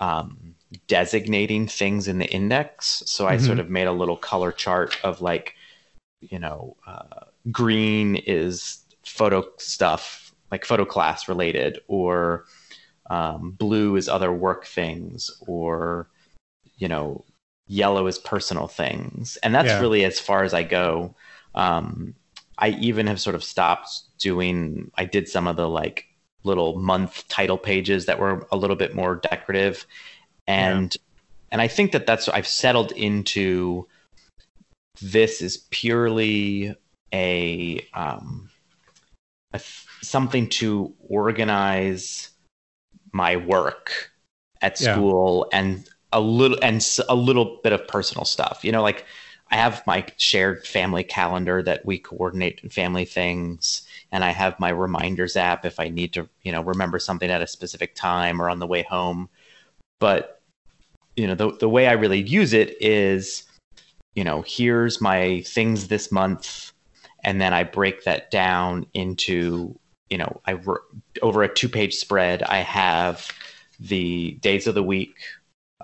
um, 0.00 0.54
designating 0.88 1.66
things 1.66 2.08
in 2.08 2.18
the 2.18 2.26
index. 2.26 3.02
So 3.06 3.26
I 3.26 3.36
Mhm. 3.36 3.40
sort 3.40 3.58
of 3.60 3.70
made 3.70 3.86
a 3.86 3.92
little 3.92 4.16
color 4.16 4.52
chart 4.52 4.98
of 5.04 5.20
like, 5.22 5.54
you 6.20 6.38
know, 6.38 6.76
uh, 6.86 7.26
green 7.50 8.16
is 8.16 8.80
photo 9.06 9.44
stuff, 9.58 10.34
like 10.50 10.64
photo 10.64 10.84
class 10.84 11.28
related, 11.28 11.78
or 11.88 12.44
um, 13.10 13.52
blue 13.52 13.96
is 13.96 14.08
other 14.08 14.32
work 14.32 14.66
things, 14.66 15.30
or, 15.46 16.08
you 16.76 16.88
know, 16.88 17.24
yellow 17.66 18.06
is 18.06 18.18
personal 18.18 18.66
things. 18.66 19.36
And 19.42 19.54
that's 19.54 19.68
Yeah. 19.68 19.80
really 19.80 20.04
as 20.04 20.18
far 20.20 20.42
as 20.44 20.52
I 20.54 20.62
go. 20.62 21.14
Um, 21.54 22.14
I 22.58 22.70
even 22.70 23.06
have 23.06 23.20
sort 23.20 23.36
of 23.36 23.44
stopped 23.44 23.88
doing, 24.18 24.90
I 24.96 25.04
did 25.04 25.28
some 25.28 25.46
of 25.46 25.56
the 25.56 25.68
like 25.68 26.06
little 26.44 26.78
month 26.78 27.26
title 27.28 27.58
pages 27.58 28.06
that 28.06 28.18
were 28.18 28.46
a 28.52 28.56
little 28.56 28.76
bit 28.76 28.94
more 28.94 29.16
decorative. 29.16 29.86
And 30.46 30.96
and 31.54 31.62
i 31.62 31.68
think 31.68 31.92
that 31.92 32.04
that's 32.04 32.28
i've 32.28 32.48
settled 32.48 32.90
into 32.92 33.86
this 35.00 35.40
is 35.40 35.58
purely 35.70 36.74
a 37.12 37.80
um 37.94 38.50
a, 39.52 39.58
th- 39.58 39.86
something 40.02 40.48
to 40.48 40.92
organize 41.08 42.30
my 43.12 43.36
work 43.36 44.10
at 44.60 44.80
Yeah. 44.80 44.94
school 44.94 45.48
and 45.52 45.88
a 46.12 46.20
little 46.20 46.58
and 46.60 46.84
a 47.08 47.14
little 47.14 47.60
bit 47.62 47.72
of 47.72 47.86
personal 47.86 48.24
stuff. 48.24 48.64
You 48.64 48.72
know 48.72 48.82
like 48.82 49.04
i 49.50 49.56
have 49.56 49.86
my 49.86 50.04
shared 50.16 50.66
family 50.66 51.04
calendar 51.04 51.62
that 51.62 51.84
we 51.84 51.98
coordinate 51.98 52.72
family 52.72 53.04
things 53.04 53.82
and 54.12 54.24
i 54.24 54.30
have 54.30 54.58
my 54.58 54.70
reminders 54.70 55.36
app 55.36 55.64
if 55.64 55.78
i 55.78 55.88
need 55.88 56.12
to 56.12 56.28
you 56.42 56.52
know 56.52 56.62
remember 56.62 56.98
something 56.98 57.30
at 57.30 57.42
a 57.42 57.46
specific 57.46 57.94
time 57.94 58.40
or 58.40 58.48
on 58.48 58.58
the 58.58 58.66
way 58.66 58.82
home. 58.82 59.28
But 60.00 60.40
you 61.16 61.26
know 61.26 61.34
the 61.34 61.52
the 61.52 61.68
way 61.68 61.86
I 61.86 61.92
really 61.92 62.20
use 62.20 62.52
it 62.52 62.80
is 62.82 63.44
you 64.14 64.24
know 64.24 64.42
here's 64.46 65.00
my 65.00 65.42
things 65.42 65.88
this 65.88 66.10
month 66.10 66.72
and 67.22 67.40
then 67.40 67.54
I 67.54 67.64
break 67.64 68.04
that 68.04 68.30
down 68.30 68.86
into 68.94 69.78
you 70.10 70.18
know 70.18 70.40
I 70.46 70.58
over 71.22 71.42
a 71.42 71.52
two 71.52 71.68
page 71.68 71.94
spread 71.94 72.42
I 72.42 72.58
have 72.58 73.30
the 73.78 74.32
days 74.40 74.66
of 74.66 74.74
the 74.74 74.82
week 74.82 75.16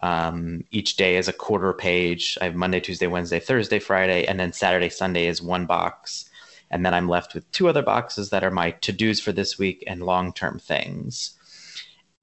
um, 0.03 0.65
each 0.71 0.97
day 0.97 1.17
is 1.17 1.29
a 1.29 1.33
quarter 1.33 1.73
page. 1.73 2.39
I 2.41 2.45
have 2.45 2.55
Monday 2.55 2.81
Tuesday 2.81 3.07
Wednesday 3.07 3.41
Thursday 3.41 3.79
Friday 3.79 4.27
and 4.27 4.41
then 4.41 4.53
Saturday 4.53 4.89
Sunday 4.89 5.27
is 5.27 5.43
one 5.43 5.67
box. 5.67 6.29
And 6.71 6.87
then 6.87 6.95
I'm 6.95 7.09
left 7.09 7.35
with 7.35 7.51
two 7.53 7.69
other 7.69 7.83
boxes 7.83 8.31
that 8.31 8.45
are 8.45 8.51
my 8.51 8.71
to 8.71 8.93
dos 8.93 9.21
for 9.21 9.33
this 9.33 9.59
week 9.59 9.85
and 9.87 10.03
long 10.03 10.33
term 10.33 10.59
things. 10.59 11.37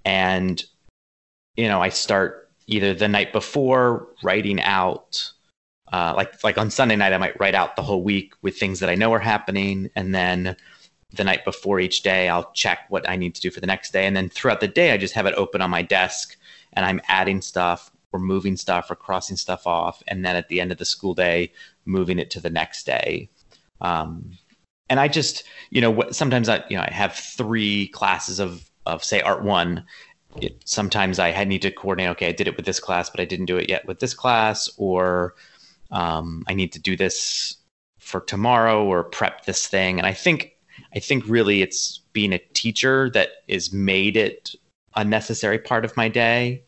And 0.06 0.64
you 1.56 1.68
know, 1.68 1.82
I 1.82 1.90
start 1.90 2.50
either 2.68 2.94
the 2.94 3.08
night 3.08 3.32
before 3.32 4.08
writing 4.24 4.62
out 4.62 5.32
uh, 5.92 6.14
like 6.16 6.44
like 6.44 6.58
on 6.58 6.70
Sunday 6.70 6.96
night 6.96 7.14
I 7.14 7.18
might 7.18 7.40
write 7.40 7.56
out 7.56 7.76
the 7.76 7.82
whole 7.82 8.04
week 8.04 8.34
with 8.42 8.58
things 8.58 8.80
that 8.80 8.90
I 8.90 8.96
know 8.96 9.14
are 9.14 9.20
happening. 9.20 9.90
And 9.96 10.16
then 10.16 10.56
the 11.14 11.24
night 11.24 11.46
before 11.46 11.80
each 11.80 12.02
day 12.02 12.28
I'll 12.28 12.52
check 12.54 12.80
what 12.90 13.08
I 13.08 13.16
need 13.16 13.36
to 13.36 13.42
do 13.42 13.52
for 13.52 13.60
the 13.60 13.68
next 13.68 13.92
day. 13.94 14.06
And 14.06 14.16
then 14.16 14.30
throughout 14.30 14.62
the 14.62 14.68
day 14.68 14.92
I 14.92 14.98
just 14.98 15.14
have 15.14 15.26
it 15.26 15.36
open 15.36 15.62
on 15.62 15.70
my 15.70 15.82
desk 15.84 16.38
and 16.74 16.86
I'm 16.86 17.02
adding 17.08 17.42
stuff 17.42 17.92
or 18.14 18.20
moving 18.20 18.58
stuff 18.58 18.90
or 18.90 18.96
crossing 18.96 19.38
stuff 19.38 19.68
off 19.68 20.02
and 20.08 20.26
then 20.26 20.36
at 20.36 20.48
the 20.50 20.62
end 20.62 20.72
of 20.72 20.78
the 20.78 20.86
school 20.86 21.14
day 21.14 21.52
moving 21.86 22.20
it 22.20 22.32
to 22.32 22.40
the 22.40 22.50
next 22.50 22.86
day 22.86 23.30
um, 23.82 24.38
and 24.90 25.00
I 25.00 25.08
just 25.08 25.44
you 25.70 25.82
know 25.82 26.10
sometimes 26.12 26.50
I 26.50 26.64
you 26.70 26.78
know 26.78 26.84
I 26.84 26.92
have 26.92 27.14
three 27.14 27.88
classes 27.90 28.40
of 28.40 28.70
of 28.86 29.04
say 29.04 29.22
art 29.22 29.44
one 29.44 29.86
it, 30.42 30.62
sometimes 30.66 31.20
I 31.20 31.44
need 31.46 31.62
to 31.64 31.72
coordinate. 31.72 32.12
Okay, 32.12 32.28
I 32.28 32.32
did 32.32 32.48
it 32.48 32.56
with 32.56 32.66
this 32.66 32.80
class, 32.80 33.10
but 33.10 33.20
I 33.20 33.26
didn't 33.26 33.46
do 33.46 33.58
it 33.58 33.70
yet 33.70 33.86
with 33.88 34.00
this 34.00 34.14
class, 34.14 34.70
or 34.78 35.36
um, 35.92 36.44
I 36.48 36.54
need 36.54 36.72
to 36.74 36.80
do 36.80 36.96
this 36.96 37.58
for 38.00 38.22
tomorrow 38.22 38.86
or 38.86 39.04
prep 39.04 39.46
this 39.46 39.68
thing. 39.68 39.98
And 39.98 40.06
I 40.06 40.14
think 40.14 40.54
I 40.94 41.00
think 41.00 41.24
really 41.28 41.62
it's 41.62 42.02
being 42.14 42.34
a 42.34 42.40
teacher 42.54 43.10
that 43.12 43.30
is 43.48 43.74
made 43.74 44.16
it 44.16 44.56
a 44.98 45.06
necessary 45.06 45.58
part 45.58 45.86
of 45.86 45.96
my 45.96 46.10
day, 46.10 46.64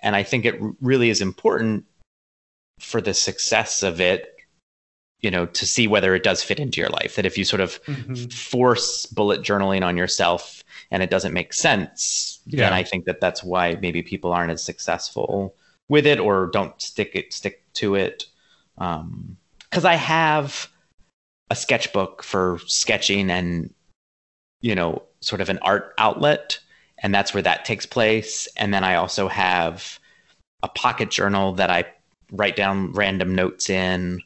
and 0.00 0.16
I 0.16 0.22
think 0.22 0.46
it 0.46 0.58
really 0.80 1.10
is 1.10 1.20
important 1.20 1.84
for 2.80 3.02
the 3.02 3.14
success 3.14 3.82
of 3.82 4.00
it 4.00 4.30
you 5.20 5.30
know 5.30 5.46
to 5.46 5.64
see 5.66 5.86
whether 5.86 6.14
it 6.14 6.22
does 6.22 6.42
fit 6.42 6.60
into 6.60 6.80
your 6.80 6.90
life 6.90 7.16
that 7.16 7.24
if 7.24 7.38
you 7.38 7.44
sort 7.44 7.60
of 7.60 7.82
mm-hmm. 7.84 8.26
force 8.28 9.06
bullet 9.06 9.40
journaling 9.40 9.82
on 9.82 9.96
yourself 9.96 10.62
and 10.90 11.02
it 11.02 11.10
doesn't 11.10 11.32
make 11.32 11.52
sense, 11.52 12.40
yeah. 12.46 12.64
then 12.64 12.72
I 12.72 12.82
think 12.82 13.06
that 13.06 13.20
that's 13.20 13.42
why 13.42 13.76
maybe 13.80 14.02
people 14.02 14.32
aren't 14.32 14.52
as 14.52 14.62
successful 14.62 15.54
with 15.88 16.06
it 16.06 16.20
or 16.20 16.50
don't 16.52 16.80
stick 16.80 17.12
it 17.14 17.32
stick 17.32 17.64
to 17.74 17.94
it. 17.94 18.26
Because 18.76 19.00
um, 19.00 19.86
I 19.86 19.94
have 19.94 20.68
a 21.50 21.56
sketchbook 21.56 22.22
for 22.22 22.58
sketching 22.66 23.30
and 23.30 23.72
you 24.60 24.74
know 24.74 25.02
sort 25.20 25.40
of 25.40 25.48
an 25.48 25.58
art 25.62 25.94
outlet, 25.98 26.58
and 26.98 27.14
that's 27.14 27.34
where 27.34 27.42
that 27.42 27.64
takes 27.64 27.86
place. 27.86 28.48
And 28.56 28.72
then 28.72 28.84
I 28.84 28.94
also 28.96 29.28
have 29.28 29.98
a 30.62 30.68
pocket 30.68 31.10
journal 31.10 31.52
that 31.54 31.70
I 31.70 31.84
write 32.32 32.56
down 32.56 32.92
random 32.92 33.34
notes 33.34 33.68
in. 33.68 34.20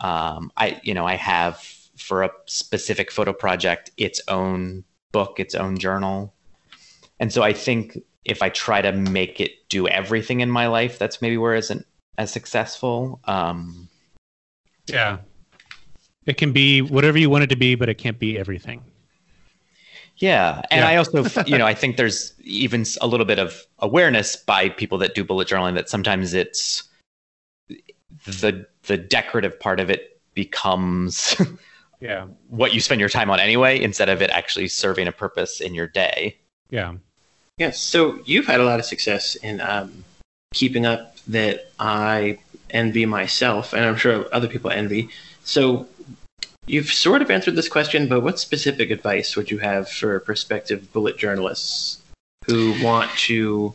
Um, 0.00 0.50
I 0.56 0.80
you 0.82 0.94
know 0.94 1.06
I 1.06 1.16
have 1.16 1.58
for 1.96 2.22
a 2.22 2.30
specific 2.46 3.10
photo 3.10 3.32
project 3.32 3.90
its 3.96 4.20
own 4.28 4.84
book, 5.12 5.40
its 5.40 5.54
own 5.54 5.78
journal. 5.78 6.34
And 7.18 7.32
so 7.32 7.42
I 7.42 7.52
think 7.52 7.98
if 8.24 8.42
I 8.42 8.50
try 8.50 8.82
to 8.82 8.92
make 8.92 9.40
it 9.40 9.68
do 9.68 9.88
everything 9.88 10.40
in 10.40 10.50
my 10.50 10.66
life, 10.66 10.98
that's 10.98 11.22
maybe 11.22 11.38
where 11.38 11.54
it 11.54 11.60
isn't 11.60 11.86
as 12.18 12.30
successful. 12.30 13.20
Um, 13.24 13.88
yeah. 14.86 15.18
It 16.26 16.36
can 16.36 16.52
be 16.52 16.82
whatever 16.82 17.18
you 17.18 17.30
want 17.30 17.44
it 17.44 17.50
to 17.50 17.56
be, 17.56 17.76
but 17.76 17.88
it 17.88 17.94
can't 17.94 18.18
be 18.18 18.38
everything. 18.38 18.82
Yeah. 20.18 20.62
And 20.70 20.80
yeah. 20.80 20.88
I 20.88 20.96
also, 20.96 21.24
you 21.46 21.58
know, 21.58 21.66
I 21.66 21.74
think 21.74 21.96
there's 21.96 22.32
even 22.42 22.84
a 23.00 23.06
little 23.06 23.26
bit 23.26 23.38
of 23.38 23.66
awareness 23.78 24.36
by 24.36 24.68
people 24.70 24.98
that 24.98 25.14
do 25.14 25.24
bullet 25.24 25.48
journaling 25.48 25.74
that 25.74 25.88
sometimes 25.88 26.34
it's 26.34 26.84
the 28.24 28.66
the 28.86 28.96
decorative 28.96 29.58
part 29.58 29.80
of 29.80 29.90
it 29.90 30.20
becomes 30.34 31.36
yeah 32.00 32.26
what 32.48 32.74
you 32.74 32.80
spend 32.80 33.00
your 33.00 33.08
time 33.08 33.30
on 33.30 33.40
anyway 33.40 33.80
instead 33.80 34.08
of 34.08 34.20
it 34.20 34.30
actually 34.30 34.68
serving 34.68 35.06
a 35.06 35.12
purpose 35.12 35.60
in 35.60 35.74
your 35.74 35.86
day 35.86 36.36
yeah 36.70 36.94
yes 37.58 37.80
so 37.80 38.18
you've 38.24 38.46
had 38.46 38.60
a 38.60 38.64
lot 38.64 38.78
of 38.78 38.84
success 38.84 39.34
in 39.36 39.60
um, 39.60 40.04
keeping 40.54 40.86
up 40.86 41.16
that 41.26 41.70
i 41.78 42.38
envy 42.70 43.06
myself 43.06 43.72
and 43.72 43.84
i'm 43.84 43.96
sure 43.96 44.26
other 44.32 44.48
people 44.48 44.70
envy 44.70 45.08
so 45.44 45.86
you've 46.66 46.92
sort 46.92 47.22
of 47.22 47.30
answered 47.30 47.56
this 47.56 47.68
question 47.68 48.08
but 48.08 48.22
what 48.22 48.38
specific 48.38 48.90
advice 48.90 49.36
would 49.36 49.50
you 49.50 49.58
have 49.58 49.88
for 49.88 50.20
prospective 50.20 50.92
bullet 50.92 51.16
journalists 51.16 52.02
who 52.46 52.74
want 52.82 53.10
to 53.12 53.74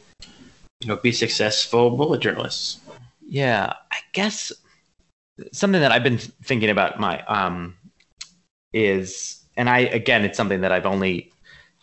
you 0.79 0.87
know 0.87 0.95
be 0.97 1.11
successful 1.11 1.91
bullet 1.91 2.21
journalists 2.21 2.79
yeah 3.27 3.73
i 3.91 3.97
guess 4.13 4.51
something 5.51 5.81
that 5.81 5.91
i've 5.91 6.03
been 6.03 6.17
thinking 6.17 6.69
about 6.69 6.99
my 6.99 7.23
um 7.25 7.75
is, 8.73 9.43
and 9.57 9.69
I 9.69 9.79
again, 9.79 10.23
it's 10.23 10.37
something 10.37 10.61
that 10.61 10.71
I've 10.71 10.85
only 10.85 11.31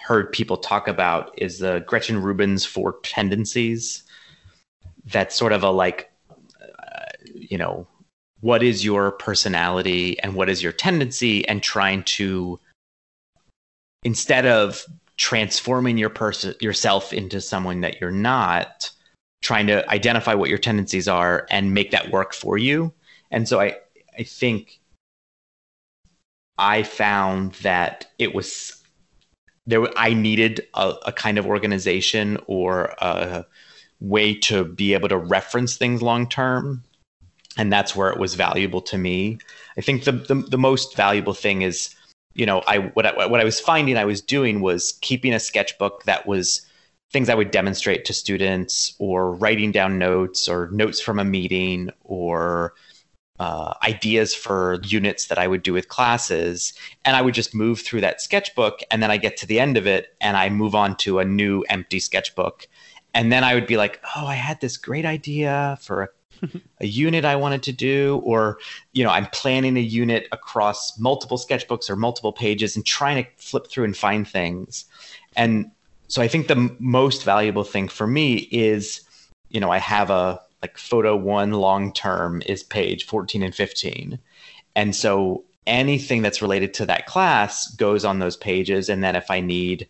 heard 0.00 0.32
people 0.32 0.56
talk 0.56 0.88
about 0.88 1.32
is 1.36 1.58
the 1.58 1.80
Gretchen 1.86 2.22
Rubin's 2.22 2.64
four 2.64 2.96
tendencies. 3.02 4.02
That's 5.06 5.34
sort 5.34 5.52
of 5.52 5.62
a 5.62 5.70
like, 5.70 6.10
uh, 6.30 7.04
you 7.34 7.58
know, 7.58 7.86
what 8.40 8.62
is 8.62 8.84
your 8.84 9.12
personality 9.12 10.18
and 10.20 10.34
what 10.34 10.48
is 10.48 10.62
your 10.62 10.72
tendency, 10.72 11.46
and 11.48 11.62
trying 11.62 12.02
to 12.04 12.58
instead 14.04 14.46
of 14.46 14.84
transforming 15.16 15.98
your 15.98 16.10
person 16.10 16.54
yourself 16.60 17.12
into 17.12 17.40
someone 17.40 17.80
that 17.80 18.00
you're 18.00 18.10
not 18.10 18.90
trying 19.42 19.66
to 19.66 19.88
identify 19.90 20.34
what 20.34 20.48
your 20.48 20.58
tendencies 20.58 21.08
are 21.08 21.46
and 21.50 21.74
make 21.74 21.90
that 21.90 22.10
work 22.12 22.32
for 22.32 22.56
you 22.56 22.92
and 23.32 23.48
so 23.48 23.60
i 23.60 23.76
i 24.16 24.22
think 24.22 24.78
I 26.58 26.82
found 26.82 27.52
that 27.62 28.06
it 28.18 28.34
was 28.34 28.82
there. 29.66 29.86
I 29.96 30.12
needed 30.12 30.66
a, 30.74 30.94
a 31.06 31.12
kind 31.12 31.38
of 31.38 31.46
organization 31.46 32.38
or 32.46 32.94
a 32.98 33.46
way 34.00 34.34
to 34.34 34.64
be 34.64 34.94
able 34.94 35.08
to 35.08 35.16
reference 35.16 35.76
things 35.76 36.02
long 36.02 36.28
term, 36.28 36.82
and 37.58 37.72
that's 37.72 37.94
where 37.94 38.08
it 38.10 38.18
was 38.18 38.36
valuable 38.36 38.80
to 38.80 38.96
me. 38.96 39.38
I 39.76 39.82
think 39.82 40.04
the 40.04 40.12
the, 40.12 40.36
the 40.36 40.58
most 40.58 40.96
valuable 40.96 41.34
thing 41.34 41.62
is 41.62 41.94
you 42.34 42.46
know 42.46 42.62
I 42.66 42.78
what 42.78 43.04
I, 43.04 43.26
what 43.26 43.40
I 43.40 43.44
was 43.44 43.60
finding 43.60 43.98
I 43.98 44.06
was 44.06 44.22
doing 44.22 44.62
was 44.62 44.92
keeping 45.02 45.34
a 45.34 45.40
sketchbook 45.40 46.04
that 46.04 46.26
was 46.26 46.62
things 47.10 47.28
I 47.28 47.34
would 47.34 47.50
demonstrate 47.50 48.04
to 48.06 48.12
students 48.12 48.94
or 48.98 49.32
writing 49.32 49.72
down 49.72 49.98
notes 49.98 50.48
or 50.48 50.68
notes 50.72 51.00
from 51.00 51.18
a 51.18 51.24
meeting 51.24 51.90
or 52.04 52.74
uh, 53.40 53.74
ideas 53.82 54.34
for 54.34 54.80
units 54.84 55.28
that 55.28 55.38
I 55.38 55.46
would 55.46 55.62
do 55.62 55.72
with 55.72 55.88
classes. 55.88 56.74
And 57.04 57.16
I 57.16 57.22
would 57.22 57.34
just 57.34 57.54
move 57.54 57.80
through 57.80 58.00
that 58.02 58.20
sketchbook. 58.20 58.80
And 58.90 59.02
then 59.02 59.10
I 59.10 59.16
get 59.16 59.36
to 59.38 59.46
the 59.46 59.60
end 59.60 59.76
of 59.76 59.86
it 59.86 60.14
and 60.20 60.36
I 60.36 60.50
move 60.50 60.74
on 60.74 60.96
to 60.96 61.18
a 61.20 61.24
new 61.24 61.62
empty 61.70 62.00
sketchbook. 62.00 62.66
And 63.14 63.32
then 63.32 63.44
I 63.44 63.54
would 63.54 63.66
be 63.66 63.76
like, 63.76 64.00
oh, 64.16 64.26
I 64.26 64.34
had 64.34 64.60
this 64.60 64.76
great 64.76 65.06
idea 65.06 65.78
for 65.80 66.02
a, 66.02 66.08
a 66.80 66.86
unit 66.86 67.24
I 67.24 67.36
wanted 67.36 67.62
to 67.64 67.72
do. 67.72 68.20
Or, 68.24 68.58
you 68.92 69.04
know, 69.04 69.10
I'm 69.10 69.26
planning 69.26 69.76
a 69.76 69.80
unit 69.80 70.28
across 70.32 70.98
multiple 70.98 71.38
sketchbooks 71.38 71.90
or 71.90 71.96
multiple 71.96 72.32
pages 72.32 72.76
and 72.76 72.84
trying 72.84 73.24
to 73.24 73.30
flip 73.36 73.68
through 73.68 73.84
and 73.84 73.96
find 73.96 74.26
things. 74.26 74.84
And 75.36 75.70
so 76.08 76.22
I 76.22 76.28
think 76.28 76.48
the 76.48 76.74
most 76.78 77.24
valuable 77.24 77.64
thing 77.64 77.88
for 77.88 78.06
me 78.06 78.48
is, 78.50 79.02
you 79.50 79.60
know, 79.60 79.70
I 79.70 79.78
have 79.78 80.10
a 80.10 80.40
like 80.62 80.76
photo 80.76 81.16
one 81.16 81.52
long 81.52 81.92
term 81.92 82.42
is 82.46 82.62
page 82.62 83.06
14 83.06 83.42
and 83.42 83.54
15. 83.54 84.18
And 84.74 84.94
so 84.94 85.44
anything 85.66 86.22
that's 86.22 86.42
related 86.42 86.74
to 86.74 86.86
that 86.86 87.06
class 87.06 87.68
goes 87.76 88.04
on 88.04 88.18
those 88.18 88.36
pages. 88.36 88.88
And 88.88 89.04
then 89.04 89.14
if 89.14 89.30
I 89.30 89.40
need 89.40 89.86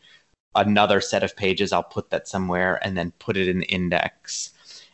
another 0.55 1.01
set 1.01 1.23
of 1.23 1.37
pages, 1.37 1.73
I'll 1.73 1.85
put 1.85 2.11
that 2.11 2.29
somewhere 2.29 2.79
and 2.85 2.99
then 2.99 3.13
put 3.19 3.37
it 3.37 3.49
in 3.49 3.61
the 3.61 3.67
index. 3.67 4.51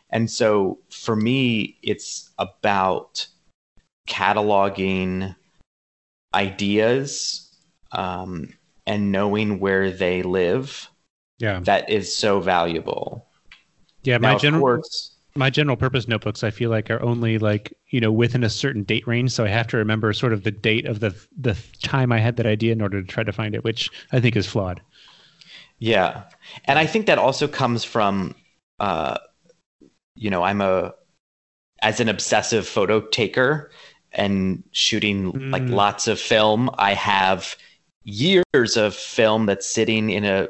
And 0.09 0.29
so 0.29 0.79
for 0.89 1.15
me, 1.15 1.77
it's 1.81 2.29
about 2.37 3.27
cataloging 4.07 5.35
ideas 6.33 7.49
um, 7.91 8.53
and 8.85 9.11
knowing 9.11 9.59
where 9.59 9.91
they 9.91 10.21
live. 10.23 10.89
Yeah. 11.39 11.59
That 11.61 11.89
is 11.89 12.15
so 12.15 12.39
valuable. 12.39 13.25
Yeah, 14.03 14.19
my 14.19 14.35
general 14.35 14.61
course, 14.61 15.15
my 15.35 15.49
general 15.49 15.75
purpose 15.75 16.07
notebooks 16.07 16.43
i 16.43 16.49
feel 16.49 16.69
like 16.69 16.89
are 16.89 17.01
only 17.01 17.37
like 17.37 17.73
you 17.89 17.99
know 17.99 18.11
within 18.11 18.43
a 18.43 18.49
certain 18.49 18.83
date 18.83 19.05
range 19.05 19.31
so 19.31 19.43
i 19.43 19.47
have 19.47 19.67
to 19.67 19.77
remember 19.77 20.11
sort 20.13 20.33
of 20.33 20.43
the 20.43 20.51
date 20.51 20.85
of 20.85 21.01
the 21.01 21.13
the 21.37 21.57
time 21.83 22.11
i 22.11 22.19
had 22.19 22.37
that 22.37 22.45
idea 22.45 22.71
in 22.71 22.81
order 22.81 23.01
to 23.01 23.07
try 23.07 23.23
to 23.23 23.33
find 23.33 23.53
it 23.53 23.63
which 23.63 23.89
i 24.13 24.19
think 24.19 24.35
is 24.35 24.47
flawed 24.47 24.81
yeah 25.79 26.23
and 26.65 26.79
i 26.79 26.85
think 26.85 27.05
that 27.05 27.17
also 27.17 27.47
comes 27.47 27.83
from 27.83 28.33
uh 28.79 29.17
you 30.15 30.29
know 30.29 30.43
i'm 30.43 30.61
a 30.61 30.93
as 31.81 31.99
an 31.99 32.09
obsessive 32.09 32.67
photo 32.67 33.01
taker 33.01 33.69
and 34.11 34.63
shooting 34.71 35.31
mm. 35.31 35.51
like 35.51 35.63
lots 35.65 36.07
of 36.07 36.19
film 36.19 36.69
i 36.77 36.93
have 36.93 37.55
years 38.03 38.77
of 38.77 38.95
film 38.95 39.45
that's 39.45 39.67
sitting 39.67 40.09
in 40.09 40.25
a 40.25 40.47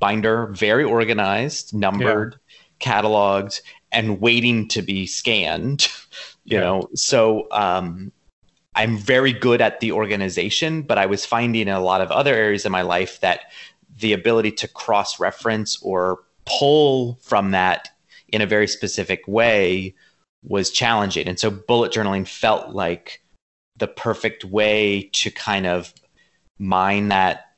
binder 0.00 0.46
very 0.48 0.84
organized 0.84 1.74
numbered 1.74 2.36
yeah. 2.80 3.00
cataloged 3.00 3.60
and 3.92 4.20
waiting 4.20 4.66
to 4.68 4.82
be 4.82 5.06
scanned 5.06 5.88
you 6.44 6.56
yeah. 6.56 6.60
know 6.60 6.88
so 6.94 7.46
um, 7.52 8.10
i'm 8.74 8.96
very 8.96 9.32
good 9.32 9.60
at 9.60 9.80
the 9.80 9.92
organization 9.92 10.82
but 10.82 10.98
i 10.98 11.06
was 11.06 11.24
finding 11.26 11.62
in 11.62 11.74
a 11.74 11.80
lot 11.80 12.00
of 12.00 12.10
other 12.10 12.34
areas 12.34 12.64
of 12.64 12.72
my 12.72 12.82
life 12.82 13.20
that 13.20 13.52
the 13.98 14.12
ability 14.12 14.50
to 14.50 14.66
cross 14.66 15.20
reference 15.20 15.80
or 15.82 16.20
pull 16.46 17.18
from 17.22 17.52
that 17.52 17.90
in 18.34 18.42
a 18.42 18.46
very 18.46 18.66
specific 18.66 19.22
way 19.28 19.94
was 20.42 20.70
challenging. 20.70 21.28
And 21.28 21.38
so 21.38 21.52
bullet 21.52 21.92
journaling 21.92 22.26
felt 22.26 22.74
like 22.74 23.22
the 23.76 23.86
perfect 23.86 24.44
way 24.44 25.08
to 25.12 25.30
kind 25.30 25.66
of 25.66 25.94
mine 26.58 27.10
that, 27.10 27.52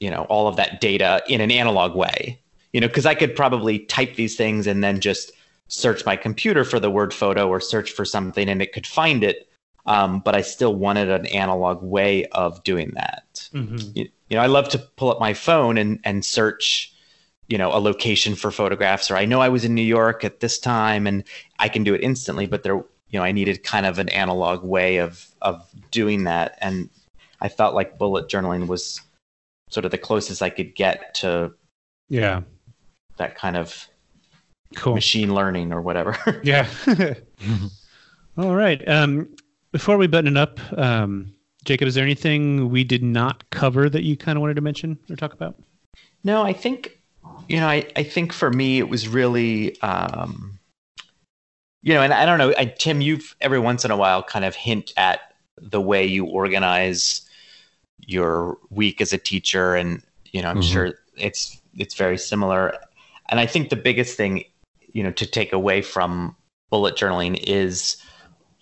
you 0.00 0.10
know, 0.10 0.22
all 0.30 0.48
of 0.48 0.56
that 0.56 0.80
data 0.80 1.22
in 1.28 1.42
an 1.42 1.50
analog 1.50 1.94
way. 1.94 2.40
You 2.72 2.80
know, 2.80 2.88
because 2.88 3.04
I 3.04 3.14
could 3.14 3.36
probably 3.36 3.80
type 3.80 4.14
these 4.14 4.34
things 4.34 4.66
and 4.66 4.82
then 4.82 5.00
just 5.00 5.30
search 5.68 6.06
my 6.06 6.16
computer 6.16 6.64
for 6.64 6.80
the 6.80 6.90
word 6.90 7.12
photo 7.12 7.46
or 7.46 7.60
search 7.60 7.92
for 7.92 8.06
something 8.06 8.48
and 8.48 8.62
it 8.62 8.72
could 8.72 8.86
find 8.86 9.22
it. 9.22 9.46
Um, 9.84 10.20
but 10.20 10.34
I 10.34 10.40
still 10.40 10.74
wanted 10.74 11.10
an 11.10 11.26
analog 11.26 11.82
way 11.82 12.24
of 12.26 12.64
doing 12.64 12.92
that. 12.94 13.48
Mm-hmm. 13.52 13.76
You, 13.94 14.08
you 14.30 14.36
know, 14.36 14.42
I 14.42 14.46
love 14.46 14.70
to 14.70 14.78
pull 14.78 15.10
up 15.10 15.20
my 15.20 15.34
phone 15.34 15.76
and 15.76 16.00
and 16.04 16.24
search 16.24 16.94
you 17.48 17.58
know 17.58 17.74
a 17.74 17.80
location 17.80 18.34
for 18.34 18.50
photographs 18.50 19.10
or 19.10 19.16
i 19.16 19.24
know 19.24 19.40
i 19.40 19.48
was 19.48 19.64
in 19.64 19.74
new 19.74 19.82
york 19.82 20.22
at 20.24 20.40
this 20.40 20.58
time 20.58 21.06
and 21.06 21.24
i 21.58 21.68
can 21.68 21.82
do 21.82 21.94
it 21.94 22.02
instantly 22.02 22.46
but 22.46 22.62
there 22.62 22.84
you 23.10 23.18
know 23.18 23.24
i 23.24 23.32
needed 23.32 23.62
kind 23.62 23.86
of 23.86 23.98
an 23.98 24.08
analog 24.10 24.62
way 24.62 24.98
of 24.98 25.26
of 25.42 25.64
doing 25.90 26.24
that. 26.24 26.58
And 26.60 26.88
i 27.40 27.48
felt 27.48 27.74
like 27.74 27.98
bullet 27.98 28.28
journaling 28.28 28.66
was 28.66 29.00
sort 29.70 29.84
of 29.84 29.90
the 29.90 29.98
closest 29.98 30.42
i 30.42 30.50
could 30.50 30.74
get 30.74 31.14
to 31.16 31.52
yeah. 32.08 32.40
that 33.18 33.36
kind 33.36 33.56
of 33.56 33.86
cool. 34.76 34.94
machine 34.94 35.34
learning 35.34 35.72
or 35.72 35.82
whatever. 35.82 36.16
Yeah. 36.42 36.66
All 38.38 38.54
right. 38.54 38.86
Um 38.88 39.34
before 39.72 39.98
we 39.98 40.06
button 40.06 40.36
it 40.36 40.40
up 40.40 40.60
um 40.78 41.34
jacob 41.64 41.88
is 41.88 41.94
there 41.94 42.04
anything 42.04 42.70
we 42.70 42.84
did 42.84 43.02
not 43.02 43.48
cover 43.50 43.90
that 43.90 44.02
you 44.02 44.16
kind 44.16 44.38
of 44.38 44.40
wanted 44.40 44.54
to 44.54 44.62
mention 44.62 44.98
or 45.10 45.16
talk 45.16 45.32
about? 45.32 45.56
No 46.24 46.42
i 46.42 46.52
think 46.52 46.97
you 47.48 47.58
know, 47.60 47.68
I, 47.68 47.86
I 47.96 48.02
think 48.02 48.32
for 48.32 48.50
me 48.50 48.78
it 48.78 48.88
was 48.88 49.08
really, 49.08 49.80
um, 49.80 50.58
you 51.82 51.94
know, 51.94 52.02
and 52.02 52.12
I 52.12 52.26
don't 52.26 52.38
know, 52.38 52.52
I, 52.58 52.66
Tim, 52.66 53.00
you've 53.00 53.34
every 53.40 53.58
once 53.58 53.84
in 53.84 53.90
a 53.90 53.96
while 53.96 54.22
kind 54.22 54.44
of 54.44 54.54
hint 54.54 54.92
at 54.96 55.20
the 55.60 55.80
way 55.80 56.04
you 56.04 56.24
organize 56.24 57.22
your 58.06 58.58
week 58.70 59.00
as 59.00 59.12
a 59.12 59.18
teacher, 59.18 59.74
and 59.74 60.02
you 60.32 60.42
know, 60.42 60.48
I'm 60.48 60.60
mm-hmm. 60.60 60.72
sure 60.72 60.94
it's 61.16 61.60
it's 61.76 61.94
very 61.94 62.18
similar. 62.18 62.74
And 63.28 63.40
I 63.40 63.46
think 63.46 63.70
the 63.70 63.76
biggest 63.76 64.16
thing, 64.16 64.44
you 64.92 65.02
know, 65.02 65.12
to 65.12 65.26
take 65.26 65.52
away 65.52 65.82
from 65.82 66.34
bullet 66.70 66.96
journaling 66.96 67.38
is 67.46 67.96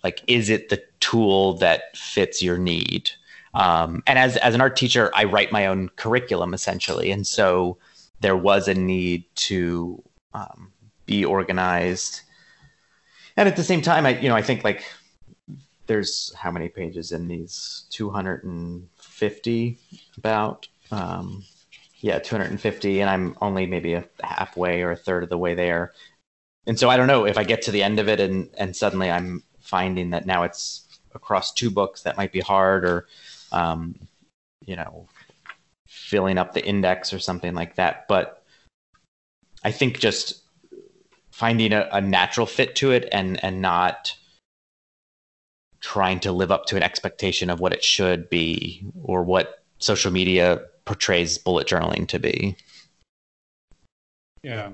like, 0.03 0.21
is 0.27 0.49
it 0.49 0.69
the 0.69 0.83
tool 0.99 1.53
that 1.57 1.95
fits 1.95 2.41
your 2.41 2.57
need? 2.57 3.09
Um, 3.53 4.03
and 4.05 4.19
as 4.19 4.37
as 4.37 4.53
an 4.53 4.61
art 4.61 4.75
teacher, 4.75 5.11
I 5.15 5.23
write 5.23 5.51
my 5.51 5.65
own 5.65 5.89
curriculum 5.95 6.53
essentially, 6.53 7.11
and 7.11 7.25
so 7.25 7.77
there 8.21 8.37
was 8.37 8.67
a 8.67 8.73
need 8.73 9.23
to 9.35 10.03
um, 10.33 10.71
be 11.05 11.25
organized. 11.25 12.21
And 13.35 13.47
at 13.47 13.55
the 13.55 13.63
same 13.63 13.81
time, 13.81 14.05
I 14.05 14.17
you 14.19 14.29
know 14.29 14.35
I 14.35 14.41
think 14.41 14.63
like 14.63 14.83
there's 15.87 16.33
how 16.35 16.51
many 16.51 16.69
pages 16.69 17.11
in 17.11 17.27
these 17.27 17.85
250 17.91 19.77
about 20.17 20.67
um, 20.91 21.43
yeah 21.99 22.19
250 22.19 23.01
and 23.01 23.09
i'm 23.09 23.35
only 23.41 23.65
maybe 23.65 23.93
a 23.93 24.05
halfway 24.21 24.81
or 24.81 24.91
a 24.91 24.95
third 24.95 25.23
of 25.23 25.29
the 25.29 25.37
way 25.37 25.55
there 25.55 25.93
and 26.67 26.77
so 26.77 26.89
i 26.89 26.97
don't 26.97 27.07
know 27.07 27.25
if 27.25 27.37
i 27.37 27.43
get 27.43 27.61
to 27.63 27.71
the 27.71 27.81
end 27.81 27.99
of 27.99 28.07
it 28.07 28.19
and 28.19 28.49
and 28.57 28.75
suddenly 28.75 29.09
i'm 29.09 29.43
finding 29.59 30.11
that 30.11 30.25
now 30.25 30.43
it's 30.43 30.99
across 31.15 31.51
two 31.51 31.71
books 31.71 32.03
that 32.03 32.17
might 32.17 32.31
be 32.31 32.39
hard 32.39 32.85
or 32.85 33.07
um, 33.51 33.95
you 34.65 34.75
know 34.75 35.07
filling 36.07 36.37
up 36.37 36.53
the 36.53 36.65
index 36.65 37.11
or 37.11 37.19
something 37.19 37.53
like 37.53 37.75
that. 37.75 38.07
But 38.07 38.41
I 39.65 39.71
think 39.71 39.99
just 39.99 40.41
finding 41.31 41.73
a, 41.73 41.89
a 41.91 41.99
natural 41.99 42.47
fit 42.47 42.75
to 42.77 42.91
it 42.91 43.09
and 43.11 43.43
and 43.43 43.61
not 43.61 44.15
trying 45.81 46.21
to 46.21 46.31
live 46.31 46.49
up 46.49 46.65
to 46.67 46.77
an 46.77 46.83
expectation 46.83 47.49
of 47.49 47.59
what 47.59 47.73
it 47.73 47.83
should 47.83 48.29
be 48.29 48.85
or 49.03 49.21
what 49.21 49.63
social 49.79 50.11
media 50.11 50.61
portrays 50.85 51.37
bullet 51.37 51.67
journaling 51.67 52.07
to 52.07 52.19
be. 52.19 52.55
Yeah. 54.43 54.69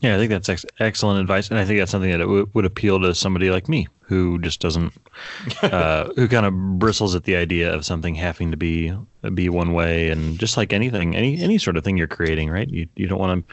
Yeah, 0.00 0.14
I 0.14 0.18
think 0.18 0.30
that's 0.30 0.48
ex- 0.48 0.66
excellent 0.80 1.20
advice, 1.20 1.48
and 1.48 1.58
I 1.58 1.64
think 1.64 1.78
that's 1.78 1.90
something 1.90 2.10
that 2.10 2.18
w- 2.18 2.48
would 2.52 2.64
appeal 2.64 3.00
to 3.00 3.14
somebody 3.14 3.50
like 3.50 3.68
me 3.68 3.88
who 4.00 4.38
just 4.38 4.60
doesn't, 4.60 4.92
uh, 5.62 6.10
who 6.16 6.28
kind 6.28 6.46
of 6.46 6.78
bristles 6.78 7.14
at 7.14 7.24
the 7.24 7.36
idea 7.36 7.72
of 7.72 7.84
something 7.84 8.14
having 8.14 8.50
to 8.50 8.56
be 8.56 8.92
be 9.34 9.48
one 9.48 9.72
way, 9.72 10.10
and 10.10 10.38
just 10.38 10.56
like 10.56 10.72
anything, 10.72 11.16
any 11.16 11.40
any 11.40 11.58
sort 11.58 11.76
of 11.76 11.84
thing 11.84 11.96
you're 11.96 12.06
creating, 12.06 12.50
right? 12.50 12.68
You 12.68 12.88
you 12.96 13.06
don't 13.06 13.18
want 13.18 13.46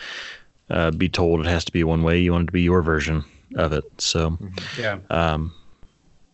to 0.69 0.75
uh, 0.75 0.91
be 0.91 1.09
told 1.09 1.39
it 1.39 1.45
has 1.45 1.65
to 1.65 1.71
be 1.71 1.83
one 1.83 2.03
way. 2.03 2.19
You 2.19 2.31
want 2.31 2.43
it 2.43 2.47
to 2.47 2.51
be 2.51 2.61
your 2.61 2.81
version 2.81 3.23
of 3.55 3.73
it. 3.73 3.83
So, 3.97 4.31
mm-hmm. 4.31 4.81
yeah. 4.81 4.99
Um, 5.09 5.53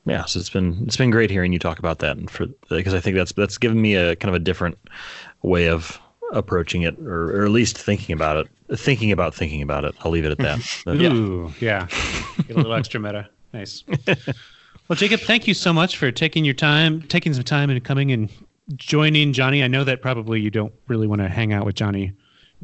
yeah, 0.06 0.26
so 0.26 0.40
it's 0.40 0.50
been 0.50 0.84
it's 0.86 0.98
been 0.98 1.10
great 1.10 1.32
hearing 1.32 1.52
you 1.52 1.60
talk 1.60 1.80
about 1.80 2.00
that, 2.00 2.18
and 2.18 2.30
for 2.30 2.46
because 2.70 2.94
I 2.94 3.00
think 3.00 3.16
that's 3.16 3.34
that's 3.34 3.58
given 3.58 3.82
me 3.82 3.96
a 3.96 4.16
kind 4.16 4.30
of 4.30 4.40
a 4.40 4.44
different 4.44 4.78
way 5.42 5.68
of 5.68 6.00
approaching 6.32 6.84
it, 6.84 6.98
or, 7.00 7.42
or 7.42 7.46
at 7.46 7.52
least 7.52 7.78
thinking 7.78 8.14
about 8.14 8.38
it. 8.38 8.78
Thinking 8.78 9.12
about 9.12 9.36
thinking 9.36 9.62
about 9.62 9.86
it. 9.86 9.96
I'll 10.02 10.12
leave 10.12 10.26
it 10.26 10.32
at 10.32 10.38
that. 10.40 10.82
But, 10.86 10.98
Ooh, 10.98 11.54
yeah. 11.60 11.88
Get 12.48 12.52
a 12.52 12.56
little 12.56 12.74
extra 12.74 13.00
meta. 13.00 13.30
Nice. 13.54 13.84
well, 14.08 14.96
Jacob, 14.96 15.22
thank 15.22 15.48
you 15.48 15.54
so 15.54 15.72
much 15.72 15.98
for 15.98 16.12
taking 16.12 16.46
your 16.46 16.54
time, 16.54 17.02
taking 17.04 17.34
some 17.34 17.44
time, 17.44 17.70
and 17.70 17.84
coming 17.84 18.12
and 18.12 18.30
joining 18.76 19.34
Johnny. 19.34 19.64
I 19.64 19.68
know 19.68 19.84
that 19.84 20.02
probably 20.02 20.42
you 20.42 20.50
don't 20.50 20.74
really 20.88 21.08
want 21.08 21.22
to 21.22 21.30
hang 21.30 21.54
out 21.54 21.66
with 21.66 21.76
Johnny 21.76 22.14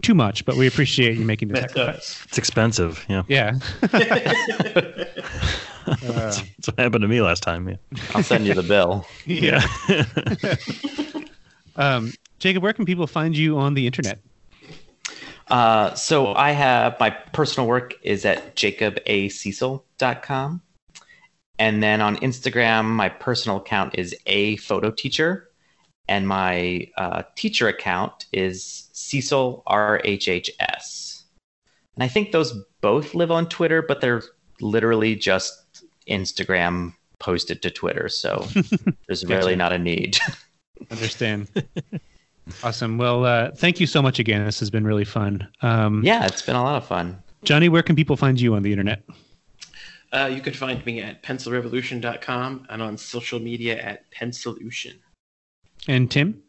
too 0.01 0.13
much, 0.13 0.45
but 0.45 0.55
we 0.55 0.67
appreciate 0.67 1.17
you 1.17 1.25
making 1.25 1.49
the 1.49 1.61
sacrifice. 1.61 2.23
It's 2.27 2.37
expensive. 2.37 3.05
Yeah. 3.07 3.23
Yeah. 3.27 3.53
that's, 3.81 3.91
that's, 6.01 6.67
what 6.67 6.79
happened 6.79 7.03
to 7.03 7.07
me 7.07 7.21
last 7.21 7.43
time. 7.43 7.69
Yeah. 7.69 7.75
I'll 8.15 8.23
send 8.23 8.45
you 8.45 8.53
the 8.53 8.63
bill. 8.63 9.05
Yeah. 9.25 9.65
um, 11.75 12.13
Jacob, 12.41 12.61
where 12.63 12.73
can 12.73 12.85
people 12.85 13.05
find 13.05 13.37
you 13.37 13.59
on 13.59 13.75
the 13.75 13.85
internet? 13.85 14.17
Uh, 15.47 15.93
so 15.93 16.33
I 16.33 16.49
have 16.51 16.99
my 16.99 17.11
personal 17.11 17.67
work 17.67 17.93
is 18.01 18.25
at 18.25 18.55
jacobacecil.com. 18.55 20.61
And 21.59 21.83
then 21.83 22.01
on 22.01 22.17
Instagram, 22.17 22.85
my 22.85 23.09
personal 23.09 23.57
account 23.57 23.93
is 23.95 24.15
a 24.25 24.55
photo 24.57 24.89
teacher. 24.89 25.51
And 26.07 26.27
my 26.27 26.87
uh, 26.97 27.21
teacher 27.35 27.67
account 27.67 28.25
is 28.33 28.89
Cecil 28.91 29.61
RHHS. 29.67 31.21
And 31.95 32.03
I 32.03 32.07
think 32.07 32.31
those 32.31 32.59
both 32.81 33.13
live 33.13 33.29
on 33.29 33.47
Twitter, 33.49 33.83
but 33.83 34.01
they're 34.01 34.23
literally 34.59 35.15
just 35.15 35.85
Instagram 36.09 36.95
posted 37.19 37.61
to 37.61 37.69
Twitter. 37.69 38.09
So 38.09 38.47
there's 39.07 39.27
really 39.27 39.55
not 39.55 39.73
a 39.73 39.77
need. 39.77 40.17
Understand. 40.89 41.47
Awesome. 42.63 42.97
Well, 42.97 43.25
uh, 43.25 43.51
thank 43.51 43.79
you 43.79 43.87
so 43.87 44.01
much 44.01 44.19
again. 44.19 44.45
This 44.45 44.59
has 44.59 44.69
been 44.69 44.85
really 44.85 45.05
fun. 45.05 45.47
Um, 45.61 46.03
yeah, 46.03 46.25
it's 46.25 46.41
been 46.41 46.55
a 46.55 46.63
lot 46.63 46.75
of 46.75 46.87
fun. 46.87 47.21
Johnny, 47.43 47.69
where 47.69 47.83
can 47.83 47.95
people 47.95 48.15
find 48.15 48.39
you 48.39 48.53
on 48.55 48.63
the 48.63 48.71
internet? 48.71 49.03
Uh, 50.11 50.29
you 50.31 50.41
can 50.41 50.53
find 50.53 50.85
me 50.85 51.01
at 51.01 51.23
pencilrevolution.com 51.23 52.67
and 52.69 52.81
on 52.81 52.97
social 52.97 53.39
media 53.39 53.81
at 53.81 54.11
Pencilution. 54.11 54.95
And 55.87 56.11
Tim? 56.11 56.41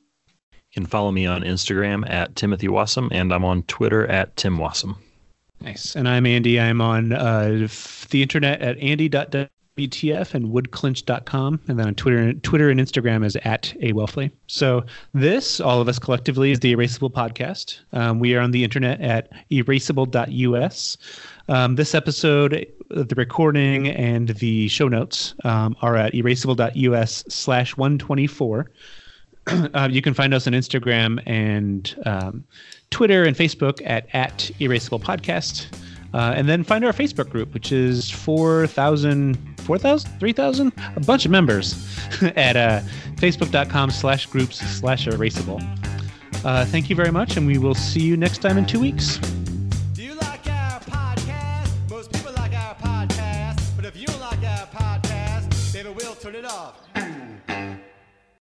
You 0.53 0.59
can 0.75 0.87
follow 0.87 1.13
me 1.13 1.27
on 1.27 1.43
Instagram 1.43 2.09
at 2.11 2.35
Timothy 2.35 2.69
Wasem, 2.69 3.09
and 3.13 3.33
I'm 3.33 3.45
on 3.45 3.63
Twitter 3.65 4.07
at 4.07 4.37
Tim 4.37 4.59
Wasem. 4.59 4.97
Nice. 5.61 5.95
And 5.95 6.09
I'm 6.09 6.27
Andy. 6.27 6.59
I'm 6.59 6.81
on 6.81 7.13
uh, 7.13 7.69
the 8.11 8.23
internet 8.23 8.61
at 8.61 8.79
andy.w 8.79 9.49
BTF 9.77 10.35
and 10.35 10.53
woodclinch.com. 10.53 11.61
And 11.67 11.79
then 11.79 11.87
on 11.87 11.95
Twitter, 11.95 12.33
Twitter 12.35 12.69
and 12.71 12.79
Instagram 12.79 13.25
is 13.25 13.37
at 13.37 13.75
A 13.81 13.93
Welfle. 13.93 14.31
So 14.47 14.85
this, 15.15 15.61
all 15.61 15.81
of 15.81 15.89
us 15.89 15.99
collectively, 15.99 16.51
is 16.51 16.61
the 16.61 16.75
Erasable 16.75 17.13
Podcast. 17.13 17.81
Um, 17.93 18.19
we 18.19 18.35
are 18.35 18.41
on 18.41 18.51
the 18.51 18.65
internet 18.65 19.01
at 19.01 19.31
erasable.us. 19.51 20.97
Um, 21.49 21.77
this 21.77 21.95
episode, 21.95 22.67
the 22.91 23.15
recording 23.17 23.89
and 23.89 24.29
the 24.29 24.69
show 24.69 24.89
notes 24.89 25.35
um, 25.45 25.75
are 25.81 25.97
at 25.97 26.13
erasable.us 26.13 27.25
slash 27.29 27.77
124. 27.77 28.71
Uh, 29.75 29.89
you 29.91 30.01
can 30.01 30.15
find 30.15 30.33
us 30.33 30.47
on 30.47 30.53
Instagram 30.53 31.21
and 31.27 31.97
um, 32.07 32.45
Twitter 32.91 33.25
and 33.25 33.37
Facebook 33.37 33.83
at, 33.85 34.07
at 34.15 34.53
Erasable 34.61 35.03
Podcast. 35.03 35.67
Uh, 36.15 36.35
and 36.37 36.49
then 36.49 36.63
find 36.63 36.85
our 36.85 36.93
Facebook 36.93 37.31
group, 37.31 37.53
which 37.55 37.73
is 37.73 38.11
4,000, 38.11 39.52
4,000, 39.63 40.11
3,000, 40.19 40.73
a 40.97 41.01
bunch 41.01 41.25
of 41.25 41.31
members 41.31 41.75
at 42.37 42.57
uh, 42.57 42.81
facebook.com 43.17 43.91
slash 43.91 44.27
groups 44.27 44.59
slash 44.59 45.07
erasable. 45.07 45.63
Uh, 46.45 46.65
thank 46.67 46.91
you 46.91 46.97
very 46.97 47.13
much, 47.13 47.37
and 47.37 47.47
we 47.47 47.59
will 47.59 47.75
see 47.75 48.01
you 48.01 48.17
next 48.17 48.39
time 48.39 48.59
in 48.59 48.67
two 48.67 48.81
weeks. 48.81 49.19